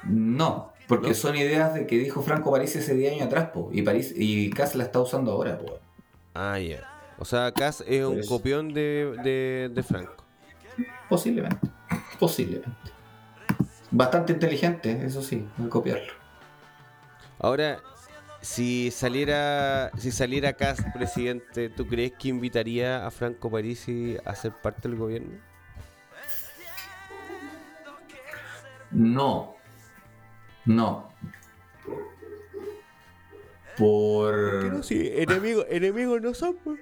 No, 0.05 0.73
porque 0.87 1.09
¿No? 1.09 1.15
son 1.15 1.35
ideas 1.37 1.75
de 1.75 1.87
que 1.87 1.99
dijo 1.99 2.23
Franco 2.23 2.53
Parisi 2.53 2.79
ese 2.79 2.95
10 2.95 3.15
años 3.15 3.27
atrás, 3.27 3.51
po, 3.53 3.71
y 3.73 3.83
París 3.83 4.13
y 4.15 4.51
Cass 4.51 4.75
la 4.75 4.85
está 4.85 5.01
usando 5.01 5.33
ahora, 5.33 5.59
po. 5.59 5.79
Ah, 6.35 6.59
ya. 6.59 6.89
O 7.19 7.25
sea, 7.25 7.53
Cas 7.53 7.83
es 7.87 8.03
Por 8.03 8.13
un 8.15 8.21
eso. 8.21 8.29
copión 8.29 8.75
de, 8.75 9.17
de, 9.23 9.71
de 9.73 9.83
Franco. 9.83 10.25
Posiblemente. 11.09 11.69
Posiblemente. 12.19 12.91
Bastante 13.91 14.33
inteligente, 14.33 15.07
eso 15.07 15.23
sí, 15.23 15.47
al 15.59 15.69
copiarlo. 15.69 16.13
Ahora, 17.39 17.81
si 18.41 18.91
saliera 18.91 19.91
si 19.97 20.11
saliera 20.11 20.53
Cas 20.55 20.85
presidente, 20.93 21.69
¿tú 21.71 21.87
crees 21.87 22.13
que 22.19 22.29
invitaría 22.29 23.07
a 23.07 23.11
Franco 23.13 23.51
Parisi 23.51 24.17
a 24.25 24.35
ser 24.35 24.53
parte 24.53 24.89
del 24.89 24.99
gobierno? 24.99 25.39
No. 28.91 29.57
No. 30.65 31.09
Por... 33.77 34.35
Pero 34.61 34.83
sí, 34.83 35.11
enemigos 35.15 35.67
enemigo 35.71 36.19
no 36.21 36.35
son. 36.35 36.57
pues. 36.63 36.79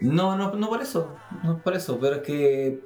No, 0.00 0.36
no, 0.36 0.54
no 0.54 0.68
por 0.68 0.82
eso, 0.82 1.16
no 1.42 1.58
por 1.58 1.74
eso, 1.74 1.98
pero 1.98 2.16
es 2.16 2.22
que 2.22 2.80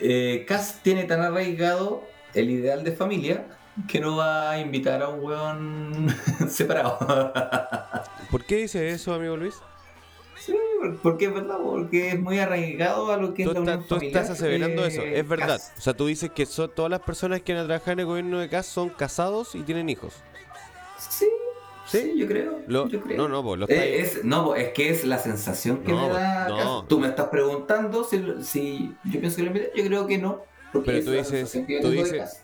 eh, 0.00 0.44
Cass 0.46 0.80
tiene 0.82 1.04
tan 1.04 1.20
arraigado 1.20 2.02
el 2.34 2.50
ideal 2.50 2.84
de 2.84 2.92
familia 2.92 3.46
que 3.88 4.00
no 4.00 4.16
va 4.16 4.50
a 4.50 4.60
invitar 4.60 5.02
a 5.02 5.08
un 5.08 5.24
weón 5.24 6.06
separado. 6.48 6.98
¿Por 8.30 8.44
qué 8.44 8.56
dice 8.56 8.88
eso, 8.90 9.14
amigo 9.14 9.36
Luis? 9.36 9.54
sí, 10.44 10.54
porque 11.02 11.26
es 11.26 11.34
verdad, 11.34 11.56
porque 11.62 12.10
es 12.10 12.20
muy 12.20 12.38
arraigado 12.38 13.10
a 13.10 13.16
lo 13.16 13.32
que 13.32 13.44
Tú, 13.44 13.50
es 13.50 13.54
la 13.54 13.60
unión 13.62 13.82
tú 13.84 13.94
familiar, 13.94 14.22
estás 14.22 14.38
aseverando 14.38 14.84
eh, 14.84 14.88
eso, 14.88 15.02
es 15.02 15.28
verdad. 15.28 15.60
O 15.76 15.80
sea, 15.80 15.94
tú 15.94 16.06
dices 16.06 16.30
que 16.30 16.44
son, 16.44 16.70
todas 16.74 16.90
las 16.90 17.00
personas 17.00 17.40
que 17.40 17.52
han 17.52 17.66
trabajado 17.66 17.92
en 17.92 18.00
el 18.00 18.06
gobierno 18.06 18.38
de 18.38 18.48
Cas 18.48 18.66
son 18.66 18.90
casados 18.90 19.54
y 19.54 19.62
tienen 19.62 19.88
hijos. 19.88 20.14
Sí, 22.00 22.14
yo 22.18 22.26
creo. 22.26 22.60
Lo- 22.66 22.88
yo 22.88 23.00
creo. 23.00 23.16
no, 23.16 23.42
no, 23.42 23.56
lo 23.56 23.68
Eh, 23.68 24.00
es, 24.00 24.24
no, 24.24 24.54
es 24.54 24.68
que 24.70 24.90
es 24.90 25.04
la 25.04 25.18
sensación 25.18 25.82
que 25.82 25.92
No, 25.92 26.08
me 26.08 26.14
da. 26.14 26.48
no. 26.48 26.84
Tú 26.86 26.98
me 27.00 27.08
estás 27.08 27.28
preguntando 27.28 28.04
si, 28.04 28.22
si 28.42 28.94
yo 29.04 29.20
pienso 29.20 29.36
que 29.36 29.42
lo 29.42 29.48
invité. 29.48 29.72
Yo 29.74 29.84
creo 29.84 30.06
que 30.06 30.18
no. 30.18 30.42
Pero 30.84 31.04
tú 31.04 31.12
dices, 31.12 31.52
tú 31.80 31.92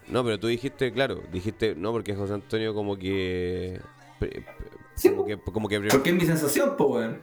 no, 0.08 0.22
pero 0.24 0.38
tú 0.38 0.46
dijiste, 0.46 0.92
claro, 0.92 1.20
dijiste, 1.32 1.74
no, 1.74 1.90
porque 1.90 2.14
José 2.14 2.34
Antonio 2.34 2.72
como 2.74 2.96
que, 2.96 3.80
Sí, 4.94 5.08
como 5.10 5.24
que, 5.26 5.36
como 5.38 5.68
que, 5.68 5.80
Porque 5.80 6.10
es 6.10 6.14
mi 6.16 6.24
sensación, 6.24 6.74
pues, 6.76 6.90
weón. 6.90 7.18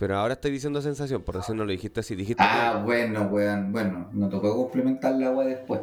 pero 0.00 0.16
ahora 0.16 0.34
estás 0.34 0.50
diciendo 0.50 0.82
sensación, 0.82 1.22
por 1.22 1.36
recién 1.36 1.56
no 1.58 1.64
lo 1.64 1.70
dijiste 1.70 2.00
así, 2.00 2.16
dijiste 2.16 2.42
Ah, 2.44 2.82
bueno, 2.84 3.28
weón. 3.30 3.70
Bueno, 3.70 4.08
no 4.12 4.28
tocó 4.28 4.56
complementar 4.56 5.14
la 5.14 5.28
agua 5.28 5.44
después. 5.44 5.80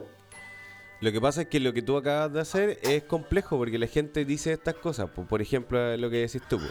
Lo 1.06 1.11
que 1.11 1.22
pasa 1.22 1.41
es 1.44 1.49
que 1.49 1.60
lo 1.60 1.72
que 1.72 1.84
tú 1.84 1.98
acabas 1.98 2.34
de 2.34 2.40
hacer 2.40 2.80
es 2.82 3.03
complejo 3.03 3.60
porque 3.60 3.77
la 3.77 3.86
gente 3.86 4.26
dice 4.26 4.53
estas 4.53 4.73
cosas. 4.73 5.07
po. 5.11 5.23
Por 5.23 5.40
ejemplo, 5.40 5.95
lo 5.98 6.10
que 6.10 6.22
decís 6.22 6.41
tú. 6.49 6.57
po. 6.57 6.65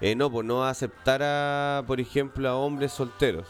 Eh, 0.00 0.14
no, 0.14 0.30
pues 0.30 0.46
no 0.46 0.64
aceptar 0.64 1.20
a, 1.24 1.82
por 1.84 2.00
ejemplo, 2.00 2.48
a 2.48 2.54
hombres 2.54 2.92
solteros. 2.92 3.48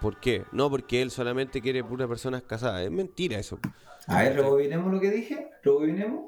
¿Por 0.00 0.20
qué? 0.20 0.44
No, 0.52 0.70
porque 0.70 1.02
él 1.02 1.10
solamente 1.10 1.60
quiere 1.60 1.82
puras 1.82 2.06
personas 2.06 2.44
casadas. 2.44 2.82
Es 2.84 2.92
mentira 2.92 3.36
eso. 3.36 3.58
A 4.06 4.22
ver, 4.22 4.36
rebobinemos 4.36 4.92
lo 4.92 5.00
que 5.00 5.10
dije. 5.10 5.50
Rebobinemos. 5.64 6.20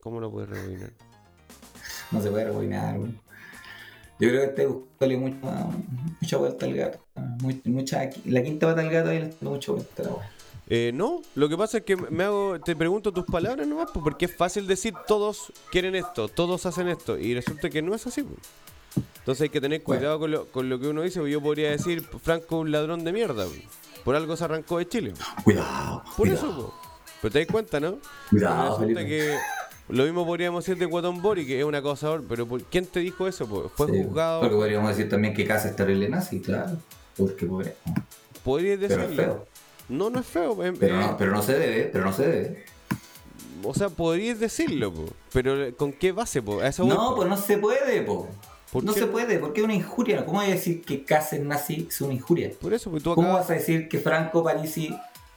¿Cómo 0.00 0.18
lo 0.18 0.32
puedes 0.32 0.50
rebobinar? 0.50 0.90
No 2.10 2.20
se 2.20 2.32
puede 2.32 2.46
rebobinar. 2.46 2.98
Yo 2.98 4.28
creo 4.28 4.40
que 4.40 4.46
este 4.46 4.66
buscándole 4.66 5.16
mucha, 5.18 5.66
mucha 6.20 6.36
vuelta 6.36 6.66
al 6.66 6.74
gato. 6.74 6.98
Mucha, 7.64 8.10
la 8.24 8.42
quinta 8.42 8.66
pata 8.66 8.80
al 8.80 8.90
gato 8.90 9.12
y 9.12 9.20
le 9.20 9.26
está 9.26 9.48
mucha 9.48 9.70
vuelta 9.70 10.02
a 10.02 10.06
la. 10.06 10.41
Eh, 10.74 10.90
no, 10.94 11.20
lo 11.34 11.50
que 11.50 11.56
pasa 11.58 11.78
es 11.78 11.84
que 11.84 11.96
me 11.96 12.24
hago, 12.24 12.58
te 12.58 12.74
pregunto 12.74 13.12
tus 13.12 13.26
palabras 13.26 13.66
nomás, 13.66 13.90
po, 13.90 14.02
porque 14.02 14.24
es 14.24 14.34
fácil 14.34 14.66
decir 14.66 14.94
todos 15.06 15.52
quieren 15.70 15.94
esto, 15.94 16.28
todos 16.28 16.64
hacen 16.64 16.88
esto, 16.88 17.18
y 17.18 17.34
resulta 17.34 17.68
que 17.68 17.82
no 17.82 17.94
es 17.94 18.06
así. 18.06 18.24
Entonces 19.18 19.42
hay 19.42 19.48
que 19.50 19.60
tener 19.60 19.82
cuidado 19.82 20.18
con, 20.18 20.30
lo, 20.30 20.46
con 20.46 20.70
lo 20.70 20.80
que 20.80 20.88
uno 20.88 21.02
dice, 21.02 21.18
porque 21.18 21.32
yo 21.32 21.42
podría 21.42 21.70
decir 21.72 22.02
Franco 22.22 22.60
un 22.60 22.72
ladrón 22.72 23.04
de 23.04 23.12
mierda, 23.12 23.44
po. 23.44 23.52
por 24.02 24.16
algo 24.16 24.34
se 24.34 24.44
arrancó 24.44 24.78
de 24.78 24.88
Chile. 24.88 25.12
Cuidado. 25.44 26.02
Por 26.16 26.26
cuidado. 26.28 26.48
eso, 26.48 26.74
pero 27.20 27.32
te 27.32 27.38
das 27.40 27.48
cuenta, 27.48 27.78
¿no? 27.78 27.98
Cuidado, 28.30 28.78
Resulta 28.78 29.04
que 29.04 29.36
lo 29.90 30.04
mismo 30.04 30.24
podríamos 30.24 30.64
decir 30.64 30.78
de 30.78 30.86
Guatón 30.86 31.20
Bori, 31.20 31.46
que 31.46 31.58
es 31.58 31.66
un 31.66 31.74
acosador, 31.74 32.24
pero 32.26 32.46
¿por- 32.48 32.62
¿quién 32.62 32.86
te 32.86 33.00
dijo 33.00 33.28
eso? 33.28 33.46
Fue 33.76 33.88
Sí, 33.88 34.02
juzgado, 34.04 34.40
Porque 34.40 34.56
podríamos 34.56 34.88
decir 34.88 35.10
también 35.10 35.34
que 35.34 35.44
Casa 35.46 35.68
es 35.68 35.76
terrible 35.76 36.08
nazi, 36.08 36.40
claro. 36.40 36.78
Porque 37.14 37.44
pobre. 37.44 37.76
podrías 38.42 38.78
Pero 38.80 39.02
es 39.02 39.10
decirlo. 39.10 39.46
No, 39.88 40.10
no 40.10 40.20
es 40.20 40.26
feo. 40.26 40.56
Pero 40.56 40.96
eh, 40.96 41.00
no, 41.00 41.16
pero 41.16 41.32
no 41.32 41.42
se 41.42 41.58
debe, 41.58 41.84
pero 41.92 42.04
no 42.04 42.12
se 42.12 42.26
debe. 42.26 42.64
O 43.64 43.74
sea, 43.74 43.88
podrías 43.88 44.40
decirlo, 44.40 44.92
po. 44.92 45.06
pero 45.32 45.76
¿con 45.76 45.92
qué 45.92 46.12
base? 46.12 46.42
Po? 46.42 46.62
Eso 46.62 46.84
No, 46.84 47.14
pues 47.14 47.28
no 47.28 47.36
se 47.36 47.58
puede, 47.58 48.02
po. 48.02 48.28
¿Por 48.72 48.84
No 48.84 48.94
qué 48.94 49.00
se 49.00 49.06
puede, 49.06 49.38
porque 49.38 49.60
es 49.60 49.64
una 49.64 49.74
injuria. 49.74 50.24
¿Cómo 50.24 50.38
vas 50.38 50.48
a 50.48 50.52
decir 50.52 50.82
que 50.82 51.04
Casa 51.04 51.36
es 51.36 51.42
nazi 51.42 51.86
es 51.88 52.00
una 52.00 52.14
injuria? 52.14 52.50
Por 52.60 52.72
eso, 52.72 52.90
pues 52.90 53.02
tú 53.02 53.14
¿Cómo 53.14 53.28
acabas, 53.28 53.48
vas 53.48 53.50
a 53.50 53.58
decir 53.60 53.88
que 53.88 53.98
Franco 53.98 54.42
Parisi 54.42 54.96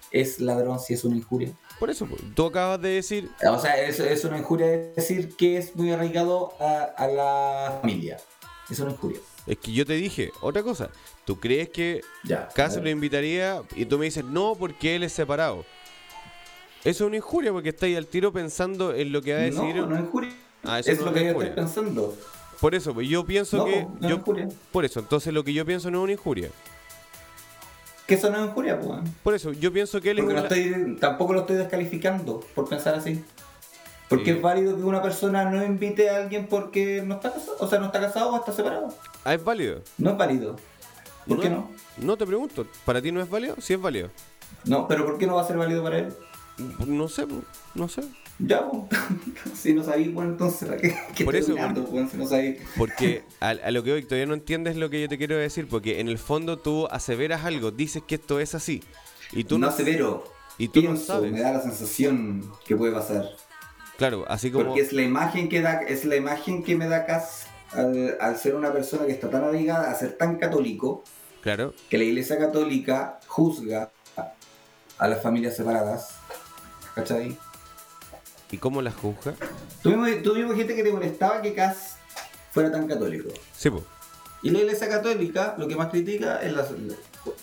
es 0.10 0.40
ladrón 0.40 0.80
si 0.80 0.94
es 0.94 1.04
una 1.04 1.18
injuria? 1.18 1.52
por 1.78 1.90
eso, 1.90 2.06
po. 2.06 2.16
tú 2.34 2.46
acabas 2.46 2.82
de 2.82 2.90
decir, 2.90 3.30
O 3.46 3.60
sea, 3.60 3.80
es, 3.82 4.00
es 4.00 4.24
una 4.24 4.38
injuria 4.38 4.68
decir 4.96 5.36
que 5.36 5.58
es 5.58 5.76
muy 5.76 5.92
arraigado 5.92 6.54
a, 6.62 6.84
a 6.98 7.08
la 7.08 7.80
familia. 7.82 8.18
Es 8.70 8.80
una 8.80 8.92
injuria. 8.92 9.20
Es 9.48 9.58
que 9.58 9.72
yo 9.74 9.86
te 9.86 9.94
dije 9.94 10.32
otra 10.42 10.64
cosa. 10.64 10.90
¿Tú 11.26 11.40
crees 11.40 11.70
que 11.70 12.02
Ya. 12.24 12.50
Lo 12.82 12.90
invitaría 12.90 13.62
y 13.76 13.86
tú 13.86 13.98
me 13.98 14.06
dices 14.06 14.24
no 14.26 14.56
porque 14.58 14.96
él 14.96 15.04
es 15.04 15.14
separado? 15.14 15.66
Eso 16.84 17.04
es 17.04 17.08
una 17.08 17.18
injuria 17.18 17.52
porque 17.52 17.70
estáis 17.70 17.98
al 17.98 18.06
tiro 18.08 18.32
pensando 18.32 18.94
en 18.94 19.12
lo 19.12 19.22
que 19.22 19.34
va 19.34 19.40
a 19.40 19.44
decir. 19.44 19.76
No, 19.76 19.88
no 19.88 19.96
es 19.96 20.02
injuria. 20.02 20.32
Ah, 20.64 20.80
eso 20.80 20.92
es 20.92 21.00
no 21.00 21.06
lo 21.06 21.12
es 21.12 21.18
que 21.18 21.24
yo 21.24 21.32
estoy 21.32 21.50
pensando. 21.56 22.16
Por 22.62 22.74
eso, 22.76 22.94
pues 22.94 23.08
yo 23.10 23.26
pienso 23.26 23.58
No, 23.58 23.66
que. 23.66 23.88
no 24.00 24.08
es 24.08 24.14
injuria. 24.16 24.48
por 24.72 24.86
eso, 24.86 25.00
entonces 25.00 25.34
lo 25.34 25.44
que 25.44 25.54
yo 25.54 25.66
pienso 25.66 25.90
no 25.92 26.00
es 26.00 26.04
una 26.04 26.14
injuria. 26.14 26.50
Que 28.08 28.14
eso 28.16 28.30
no 28.30 28.38
es 28.44 28.50
injuria, 28.50 28.80
pues. 28.80 29.00
Por 29.24 29.34
eso, 29.34 29.52
yo 29.52 29.74
pienso 29.74 30.00
que 30.00 30.12
él 30.12 30.20
es 30.20 30.26
Porque 30.26 30.40
un 30.40 30.48
no 30.48 30.56
estoy, 30.56 30.96
tampoco 31.00 31.34
lo 31.34 31.40
estoy 31.42 31.56
descalificando 31.58 32.40
por 32.54 32.70
pensar 32.70 32.94
así. 32.96 33.24
Porque 34.10 34.26
Sí. 34.26 34.32
es 34.32 34.41
válido 34.41 34.76
que 34.76 34.84
una 34.84 35.02
persona 35.02 35.45
no 35.49 35.64
invite 35.65 36.10
a 36.10 36.18
alguien 36.18 36.48
porque 36.48 37.02
no 37.03 37.15
está 37.15 37.34
casado, 37.34 37.57
o 37.60 37.68
sea, 37.68 37.80
no 37.80 37.88
está 37.88 37.99
casado 37.99 38.30
o 38.32 38.38
está 38.38 38.52
separado. 38.52 38.94
Ah, 39.23 39.34
es 39.34 39.44
válido. 39.44 39.82
No 39.98 40.11
es 40.11 40.18
válido. 40.18 40.56
¿Por 41.27 41.40
qué 41.41 41.49
no? 41.49 41.72
No 41.98 42.15
te 42.18 42.26
pregunto. 42.26 42.68
¿Para 42.86 43.02
ti 43.02 43.11
no 43.11 43.19
es 43.22 43.30
válido? 43.30 43.56
Sí 43.60 43.73
es 43.73 43.82
válido. 43.82 44.10
No, 44.65 44.88
pero 44.88 45.06
¿por 45.06 45.18
qué 45.18 45.26
no 45.26 45.36
va 45.36 45.41
a 45.41 45.48
ser 45.48 45.57
válido 45.57 45.82
para 45.84 45.98
él? 45.99 46.14
No 46.86 47.07
sé, 47.07 47.26
no 47.73 47.88
sé. 47.90 48.03
Ya, 48.38 48.69
pues. 48.69 48.84
si 49.60 49.73
no 49.73 49.84
sabéis, 49.84 50.14
bueno, 50.14 50.32
entonces, 50.32 50.68
¿para 50.69 50.80
qué, 50.82 50.95
qué 51.15 51.26
Por 51.26 51.36
eso, 51.36 51.53
si 51.53 51.60
no? 51.60 51.73
Porque 52.77 53.23
a, 53.40 53.49
a 53.49 53.72
lo 53.72 53.84
que 53.84 53.94
hoy 53.94 54.03
todavía 54.03 54.26
no 54.27 54.34
entiendes 54.36 54.76
lo 54.76 54.90
que 54.90 55.02
yo 55.02 55.10
te 55.10 55.18
quiero 55.18 55.36
decir, 55.38 55.68
porque 55.68 55.99
en 55.99 56.10
el 56.10 56.18
fondo 56.19 56.57
tú 56.57 56.88
aseveras 56.91 57.44
algo, 57.45 57.72
dices 57.72 58.03
que 58.07 58.15
esto 58.15 58.40
es 58.40 58.53
así. 58.53 58.84
Y 59.32 59.45
tú 59.45 59.57
no 59.57 59.68
no, 59.68 59.73
asevero. 59.73 60.26
y 60.57 60.68
tú 60.68 60.82
no 60.82 60.90
Pienso, 60.91 61.06
sabes. 61.06 61.32
me 61.32 61.41
da 61.41 61.53
la 61.53 61.61
sensación 61.61 62.52
que 62.65 62.76
puede 62.76 62.94
pasar. 62.94 63.26
Claro, 63.98 64.26
así 64.28 64.52
como. 64.52 64.66
Porque 64.66 64.82
es 64.82 64.94
la 64.94 65.02
imagen 65.02 65.50
que 65.50 65.62
da, 65.62 65.82
es 65.82 66.06
la 66.06 66.16
imagen 66.16 66.64
que 66.64 66.76
me 66.76 66.88
da 66.88 67.06
Cas 67.06 67.48
al, 67.72 68.18
al 68.20 68.38
ser 68.38 68.56
una 68.56 68.72
persona 68.74 69.06
que 69.06 69.12
está 69.12 69.30
tan 69.30 69.44
arraigada 69.44 69.90
a 69.90 69.96
ser 69.96 70.14
tan 70.18 70.38
católico, 70.38 71.04
Claro. 71.42 71.74
que 71.90 71.98
la 71.98 72.04
iglesia 72.04 72.38
católica 72.38 73.20
juzga 73.28 73.92
a 74.98 75.08
las 75.08 75.22
familias 75.22 75.56
separadas. 75.56 76.16
¿Cachai? 76.96 77.38
¿Y 78.52 78.58
cómo 78.58 78.82
las 78.82 78.96
juzga? 78.96 79.34
Mismo 79.84 80.06
dijiste 80.06 80.76
que 80.76 80.84
te 80.84 80.92
molestaba 80.92 81.42
que 81.42 81.54
Cas 81.54 81.98
fuera 82.52 82.72
tan 82.72 82.88
católico. 82.88 83.30
Sí, 83.54 83.70
pues. 83.70 83.84
Y 84.44 84.52
la 84.52 84.60
iglesia 84.60 84.88
católica 84.88 85.56
lo 85.58 85.68
que 85.68 85.76
más 85.76 85.90
critica 85.90 86.40
es 86.42 86.54
las, 86.54 86.70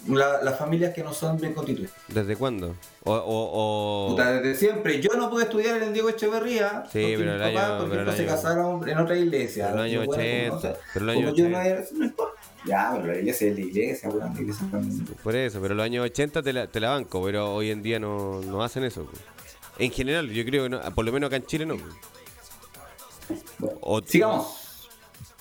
la- 0.08 0.42
las 0.42 0.58
familias 0.58 0.94
que 0.94 1.02
no 1.02 1.12
son 1.12 1.36
bien 1.38 1.54
constituidas. 1.54 1.92
¿Desde 2.08 2.36
cuándo? 2.36 2.74
O, 3.04 3.12
o, 3.14 4.06
o- 4.06 4.10
Puta, 4.10 4.32
desde 4.32 4.54
siempre. 4.56 5.00
Yo 5.00 5.10
no 5.16 5.28
pude 5.30 5.44
estudiar 5.44 5.76
en 5.78 5.84
el 5.84 5.92
Diego 5.92 6.08
Echeverría. 6.08 6.84
Sí, 6.92 7.14
pero 7.16 7.34
el 7.34 7.42
año- 7.42 7.78
por 7.78 7.90
pero 7.90 8.02
el 8.02 8.08
ejemplo, 8.08 8.12
se 8.16 8.26
casaron 8.42 8.88
en 8.88 8.98
otra 8.98 9.16
iglesia. 9.16 9.66
pero 9.70 9.78
el 9.84 9.90
año 9.90 10.00
Yo, 10.00 10.06
bueno, 10.06 10.22
80, 10.22 10.54
no 10.54 10.60
sé, 10.60 10.76
pero 10.92 11.04
el 11.04 11.10
año 11.10 11.24
como 11.26 11.36
yo 11.36 11.48
no 11.48 11.58
80. 11.58 11.66
era, 11.68 11.84
no 11.92 12.04
importa. 12.04 12.40
Ya, 12.64 12.92
pero 12.94 13.06
la 13.12 13.18
iglesia 13.18 13.48
es 13.48 13.54
la 13.54 13.60
iglesia, 13.60 14.08
weón, 14.08 14.34
la 14.34 14.40
iglesia 14.40 14.68
también. 14.70 15.04
Por 15.22 15.34
eso, 15.34 15.60
pero 15.60 15.74
los 15.74 15.84
años 15.84 16.04
80 16.04 16.42
te 16.42 16.52
la, 16.52 16.66
te 16.68 16.78
la 16.78 16.90
banco, 16.90 17.20
pero 17.24 17.52
hoy 17.54 17.70
en 17.72 17.82
día 17.82 17.98
no, 17.98 18.40
no 18.42 18.62
hacen 18.62 18.84
eso. 18.84 19.06
En 19.78 19.90
general, 19.90 20.30
yo 20.30 20.44
creo 20.44 20.62
que 20.64 20.68
no, 20.68 20.80
por 20.94 21.04
lo 21.04 21.10
menos 21.12 21.26
acá 21.28 21.36
en 21.36 21.46
Chile 21.46 21.66
no. 21.66 21.76
Bueno, 23.58 23.78
O- 23.80 24.02
sigamos. 24.02 24.61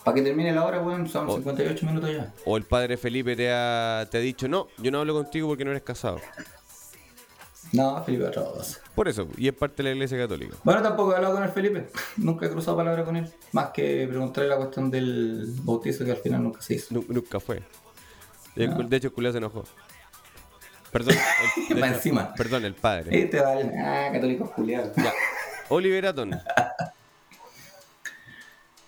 Para 0.04 0.16
que 0.16 0.22
termine 0.24 0.52
la 0.52 0.66
hora, 0.66 0.82
weón, 0.82 1.08
son 1.08 1.30
O- 1.30 1.36
58 1.36 1.86
minutos 1.86 2.12
ya. 2.12 2.34
O 2.46 2.58
el 2.58 2.64
padre 2.64 2.98
Felipe 2.98 3.36
te 3.36 3.52
ha, 3.52 4.08
te 4.10 4.18
ha 4.18 4.22
dicho, 4.22 4.48
no, 4.48 4.68
yo 4.78 4.90
no 4.92 5.00
hablo 5.00 5.14
contigo 5.14 5.48
porque 5.48 5.64
no 5.64 5.72
eres 5.72 5.84
casado. 5.84 6.20
No, 7.74 8.04
Felipe 8.04 8.30
cosa. 8.34 8.80
Por 8.96 9.08
eso, 9.08 9.28
y 9.38 9.48
es 9.48 9.54
parte 9.54 9.78
de 9.78 9.84
la 9.90 9.96
iglesia 9.96 10.18
católica. 10.18 10.56
Bueno, 10.64 10.82
tampoco 10.82 11.14
he 11.14 11.16
hablado 11.16 11.36
con 11.36 11.44
el 11.44 11.50
Felipe. 11.52 11.88
Nunca 12.18 12.46
he 12.46 12.50
cruzado 12.50 12.76
palabra 12.76 13.06
con 13.06 13.16
él. 13.16 13.32
Más 13.54 13.70
que 13.70 14.08
preguntarle 14.10 14.50
la 14.50 14.58
cuestión 14.58 14.92
del 14.92 15.46
bautizo 15.62 16.04
que 16.04 16.12
al 16.12 16.18
final 16.18 16.44
nunca 16.44 16.62
se 16.62 16.74
hizo. 16.76 16.94
Nu- 16.94 17.06
nunca 17.08 17.40
fue. 17.40 17.62
De, 18.56 18.68
No. 18.68 18.84
de 18.84 18.98
hecho, 18.98 19.08
el 19.08 19.14
culiao 19.14 19.32
se 19.32 19.38
enojó. 19.38 19.64
Perdón, 20.92 21.16
el, 21.70 21.78
hecho, 21.78 21.86
encima. 21.86 22.34
perdón, 22.34 22.66
el 22.66 22.74
padre. 22.76 23.18
Este 23.24 23.40
vale. 23.40 23.72
Ah, 23.80 24.10
católicos 24.12 24.50
culiados. 24.52 24.94
Ya. 24.98 25.14
Oliver 25.70 26.08
Aton. 26.08 26.32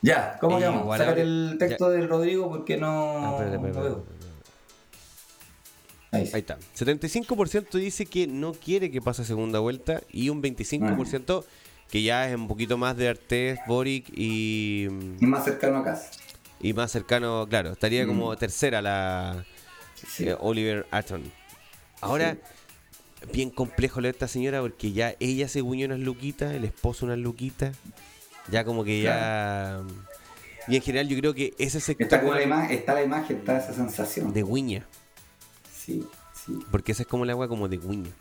Ya, 0.03 0.37
¿cómo 0.39 0.59
Eh, 0.59 0.69
igual 0.69 0.99
Sácate 0.99 1.21
el 1.21 1.55
texto 1.57 1.89
del 1.89 2.07
Rodrigo 2.07 2.49
porque 2.49 2.77
no. 2.77 3.17
Ah, 3.17 3.31
espérate, 3.31 3.55
espérate, 3.55 3.77
no 3.79 3.83
veo. 3.83 3.97
espérate. 3.99 4.23
Ahí. 6.11 6.29
Ahí 6.33 6.39
está. 6.41 6.57
75% 6.77 7.71
dice 7.79 8.05
que 8.05 8.27
no 8.27 8.53
quiere 8.53 8.91
que 8.91 9.01
pase 9.01 9.25
segunda 9.25 9.59
vuelta 9.59 10.01
y 10.11 10.29
un 10.29 10.43
25% 10.43 11.43
que 11.89 12.03
ya 12.03 12.29
es 12.29 12.35
un 12.35 12.47
poquito 12.47 12.77
más 12.77 12.95
de 12.97 13.09
Artés, 13.09 13.59
Boric 13.67 14.09
y, 14.15 14.85
Y 15.19 15.25
más 15.25 15.43
cercano 15.43 15.77
a 15.79 15.83
casa. 15.83 16.11
y 16.59 16.73
más 16.73 16.91
cercano, 16.91 17.47
claro, 17.49 17.71
estaría 17.71 18.05
como 18.05 18.35
tercera 18.35 18.81
la 18.81 19.43
Sí. 20.07 20.27
eh, 20.27 20.35
Oliver 20.39 20.85
Aton. 20.91 21.23
Ahora, 22.01 22.35
bien 23.31 23.49
complejo 23.49 24.01
lo 24.01 24.07
de 24.07 24.11
esta 24.11 24.27
señora 24.27 24.59
porque 24.61 24.91
ya 24.91 25.15
ella 25.19 25.47
se 25.47 25.61
guiñó 25.61 25.85
unas 25.87 25.99
luquitas, 25.99 26.53
el 26.53 26.65
esposo 26.65 27.05
unas 27.05 27.19
luquitas, 27.19 27.75
ya 28.49 28.63
como 28.63 28.83
que 28.83 29.01
ya... 29.01 29.81
Y 30.67 30.77
en 30.77 30.81
general 30.81 31.07
yo 31.09 31.17
creo 31.19 31.33
que 31.33 31.53
ese 31.57 31.79
sector 31.81 32.05
Está, 32.05 32.21
como 32.21 32.33
la 32.33 32.43
ima- 32.43 32.69
está 32.71 32.93
la 32.93 33.03
imagen, 33.03 33.37
está 33.37 33.57
esa 33.57 33.73
sensación. 33.73 34.31
de 34.33 34.43
guiña, 34.43 34.85
Sí, 35.73 36.05
sí, 36.33 36.57
porque 36.71 36.93
esa 36.93 37.03
es 37.03 37.07
como 37.07 37.25
la 37.25 37.33
agua 37.33 37.49
como 37.49 37.67
de 37.67 37.77
guiña. 37.77 38.11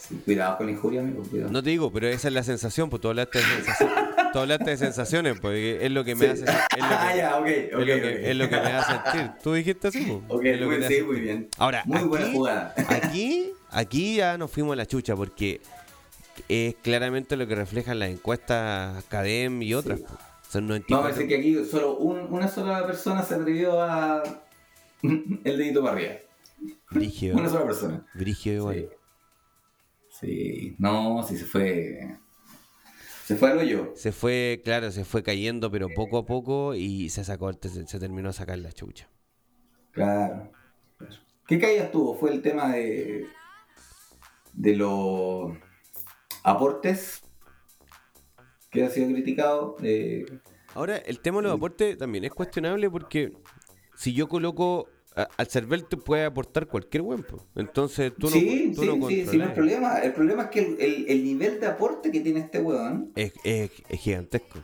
sí. 0.00 0.14
Cuidado 0.24 0.56
con 0.58 0.66
la 0.66 0.72
injuria, 0.72 1.00
amigo. 1.00 1.24
Cuidado. 1.24 1.50
No 1.50 1.60
te 1.62 1.70
digo, 1.70 1.92
pero 1.92 2.06
esa 2.06 2.28
es 2.28 2.34
la 2.34 2.44
sensación, 2.44 2.88
pues 2.88 3.02
tú 3.02 3.08
hablaste 3.08 3.38
de 3.38 3.44
sensaciones, 3.44 3.96
tú 4.32 4.38
hablaste 4.38 4.70
de 4.70 4.76
sensaciones, 4.76 5.40
porque 5.40 5.84
es 5.84 5.90
lo 5.90 6.04
que 6.04 6.14
me 6.14 6.26
Sí. 6.26 6.30
hace 6.30 6.44
es 6.44 6.50
lo 6.52 6.54
Ah, 6.84 7.08
que, 7.10 7.18
ya, 7.18 7.36
ok, 7.38 7.46
es 7.46 7.74
ok, 7.74 7.78
lo 7.80 7.84
que- 7.86 7.94
ok. 7.94 8.04
es 8.22 8.36
lo 8.36 8.48
que 8.48 8.56
me 8.60 8.72
hace 8.72 8.92
sentir. 8.92 9.30
Tú 9.42 9.52
dijiste 9.54 9.88
así, 9.88 10.04
pues. 10.04 10.18
Ok, 10.28 10.44
Es 10.44 10.60
lo 10.60 10.70
que 10.70 10.76
muy, 10.78 10.86
te 10.86 10.94
sí, 10.94 11.02
muy 11.02 11.20
bien. 11.20 11.48
Ahora, 11.58 11.82
Muy 11.84 12.02
buena 12.04 12.26
aquí- 12.26 12.34
jugada. 12.36 12.74
Aquí, 12.88 13.52
aquí 13.70 14.16
ya 14.18 14.38
nos 14.38 14.48
fuimos 14.52 14.74
a 14.74 14.76
la 14.76 14.86
chucha 14.86 15.16
porque 15.16 15.60
es 16.48 16.74
claramente 16.76 17.36
lo 17.36 17.46
que 17.46 17.54
reflejan 17.54 17.98
las 17.98 18.10
encuestas 18.10 19.04
CADEM 19.04 19.62
y 19.62 19.74
otras. 19.74 20.00
Son 20.48 20.64
No, 20.66 20.74
94. 20.74 21.02
parece 21.02 21.28
que 21.28 21.36
aquí 21.36 21.64
solo 21.64 21.96
un- 21.98 22.32
una 22.32 22.48
sola 22.48 22.86
persona 22.86 23.22
se 23.22 23.34
atrevió 23.34 23.80
a. 23.82 24.22
el 25.02 25.58
dedito 25.58 25.82
para 25.82 25.94
arriba. 25.94 26.12
Brígido. 26.90 27.36
Una 27.36 27.48
sola 27.48 27.66
persona. 27.66 28.06
Brígido 28.14 28.70
Sí. 28.72 28.78
igual. 28.78 28.90
Sí, 30.08 30.74
no, 30.78 31.22
sí 31.26 31.36
se 31.36 31.44
fue. 31.44 32.16
Se 33.24 33.34
fue 33.36 33.50
al 33.50 33.58
hoyo. 33.58 33.92
Se 33.96 34.12
fue, 34.12 34.62
claro, 34.64 34.90
se 34.92 35.04
fue 35.04 35.22
cayendo, 35.22 35.70
pero 35.70 35.88
poco 35.94 36.18
a 36.18 36.26
poco 36.26 36.74
y 36.74 37.08
se 37.10 37.24
sacó, 37.24 37.52
se, 37.52 37.86
se 37.86 37.98
terminó 37.98 38.28
a 38.30 38.32
sacar 38.32 38.58
la 38.58 38.72
chucha. 38.72 39.08
Claro. 39.90 40.50
¿Qué 41.48 41.58
caídas 41.58 41.90
tuvo? 41.90 42.14
Fue 42.16 42.32
el 42.32 42.40
tema 42.40 42.72
de. 42.72 43.26
de 44.54 44.76
los 44.76 45.52
aportes 46.46 47.22
que 48.70 48.84
ha 48.84 48.90
sido 48.90 49.08
criticado. 49.12 49.76
eh, 49.82 50.24
Ahora, 50.74 50.98
el 50.98 51.20
tema 51.20 51.38
de 51.38 51.44
los 51.44 51.54
aportes 51.56 51.98
también 51.98 52.24
es 52.24 52.30
cuestionable 52.30 52.88
porque 52.90 53.32
si 53.96 54.12
yo 54.12 54.28
coloco 54.28 54.88
a- 55.16 55.26
al 55.38 55.46
CERVEL 55.46 55.86
te 55.86 55.96
puede 55.96 56.24
aportar 56.24 56.66
cualquier 56.66 57.02
buen, 57.02 57.24
entonces 57.56 58.12
tú 58.18 58.26
no, 58.26 58.32
sí, 58.36 58.72
tú 58.74 58.82
sí, 58.82 58.86
no 58.98 59.08
sí, 59.08 59.24
sí, 59.26 59.36
no 59.38 59.44
hay 59.44 59.50
problema. 59.54 59.98
El 60.00 60.12
problema 60.12 60.42
es 60.44 60.48
que 60.50 60.58
el, 60.60 60.80
el- 60.80 61.06
el 61.08 61.24
nivel 61.24 61.58
de 61.58 61.66
aporte 61.66 62.10
que 62.12 62.20
tiene 62.20 62.40
este 62.40 62.60
weón, 62.60 63.10
es, 63.16 63.32
es- 63.42 63.70
es 63.88 64.00
gigantesco. 64.00 64.58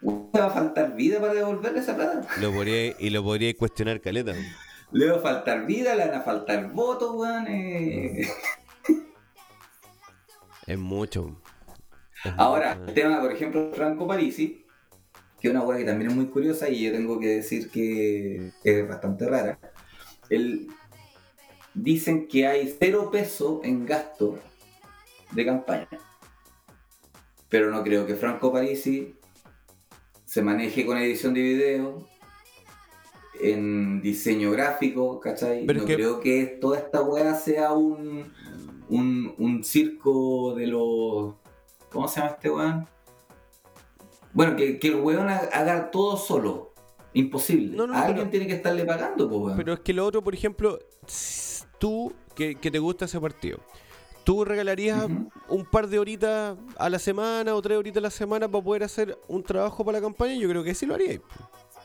le 0.00 0.40
va 0.40 0.46
a 0.46 0.50
faltar 0.50 0.96
vida 0.96 1.20
para 1.20 1.34
devolverle 1.34 1.80
esa 1.80 1.94
plata. 1.94 2.26
Lo 2.40 2.50
podría, 2.52 2.94
y 2.98 3.10
lo 3.10 3.22
podría 3.22 3.54
cuestionar 3.54 4.00
caleta. 4.00 4.32
Le 4.92 5.10
va 5.10 5.16
a 5.18 5.20
faltar 5.20 5.66
vida, 5.66 5.94
le 5.94 6.06
van 6.06 6.14
a 6.14 6.22
faltar 6.22 6.72
votos, 6.72 7.14
weón. 7.14 7.46
eh. 7.48 8.26
Es 10.68 10.78
mucho. 10.78 11.40
Es 12.24 12.32
Ahora, 12.36 12.74
mucho. 12.76 12.88
el 12.88 12.94
tema, 12.94 13.20
por 13.20 13.32
ejemplo, 13.32 13.70
Franco 13.74 14.06
Parisi, 14.06 14.64
que 15.40 15.48
es 15.48 15.50
una 15.54 15.62
weá 15.62 15.78
que 15.78 15.84
también 15.84 16.10
es 16.10 16.16
muy 16.16 16.26
curiosa 16.26 16.68
y 16.68 16.84
yo 16.84 16.92
tengo 16.92 17.18
que 17.18 17.28
decir 17.28 17.70
que 17.70 18.52
es 18.64 18.88
bastante 18.88 19.26
rara. 19.28 19.58
Él, 20.28 20.68
dicen 21.74 22.26
que 22.28 22.46
hay 22.46 22.76
cero 22.78 23.08
peso 23.10 23.60
en 23.64 23.86
gasto 23.86 24.38
de 25.32 25.44
campaña. 25.46 25.88
Pero 27.48 27.70
no 27.70 27.82
creo 27.82 28.04
que 28.04 28.14
Franco 28.14 28.52
Parisi 28.52 29.14
se 30.24 30.42
maneje 30.42 30.84
con 30.84 30.98
edición 30.98 31.32
de 31.34 31.40
video, 31.40 32.06
en 33.40 34.02
diseño 34.02 34.50
gráfico, 34.50 35.20
¿cachai? 35.20 35.64
Pero 35.64 35.80
no 35.80 35.86
que- 35.86 35.94
creo 35.94 36.20
que 36.20 36.44
toda 36.60 36.78
esta 36.78 37.00
weá 37.02 37.34
sea 37.36 37.72
un, 37.72 38.30
un, 38.88 39.34
un 39.38 39.64
circo 39.64 40.54
de 40.54 40.66
los... 40.66 41.34
¿Cómo 41.90 42.08
se 42.08 42.20
llama 42.20 42.32
este 42.32 42.50
weón? 42.50 42.86
Bueno, 44.32 44.56
que, 44.56 44.78
que 44.78 44.88
el 44.88 44.96
weón 44.96 45.28
ha- 45.28 45.48
haga 45.52 45.90
todo 45.90 46.16
solo. 46.16 46.72
Imposible. 47.14 47.76
No, 47.76 47.86
no, 47.86 47.94
Alguien 47.94 48.16
pero- 48.18 48.30
tiene 48.30 48.46
que 48.46 48.52
estarle 48.54 48.84
pagando, 48.84 49.28
pues, 49.28 49.40
weón. 49.40 49.56
Pero 49.56 49.72
es 49.74 49.80
que 49.80 49.92
lo 49.92 50.04
otro, 50.06 50.22
por 50.22 50.34
ejemplo, 50.34 50.78
tú 51.78 52.12
que, 52.34 52.54
que 52.54 52.70
te 52.70 52.78
gusta 52.78 53.06
ese 53.06 53.18
partido, 53.20 53.58
¿tú 54.24 54.44
regalarías 54.44 55.06
un 55.48 55.64
par 55.64 55.88
de 55.88 55.98
horitas 55.98 56.56
a 56.76 56.90
la 56.90 56.98
semana 56.98 57.54
o 57.54 57.62
tres 57.62 57.78
horitas 57.78 57.98
a 57.98 58.02
la 58.02 58.10
semana 58.10 58.48
para 58.48 58.62
poder 58.62 58.84
hacer 58.84 59.18
un 59.28 59.42
trabajo 59.42 59.84
para 59.84 59.98
la 59.98 60.02
campaña? 60.04 60.34
Yo 60.34 60.48
creo 60.48 60.62
que 60.62 60.74
sí 60.74 60.84
lo 60.86 60.94
haríais. 60.94 61.20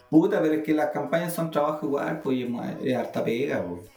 Puta, 0.09 0.41
pero 0.41 0.55
es 0.55 0.63
que 0.63 0.73
las 0.73 0.89
campañas 0.91 1.33
son 1.33 1.49
trabajo 1.49 1.85
igual, 1.87 2.19
pues 2.21 2.45
es 2.83 2.95
harta 2.95 3.23
pega, 3.23 3.63
pues. 3.65 3.89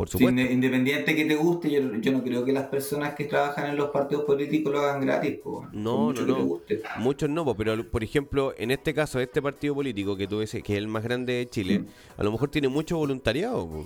Por 0.00 0.08
supuesto. 0.08 0.40
independiente 0.40 1.14
que 1.14 1.24
te 1.26 1.34
guste, 1.34 1.70
yo, 1.70 1.80
yo 2.00 2.12
no 2.12 2.22
creo 2.22 2.44
que 2.44 2.52
las 2.52 2.66
personas 2.68 3.14
que 3.14 3.24
trabajan 3.24 3.66
en 3.70 3.76
los 3.76 3.90
partidos 3.90 4.24
políticos 4.24 4.72
lo 4.72 4.80
hagan 4.80 5.00
gratis, 5.04 5.38
pues. 5.42 5.68
No, 5.72 6.12
no, 6.12 6.14
que 6.14 6.20
no. 6.22 6.36
te 6.36 6.42
guste. 6.42 6.82
Muchos 6.98 7.28
no, 7.28 7.44
po, 7.44 7.54
pero 7.54 7.84
por 7.90 8.02
ejemplo, 8.02 8.54
en 8.56 8.70
este 8.70 8.94
caso, 8.94 9.20
este 9.20 9.42
partido 9.42 9.74
político 9.74 10.16
que 10.16 10.26
tú 10.26 10.38
que 10.38 10.44
es 10.44 10.54
el 10.78 10.88
más 10.88 11.02
grande 11.04 11.34
de 11.34 11.48
Chile, 11.48 11.80
Mm. 11.80 11.86
a 12.16 12.24
lo 12.24 12.32
mejor 12.32 12.50
tiene 12.50 12.68
mucho 12.68 12.96
voluntariado. 12.96 13.68
po. 13.68 13.84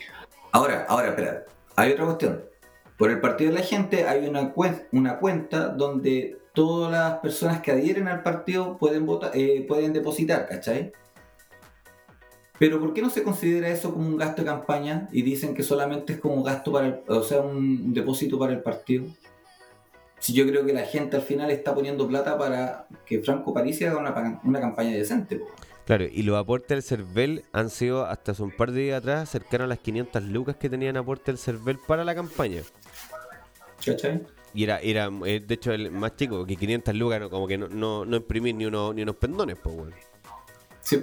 Ahora, 0.52 0.86
ahora, 0.88 1.08
espera. 1.08 1.44
Hay 1.76 1.92
otra 1.92 2.04
cuestión. 2.04 2.40
Por 2.96 3.10
el 3.10 3.20
partido 3.20 3.50
de 3.50 3.58
la 3.58 3.64
gente 3.64 4.04
hay 4.06 4.28
una, 4.28 4.54
cuen- 4.54 4.86
una 4.92 5.18
cuenta 5.18 5.68
donde 5.70 6.38
todas 6.52 6.92
las 6.92 7.14
personas 7.18 7.60
que 7.60 7.72
adhieren 7.72 8.06
al 8.06 8.22
partido 8.22 8.78
pueden 8.78 9.04
votar, 9.04 9.32
eh, 9.34 9.64
pueden 9.66 9.92
depositar, 9.92 10.46
¿cachai? 10.48 10.92
Pero 12.58 12.78
¿por 12.78 12.94
qué 12.94 13.02
no 13.02 13.10
se 13.10 13.22
considera 13.22 13.68
eso 13.68 13.92
como 13.92 14.06
un 14.06 14.16
gasto 14.16 14.42
de 14.42 14.46
campaña 14.46 15.08
y 15.12 15.22
dicen 15.22 15.54
que 15.54 15.62
solamente 15.62 16.14
es 16.14 16.20
como 16.20 16.34
un 16.34 16.44
gasto 16.44 16.70
para 16.70 16.86
el, 16.86 17.00
o 17.08 17.22
sea, 17.22 17.40
un 17.40 17.92
depósito 17.92 18.38
para 18.38 18.52
el 18.52 18.62
partido? 18.62 19.06
Si 20.20 20.32
yo 20.32 20.46
creo 20.46 20.64
que 20.64 20.72
la 20.72 20.84
gente 20.84 21.16
al 21.16 21.22
final 21.22 21.50
está 21.50 21.74
poniendo 21.74 22.06
plata 22.08 22.38
para 22.38 22.86
que 23.04 23.20
Franco 23.20 23.52
Parisi 23.52 23.84
haga 23.84 23.98
una, 23.98 24.40
una 24.44 24.60
campaña 24.60 24.92
decente. 24.92 25.36
po. 25.36 25.46
Claro, 25.84 26.04
y 26.04 26.22
los 26.22 26.38
aportes 26.38 26.68
del 26.68 26.82
CERVEL 26.82 27.44
han 27.52 27.68
sido 27.68 28.06
hasta 28.06 28.32
hace 28.32 28.42
un 28.42 28.50
par 28.50 28.72
de 28.72 28.82
días 28.82 28.98
atrás 28.98 29.28
cercanos 29.28 29.66
a 29.66 29.68
las 29.68 29.80
500 29.80 30.22
lucas 30.24 30.56
que 30.56 30.70
tenían 30.70 30.96
aporte 30.96 31.30
del 31.30 31.38
CERVEL 31.38 31.78
para 31.86 32.04
la 32.04 32.14
campaña. 32.14 32.62
¿Cachai? 33.84 34.22
Y 34.54 34.64
era, 34.64 34.78
era 34.78 35.10
eh, 35.26 35.40
de 35.40 35.54
hecho, 35.54 35.72
el 35.72 35.90
más 35.90 36.16
chico, 36.16 36.46
que 36.46 36.56
500 36.56 36.94
lucas, 36.94 37.20
no, 37.20 37.28
como 37.28 37.46
que 37.46 37.58
no, 37.58 37.68
no, 37.68 38.06
no 38.06 38.16
imprimir 38.16 38.54
ni, 38.54 38.64
uno, 38.64 38.94
ni 38.94 39.02
unos 39.02 39.16
pendones, 39.16 39.58
pues, 39.62 39.76
bueno. 39.76 39.96
Sí. 40.80 41.02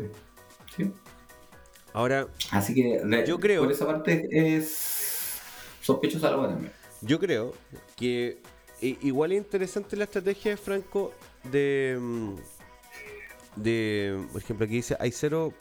sí. 0.76 0.92
Ahora, 1.94 2.28
Así 2.52 2.74
que 2.74 3.02
Yo 3.28 3.40
creo- 3.40 3.64
por 3.64 3.72
esa 3.72 3.86
parte 3.86 4.28
es 4.32 5.40
sospechosa 5.82 6.32
la 6.32 6.48
también. 6.48 6.72
yo 7.02 7.20
creo 7.20 7.54
que 7.96 8.38
i- 8.82 8.98
igual 9.02 9.32
es 9.34 9.40
interesante 9.40 9.96
la 9.98 10.06
estrategia 10.06 10.52
de 10.52 10.58
Franco 10.58 11.14
de... 11.44 11.98
mm, 12.00 12.36
De, 13.58 14.18
por 14.32 14.42
ejemplo, 14.42 14.66
aquí 14.66 14.76
dice, 14.76 14.96
hay 14.98 15.12
cero 15.12 15.54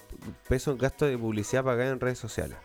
pesos 0.49 0.73
en 0.75 0.79
gasto 0.79 1.07
de 1.07 1.19
publicidad 1.19 1.65
pagada 1.65 1.91
en 1.91 1.99
redes 1.99 2.19
sociales. 2.19 2.57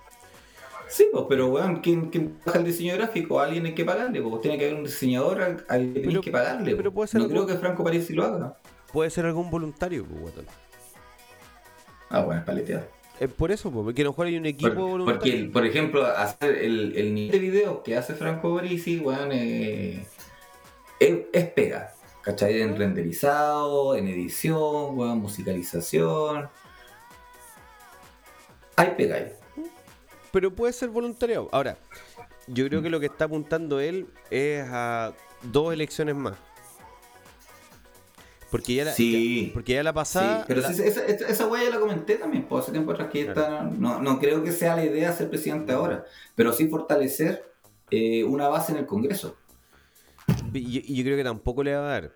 Sí, 0.87 1.07
pues, 1.11 1.25
pero 1.27 1.47
weón, 1.47 1.77
¿quién, 1.81 2.11
quién 2.11 2.37
baja 2.45 2.59
el 2.59 2.65
diseño 2.65 2.93
gráfico? 2.95 3.39
A 3.39 3.45
alguien 3.45 3.65
hay 3.65 3.73
que 3.73 3.83
pagarle, 3.83 4.21
pues 4.21 4.41
tiene 4.41 4.59
que 4.59 4.65
haber 4.65 4.77
un 4.77 4.83
diseñador 4.83 5.41
al, 5.41 5.65
al 5.67 5.79
que 5.81 5.93
tienes 5.93 6.07
Pero- 6.09 6.21
que 6.21 6.31
pagarle. 6.31 6.75
pero 6.75 6.91
pues. 6.91 6.93
puede 6.93 7.07
ser 7.07 7.21
no 7.21 7.27
creo 7.27 7.47
que 7.47 7.55
Franco 7.57 7.83
Parisi 7.83 8.13
lo 8.13 8.23
haga. 8.23 8.59
Puede 8.93 9.09
ser 9.09 9.25
algún 9.25 9.49
voluntario, 9.49 10.05
pues, 10.05 10.21
guatón. 10.21 10.45
Ah, 12.11 12.21
bueno, 12.21 12.41
es 12.41 12.45
paleteado. 12.45 12.87
Eh, 13.19 13.27
por 13.29 13.51
eso, 13.51 13.71
porque 13.71 14.01
a 14.01 14.05
lo 14.05 14.11
mejor 14.11 14.27
hay 14.27 14.37
un 14.37 14.45
equipo 14.45 14.73
Por- 14.73 14.89
voluntario. 14.89 15.19
porque, 15.19 15.49
por 15.53 15.65
ejemplo, 15.65 16.05
hacer 16.05 16.55
el, 16.57 16.95
el 16.97 17.13
nivel 17.15 17.31
de 17.31 17.39
video 17.39 17.81
que 17.83 17.95
hace 17.95 18.13
Franco 18.13 18.55
Parisi, 18.55 18.99
weón, 18.99 19.29
eh, 19.31 20.05
es, 20.99 21.17
es 21.31 21.45
pega. 21.49 21.91
¿Cachai? 22.23 22.59
En 22.61 22.75
renderizado, 22.75 23.95
en 23.95 24.07
edición, 24.07 24.97
weón, 24.97 25.19
musicalización. 25.19 26.49
Hay 28.75 28.91
pega 28.97 29.15
ahí. 29.17 29.31
Pero 30.31 30.51
puede 30.51 30.73
ser 30.73 30.89
voluntariado. 30.89 31.47
Ahora, 31.51 31.77
yo 32.47 32.67
creo 32.67 32.81
que 32.81 32.89
lo 32.89 32.99
que 32.99 33.05
está 33.05 33.25
apuntando 33.25 33.79
él 33.79 34.07
es 34.29 34.65
a 34.67 35.13
dos 35.43 35.71
elecciones 35.73 36.15
más. 36.15 36.33
Porque 38.51 38.75
ya 38.75 38.85
la, 38.85 38.91
Sí. 38.93 39.47
ya- 39.47 39.53
porque 39.53 39.73
ya 39.73 39.83
la 39.83 39.93
pasada. 39.93 40.39
Sí, 40.39 40.45
pero 40.47 40.61
la- 40.61 40.73
si- 40.73 40.81
esa, 40.83 41.05
esa, 41.05 41.27
esa 41.27 41.47
weá 41.47 41.63
ya 41.63 41.69
la 41.71 41.79
comenté 41.79 42.15
también, 42.15 42.45
pues 42.47 42.63
hace 42.63 42.71
tiempo 42.71 42.91
atrás 42.91 43.09
que 43.11 43.23
ya 43.23 43.29
está, 43.31 43.63
no, 43.63 44.01
no 44.01 44.19
creo 44.19 44.43
que 44.43 44.51
sea 44.51 44.75
la 44.75 44.85
idea 44.85 45.11
ser 45.13 45.29
presidente 45.29 45.71
ahora, 45.73 46.05
pero 46.35 46.53
sí 46.53 46.67
fortalecer 46.67 47.43
eh, 47.91 48.23
una 48.23 48.47
base 48.47 48.71
en 48.71 48.79
el 48.79 48.85
Congreso. 48.85 49.35
Y, 50.53 50.95
yo 50.95 51.03
creo 51.03 51.17
que 51.17 51.23
tampoco 51.23 51.63
le 51.63 51.75
va 51.75 51.79
a 51.79 51.91
dar. 52.01 52.11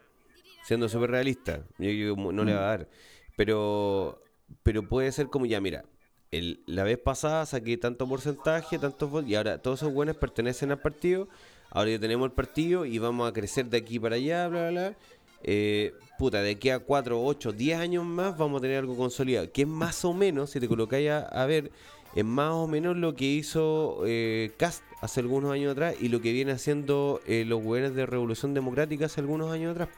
Siendo 0.64 0.88
súper 0.90 1.12
realista. 1.12 1.64
Yo 1.78 1.88
que 1.88 2.14
no 2.18 2.44
le 2.44 2.54
va 2.54 2.60
a 2.60 2.78
dar. 2.78 2.88
Pero, 3.36 4.22
pero 4.64 4.88
puede 4.88 5.12
ser 5.12 5.28
como 5.28 5.46
ya, 5.46 5.60
mira. 5.62 5.84
El, 6.32 6.62
la 6.68 6.84
vez 6.84 7.00
pasada 7.00 7.46
saqué 7.46 7.78
tanto 7.78 8.08
porcentaje, 8.08 8.78
tantos 8.78 9.10
votos, 9.10 9.30
y 9.30 9.36
ahora 9.36 9.60
todos 9.62 9.80
esos 9.80 9.92
buenos 9.94 10.16
pertenecen 10.18 10.72
al 10.72 10.80
partido. 10.80 11.28
Ahora 11.72 11.90
ya 11.92 12.00
tenemos 12.00 12.26
el 12.28 12.34
partido 12.34 12.86
y 12.86 12.98
vamos 13.00 13.28
a 13.30 13.34
crecer 13.34 13.66
de 13.66 13.78
aquí 13.78 14.00
para 14.00 14.16
allá, 14.16 14.48
bla, 14.48 14.70
bla, 14.70 14.90
bla. 14.90 14.98
Eh, 15.44 15.94
puta, 16.20 16.42
de 16.42 16.52
aquí 16.52 16.70
a 16.70 16.80
4, 16.80 17.24
8, 17.24 17.54
10 17.54 17.80
años 17.80 18.06
más 18.06 18.38
vamos 18.38 18.60
a 18.60 18.62
tener 18.62 18.78
algo 18.78 18.96
consolidado. 18.98 19.50
Que 19.52 19.62
es 19.64 19.68
más 19.68 20.04
o 20.04 20.14
menos, 20.14 20.52
si 20.52 20.60
te 20.60 20.68
colocáis 20.68 21.10
a, 21.10 21.20
a 21.20 21.46
ver, 21.46 21.72
es 22.14 22.26
más 22.26 22.52
o 22.52 22.68
menos 22.68 22.98
lo 22.98 23.16
que 23.16 23.24
hizo 23.24 24.02
eh, 24.06 24.52
Cast 24.58 24.84
hace 25.02 25.22
algunos 25.22 25.54
años 25.54 25.72
atrás 25.72 25.96
y 26.00 26.10
lo 26.10 26.22
que 26.22 26.34
viene 26.34 26.52
haciendo 26.52 27.22
eh, 27.26 27.46
los 27.48 27.64
gobiernos 27.64 27.96
de 27.96 28.06
Revolución 28.06 28.54
Democrática 28.54 29.06
hace 29.06 29.22
algunos 29.22 29.52
años 29.52 29.72
atrás. 29.72 29.90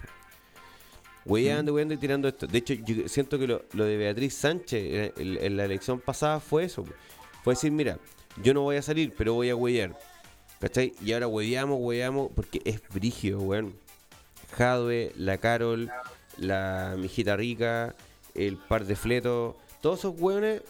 Weyando, 1.26 1.74
weyando 1.74 1.96
y 1.96 1.98
tirando 1.98 2.28
esto. 2.28 2.46
De 2.46 2.60
hecho, 2.60 2.76
yo 2.76 3.08
siento 3.08 3.40
que 3.40 3.48
lo, 3.48 3.64
lo 3.74 3.86
de 3.86 3.98
Beatriz 3.98 4.36
Sánchez 4.36 5.14
en, 5.18 5.38
en 5.42 5.58
la 5.58 5.66
elección 5.66 6.00
pasada 6.00 6.40
fue 6.40 6.66
eso. 6.66 6.86
Fue 7.44 7.56
decir, 7.56 7.72
mira, 7.72 7.98
yo 8.44 8.54
no 8.54 8.62
voy 8.62 8.76
a 8.76 8.82
salir, 8.84 9.14
pero 9.18 9.34
voy 9.34 9.50
a 9.50 9.56
huellar. 9.56 9.98
¿Cachai? 10.60 10.94
Y 11.04 11.14
ahora 11.14 11.28
hueveamos, 11.28 11.80
hueveamos, 11.82 12.30
porque 12.36 12.62
es 12.64 12.80
brigio, 12.94 13.40
weón. 13.40 13.74
Jadwe, 14.58 15.12
la 15.16 15.38
Carol, 15.38 15.90
la 16.38 16.96
mijita 16.98 17.36
rica, 17.36 17.96
el 18.36 18.58
par 18.58 18.86
de 18.86 18.96
fletos, 18.96 19.56
todos 19.82 20.00
esos 20.00 20.14
weones. 20.20 20.62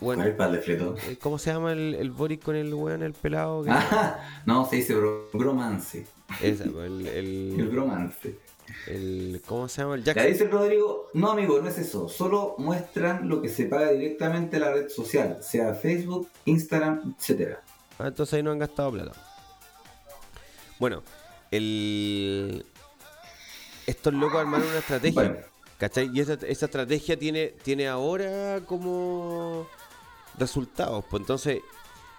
Bueno, 0.00 0.22
¿Cuál 0.22 0.26
es 0.28 0.32
el 0.32 0.36
par 0.36 0.50
de 0.52 0.58
fleto? 0.58 0.94
eh, 1.08 1.16
¿Cómo 1.22 1.38
se 1.38 1.52
llama 1.52 1.72
el, 1.72 1.94
el 1.94 2.10
Boris 2.10 2.40
con 2.40 2.56
el 2.56 2.74
weón, 2.74 3.02
el 3.04 3.12
pelado? 3.12 3.62
que- 3.62 3.70
Ah, 3.70 4.42
no, 4.46 4.68
se 4.68 4.76
dice 4.76 4.94
bro- 4.96 5.28
bromance. 5.32 6.06
Esa, 6.42 6.64
el, 6.64 7.06
el- 7.06 7.54
El 7.60 7.68
bromance. 7.68 8.36
el- 8.88 9.40
¿Cómo 9.46 9.68
se 9.68 9.82
llama? 9.82 9.94
El 9.94 10.02
Ya 10.02 10.12
Jackson. 10.14 10.32
dice 10.32 10.44
el 10.44 10.50
Rodrigo, 10.50 11.08
no 11.14 11.30
amigo, 11.30 11.60
no 11.60 11.68
es 11.68 11.78
eso, 11.78 12.08
solo 12.08 12.56
muestran 12.58 13.28
lo 13.28 13.40
que 13.42 13.48
se 13.48 13.66
paga 13.66 13.90
directamente 13.92 14.56
a 14.56 14.60
la 14.60 14.72
red 14.72 14.88
social, 14.88 15.38
sea 15.40 15.72
Facebook, 15.74 16.28
Instagram, 16.46 17.14
etcétera. 17.18 17.60
Ah, 17.98 18.08
entonces 18.08 18.34
ahí 18.34 18.42
no 18.42 18.50
han 18.50 18.58
gastado 18.58 18.90
plata. 18.90 19.12
Bueno, 20.80 21.02
el... 21.52 22.64
estos 23.86 24.12
locos 24.14 24.40
armaron 24.40 24.66
una 24.66 24.78
estrategia. 24.78 25.22
Bueno. 25.22 25.36
¿Cachai? 25.78 26.10
Y 26.14 26.20
esa, 26.20 26.34
esa 26.34 26.66
estrategia 26.66 27.18
tiene, 27.18 27.48
tiene 27.62 27.88
ahora 27.88 28.60
como 28.66 29.66
resultados. 30.38 31.04
Pues 31.10 31.20
entonces, 31.22 31.60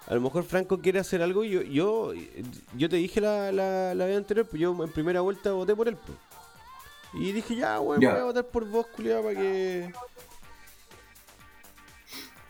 a 0.07 0.14
lo 0.15 0.22
mejor 0.22 0.44
Franco 0.44 0.80
quiere 0.80 0.99
hacer 0.99 1.22
algo. 1.22 1.45
y 1.45 1.52
Yo, 1.52 1.61
yo, 1.61 2.14
yo 2.76 2.90
te 2.90 2.98
dije 2.98 3.22
la, 3.22 3.52
la, 3.53 3.95
la 3.95 4.06
vez 4.06 4.18
anterior, 4.18 4.45
pues 4.48 4.60
yo 4.61 4.72
en 4.84 4.91
primera 4.91 5.22
vuelta 5.22 5.52
voté 5.53 5.76
por 5.76 5.88
él. 5.88 5.95
pues. 5.95 6.18
Y 7.14 7.31
dije, 7.31 7.56
ya, 7.56 7.80
weón, 7.80 8.02
voy 8.02 8.10
a 8.10 8.23
votar 8.23 8.45
por 8.48 8.65
vos, 8.68 8.88
culiado, 8.88 9.23
para 9.23 9.35
que. 9.40 9.94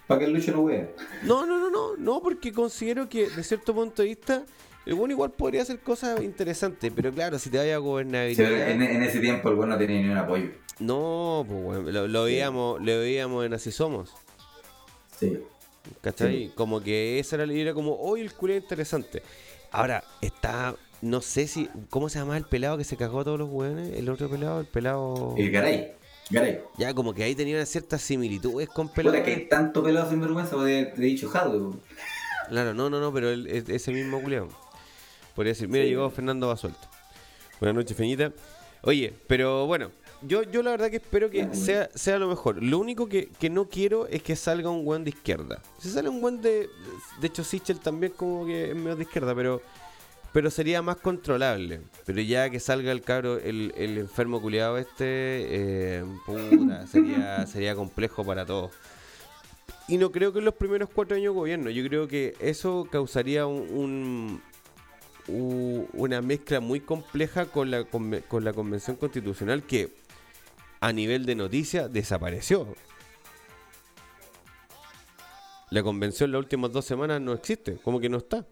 Para 0.08 0.20
que 0.20 0.26
el 0.26 0.34
Lucho 0.34 0.52
no 0.52 0.66
vea. 0.66 0.90
No, 1.24 1.46
no, 1.46 1.58
no, 1.60 1.70
no, 1.70 1.96
no, 1.98 2.22
porque 2.22 2.52
considero 2.52 3.08
que 3.08 3.30
de 3.30 3.44
cierto 3.44 3.74
punto 3.74 4.02
de 4.02 4.10
vista, 4.10 4.44
el 4.86 4.96
bueno 4.96 5.14
igual 5.14 5.32
podría 5.32 5.62
hacer 5.62 5.80
cosas 5.80 6.22
interesantes, 6.22 6.92
pero 6.96 7.12
claro, 7.12 7.40
si 7.40 7.50
te 7.50 7.58
vaya 7.58 7.76
a 7.76 7.80
Sí, 7.80 7.84
gobernabilidad. 7.84 8.50
pero 8.50 8.64
en, 8.72 8.82
en 8.82 9.04
ese 9.04 9.20
tiempo 9.20 9.50
el 9.50 9.56
bueno 9.56 9.74
no 9.74 9.78
tenía 9.80 10.02
ni 10.02 10.10
un 10.10 10.18
apoyo. 10.18 10.50
No, 10.80 11.46
pues 11.48 11.64
bueno, 11.64 11.92
lo, 11.92 12.08
lo 12.08 12.24
veíamos, 12.24 12.80
lo 12.82 13.00
veíamos 13.00 13.46
en 13.46 13.54
Así 13.54 13.72
Somos. 13.72 14.12
Sí. 15.20 15.40
¿Cachai? 16.02 16.52
Como 16.56 16.82
que 16.82 17.20
esa 17.20 17.36
era, 17.36 17.52
era 17.54 17.74
como, 17.74 17.96
hoy 17.98 18.22
el 18.22 18.34
culo 18.34 18.56
interesante. 18.56 19.22
Ahora, 19.72 20.04
está, 20.22 20.76
no 21.02 21.22
sé 21.22 21.48
si, 21.48 21.70
¿cómo 21.90 22.10
se 22.10 22.20
llama 22.20 22.38
el 22.38 22.46
pelado 22.46 22.78
que 22.78 22.84
se 22.84 22.98
cagó 22.98 23.20
a 23.22 23.24
todos 23.24 23.40
los 23.40 23.50
hueones? 23.50 23.98
El 23.98 24.10
otro 24.10 24.30
pelado, 24.30 24.60
el 24.62 24.66
pelado... 24.68 25.36
El 25.38 25.52
Garay. 25.52 25.92
Garay. 26.30 26.60
Ya, 26.78 26.94
como 26.94 27.14
que 27.14 27.24
ahí 27.24 27.36
tenía 27.36 27.56
una 27.56 27.66
ciertas 27.66 28.02
similitudes 28.02 28.70
con 28.70 28.88
pelado. 28.90 29.22
que 29.24 29.32
hay 29.34 29.46
tanto 29.48 29.84
pelado 29.84 30.10
sin 30.10 30.22
vergüenza, 30.22 30.56
te 30.64 30.80
he 30.96 31.02
dicho 31.02 31.30
Jadwe. 31.30 31.76
Claro, 32.50 32.74
no, 32.74 32.90
no, 32.90 33.00
no, 33.00 33.14
pero 33.14 33.30
es- 33.32 33.68
ese 33.70 33.92
mismo 33.92 34.22
culiao. 34.22 34.48
Podría 35.36 35.52
decir, 35.52 35.68
mira, 35.68 35.84
Sí. 35.84 35.90
llegó 35.90 36.10
Fernando 36.10 36.48
Basuelto. 36.48 36.88
Buenas 37.60 37.76
noches, 37.76 37.96
Feñita. 37.98 38.32
Oye, 38.82 39.14
pero 39.28 39.66
bueno, 39.66 39.92
yo, 40.22 40.44
yo 40.44 40.62
la 40.64 40.72
verdad 40.72 40.90
que 40.90 40.98
espero 40.98 41.30
que 41.30 41.54
sea, 41.56 41.90
sea 41.96 42.20
lo 42.20 42.28
mejor. 42.28 42.62
Lo 42.62 42.80
único 42.80 43.08
que, 43.08 43.28
que 43.40 43.50
no 43.50 43.70
quiero 43.70 44.08
es 44.08 44.22
que 44.24 44.36
salga 44.36 44.70
un 44.70 44.84
buen 44.86 45.04
de 45.04 45.10
izquierda. 45.12 45.62
Si 45.80 45.90
sale 45.90 46.10
un 46.10 46.22
buen 46.22 46.42
de. 46.42 46.70
De 47.22 47.28
hecho, 47.28 47.44
Sichel 47.44 47.80
también 47.80 48.14
como 48.16 48.46
que 48.46 48.70
es 48.72 48.76
medio 48.76 48.96
de 48.96 49.04
izquierda, 49.04 49.34
pero. 49.36 49.62
Pero 50.34 50.50
sería 50.50 50.82
más 50.82 50.98
controlable. 50.98 51.82
Pero 52.08 52.20
ya 52.22 52.50
que 52.50 52.60
salga 52.60 52.92
el 52.92 53.02
cabro, 53.04 53.38
el, 53.38 53.72
el 53.78 54.00
enfermo 54.00 54.42
culiado 54.42 54.80
este, 54.80 54.96
eh, 55.06 56.04
puta, 56.26 56.88
sería, 56.92 57.46
sería 57.46 57.76
complejo 57.76 58.26
para 58.26 58.44
todos. 58.46 58.72
Y 59.88 59.98
no 59.98 60.12
creo 60.12 60.34
que 60.34 60.40
en 60.40 60.46
los 60.46 60.56
primeros 60.56 60.90
cuatro 60.90 61.16
años 61.16 61.34
de 61.36 61.40
gobierno. 61.40 61.70
Yo 61.70 61.88
creo 61.88 62.08
que 62.08 62.34
eso 62.40 62.88
causaría 62.92 63.46
un, 63.46 64.42
una 65.28 66.22
mezcla 66.22 66.60
muy 66.60 66.82
compleja 66.82 67.46
con 67.46 67.72
la, 67.72 67.86
con 67.86 68.44
la 68.44 68.54
convención 68.54 68.96
constitucional 68.98 69.64
que 69.64 69.94
a 70.80 70.92
nivel 70.92 71.26
de 71.26 71.36
noticias 71.36 71.92
desapareció. 71.92 72.68
La 75.70 75.82
convención 75.82 76.32
las 76.32 76.40
últimas 76.40 76.72
dos 76.72 76.86
semanas 76.86 77.22
no 77.22 77.34
existe, 77.34 77.78
como 77.78 78.00
que 78.00 78.10
no 78.10 78.18
está. 78.18 78.46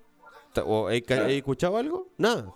¿O 0.66 0.88
hay, 0.88 1.04
escuchado 1.08 1.78
algo? 1.78 2.08
Nada. 2.18 2.54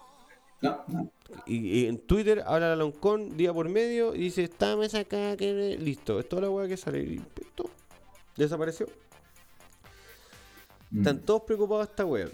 No, 0.62 0.84
no. 0.88 1.12
Y, 1.46 1.82
y 1.82 1.86
en 1.88 2.00
Twitter 2.00 2.44
habla 2.46 2.70
la 2.70 2.76
Loncón 2.76 3.36
día 3.36 3.54
por 3.54 3.68
medio 3.70 4.16
y 4.16 4.20
dice, 4.20 4.44
está 4.44 4.76
mesa 4.76 5.00
acá, 5.00 5.36
que 5.38 5.78
listo, 5.80 6.20
es 6.20 6.30
toda 6.30 6.44
la 6.44 6.50
weá 6.50 6.68
que 6.68 6.78
sale. 6.78 7.00
Y. 7.00 7.22
Desapareció. 8.36 8.88
Mm. 10.92 10.98
Están 11.00 11.20
todos 11.20 11.44
preocupados 11.44 11.90
esta 11.90 12.06
wea. 12.06 12.30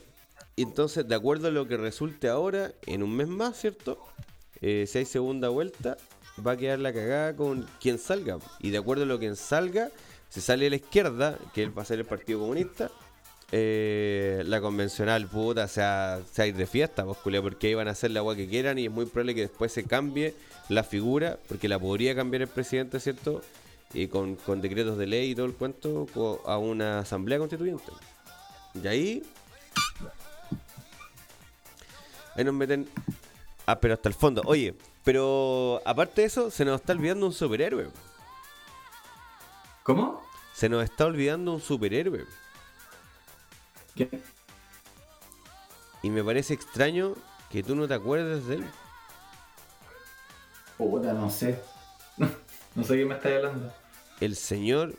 Entonces, 0.62 1.08
de 1.08 1.16
acuerdo 1.16 1.48
a 1.48 1.52
lo 1.52 1.68
que 1.68 1.78
resulte 1.78 2.28
ahora, 2.28 2.72
en 2.86 3.04
un 3.04 3.16
mes 3.16 3.28
más, 3.28 3.60
¿cierto? 3.60 4.00
Eh, 4.62 4.86
si 4.88 5.00
hay 5.00 5.06
segunda 5.06 5.50
vuelta, 5.50 5.98
va 6.46 6.52
a 6.52 6.58
quedar 6.58 6.80
la 6.80 6.94
cagada 6.94 7.36
con 7.36 7.68
quien 7.80 7.98
salga. 7.98 8.38
Y 8.60 8.70
de 8.70 8.78
acuerdo 8.78 9.04
a 9.04 9.08
lo 9.08 9.20
que 9.20 9.36
salga, 9.36 9.90
si 10.30 10.42
sale 10.42 10.68
a 10.68 10.70
la 10.70 10.76
izquierda, 10.76 11.38
que 11.54 11.64
él 11.64 11.78
va 11.78 11.82
a 11.82 11.86
ser 11.86 12.00
el 12.00 12.06
Partido 12.06 12.40
Comunista, 12.40 12.92
eh, 13.54 14.44
la 14.46 14.62
convencional, 14.62 15.28
puta, 15.28 15.68
se 15.68 15.82
va 15.82 16.22
se 16.32 16.44
a 16.44 16.52
de 16.52 16.66
fiesta, 16.66 17.04
pues, 17.04 17.18
culiao, 17.18 17.44
porque 17.44 17.68
ahí 17.68 17.74
van 17.74 17.90
a 17.90 17.92
hacer 17.92 18.12
la 18.12 18.22
agua 18.22 18.36
que 18.36 18.48
quieran 18.48 18.78
y 18.80 18.86
es 18.86 18.92
muy 18.92 19.06
probable 19.06 19.36
que 19.36 19.42
después 19.42 19.74
se 19.74 19.84
cambie 19.84 20.34
la 20.70 20.84
figura, 20.84 21.38
porque 21.48 21.68
la 21.68 21.78
podría 21.78 22.16
cambiar 22.16 22.44
el 22.44 22.48
presidente, 22.48 23.00
¿cierto? 23.00 23.42
Y 23.94 24.08
con, 24.08 24.38
con 24.38 24.62
decretos 24.62 24.98
de 24.98 25.06
ley 25.06 25.32
y 25.32 25.36
todo 25.36 25.48
el 25.48 25.54
cuento, 25.54 26.08
a 26.46 26.58
una 26.58 27.00
asamblea 27.00 27.40
constituyente. 27.40 27.92
Y 28.82 28.88
ahí. 28.88 29.24
Ahí 32.36 32.44
nos 32.44 32.54
meten. 32.54 32.88
Ah, 33.66 33.80
pero 33.80 33.94
hasta 33.94 34.10
el 34.10 34.16
fondo. 34.16 34.42
Oye, 34.46 34.76
pero 35.04 35.82
aparte 35.86 36.22
de 36.22 36.28
eso, 36.28 36.52
se 36.52 36.66
nos 36.66 36.82
está 36.82 36.94
olvidando 36.94 37.26
un 37.26 37.34
superhéroe. 37.34 37.90
¿Cómo? 39.84 40.22
Se 40.54 40.70
nos 40.70 40.84
está 40.84 41.06
olvidando 41.06 41.54
un 41.54 41.62
superhéroe. 41.62 42.26
¿Qué? 43.96 44.10
Y 46.04 46.10
me 46.10 46.24
parece 46.24 46.54
extraño 46.54 47.16
que 47.50 47.64
tú 47.64 47.76
no 47.76 47.88
te 47.88 47.94
acuerdes 47.94 48.48
de 48.48 48.56
él. 48.56 48.66
Puta, 50.78 51.14
no 51.14 51.30
sé. 51.30 51.62
No 52.74 52.86
sé 52.86 52.96
qué 52.96 53.06
me 53.06 53.16
estás 53.16 53.34
hablando. 53.34 53.74
El 54.22 54.38
señor 54.38 54.96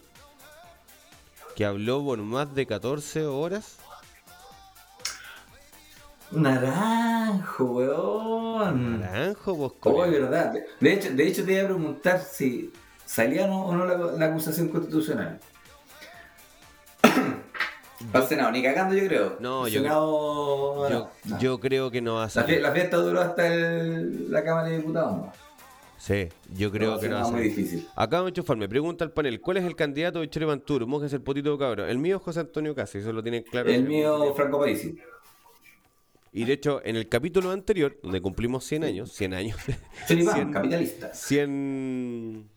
que 1.57 1.65
habló 1.65 2.05
por 2.05 2.19
más 2.19 2.55
de 2.55 2.67
14 2.67 3.25
horas. 3.25 3.79
Naranjo, 6.33 7.65
weón. 7.65 9.01
Naranjo, 9.01 9.55
vos 9.55 9.73
Oh, 9.83 10.05
es 10.05 10.11
verdad. 10.13 10.55
De 10.81 10.93
hecho, 10.93 11.13
de 11.13 11.27
hecho 11.29 11.45
te 11.45 11.53
iba 11.53 11.63
a 11.63 11.67
preguntar 11.67 12.21
si 12.21 12.73
salía 13.05 13.47
o 13.47 13.75
no 13.75 13.85
la, 13.87 13.97
la 13.97 14.27
acusación 14.27 14.69
constitucional. 14.69 15.39
Para 18.11 18.25
el 18.25 18.29
Senado, 18.29 18.51
ni 18.51 18.63
cagando 18.63 18.95
yo 18.97 19.07
creo. 19.07 19.37
No, 19.41 19.69
yo- 19.69 19.81
Senado, 19.81 20.89
Yo, 20.91 21.11
no. 21.25 21.39
yo 21.39 21.61
creo 21.61 21.91
que 21.91 22.01
no 22.03 22.15
va 22.15 22.25
a 22.25 22.29
salir. 22.29 22.61
la 22.61 22.73
fiesta 22.73 22.97
duró 22.97 23.21
hasta 23.21 23.47
el- 23.47 24.31
la 24.31 24.43
Cámara 24.43 24.69
de 24.69 24.79
Diputados, 24.79 25.13
¿no? 25.19 25.33
Sí, 25.99 26.29
yo 26.53 26.73
creo 26.73 26.95
No, 26.95 26.99
que 26.99 27.09
no 27.09 27.15
va 27.15 27.21
a 27.21 27.25
Senado 27.27 27.31
muy 27.31 27.41
salir. 27.51 27.57
difícil. 27.57 27.89
Acá 27.95 28.23
me 28.25 28.33
me 28.57 28.69
pregunta 28.69 29.05
el 29.05 29.13
panel, 29.13 29.41
¿cuál 29.41 29.59
es 29.59 29.65
el 29.65 29.77
candidato 29.77 30.19
de 30.19 30.29
Chile? 30.29 30.47
Mojes 30.85 31.13
el 31.13 31.21
potito 31.23 31.57
cabrón. 31.57 31.89
El 31.89 31.99
mío 31.99 32.17
es 32.17 32.23
José 32.23 32.41
Antonio 32.41 32.75
Casi, 32.75 32.99
eso 32.99 33.13
lo 33.13 33.23
tienen 33.23 33.45
claro. 33.45 33.71
El 33.71 33.85
mío, 33.85 34.35
Franco 34.35 34.59
Parisi. 34.59 34.99
Y 36.35 36.45
de 36.45 36.55
hecho, 36.55 36.81
en 36.85 36.97
el 36.97 37.09
capítulo 37.09 37.51
anterior, 37.51 37.99
donde 38.03 38.21
cumplimos 38.23 38.65
100 38.65 38.85
años, 38.85 39.13
100 39.13 39.35
años, 39.35 39.61
Felipe, 40.07 40.31
Cien- 40.33 40.51
capitalista. 40.53 41.13
100, 41.13 42.49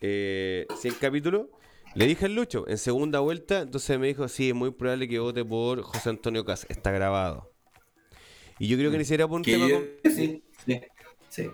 eh, 0.00 0.66
100 0.80 0.94
capítulos, 1.00 1.46
le 1.94 2.06
dije 2.06 2.26
al 2.26 2.34
Lucho, 2.34 2.68
en 2.68 2.78
segunda 2.78 3.18
vuelta, 3.20 3.60
entonces 3.62 3.98
me 3.98 4.06
dijo, 4.06 4.28
sí, 4.28 4.50
es 4.50 4.54
muy 4.54 4.70
probable 4.70 5.08
que 5.08 5.18
vote 5.18 5.44
por 5.44 5.82
José 5.82 6.10
Antonio 6.10 6.44
Cas, 6.44 6.64
está 6.68 6.92
grabado. 6.92 7.50
Y 8.60 8.68
yo 8.68 8.76
creo 8.76 8.90
que 8.92 8.98
ni 8.98 9.04
siquiera 9.04 9.26
por 9.26 9.38
un 9.38 9.42
tema 9.42 9.66
yo- 9.68 9.76
con- 10.02 10.12
sí, 10.12 10.42
sí, 10.66 10.80
sí. 11.28 11.50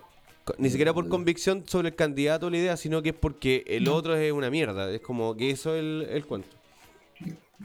ni 0.58 0.68
siquiera 0.68 0.92
por 0.92 1.08
convicción 1.08 1.64
sobre 1.66 1.88
el 1.88 1.94
candidato 1.94 2.46
o 2.48 2.50
la 2.50 2.58
idea, 2.58 2.76
sino 2.76 3.00
que 3.02 3.10
es 3.10 3.14
porque 3.14 3.64
el 3.66 3.88
otro 3.88 4.14
es 4.16 4.32
una 4.32 4.50
mierda. 4.50 4.90
Es 4.90 5.00
como 5.00 5.34
que 5.36 5.50
eso 5.50 5.74
es 5.74 5.80
el, 5.80 6.06
el 6.10 6.26
cuento. 6.26 6.48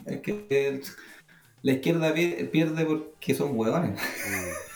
Es 0.06 0.22
que 0.22 0.82
la 1.61 1.73
izquierda 1.73 2.14
pierde 2.14 2.86
porque 2.86 3.36
son 3.36 3.57
hueones. 3.57 3.91
Mm. 3.91 4.69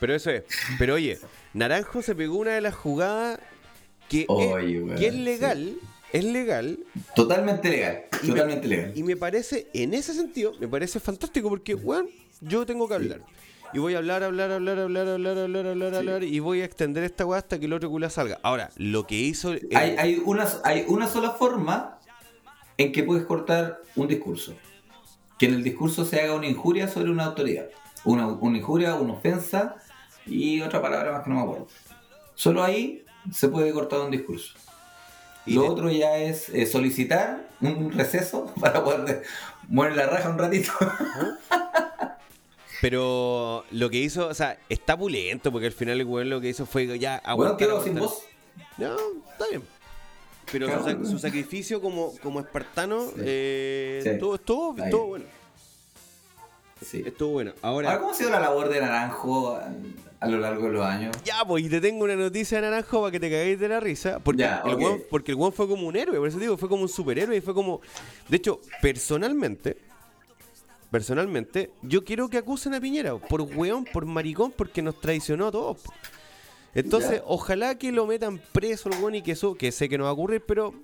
Pero 0.00 0.14
eso 0.14 0.30
es. 0.30 0.44
Pero 0.78 0.94
oye, 0.94 1.18
Naranjo 1.54 2.02
se 2.02 2.14
pegó 2.14 2.36
una 2.38 2.52
de 2.52 2.60
las 2.60 2.74
jugadas 2.74 3.38
que, 4.08 4.26
es, 4.28 5.14
legal. 5.14 5.76
Es 6.12 6.24
legal. 6.24 6.78
Totalmente 7.14 7.70
legal. 7.70 8.04
Y 8.22 8.28
totalmente 8.28 8.68
me, 8.68 8.76
legal. 8.76 8.92
Y 8.94 9.02
me 9.02 9.16
parece, 9.16 9.68
en 9.72 9.94
ese 9.94 10.14
sentido, 10.14 10.52
me 10.60 10.68
parece 10.68 11.00
fantástico 11.00 11.48
porque, 11.48 11.74
weón, 11.74 12.08
yo 12.40 12.66
tengo 12.66 12.88
que 12.88 12.94
hablar. 12.94 13.20
Y 13.72 13.78
voy 13.78 13.94
a 13.94 13.98
hablar, 13.98 14.22
hablar, 14.22 14.52
hablar, 14.52 14.78
hablar, 14.78 15.08
hablar, 15.08 15.38
hablar, 15.38 15.94
hablar, 15.94 16.22
Y 16.22 16.38
voy 16.38 16.60
a 16.60 16.64
extender 16.64 17.02
esta 17.02 17.26
weá 17.26 17.38
hasta 17.38 17.58
que 17.58 17.66
el 17.66 17.72
otro 17.72 17.90
culo 17.90 18.08
salga. 18.10 18.38
Ahora, 18.42 18.70
lo 18.76 19.06
que 19.06 19.16
hizo. 19.16 19.50
Hay, 19.74 19.96
hay, 19.98 20.22
una, 20.24 20.46
hay 20.62 20.84
una 20.86 21.08
sola 21.08 21.32
forma 21.32 21.98
en 22.78 22.92
que 22.92 23.02
puedes 23.02 23.24
cortar 23.24 23.80
un 23.96 24.08
discurso. 24.08 24.54
Que 25.38 25.46
en 25.46 25.54
el 25.54 25.64
discurso 25.64 26.04
se 26.04 26.20
haga 26.20 26.34
una 26.34 26.46
injuria 26.46 26.88
sobre 26.88 27.10
una 27.10 27.24
autoridad. 27.26 27.66
Una, 28.04 28.26
una 28.26 28.58
injuria, 28.58 28.94
una 28.94 29.14
ofensa 29.14 29.76
y 30.26 30.60
otra 30.60 30.80
palabra 30.80 31.12
más 31.12 31.24
que 31.24 31.30
no 31.30 31.36
me 31.36 31.42
acuerdo. 31.42 31.66
Solo 32.34 32.62
ahí 32.62 33.04
se 33.32 33.48
puede 33.48 33.72
cortar 33.72 34.00
un 34.00 34.10
discurso. 34.10 34.54
Y 35.44 35.54
Lo 35.54 35.62
de- 35.62 35.68
otro 35.68 35.90
ya 35.90 36.16
es 36.18 36.48
eh, 36.48 36.66
solicitar 36.66 37.48
un 37.60 37.92
receso 37.92 38.52
para 38.60 38.82
poder 38.82 39.22
mover 39.68 39.96
la 39.96 40.06
raja 40.06 40.28
un 40.30 40.38
ratito. 40.38 40.72
Pero 42.80 43.64
lo 43.70 43.88
que 43.90 43.98
hizo, 43.98 44.28
o 44.28 44.34
sea, 44.34 44.58
está 44.68 44.96
pulento, 44.96 45.50
porque 45.50 45.66
al 45.68 45.72
final 45.72 46.00
el 46.00 46.06
weón 46.06 46.28
lo 46.28 46.40
que 46.40 46.50
hizo 46.50 46.66
fue 46.66 46.86
ya 46.98 47.20
Bueno, 47.24 47.30
aguantar, 47.30 47.56
quedó 47.68 47.82
sin 47.82 47.94
voz. 47.98 48.22
No, 48.76 48.96
está 49.32 49.46
bien. 49.50 49.62
Pero 50.52 50.66
su, 50.66 50.72
Claro. 50.84 51.00
sac- 51.00 51.04
su 51.10 51.18
sacrificio 51.18 51.80
como, 51.80 52.12
como 52.22 52.40
espartano 52.40 53.06
Sí. 53.08 53.14
eh, 53.18 54.00
Sí. 54.02 54.08
estuvo, 54.10 54.34
estuvo, 54.36 54.70
Está 54.72 54.84
estuvo 54.84 55.02
bien. 55.06 55.10
bueno. 55.10 55.24
Sí. 56.84 57.02
Estuvo 57.06 57.30
bueno. 57.32 57.52
Ahora, 57.62 57.88
Ahora, 57.88 58.00
¿cómo 58.00 58.12
ha 58.12 58.14
sido 58.14 58.30
la 58.30 58.38
labor 58.40 58.68
de 58.68 58.80
Naranjo 58.80 59.58
a, 60.20 60.28
lo 60.28 60.38
largo 60.38 60.66
de 60.66 60.72
los 60.72 60.84
años? 60.86 61.16
ya, 61.24 61.42
pues, 61.46 61.64
y 61.64 61.68
te 61.70 61.80
tengo 61.80 62.04
una 62.04 62.16
noticia 62.16 62.60
de 62.60 62.66
Naranjo 62.68 63.00
para 63.00 63.10
que 63.10 63.18
te 63.20 63.30
caguéis 63.30 63.58
de 63.58 63.68
la 63.68 63.80
risa. 63.80 64.18
Porque, 64.20 64.42
Ya, 64.42 64.62
el 64.64 64.74
ok. 64.74 64.80
weón- 64.80 65.02
porque 65.10 65.32
el 65.32 65.36
weón 65.38 65.52
fue 65.54 65.66
como 65.66 65.86
un 65.88 65.96
héroe, 65.96 66.18
por 66.18 66.28
eso 66.28 66.38
digo, 66.38 66.56
fue 66.58 66.68
como 66.68 66.82
un 66.82 66.88
superhéroe 66.88 67.36
y 67.36 67.40
fue 67.40 67.54
como. 67.54 67.80
De 68.28 68.36
hecho, 68.36 68.60
personalmente, 68.82 69.78
personalmente, 70.90 71.70
yo 71.82 72.04
quiero 72.04 72.28
que 72.28 72.38
acusen 72.38 72.74
a 72.74 72.80
Piñera 72.80 73.16
por 73.16 73.40
weón, 73.42 73.84
por 73.84 74.04
maricón, 74.06 74.52
porque 74.52 74.82
nos 74.82 75.00
traicionó 75.00 75.48
a 75.48 75.50
todos. 75.52 75.78
Entonces, 76.76 77.12
Ya. 77.18 77.22
ojalá 77.26 77.76
que 77.78 77.90
lo 77.92 78.06
metan 78.06 78.40
preso 78.52 78.88
el 78.90 79.14
y 79.14 79.22
que 79.22 79.32
eso, 79.32 79.54
que 79.54 79.72
sé 79.72 79.88
que 79.88 79.98
no 79.98 80.04
va 80.04 80.10
a 80.10 80.12
ocurrir, 80.12 80.42
pero 80.46 80.74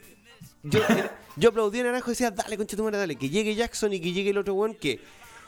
yo, 0.63 0.81
yo 1.37 1.49
aplaudí 1.51 1.81
a 1.81 1.85
Naranjo 1.85 2.11
y 2.11 2.13
decía, 2.13 2.31
dale, 2.31 2.57
concha 2.57 2.77
tu 2.77 2.83
madre, 2.85 2.99
dale, 2.99 3.17
que 3.17 3.29
llegue 3.29 3.55
Jackson 3.55 3.93
y 3.93 4.01
que 4.01 4.13
llegue 4.13 4.31
el 4.31 4.39
otro 4.39 4.55
weón 4.55 4.75
que, 4.75 5.01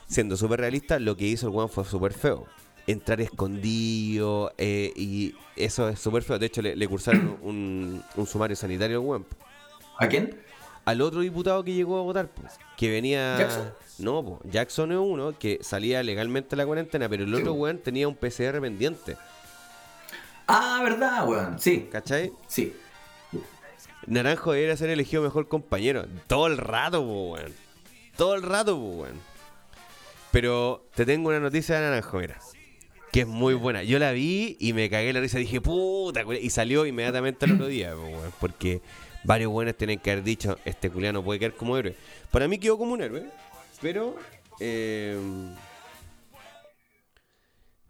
siendo 0.07 0.37
súper 0.37 0.59
realista, 0.61 0.99
lo 0.99 1.17
que 1.17 1.25
hizo 1.25 1.47
el 1.47 1.53
weón 1.53 1.69
fue 1.69 1.83
súper 1.85 2.13
feo. 2.13 2.45
Entrar 2.87 3.19
escondido 3.19 4.53
eh, 4.59 4.93
y 4.95 5.33
eso 5.55 5.89
es 5.89 5.99
súper 5.99 6.21
feo. 6.21 6.37
De 6.37 6.45
hecho, 6.45 6.61
le, 6.61 6.75
le 6.75 6.87
cursaron 6.87 7.39
un, 7.41 8.03
un 8.15 8.27
sumario 8.27 8.55
sanitario 8.55 8.99
al 9.01 9.05
weón. 9.05 9.25
¿A 9.97 10.07
quién? 10.07 10.39
Al 10.85 11.01
otro 11.01 11.21
diputado 11.21 11.63
que 11.63 11.73
llegó 11.73 11.97
a 11.97 12.03
votar, 12.03 12.27
pues, 12.27 12.53
que 12.77 12.91
venía... 12.91 13.37
¿Jackson? 13.39 13.73
No, 13.97 14.23
pues, 14.23 14.53
Jackson 14.53 14.91
es 14.91 14.97
uno 14.99 15.33
que 15.39 15.57
salía 15.63 16.03
legalmente 16.03 16.53
a 16.53 16.57
la 16.57 16.65
cuarentena, 16.67 17.09
pero 17.09 17.23
el 17.23 17.33
otro 17.33 17.53
Sí. 17.53 17.57
weón 17.59 17.79
tenía 17.79 18.07
un 18.07 18.13
PCR 18.15 18.61
pendiente. 18.61 19.17
Ah, 20.47 20.81
verdad, 20.83 21.27
weón. 21.27 21.59
Sí, 21.59 21.87
¿Cachai? 21.91 22.31
sí. 22.47 22.73
Naranjo 24.07 24.51
debería 24.51 24.77
ser 24.77 24.89
elegido 24.91 25.23
mejor 25.23 25.47
compañero. 25.47 26.05
Todo 26.27 26.45
el 26.47 26.57
rato, 26.57 27.01
weón. 27.01 27.51
Todo 28.15 28.35
el 28.35 28.43
rato, 28.43 28.75
weón. 28.77 29.19
Pero 30.31 30.85
te 30.93 31.05
tengo 31.05 31.29
una 31.29 31.39
noticia 31.39 31.75
de 31.75 31.81
Naranjo, 31.81 32.19
mira. 32.19 32.39
Que 33.11 33.21
es 33.21 33.27
muy 33.27 33.53
buena. 33.55 33.81
Yo 33.83 33.97
la 33.97 34.11
vi 34.11 34.57
y 34.59 34.73
me 34.73 34.89
cagué 34.89 35.11
la 35.13 35.21
risa. 35.21 35.37
Dije, 35.39 35.61
puta, 35.61 36.23
culia", 36.23 36.41
y 36.41 36.49
salió 36.49 36.85
inmediatamente 36.85 37.45
el 37.45 37.53
otro 37.53 37.67
día, 37.67 37.95
weón. 37.95 38.31
Porque 38.39 38.81
varios 39.23 39.51
buenos 39.51 39.75
tienen 39.75 39.97
que 39.99 40.11
haber 40.11 40.23
dicho, 40.23 40.59
este 40.65 40.91
culiano 40.91 41.23
puede 41.23 41.39
quedar 41.39 41.53
como 41.55 41.75
héroe. 41.77 41.95
Para 42.29 42.47
mí 42.47 42.59
quedó 42.59 42.77
como 42.77 42.93
un 42.93 43.01
héroe, 43.01 43.25
pero... 43.81 44.15
eh, 44.59 45.17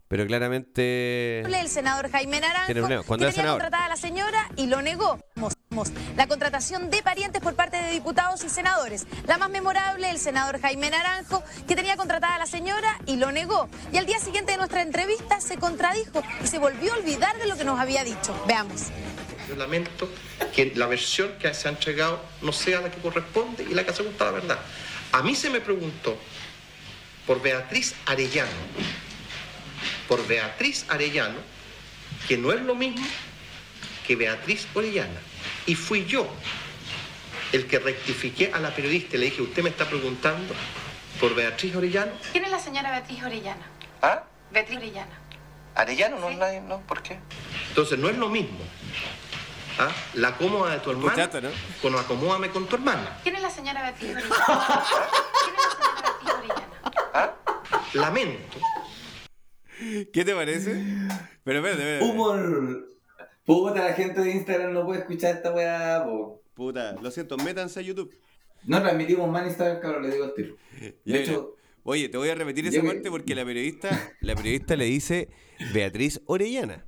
pero 0.08 0.26
claramente... 0.28 1.42
El 1.42 1.68
senador 1.68 2.12
Jaime 2.12 2.40
Naranjo, 2.40 2.66
Tiene 2.66 2.82
que 2.82 3.04
Cuando 3.04 3.26
tenía 3.26 3.32
senador. 3.32 3.62
contratada 3.62 3.86
a 3.86 3.90
la 3.90 3.96
señora 3.96 4.50
y 4.56 4.68
lo 4.68 4.82
negó. 4.82 5.20
La 6.16 6.28
contratación 6.28 6.90
de 6.90 7.02
parientes 7.04 7.42
por 7.42 7.56
parte 7.56 7.76
de 7.78 7.92
diputados 7.92 8.44
y 8.44 8.50
senadores. 8.50 9.08
La 9.28 9.38
más 9.38 9.50
memorable, 9.50 10.10
el 10.10 10.20
senador 10.20 10.62
Jaime 10.62 10.90
Naranjo, 10.90 11.44
que 11.68 11.76
tenía 11.76 11.98
contratada 11.98 12.36
a 12.36 12.40
la 12.40 12.46
señora 12.46 13.00
y 13.06 13.18
lo 13.18 13.32
negó. 13.32 13.68
Y 13.92 13.98
al 13.98 14.06
día 14.06 14.20
siguiente 14.20 14.54
de 14.54 14.58
nuestra 14.58 14.82
entrevista 14.82 15.42
se 15.42 15.58
contradijo 15.58 16.24
y 16.42 16.48
se 16.48 16.60
volvió 16.60 16.94
a 16.94 16.98
olvidar 16.98 17.38
de 17.38 17.48
lo 17.48 17.58
que 17.58 17.66
nos 17.66 17.80
había 17.80 18.04
dicho. 18.06 18.42
Veamos. 18.48 18.84
Yo 19.50 19.56
lamento 19.56 20.10
que 20.56 20.72
la 20.76 20.88
versión 20.88 21.34
que 21.40 21.54
se 21.54 21.68
ha 21.68 21.72
entregado 21.72 22.22
no 22.42 22.54
sea 22.54 22.80
la 22.82 22.90
que 22.90 23.02
corresponde 23.02 23.64
y 23.64 23.74
la 23.74 23.86
que 23.86 23.94
se 23.94 24.04
gusta 24.04 24.26
la 24.26 24.32
verdad. 24.32 24.60
A 25.12 25.22
mí 25.24 25.36
se 25.36 25.50
me 25.50 25.60
preguntó 25.62 26.18
por 27.28 27.42
Beatriz 27.42 27.96
Arellano, 28.06 28.50
por 30.08 30.26
Beatriz 30.28 30.86
Arellano, 30.90 31.38
que 32.28 32.38
no 32.38 32.52
es 32.52 32.62
lo 32.62 32.76
mismo 32.76 33.06
que 34.08 34.16
Beatriz 34.16 34.68
Orellana. 34.74 35.20
Y 35.66 35.76
fui 35.76 36.06
yo 36.06 36.28
el 37.52 37.68
que 37.68 37.80
rectifiqué 37.80 38.52
a 38.54 38.60
la 38.60 38.70
periodista 38.72 39.16
y 39.16 39.20
le 39.20 39.26
dije, 39.26 39.42
usted 39.42 39.64
me 39.64 39.70
está 39.70 39.86
preguntando 39.86 40.54
por 41.20 41.34
Beatriz 41.36 41.76
Orellano. 41.76 42.12
¿Quién 42.32 42.46
es 42.46 42.52
la 42.52 42.60
señora 42.60 42.92
Beatriz 42.92 43.24
Orellana? 43.24 43.66
¿Ah? 44.02 44.24
Beatriz 44.52 44.78
Orellana. 44.78 45.20
Arellano 45.76 46.20
no 46.20 46.30
es 46.30 46.38
nadie, 46.38 46.62
¿no? 46.62 46.80
¿Por 46.82 47.02
qué? 47.02 47.18
Entonces 47.70 47.98
no 48.00 48.10
es 48.10 48.18
lo 48.18 48.30
mismo. 48.30 48.60
¿ah? 49.80 49.90
La 50.14 50.36
cómoda 50.38 50.72
de 50.72 50.80
tu 50.80 50.92
hermana 50.92 51.24
Escuchaste, 51.24 51.42
¿no? 51.42 51.50
con 51.82 51.96
acomódame 51.96 52.50
con 52.50 52.66
tu 52.68 52.76
hermana. 52.76 53.18
¿Quién 53.24 53.36
es 53.36 53.42
la 53.42 53.50
señora 53.50 53.82
Beatriz 53.82 54.12
Orellana? 54.16 54.86
¿Quién 55.44 55.56
es 55.56 55.64
la 55.64 55.72
señora 55.72 56.02
Beatriz 56.02 56.52
Orellana? 57.14 57.34
Lamento. 57.94 58.58
¿Qué 60.14 60.24
te 60.26 60.34
parece? 60.34 60.74
Pero 61.44 61.60
espérate, 61.60 61.82
espérate. 61.82 62.06
Humor. 62.06 62.88
Puta, 63.46 63.84
la 63.88 63.94
gente 63.94 64.22
de 64.22 64.32
Instagram 64.32 64.74
no 64.74 64.86
puede 64.86 65.00
escuchar 65.02 65.36
esta 65.36 65.52
weá, 65.52 66.04
po. 66.04 66.42
Puta, 66.56 66.94
lo 67.02 67.12
siento, 67.12 67.38
métanse 67.38 67.80
a 67.80 67.84
YouTube. 67.84 68.12
No 68.64 68.82
transmitimos 68.82 69.30
más 69.30 69.44
en 69.44 69.50
Instagram, 69.50 69.80
cabrón, 69.82 70.04
le 70.04 70.12
digo 70.12 70.24
al 70.26 70.34
tiro. 70.34 70.56
Ya, 70.74 70.80
De 70.88 70.96
mira. 71.06 71.20
hecho, 71.20 71.52
Oye, 71.88 72.10
te 72.10 72.18
voy 72.18 72.30
a 72.30 72.34
repetir 72.36 72.66
esa 72.66 72.82
parte 72.82 73.12
porque 73.12 73.36
la 73.36 73.46
periodista, 73.46 74.12
la 74.22 74.34
periodista 74.34 74.76
le 74.76 74.86
dice 74.86 75.30
Beatriz 75.72 76.20
Orellana. 76.26 76.84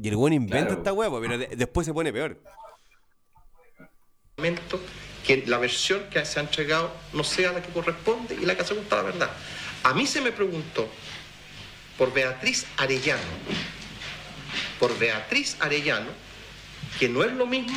Y 0.00 0.08
el 0.08 0.16
buen 0.16 0.32
inventa 0.32 0.66
Claro. 0.68 0.80
esta 0.80 0.92
huevo, 0.94 1.20
pero 1.20 1.36
de- 1.36 1.48
después 1.54 1.86
se 1.86 1.92
pone 1.92 2.10
peor. 2.10 2.40
Lamento 4.38 4.80
que 5.26 5.44
la 5.46 5.58
versión 5.58 6.02
que 6.10 6.24
se 6.24 6.40
ha 6.40 6.42
entregado 6.42 6.90
no 7.12 7.22
sea 7.24 7.52
la 7.52 7.62
que 7.62 7.72
corresponde 7.72 8.34
y 8.34 8.46
la 8.46 8.56
que 8.56 8.64
se 8.64 8.74
gusta 8.74 8.96
la 8.96 9.02
verdad. 9.02 9.30
A 9.82 9.92
mí 9.94 10.06
se 10.06 10.20
me 10.22 10.32
preguntó 10.32 10.88
por 11.98 12.12
Beatriz 12.12 12.66
Arellano, 12.76 13.22
por 14.78 14.96
Beatriz 14.98 15.56
Arellano, 15.60 16.10
que 16.98 17.08
no 17.08 17.24
es 17.24 17.32
lo 17.32 17.46
mismo 17.46 17.76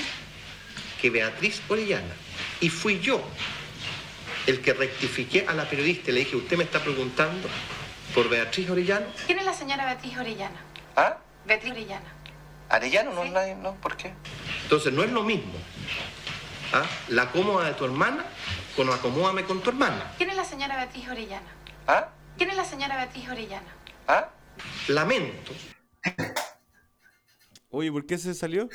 que 1.01 1.09
Beatriz 1.09 1.61
Orellana. 1.67 2.13
Y 2.59 2.69
fui 2.69 2.99
yo 2.99 3.21
el 4.47 4.61
que 4.61 4.73
rectifiqué 4.73 5.45
a 5.47 5.53
la 5.53 5.69
periodista 5.69 6.11
y 6.11 6.13
le 6.13 6.19
dije, 6.21 6.35
usted 6.35 6.57
me 6.57 6.63
está 6.63 6.79
preguntando 6.79 7.47
por 8.13 8.29
Beatriz 8.29 8.69
Orellano. 8.69 9.05
¿Quién 9.25 9.39
es 9.39 9.45
la 9.45 9.53
señora 9.53 9.85
Beatriz 9.85 10.17
Orellana? 10.17 10.59
¿Ah? 10.95 11.17
Beatriz 11.45 11.71
Orellana. 11.71 12.13
Arellano 12.69 13.13
no 13.13 13.23
es 13.23 13.31
nadie, 13.31 13.55
¿no? 13.55 13.75
¿Por 13.75 13.95
qué? 13.95 14.13
Entonces 14.63 14.91
no 14.91 15.03
es 15.03 15.11
lo 15.11 15.23
mismo. 15.23 15.53
¿ah? 16.73 16.85
La 17.09 17.31
cómoda 17.31 17.65
de 17.65 17.73
tu 17.73 17.85
hermana 17.85 18.25
con 18.75 18.89
acomódame 18.89 19.43
con 19.43 19.61
tu 19.61 19.69
hermana. 19.69 20.11
¿Quién 20.17 20.29
es 20.29 20.35
la 20.35 20.45
señora 20.45 20.75
Beatriz 20.75 21.09
Orellana? 21.09 21.47
¿Ah? 21.87 22.09
¿Quién 22.37 22.49
es 22.49 22.57
la 22.57 22.65
señora 22.65 22.95
Beatriz 22.95 23.29
Orellana? 23.29 23.76
¿Ah? 24.07 24.29
Lamento. 24.87 25.51
Oye, 27.69 27.91
¿por 27.91 28.05
qué 28.05 28.17
se 28.17 28.33
salió? 28.33 28.69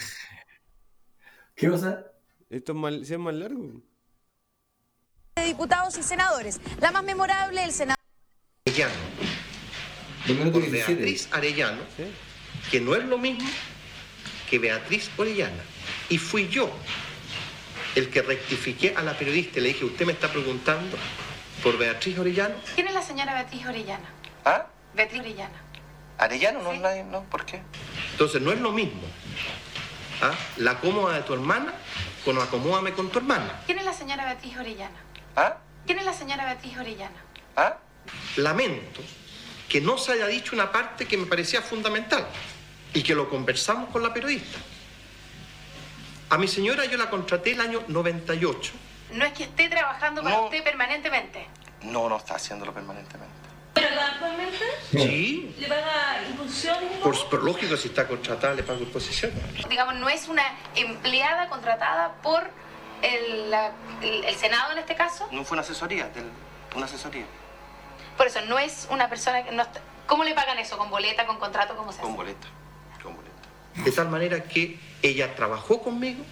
¿qué 1.54 1.68
cosa? 1.68 2.04
Esto 2.50 2.72
es 2.72 2.78
más, 2.78 2.92
es 2.92 3.18
más 3.18 3.34
largo. 3.34 3.82
De 5.36 5.44
diputados 5.44 5.96
y 5.96 6.02
senadores. 6.02 6.60
La 6.80 6.92
más 6.92 7.02
memorable, 7.02 7.64
el 7.64 7.72
senador. 7.72 7.98
Arellano. 8.66 8.94
Por 10.26 10.62
17. 10.62 10.94
Beatriz 10.94 11.28
Arellano, 11.32 11.82
¿sí? 11.96 12.04
que 12.70 12.80
no 12.80 12.94
es 12.94 13.04
lo 13.04 13.18
mismo 13.18 13.48
que 14.48 14.58
Beatriz 14.58 15.10
Orellana. 15.16 15.62
Y 16.08 16.18
fui 16.18 16.48
yo 16.48 16.70
el 17.94 18.10
que 18.10 18.22
rectifiqué 18.22 18.94
a 18.94 19.02
la 19.02 19.16
periodista 19.18 19.58
y 19.58 19.62
le 19.62 19.68
dije, 19.68 19.84
usted 19.84 20.06
me 20.06 20.12
está 20.12 20.30
preguntando 20.30 20.96
por 21.62 21.78
Beatriz 21.78 22.18
Orellano. 22.18 22.54
¿Quién 22.74 22.86
es 22.86 22.94
la 22.94 23.02
señora 23.02 23.34
Beatriz 23.34 23.66
Orellana? 23.66 24.08
¿Ah? 24.44 24.66
Beatriz 24.94 25.20
Orellana. 25.20 25.60
Arellano 26.18 26.62
no 26.62 26.72
es 26.72 26.80
nadie, 26.80 27.04
¿no? 27.04 27.22
¿Por 27.24 27.44
qué? 27.44 27.60
Entonces 28.12 28.40
no 28.42 28.52
es 28.52 28.60
lo 28.60 28.72
mismo. 28.72 29.00
¿ah? 30.22 30.32
La 30.58 30.78
cómoda 30.78 31.14
de 31.14 31.22
tu 31.22 31.32
hermana 31.34 31.72
con 32.24 32.38
acomódame 32.38 32.92
con 32.92 33.10
tu 33.10 33.18
hermana. 33.18 33.60
¿Quién 33.66 33.78
es 33.78 33.84
la 33.84 33.92
señora 33.92 34.24
Beatriz 34.24 34.56
Orellana? 34.56 34.96
¿Ah? 35.36 35.56
¿Quién 35.86 35.98
es 35.98 36.04
la 36.04 36.12
señora 36.12 36.44
Beatriz 36.44 36.78
Orellana? 36.78 37.16
¿Ah? 37.56 37.76
Lamento 38.36 39.00
que 39.68 39.80
no 39.80 39.96
se 39.98 40.12
haya 40.12 40.26
dicho 40.26 40.54
una 40.54 40.70
parte 40.70 41.06
que 41.06 41.16
me 41.16 41.26
parecía 41.26 41.62
fundamental 41.62 42.26
y 42.92 43.02
que 43.02 43.14
lo 43.14 43.28
conversamos 43.30 43.88
con 43.90 44.02
la 44.02 44.12
periodista. 44.12 44.58
A 46.28 46.38
mi 46.38 46.46
señora 46.46 46.84
yo 46.84 46.98
la 46.98 47.08
contraté 47.10 47.52
el 47.52 47.60
año 47.60 47.82
98. 47.88 48.72
No 49.12 49.24
es 49.24 49.32
que 49.32 49.44
esté 49.44 49.68
trabajando 49.68 50.22
para 50.22 50.36
No. 50.36 50.44
usted 50.44 50.62
permanentemente. 50.62 51.46
No, 51.82 52.08
no 52.08 52.16
está 52.18 52.36
haciéndolo 52.36 52.72
permanentemente. 52.72 53.34
¿Pero 53.74 54.00
actualmente? 54.00 54.58
Sí. 54.90 55.54
¿Le 55.58 55.66
paga 55.68 56.22
impulsiones? 56.28 56.98
Por, 57.02 57.28
por 57.30 57.42
lógico, 57.42 57.76
si 57.76 57.88
está 57.88 58.06
contratada, 58.06 58.54
le 58.54 58.62
pago 58.62 58.80
imposición. 58.80 59.32
Digamos, 59.68 59.94
no 59.96 60.08
es 60.08 60.28
una 60.28 60.42
empleada 60.74 61.48
contratada 61.48 62.14
por 62.22 62.48
el, 63.02 63.50
la- 63.50 63.72
el- 64.02 64.24
el 64.24 64.34
Senado 64.36 64.72
en 64.72 64.78
este 64.78 64.94
caso. 64.94 65.26
No 65.32 65.44
fue 65.44 65.54
una 65.56 65.62
asesoría, 65.62 66.08
del- 66.08 66.30
una 66.76 66.86
asesoría. 66.86 67.24
Por 68.16 68.26
eso, 68.26 68.40
no 68.42 68.58
es 68.58 68.86
una 68.90 69.08
persona 69.08 69.42
que 69.44 69.52
no 69.52 69.62
está- 69.62 69.80
¿Cómo 70.06 70.24
le 70.24 70.34
pagan 70.34 70.58
eso? 70.58 70.76
¿Con 70.76 70.90
boleta, 70.90 71.24
con 71.26 71.38
contrato? 71.38 71.74
¿Cómo 71.76 71.90
se 71.92 71.98
hace? 71.98 72.06
Con 72.06 72.16
boleta. 72.16 72.46
Con 73.02 73.16
boleta. 73.16 73.32
De 73.84 73.90
tal 73.92 74.08
manera 74.10 74.42
que 74.44 74.78
ella 75.00 75.34
trabajó 75.34 75.80
conmigo, 75.82 76.22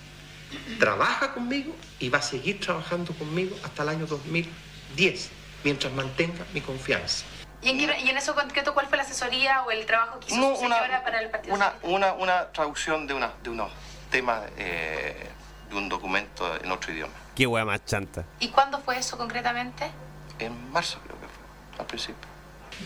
trabaja 0.78 1.32
conmigo 1.32 1.74
y 1.98 2.08
va 2.10 2.18
a 2.18 2.22
seguir 2.22 2.60
trabajando 2.60 3.14
conmigo 3.14 3.56
hasta 3.64 3.82
el 3.84 3.88
año 3.90 4.06
2010, 4.06 5.30
mientras 5.64 5.92
mantenga 5.92 6.44
mi 6.52 6.60
confianza. 6.60 7.24
¿Y 7.62 7.70
en, 7.70 7.78
qué- 7.78 8.00
y 8.00 8.08
en 8.08 8.16
eso 8.16 8.34
concreto 8.34 8.72
cuál 8.72 8.86
fue 8.86 8.96
la 8.96 9.02
asesoría 9.04 9.62
o 9.64 9.70
el 9.70 9.84
trabajo 9.86 10.18
que 10.20 10.28
hizo 10.28 10.36
No, 10.40 10.56
su 10.56 10.62
una- 10.64 11.02
para 11.02 11.20
el 11.20 11.28
Partido 11.30 11.54
Una, 11.54 11.74
una, 11.82 12.12
una 12.14 12.46
traducción 12.52 13.06
de, 13.06 13.14
una, 13.14 13.32
de 13.42 13.50
unos 13.50 13.70
temas 14.10 14.42
eh, 14.56 15.28
de 15.68 15.74
un 15.76 15.88
documento 15.88 16.56
en 16.62 16.70
otro 16.72 16.92
idioma. 16.92 17.12
Qué 17.34 17.46
wea 17.46 17.64
más 17.64 17.84
chanta. 17.84 18.24
¿Y 18.40 18.48
cuándo 18.48 18.80
fue 18.80 18.98
eso 18.98 19.16
concretamente? 19.18 19.90
En 20.38 20.70
marzo 20.72 20.98
creo 21.04 21.16
que 21.20 21.26
fue, 21.26 21.80
al 21.80 21.86
principio. 21.86 22.28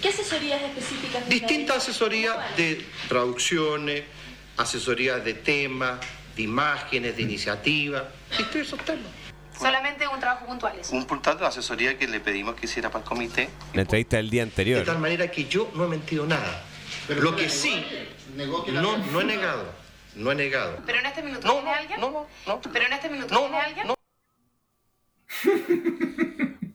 ¿Qué 0.02 0.08
asesorías 0.08 0.60
específicas? 0.60 1.28
Distintas 1.28 1.76
asesorías 1.76 2.36
de 2.56 2.84
traducciones, 3.08 4.02
asesorías 4.56 5.24
de 5.24 5.34
temas, 5.34 6.00
de 6.34 6.42
imágenes, 6.42 7.16
de 7.16 7.22
iniciativas, 7.22 8.02
distintos 8.36 8.78
temas. 8.84 9.06
Solamente 9.68 10.06
un 10.06 10.20
trabajo 10.20 10.46
puntual 10.46 10.78
eso. 10.78 10.94
Un 10.94 11.06
puntal 11.06 11.38
de 11.38 11.46
asesoría 11.46 11.96
que 11.96 12.06
le 12.06 12.20
pedimos 12.20 12.54
que 12.54 12.66
hiciera 12.66 12.90
para 12.90 13.02
el 13.02 13.08
comité, 13.08 13.48
La 13.72 13.82
entrevista 13.82 14.16
del 14.18 14.28
día 14.30 14.42
de 14.44 14.50
anterior. 14.50 14.84
tal 14.84 14.98
manera 14.98 15.30
que 15.30 15.44
yo 15.46 15.70
no 15.74 15.84
he 15.84 15.88
mentido 15.88 16.26
nada. 16.26 16.62
Lo 17.08 17.34
que 17.34 17.48
sí, 17.48 17.84
no, 18.36 18.96
no 18.98 19.20
he 19.20 19.24
negado, 19.24 19.64
no 20.16 20.32
he 20.32 20.34
negado. 20.34 20.76
¿Pero 20.86 20.98
en 20.98 21.06
este 21.06 21.22
minuto 21.22 21.46
No, 21.46 21.52
tiene 21.54 21.66
no, 21.70 21.74
alguien? 21.76 22.00
no, 22.00 22.10
no, 22.10 22.26
no. 22.46 22.60
¿Pero 22.72 22.86
en 22.86 22.92
este 22.92 23.08
minuto 23.08 23.34
No, 23.34 23.40
tiene 23.40 23.56
no, 23.56 23.62
alguien? 23.62 23.86
no. 23.88 23.94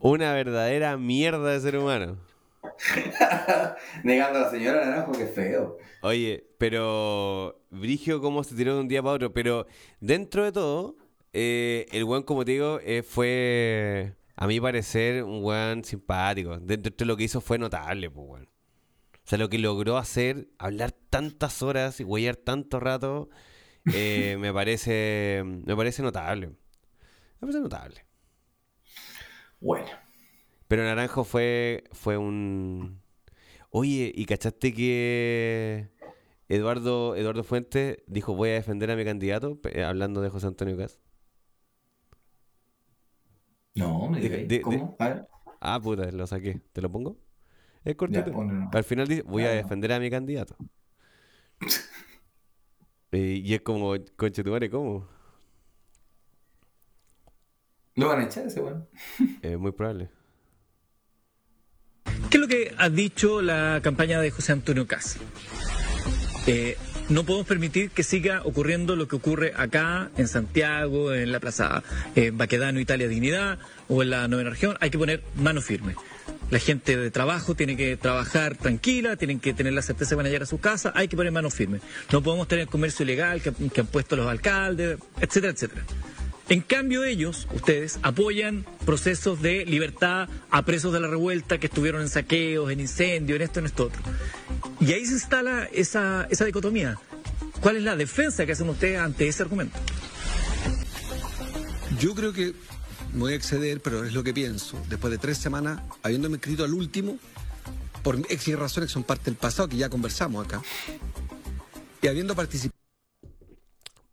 Una 0.00 0.32
verdadera 0.32 0.96
mierda 0.96 1.50
de 1.52 1.60
ser 1.60 1.76
humano. 1.76 2.16
Negando 4.02 4.38
a 4.38 4.42
la 4.42 4.50
señora 4.50 4.84
Naranjo, 4.84 5.12
que 5.12 5.26
feo. 5.26 5.78
Oye, 6.02 6.44
pero 6.58 7.60
Brigio 7.70 8.20
cómo 8.20 8.42
se 8.44 8.54
tiró 8.54 8.74
de 8.74 8.80
un 8.80 8.88
día 8.88 9.02
para 9.02 9.14
otro, 9.14 9.32
pero 9.32 9.66
dentro 10.00 10.44
de 10.44 10.52
todo, 10.52 10.96
eh, 11.32 11.86
el 11.92 12.04
weón, 12.04 12.22
como 12.24 12.44
te 12.44 12.52
digo, 12.52 12.80
eh, 12.82 13.02
fue, 13.02 14.14
a 14.36 14.46
mi 14.46 14.60
parecer, 14.60 15.22
un 15.24 15.44
weón 15.44 15.84
simpático. 15.84 16.58
Dentro 16.58 16.92
de 16.96 17.04
lo 17.04 17.16
que 17.16 17.24
hizo 17.24 17.40
fue 17.40 17.58
notable, 17.58 18.10
pues, 18.10 18.26
weón. 18.28 18.48
O 19.14 19.28
sea, 19.30 19.38
lo 19.38 19.48
que 19.48 19.58
logró 19.58 19.96
hacer, 19.96 20.48
hablar 20.58 20.92
tantas 20.92 21.62
horas 21.62 22.00
y 22.00 22.04
huellar 22.04 22.36
tanto 22.36 22.80
rato, 22.80 23.30
eh, 23.94 24.36
me 24.40 24.52
parece, 24.52 25.42
me 25.44 25.76
parece 25.76 26.02
notable. 26.02 26.48
Me 26.48 26.56
parece 27.40 27.60
notable. 27.60 28.04
Bueno. 29.60 29.88
Pero 30.68 30.84
Naranjo 30.84 31.24
fue, 31.24 31.84
fue 31.92 32.16
un... 32.16 33.00
Oye, 33.70 34.12
¿y 34.14 34.24
cachaste 34.26 34.72
que 34.72 35.90
Eduardo, 36.48 37.14
Eduardo 37.14 37.44
Fuentes 37.44 37.98
dijo 38.06 38.34
voy 38.34 38.50
a 38.50 38.54
defender 38.54 38.90
a 38.90 38.96
mi 38.96 39.04
candidato, 39.04 39.60
hablando 39.86 40.20
de 40.20 40.28
José 40.28 40.48
Antonio 40.48 40.76
Caz? 40.76 40.98
No, 43.80 44.08
me 44.08 44.20
De- 44.20 44.60
¿Cómo? 44.60 44.96
A 44.98 45.08
ver. 45.08 45.28
Ah, 45.60 45.80
puta, 45.80 46.10
lo 46.10 46.26
saqué. 46.26 46.60
¿Te 46.72 46.80
lo 46.80 46.90
pongo? 46.90 47.16
Es 47.84 47.96
cortito. 47.96 48.30
Ya. 48.30 48.68
Al 48.72 48.84
final 48.84 49.08
dice 49.08 49.22
voy 49.22 49.44
a 49.44 49.48
no. 49.48 49.54
defender 49.54 49.92
a 49.92 50.00
mi 50.00 50.10
candidato. 50.10 50.56
Eh, 53.12 53.40
y 53.44 53.54
es 53.54 53.60
como, 53.62 53.94
conche 54.14 54.44
tu 54.44 54.52
madre, 54.52 54.70
¿cómo? 54.70 55.04
¿Lo 57.96 58.06
van 58.06 58.20
a 58.20 58.24
echar 58.26 58.46
ese 58.46 58.60
weón? 58.60 58.88
Es 59.42 59.58
muy 59.58 59.72
probable. 59.72 60.08
¿Qué 62.30 62.36
es 62.36 62.40
lo 62.40 62.46
que 62.46 62.72
ha 62.78 62.88
dicho 62.88 63.42
la 63.42 63.80
campaña 63.82 64.20
de 64.20 64.30
José 64.30 64.52
Antonio 64.52 64.86
Caz? 64.86 65.16
Eh, 66.46 66.76
no 67.10 67.24
podemos 67.24 67.46
permitir 67.46 67.90
que 67.90 68.04
siga 68.04 68.42
ocurriendo 68.44 68.94
lo 68.94 69.08
que 69.08 69.16
ocurre 69.16 69.52
acá, 69.56 70.10
en 70.16 70.28
Santiago, 70.28 71.12
en 71.12 71.32
la 71.32 71.40
Plaza 71.40 71.82
eh, 72.14 72.30
Baquedano, 72.32 72.78
Italia 72.78 73.08
Dignidad, 73.08 73.58
o 73.88 74.02
en 74.02 74.10
la 74.10 74.28
novena 74.28 74.50
región. 74.50 74.76
Hay 74.80 74.90
que 74.90 74.98
poner 74.98 75.22
mano 75.34 75.60
firme. 75.60 75.96
La 76.50 76.60
gente 76.60 76.96
de 76.96 77.10
trabajo 77.10 77.54
tiene 77.54 77.76
que 77.76 77.96
trabajar 77.96 78.56
tranquila, 78.56 79.16
tienen 79.16 79.40
que 79.40 79.52
tener 79.52 79.72
la 79.72 79.82
certeza 79.82 80.10
que 80.10 80.16
van 80.16 80.26
a 80.26 80.28
llegar 80.28 80.42
a 80.42 80.46
su 80.46 80.58
casa, 80.58 80.92
hay 80.94 81.08
que 81.08 81.16
poner 81.16 81.32
mano 81.32 81.50
firme. 81.50 81.80
No 82.12 82.22
podemos 82.22 82.46
tener 82.46 82.68
comercio 82.68 83.02
ilegal 83.04 83.42
que, 83.42 83.52
que 83.52 83.80
han 83.80 83.86
puesto 83.88 84.14
los 84.14 84.26
alcaldes, 84.26 84.98
etcétera, 85.20 85.52
etcétera. 85.52 85.82
En 86.50 86.62
cambio 86.62 87.04
ellos, 87.04 87.46
ustedes, 87.54 88.00
apoyan 88.02 88.66
procesos 88.84 89.40
de 89.40 89.64
libertad 89.64 90.28
a 90.50 90.64
presos 90.64 90.92
de 90.92 90.98
la 90.98 91.06
revuelta 91.06 91.58
que 91.58 91.68
estuvieron 91.68 92.02
en 92.02 92.08
saqueos, 92.08 92.72
en 92.72 92.80
incendios, 92.80 93.36
en 93.36 93.42
esto, 93.42 93.60
en 93.60 93.66
esto 93.66 93.84
otro. 93.84 94.02
Y 94.80 94.92
ahí 94.92 95.06
se 95.06 95.12
instala 95.12 95.68
esa, 95.72 96.26
esa 96.28 96.44
dicotomía. 96.44 96.98
¿Cuál 97.60 97.76
es 97.76 97.84
la 97.84 97.94
defensa 97.94 98.46
que 98.46 98.52
hacen 98.52 98.68
ustedes 98.68 98.98
ante 98.98 99.28
ese 99.28 99.44
argumento? 99.44 99.78
Yo 102.00 102.16
creo 102.16 102.32
que 102.32 102.52
me 103.12 103.20
voy 103.20 103.34
a 103.34 103.36
exceder, 103.36 103.80
pero 103.80 104.04
es 104.04 104.12
lo 104.12 104.24
que 104.24 104.34
pienso. 104.34 104.76
Después 104.88 105.12
de 105.12 105.18
tres 105.18 105.38
semanas, 105.38 105.80
habiéndome 106.02 106.38
escrito 106.38 106.64
al 106.64 106.74
último, 106.74 107.16
por 108.02 108.16
X 108.28 108.58
razones 108.58 108.88
que 108.88 108.94
son 108.94 109.04
parte 109.04 109.26
del 109.26 109.36
pasado, 109.36 109.68
que 109.68 109.76
ya 109.76 109.88
conversamos 109.88 110.44
acá, 110.44 110.60
y 112.02 112.08
habiendo 112.08 112.34
participado. 112.34 112.76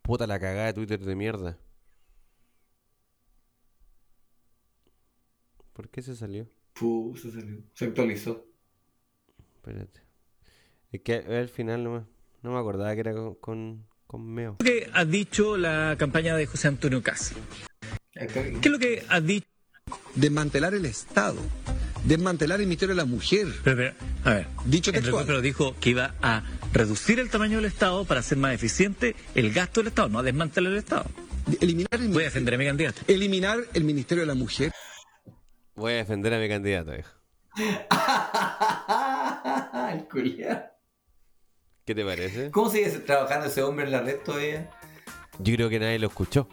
Puta 0.04 0.28
la 0.28 0.40
cagada 0.40 0.68
de 0.68 0.74
Twitter 0.74 1.00
de 1.00 1.16
mierda. 1.16 1.58
¿Por 5.78 5.90
qué 5.90 6.02
se 6.02 6.16
salió? 6.16 6.50
Puh, 6.74 7.16
se 7.22 7.32
salió. 7.32 7.60
Se 7.76 7.86
actualizó. 7.86 8.48
Espérate. 9.58 10.02
Es 10.92 11.02
que 11.02 11.14
al 11.18 11.50
final 11.50 11.84
no 11.84 11.92
me, 11.92 12.00
no 12.42 12.52
me 12.54 12.58
acordaba 12.60 12.96
que 12.96 13.02
era 13.02 13.14
con, 13.14 13.36
con, 13.36 13.86
con 14.08 14.26
Meo. 14.28 14.58
¿Qué 14.58 14.80
es 14.80 14.88
lo 14.88 14.92
que 14.94 14.98
ha 14.98 15.06
dicho 15.06 15.56
la 15.56 15.96
campaña 16.00 16.36
de 16.36 16.48
José 16.48 16.68
Antonio 16.70 17.04
Caz? 17.04 17.34
¿Qué 18.12 18.26
es 18.64 18.72
lo 18.72 18.80
que 18.80 19.06
ha 19.08 19.22
dicho? 19.22 19.46
Desmantelar 20.16 20.74
el 20.74 20.88
Estado, 20.88 21.40
desmantelar 22.06 22.60
el 22.60 22.66
Ministerio 22.66 22.96
de 22.96 23.02
la 23.02 23.06
Mujer. 23.06 23.48
Pero, 23.64 23.78
pero, 23.78 23.94
a 24.26 24.34
ver, 24.34 24.48
Dicho 24.66 24.90
Entre- 24.90 25.02
textual. 25.04 25.28
Pero 25.28 25.42
dijo 25.42 25.76
que 25.80 25.92
iba 25.92 26.16
a 26.24 26.44
reducir 26.74 27.20
el 27.20 27.30
tamaño 27.30 27.58
del 27.58 27.66
Estado 27.66 28.04
para 28.06 28.22
hacer 28.22 28.40
más 28.40 28.56
eficiente 28.56 29.16
el 29.36 29.54
gasto 29.54 29.82
del 29.82 29.90
Estado, 29.90 30.10
no 30.10 30.18
a 30.18 30.24
desmantelar 30.24 30.72
el 30.74 30.80
Estado. 30.80 31.06
Eliminar 31.62 31.90
el 31.94 32.10
Voy 32.10 32.24
a 32.24 32.26
defender 32.26 32.56
a 32.56 32.58
mi 32.58 32.66
candidato. 32.66 33.02
Eliminar 33.08 33.60
el 33.76 33.84
Ministerio 33.84 34.24
de 34.24 34.28
la 34.28 34.34
Mujer. 34.34 34.72
Voy 35.78 35.94
a 35.94 35.98
defender 35.98 36.34
a 36.34 36.40
mi 36.40 36.50
candidato, 36.50 36.92
viejo. 36.92 37.12
El 39.92 40.08
culiao. 40.08 40.62
¿Qué 41.86 41.96
te 41.96 42.04
parece? 42.04 42.52
¿Cómo 42.52 42.70
sigue 42.70 42.90
trabajando 42.90 43.46
ese 43.48 43.64
hombre 43.64 43.86
en 43.86 43.92
la 43.94 44.02
red 44.02 44.18
todavía? 44.18 44.70
Yo 45.40 45.56
creo 45.56 45.70
que 45.70 45.80
nadie 45.80 46.00
lo 46.00 46.08
escuchó. 46.08 46.48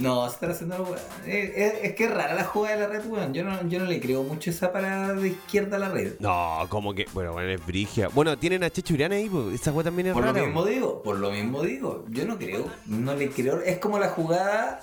No, 0.00 0.28
se 0.28 0.34
está 0.34 0.50
haciendo 0.50 0.76
algo. 0.76 0.94
Es, 1.26 1.50
es- 1.56 1.74
es 1.82 1.94
que 1.94 2.04
es 2.04 2.10
rara 2.14 2.34
la 2.34 2.44
jugada 2.44 2.76
de 2.76 2.82
la 2.82 2.88
red, 2.88 3.04
weón. 3.06 3.32
Yo 3.34 3.42
no, 3.42 3.66
yo 3.68 3.80
no 3.80 3.86
le 3.86 3.98
creo 4.00 4.22
mucho 4.22 4.50
esa 4.50 4.70
parada 4.72 5.14
de 5.14 5.28
izquierda 5.28 5.76
a 5.76 5.80
la 5.80 5.88
red. 5.88 6.12
No, 6.20 6.66
como 6.68 6.94
que. 6.94 7.06
Bueno, 7.14 7.32
bueno, 7.32 7.48
es 7.50 7.64
brigia. 7.66 8.06
Bueno, 8.08 8.38
tienen 8.38 8.62
a 8.62 8.70
Checho 8.70 8.94
Uriana 8.94 9.16
ahí, 9.16 9.28
pues. 9.28 9.54
Esa 9.60 9.72
weá 9.72 9.82
también 9.84 10.08
es 10.08 10.12
Por 10.12 10.22
lo 10.24 10.32
rara. 10.32 10.44
mismo 10.44 10.64
digo, 10.64 11.02
por 11.02 11.18
lo 11.18 11.30
mismo 11.32 11.62
digo. 11.62 12.04
Yo 12.10 12.26
no 12.26 12.38
creo, 12.38 12.66
no 12.86 13.14
le 13.16 13.30
creo. 13.30 13.60
Es 13.62 13.78
como 13.78 13.98
la 13.98 14.10
jugada 14.10 14.80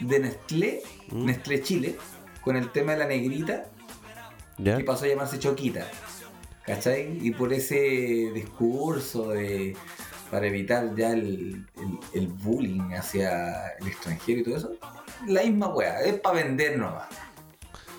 de 0.00 0.18
Nestlé, 0.18 0.82
Mm. 1.10 1.24
Nestlé 1.26 1.62
Chile, 1.62 1.96
con 2.42 2.56
el 2.56 2.70
tema 2.70 2.92
de 2.92 2.98
la 2.98 3.06
negrita, 3.06 3.66
¿Ya? 4.58 4.76
que 4.76 4.84
pasó 4.84 5.04
a 5.04 5.08
llamarse 5.08 5.38
Choquita. 5.38 5.86
¿Cachai? 6.66 7.18
Y 7.26 7.30
por 7.32 7.52
ese 7.52 8.30
discurso 8.34 9.28
de 9.30 9.76
para 10.30 10.46
evitar 10.46 10.94
ya 10.94 11.10
el, 11.10 11.66
el- 11.76 11.98
el 12.20 12.28
bullying 12.28 12.92
hacia 12.92 13.68
el 13.80 13.88
extranjero 13.88 14.40
y 14.40 14.44
todo 14.44 14.56
eso, 14.56 14.72
la 15.26 15.42
misma 15.42 15.68
weá, 15.68 16.00
es 16.02 16.20
para 16.20 16.36
vender 16.44 16.78
nomás. 16.78 17.08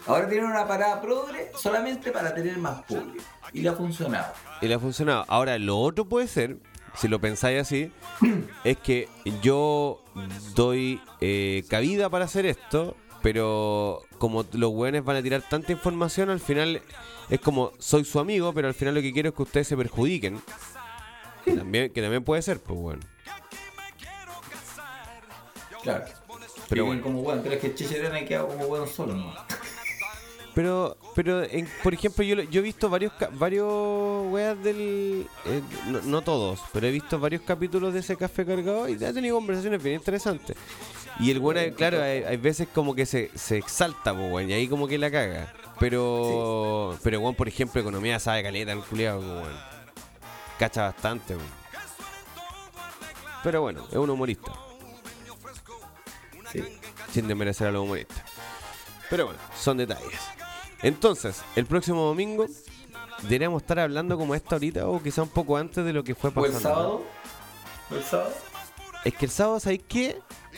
Ahora 0.08 0.30
tienen 0.30 0.50
una 0.50 0.66
parada 0.68 1.02
progre 1.02 1.52
solamente 1.60 2.12
para 2.12 2.34
tener 2.34 2.58
más 2.58 2.84
público. 2.84 3.24
Y 3.52 3.62
le 3.62 3.70
ha 3.70 3.74
funcionado. 3.74 4.34
Y 4.62 4.68
le 4.68 4.74
ha 4.76 4.80
funcionado. 4.80 5.26
Ahora, 5.28 5.60
lo 5.60 5.78
otro 5.78 6.06
puede 6.06 6.28
ser, 6.28 6.58
si 6.96 7.10
lo 7.10 7.20
pensáis 7.20 7.60
así, 7.60 7.92
es 8.64 8.78
que 8.78 9.10
yo 9.42 10.02
doy 10.56 11.02
eh, 11.20 11.64
cabida 11.70 12.10
para 12.10 12.26
hacer 12.26 12.46
esto, 12.46 12.96
pero 13.22 14.02
como 14.18 14.46
los 14.54 14.72
weones 14.72 15.04
van 15.04 15.18
a 15.18 15.22
tirar 15.24 15.42
tanta 15.50 15.72
información, 15.72 16.30
al 16.30 16.40
final 16.40 16.82
es 17.30 17.40
como 17.40 17.72
soy 17.80 18.04
su 18.06 18.20
amigo, 18.20 18.54
pero 18.54 18.68
al 18.68 18.74
final 18.74 18.96
lo 18.96 19.02
que 19.02 19.14
quiero 19.14 19.30
es 19.30 19.36
que 19.36 19.42
ustedes 19.44 19.68
se 19.68 19.78
perjudiquen. 19.78 20.42
Que 21.46 21.54
también, 21.54 21.92
que 21.92 22.02
también 22.02 22.24
puede 22.24 22.42
ser, 22.42 22.60
pues 22.62 22.80
bueno. 22.80 23.02
Claro. 25.84 26.06
Pero 26.06 26.66
Pero 26.70 26.86
bueno. 26.86 27.02
como 27.02 27.22
bueno, 27.22 27.42
pero 27.44 27.56
es 27.56 27.62
que 27.62 27.74
Chicherena 27.76 28.18
ha 28.18 28.26
quedado 28.26 28.48
como 28.48 28.68
bueno 28.68 28.86
solo, 28.88 29.14
¿no? 29.16 29.34
Pero, 30.54 30.98
pero 31.16 31.44
en- 31.44 31.66
por 31.82 31.94
ejemplo, 31.94 32.26
yo, 32.26 32.36
yo 32.42 32.60
he 32.60 32.64
visto 32.64 32.90
varios 32.90 33.14
varios 33.36 33.66
weas 34.30 34.62
del. 34.62 35.26
eh, 35.46 35.62
no, 35.88 36.02
no 36.02 36.22
todos, 36.24 36.60
pero 36.74 36.88
he 36.88 36.92
visto 36.92 37.18
varios 37.18 37.44
capítulos 37.44 37.94
de 37.94 38.02
ese 38.02 38.18
café 38.18 38.46
cargado 38.46 38.90
y 38.90 39.02
ha 39.02 39.14
tenido 39.14 39.36
conversaciones 39.38 39.82
bien 39.82 39.96
interesantes. 39.96 40.58
Y 41.22 41.30
el 41.32 41.40
bueno, 41.40 41.62
claro, 41.76 42.02
hay, 42.02 42.24
hay 42.24 42.38
veces 42.38 42.68
como 42.74 42.96
que 42.96 43.06
se, 43.06 43.30
se 43.36 43.58
exalta, 43.58 44.14
pues, 44.14 44.32
weón, 44.32 44.50
y 44.50 44.54
ahí 44.54 44.68
como 44.68 44.88
que 44.88 44.98
la 44.98 45.12
caga. 45.12 45.54
Pero, 45.80 46.98
pero, 47.04 47.20
weón, 47.20 47.36
por 47.36 47.48
ejemplo, 47.48 47.80
economía 47.80 48.20
sabe 48.20 48.42
caleta, 48.44 48.72
el 48.72 48.82
culiado, 48.82 49.20
weón. 49.20 49.72
Cacha 50.58 50.84
bastante. 50.84 51.36
Pero 53.44 53.62
bueno, 53.62 53.86
es 53.90 53.98
un 53.98 54.10
humorista. 54.10 54.52
Sí. 56.52 56.64
Sin 57.12 57.28
desmerecer 57.28 57.68
a 57.68 57.72
los 57.72 57.84
humoristas. 57.84 58.22
Pero 59.10 59.26
bueno, 59.26 59.40
son 59.56 59.78
detalles. 59.78 60.20
Entonces, 60.82 61.42
el 61.56 61.66
próximo 61.66 62.02
domingo 62.02 62.46
deberíamos 63.24 63.62
estar 63.62 63.80
hablando 63.80 64.18
como 64.18 64.34
esta 64.36 64.56
ahorita 64.56 64.88
o 64.88 65.02
quizá 65.02 65.22
un 65.24 65.30
poco 65.30 65.58
antes 65.58 65.84
de 65.86 65.94
lo 65.94 66.04
que 66.04 66.16
fue 66.16 66.30
¿O 66.30 66.34
pasando. 66.34 66.58
el 66.58 66.64
sábado? 66.64 67.04
¿O 67.92 67.96
el 67.96 68.04
sábado? 68.04 68.34
Es 69.04 69.14
que 69.16 69.26
el 69.26 69.32
sábado, 69.32 69.60
¿sabéis 69.60 69.82
qué? 69.88 70.18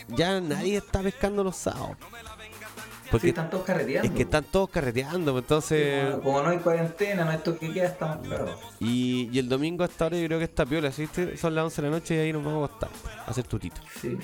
Ya 0.10 0.40
nadie 0.42 0.78
está 0.78 1.02
pescando 1.02 1.44
los 1.44 1.56
sábados. 1.56 1.98
Porque 3.12 3.28
Sí, 3.28 3.30
están 3.30 3.50
todos 3.52 3.64
carreteando. 3.64 4.08
es 4.10 4.16
que 4.16 4.24
están 4.24 4.44
todos 4.46 4.70
carreteando, 4.70 5.34
pues, 5.34 5.44
entonces... 5.44 6.10
Como, 6.12 6.24
como 6.24 6.42
no 6.42 6.50
hay 6.50 6.58
cuarentena, 6.58 7.26
no 7.26 7.32
hay 7.32 7.38
toque 7.38 7.68
que 7.68 7.74
queda, 7.74 7.86
estamos 7.86 8.28
cagados. 8.28 8.60
Y, 8.80 9.30
y 9.32 9.38
el 9.40 9.48
domingo 9.48 9.84
hasta 9.84 10.06
ahora 10.06 10.18
yo 10.18 10.26
creo 10.26 10.40
que 10.40 10.46
está 10.46 10.66
piola, 10.66 10.90
¿viste? 10.90 11.38
Son 11.38 11.54
las 11.54 11.64
11 11.66 11.82
de 11.84 11.88
la 11.90 11.96
noche 11.98 12.16
y 12.16 12.20
ahí 12.20 12.34
nos 12.34 12.44
vamos 12.44 12.64
a 12.64 12.66
acostar. 12.74 12.90
A 13.28 13.30
hacer 13.30 13.44
tutito. 13.46 13.80
Sí. 14.02 14.18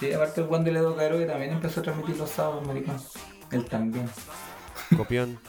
Sí, 0.00 0.12
aparte 0.12 0.40
el 0.40 0.48
Juan 0.48 0.64
de 0.64 0.72
Ledo 0.72 0.96
Caro 0.96 1.18
que 1.18 1.24
también 1.24 1.52
empezó 1.52 1.80
a 1.80 1.82
transmitir 1.84 2.16
los 2.16 2.28
sábados, 2.28 2.66
maricón. 2.66 2.96
Él 3.52 3.64
también. 3.66 4.08
Copión. 4.96 5.38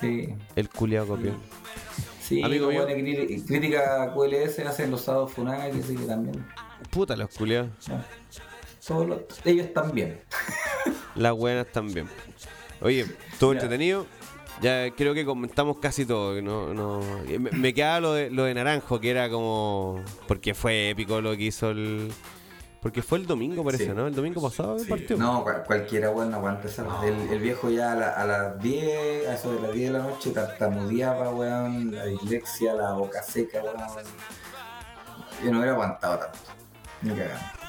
Sí. 0.00 0.32
El 0.54 0.68
culiado 0.68 1.08
copión. 1.08 1.36
Sí, 2.22 2.40
Amigo 2.42 2.68
mío. 2.68 2.86
crítica 2.86 4.12
QLS 4.14 4.60
hacen 4.60 4.92
los 4.92 5.00
sábados 5.02 5.32
Funai, 5.32 5.72
que 5.72 5.82
sí 5.82 5.96
que 5.96 6.04
también. 6.04 6.46
Puta 6.90 7.16
los 7.16 7.30
culiados. 7.30 7.70
Todos 8.86 9.06
los- 9.08 9.20
ellos 9.44 9.72
también. 9.74 10.20
Las 11.14 11.34
buenas 11.34 11.66
también. 11.72 12.08
Oye, 12.80 13.06
todo 13.38 13.52
entretenido. 13.52 14.06
Ya 14.62 14.90
creo 14.94 15.14
que 15.14 15.24
comentamos 15.24 15.78
casi 15.78 16.04
todo. 16.06 16.40
No, 16.40 16.72
no, 16.74 17.00
me, 17.26 17.38
me 17.50 17.74
quedaba 17.74 18.00
lo 18.00 18.12
de, 18.14 18.30
lo 18.30 18.44
de 18.44 18.54
Naranjo, 18.54 18.98
que 19.00 19.10
era 19.10 19.28
como. 19.28 20.02
Porque 20.26 20.54
fue 20.54 20.90
épico 20.90 21.20
lo 21.20 21.36
que 21.36 21.44
hizo 21.44 21.70
el. 21.70 22.10
Porque 22.80 23.02
fue 23.02 23.18
el 23.18 23.26
domingo, 23.26 23.64
parece, 23.64 23.86
Sí. 23.86 23.90
¿no? 23.94 24.06
El 24.06 24.14
domingo 24.14 24.40
pasado 24.40 24.76
el 24.76 24.86
partido. 24.86 25.18
No, 25.18 25.42
cual- 25.42 25.64
cualquiera 25.66 26.10
weón 26.10 26.30
no 26.30 26.36
aguanta 26.38 26.68
esa. 26.68 26.84
El, 27.04 27.14
el 27.32 27.38
viejo 27.40 27.68
ya 27.70 27.92
a, 27.92 27.94
la- 27.96 28.10
a 28.12 28.24
las 28.24 28.62
10, 28.62 29.26
a 29.28 29.34
eso 29.34 29.52
de 29.52 29.60
las 29.60 29.72
10 29.72 29.92
de 29.92 29.98
la 29.98 30.04
noche, 30.04 30.30
tartamudeaba, 30.30 31.30
weón, 31.30 31.94
la 31.94 32.04
dislexia, 32.06 32.74
la 32.74 32.92
boca 32.92 33.22
seca, 33.22 33.60
weón. 33.62 33.76
Yo 35.44 35.50
no 35.52 35.58
hubiera 35.58 35.72
aguantado 35.74 36.18
tanto. 36.18 36.38
Ni. 37.02 37.12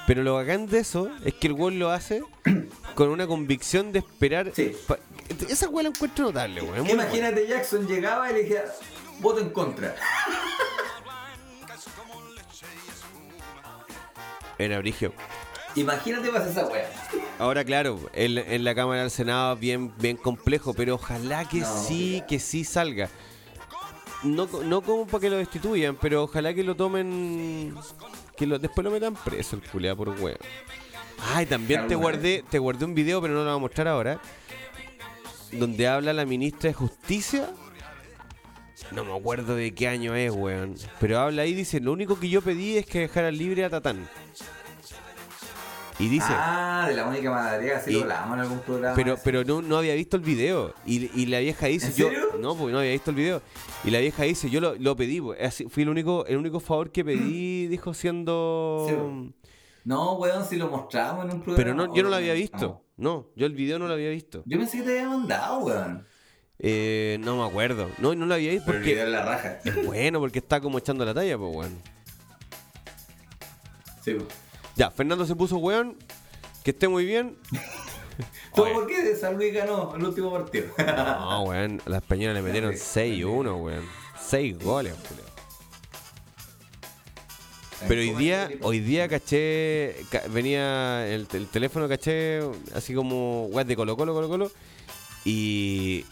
Pero 0.07 0.23
lo 0.23 0.35
bacán 0.35 0.65
de 0.65 0.79
eso 0.79 1.11
es 1.23 1.33
que 1.35 1.47
el 1.47 1.53
gol 1.53 1.77
lo 1.77 1.91
hace 1.91 2.23
con 2.95 3.09
una 3.09 3.27
convicción 3.27 3.91
de 3.91 3.99
esperar. 3.99 4.51
Esa 5.47 5.69
weá 5.69 5.83
la 5.83 5.89
encuentro 5.89 6.25
notable, 6.25 6.61
weón. 6.61 6.89
Imagínate 6.89 7.47
Jackson 7.47 7.87
llegaba 7.87 8.29
y 8.31 8.33
le 8.33 8.41
decía, 8.43 8.63
voto 9.19 9.39
en 9.39 9.51
contra. 9.51 9.95
En 14.57 14.73
abrigio. 14.73 15.13
Imagínate 15.75 16.29
pasa 16.29 16.49
esa 16.49 16.65
weá. 16.65 16.89
Ahora, 17.37 17.63
claro, 17.63 17.99
en, 18.13 18.37
en 18.37 18.63
la 18.63 18.73
Cámara 18.75 19.01
del 19.01 19.11
Senado 19.11 19.55
bien, 19.55 19.93
bien 19.97 20.17
complejo, 20.17 20.73
pero 20.73 20.95
ojalá 20.95 21.47
que 21.47 21.59
No, 21.59 21.83
sí, 21.83 22.23
que 22.27 22.39
sí 22.39 22.63
salga. 22.63 23.09
No, 24.23 24.47
no 24.65 24.81
como 24.81 25.07
para 25.07 25.21
que 25.21 25.29
lo 25.29 25.37
destituyan, 25.37 25.95
pero 25.95 26.23
ojalá 26.23 26.53
que 26.53 26.63
lo 26.63 26.75
tomen. 26.75 27.73
Que 28.39 28.47
lo, 28.47 28.57
después 28.57 28.85
lo 28.85 28.91
metan 28.91 29.15
preso 29.15 29.57
el 29.57 29.61
culeado 29.61 29.97
por 29.97 30.09
huevo. 30.09 30.39
Ay, 31.33 31.45
también 31.45 31.89
te 31.89 31.95
guardé, 31.95 32.41
te 32.49 32.57
guardé 32.57 32.85
un 32.85 32.95
video, 32.95 33.21
pero 33.21 33.33
no 33.33 33.41
lo 33.41 33.45
voy 33.47 33.55
a 33.57 33.59
mostrar 33.59 33.89
ahora. 33.89 34.21
Donde 35.51 35.87
habla 35.89 36.13
la 36.13 36.25
ministra 36.25 36.69
de 36.69 36.73
Justicia. 36.73 37.49
No 38.91 39.03
me 39.03 39.13
acuerdo 39.13 39.55
de 39.55 39.73
qué 39.73 39.89
año 39.89 40.15
es, 40.15 40.31
weón. 40.31 40.75
Pero 41.01 41.19
habla 41.19 41.41
ahí 41.41 41.51
y 41.51 41.55
dice, 41.55 41.81
lo 41.81 41.91
único 41.91 42.17
que 42.17 42.29
yo 42.29 42.41
pedí 42.41 42.77
es 42.77 42.85
que 42.85 42.99
dejaran 42.99 43.37
libre 43.37 43.65
a 43.65 43.69
Tatán. 43.69 44.07
Y 45.99 46.07
dice... 46.07 46.27
Ah, 46.29 46.85
de 46.87 46.95
la 46.95 47.05
única 47.07 47.29
madariaga, 47.29 47.81
sí 47.81 47.91
Y- 47.91 47.93
lo 47.95 48.01
hablamos 48.03 48.35
en 48.35 48.39
algún 48.39 48.59
programa. 48.59 48.95
Pero, 48.95 49.17
pero 49.23 49.43
no, 49.43 49.61
no 49.61 49.77
había 49.77 49.93
visto 49.95 50.15
el 50.15 50.23
video. 50.23 50.73
Y, 50.85 51.11
y 51.21 51.25
la 51.25 51.39
vieja 51.39 51.65
dice, 51.67 51.87
¿En 51.87 51.93
yo. 51.93 52.07
serio? 52.07 52.25
No, 52.39 52.55
porque 52.55 52.71
no 52.71 52.79
había 52.79 52.91
visto 52.93 53.09
el 53.11 53.17
video. 53.17 53.41
Y 53.83 53.91
la 53.91 53.99
vieja 53.99 54.23
dice, 54.23 54.49
yo 54.49 54.61
lo, 54.61 54.75
lo 54.75 54.95
pedí. 54.95 55.19
pues, 55.19 55.41
así- 55.41 55.67
fui 55.67 55.83
el 55.83 55.89
único, 55.89 56.25
el 56.25 56.37
único 56.37 56.59
favor 56.61 56.91
que 56.91 57.03
pedí, 57.03 57.67
dijo 57.67 57.93
siendo. 57.93 58.85
Sí, 58.87 59.33
No, 59.83 60.13
weón, 60.13 60.45
si 60.45 60.55
lo 60.55 60.69
mostramos 60.69 61.25
en 61.25 61.31
un 61.31 61.41
programa. 61.41 61.57
pero 61.57 61.73
no, 61.75 61.93
yo 61.93 62.03
no 62.03 62.09
lo 62.09 62.15
había 62.15 62.33
visto. 62.33 62.81
No, 62.95 63.27
yo 63.35 63.45
el 63.45 63.53
video 63.53 63.77
no 63.79 63.87
lo 63.87 63.93
había 63.93 64.09
visto. 64.09 64.41
Yo 64.45 64.57
pensé 64.57 64.77
que 64.77 64.83
te 64.83 64.99
había 64.99 65.09
mandado, 65.09 65.59
weón. 65.59 66.05
Eh, 66.59 67.17
no 67.21 67.37
me 67.37 67.47
acuerdo. 67.49 67.89
No, 67.99 68.13
no 68.15 68.25
lo 68.25 68.33
había 68.35 68.51
visto 68.51 68.65
Pero 68.67 68.77
el 68.79 68.83
porque. 68.83 68.93
video 68.93 69.05
es 69.05 69.11
la 69.11 69.23
raja. 69.25 69.59
Es 69.65 69.85
bueno, 69.85 70.19
porque 70.19 70.39
está 70.39 70.59
como 70.61 70.77
echando 70.77 71.03
la 71.05 71.13
talla, 71.13 71.37
pues, 71.37 71.55
weón. 71.55 71.81
Sí. 74.03 74.17
Ya, 74.79 74.89
Fernando 74.91 75.25
se 75.25 75.35
puso 75.35 75.57
weón. 75.57 75.97
Que 76.63 76.71
esté 76.71 76.87
muy 76.87 77.05
bien. 77.05 77.37
¿Todo 78.55 78.71
por 78.73 78.87
qué? 78.87 79.13
San 79.17 79.35
Luis 79.35 79.53
ganó 79.53 79.93
el 79.93 80.03
último 80.05 80.31
partido. 80.31 80.67
No, 80.77 81.43
weón. 81.43 81.81
Las 81.85 82.01
Peñonas 82.03 82.35
le 82.37 82.41
metieron 82.41 82.71
6-1, 82.75 83.61
weón. 83.61 83.85
6 84.21 84.57
goles, 84.59 84.93
weón. 84.93 85.29
Pero 87.89 88.01
hoy 88.01 88.11
día, 88.11 88.49
hoy 88.61 88.79
día 88.79 89.07
caché, 89.07 89.95
ca- 90.11 90.23
venía 90.29 91.07
el, 91.07 91.27
el 91.31 91.47
teléfono 91.47 91.87
caché 91.87 92.41
así 92.75 92.93
como 92.93 93.45
web 93.47 93.65
de 93.67 93.75
Colo 93.75 93.95
Colo, 93.97 94.13
Colo 94.13 94.27
Colo. 94.29 94.51
Y, 95.25 96.05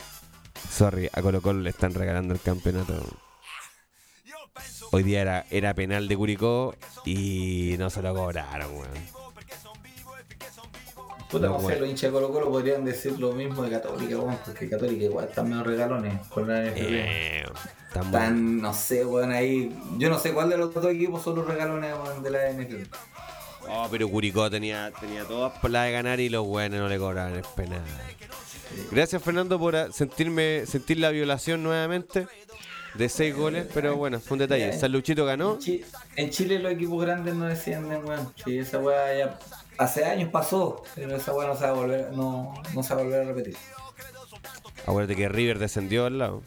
sorry, 0.69 1.09
a 1.13 1.21
Colo 1.21 1.41
Colo 1.41 1.59
le 1.61 1.69
están 1.69 1.93
regalando 1.93 2.33
el 2.33 2.39
campeonato. 2.41 3.01
Hoy 4.91 5.03
día 5.03 5.21
era, 5.21 5.45
era 5.51 5.73
penal 5.73 6.07
de 6.07 6.15
Curicó 6.15 6.75
y 7.05 7.75
no 7.77 7.89
se 7.89 8.01
lo 8.01 8.13
cobraron, 8.13 8.71
weón. 8.73 9.17
Puta, 11.29 11.47
No, 11.47 11.59
sé, 11.59 11.65
weón. 11.65 11.79
los 11.81 11.89
hinchas 11.89 12.03
de 12.03 12.11
Colo 12.11 12.31
Colo 12.31 12.49
podrían 12.49 12.85
decir 12.85 13.19
lo 13.19 13.33
mismo 13.33 13.63
de 13.63 13.71
Católica, 13.71 14.17
weón, 14.17 14.37
porque 14.45 14.69
Católica 14.69 15.03
igual 15.03 15.27
están 15.27 15.49
medio 15.49 15.63
regalones 15.63 16.25
con 16.27 16.47
la 16.47 16.61
NFL. 16.61 16.77
Eh, 16.79 17.45
tan 17.93 18.05
Están, 18.05 18.61
no 18.61 18.73
sé, 18.73 19.05
weón, 19.05 19.31
ahí. 19.31 19.75
Yo 19.97 20.09
no 20.09 20.17
sé 20.19 20.33
cuál 20.33 20.49
de 20.49 20.57
los 20.57 20.73
dos 20.73 20.85
equipos 20.85 21.21
son 21.21 21.35
los 21.35 21.45
regalones 21.47 21.93
de 22.23 22.29
la 22.29 22.49
NFL. 22.51 22.83
Oh, 23.69 23.87
pero 23.91 24.07
Curicó 24.07 24.49
tenía, 24.49 24.91
tenía 24.97 25.25
todas 25.25 25.51
por 25.59 25.69
la 25.69 25.83
de 25.83 25.91
ganar 25.91 26.21
y 26.21 26.29
los 26.29 26.45
buenos 26.45 26.79
no 26.79 26.87
le 26.87 26.97
cobraban 26.97 27.35
el 27.35 27.43
penal. 27.55 27.81
Gracias 28.91 29.21
Fernando 29.21 29.59
por 29.59 29.91
sentirme 29.91 30.65
sentir 30.65 30.99
la 30.99 31.09
violación 31.09 31.63
nuevamente 31.63 32.27
de 32.97 33.09
seis 33.09 33.35
goles, 33.35 33.67
pero 33.73 33.95
bueno, 33.95 34.19
fue 34.19 34.35
un 34.35 34.39
detalle. 34.39 34.77
San 34.77 34.91
Luchito 34.91 35.25
ganó. 35.25 35.53
En 35.53 35.59
Chi- 35.59 35.85
En 36.15 36.29
Chile 36.29 36.59
los 36.59 36.71
equipos 36.71 37.01
grandes 37.05 37.35
no 37.35 37.45
descienden, 37.45 38.03
weón. 38.05 38.33
Sí, 38.43 38.57
esa 38.57 38.79
weá 38.79 39.17
ya 39.17 39.39
hace 39.77 40.05
años 40.05 40.29
pasó, 40.31 40.83
pero 40.95 41.15
esa 41.15 41.33
weá 41.33 41.47
no 41.47 41.55
se 41.55 41.63
va 41.63 41.69
a 41.69 41.73
volver, 41.73 42.11
no, 42.13 42.53
no 42.73 42.83
se 42.83 42.93
va 42.95 43.01
a 43.01 43.03
volver 43.03 43.21
a 43.21 43.25
repetir. 43.25 43.55
Acuérdate 44.85 45.15
que 45.15 45.29
River 45.29 45.59
descendió 45.59 46.05
al 46.05 46.17
lado. 46.17 46.41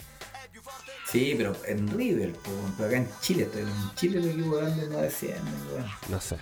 Sí, 1.10 1.34
pero 1.36 1.54
en 1.66 1.88
River, 1.88 2.32
pero 2.76 2.86
acá 2.86 2.96
en 2.96 3.08
Chile, 3.20 3.48
en 3.54 3.94
Chile 3.96 4.18
los 4.20 4.26
equipos 4.28 4.58
grandes 4.60 4.88
no 4.88 4.98
descienden, 4.98 5.54
weón. 5.72 5.86
No 6.08 6.20
sé. 6.20 6.36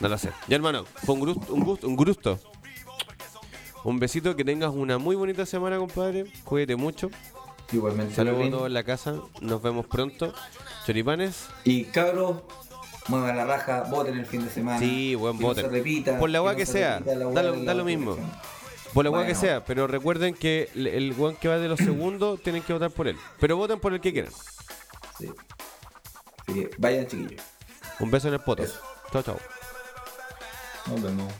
No 0.00 0.08
lo 0.08 0.18
sé. 0.18 0.30
Ya 0.48 0.56
hermano, 0.56 0.84
fue 1.04 1.14
un 1.14 1.20
gusto, 1.20 1.52
un 1.54 1.60
gusto, 1.64 1.86
un 1.88 1.96
gusto. 1.96 2.38
Un 3.82 3.98
besito, 3.98 4.36
que 4.36 4.44
tengas 4.44 4.70
una 4.72 4.98
muy 4.98 5.16
bonita 5.16 5.46
semana, 5.46 5.78
compadre. 5.78 6.26
Cuídate 6.44 6.76
mucho. 6.76 7.10
Igualmente. 7.72 8.14
Saludos 8.14 8.46
a 8.46 8.50
todos 8.50 8.66
en 8.66 8.74
la 8.74 8.82
casa. 8.84 9.14
Nos 9.40 9.62
vemos 9.62 9.86
pronto. 9.86 10.32
Choripanes. 10.86 11.46
Y 11.64 11.84
cabros, 11.84 12.42
muevan 13.08 13.36
la 13.36 13.44
raja, 13.44 13.82
voten 13.90 14.18
el 14.18 14.26
fin 14.26 14.44
de 14.44 14.50
semana. 14.50 14.78
Sí, 14.78 15.14
buen 15.14 15.36
Que 15.36 15.42
no 15.42 15.48
voten. 15.48 15.64
se 15.66 15.70
repita, 15.70 16.18
Por 16.18 16.30
la 16.30 16.38
que 16.40 16.44
no 16.44 16.56
que 16.56 16.66
se 16.66 16.72
sea. 16.72 17.00
Da 17.00 17.14
lo, 17.14 17.32
da 17.32 17.74
mismo. 17.84 18.16
Por 18.92 19.04
la 19.04 19.10
que 19.10 19.16
Bueno. 19.16 19.34
sea. 19.40 19.64
Pero 19.64 19.86
recuerden 19.86 20.34
que 20.34 20.68
el, 20.74 20.86
el 20.88 21.14
que 21.40 21.48
va 21.48 21.58
de 21.58 21.68
los 21.68 21.78
segundos 21.78 22.42
tienen 22.42 22.62
que 22.62 22.72
votar 22.72 22.90
por 22.90 23.06
él. 23.08 23.16
Pero 23.38 23.56
voten 23.56 23.78
por 23.78 23.92
el 23.94 24.00
que 24.00 24.12
quieran. 24.12 24.32
Así 25.14 25.30
que 26.46 26.70
vayan, 26.78 27.06
chiquillos. 27.06 27.42
Un 28.00 28.10
beso 28.10 28.28
en 28.28 28.34
el 28.34 28.40
poto. 28.40 28.64
Chao, 29.12 29.22
chao. 29.22 29.36
Nos 30.86 31.02
vemos. 31.02 31.32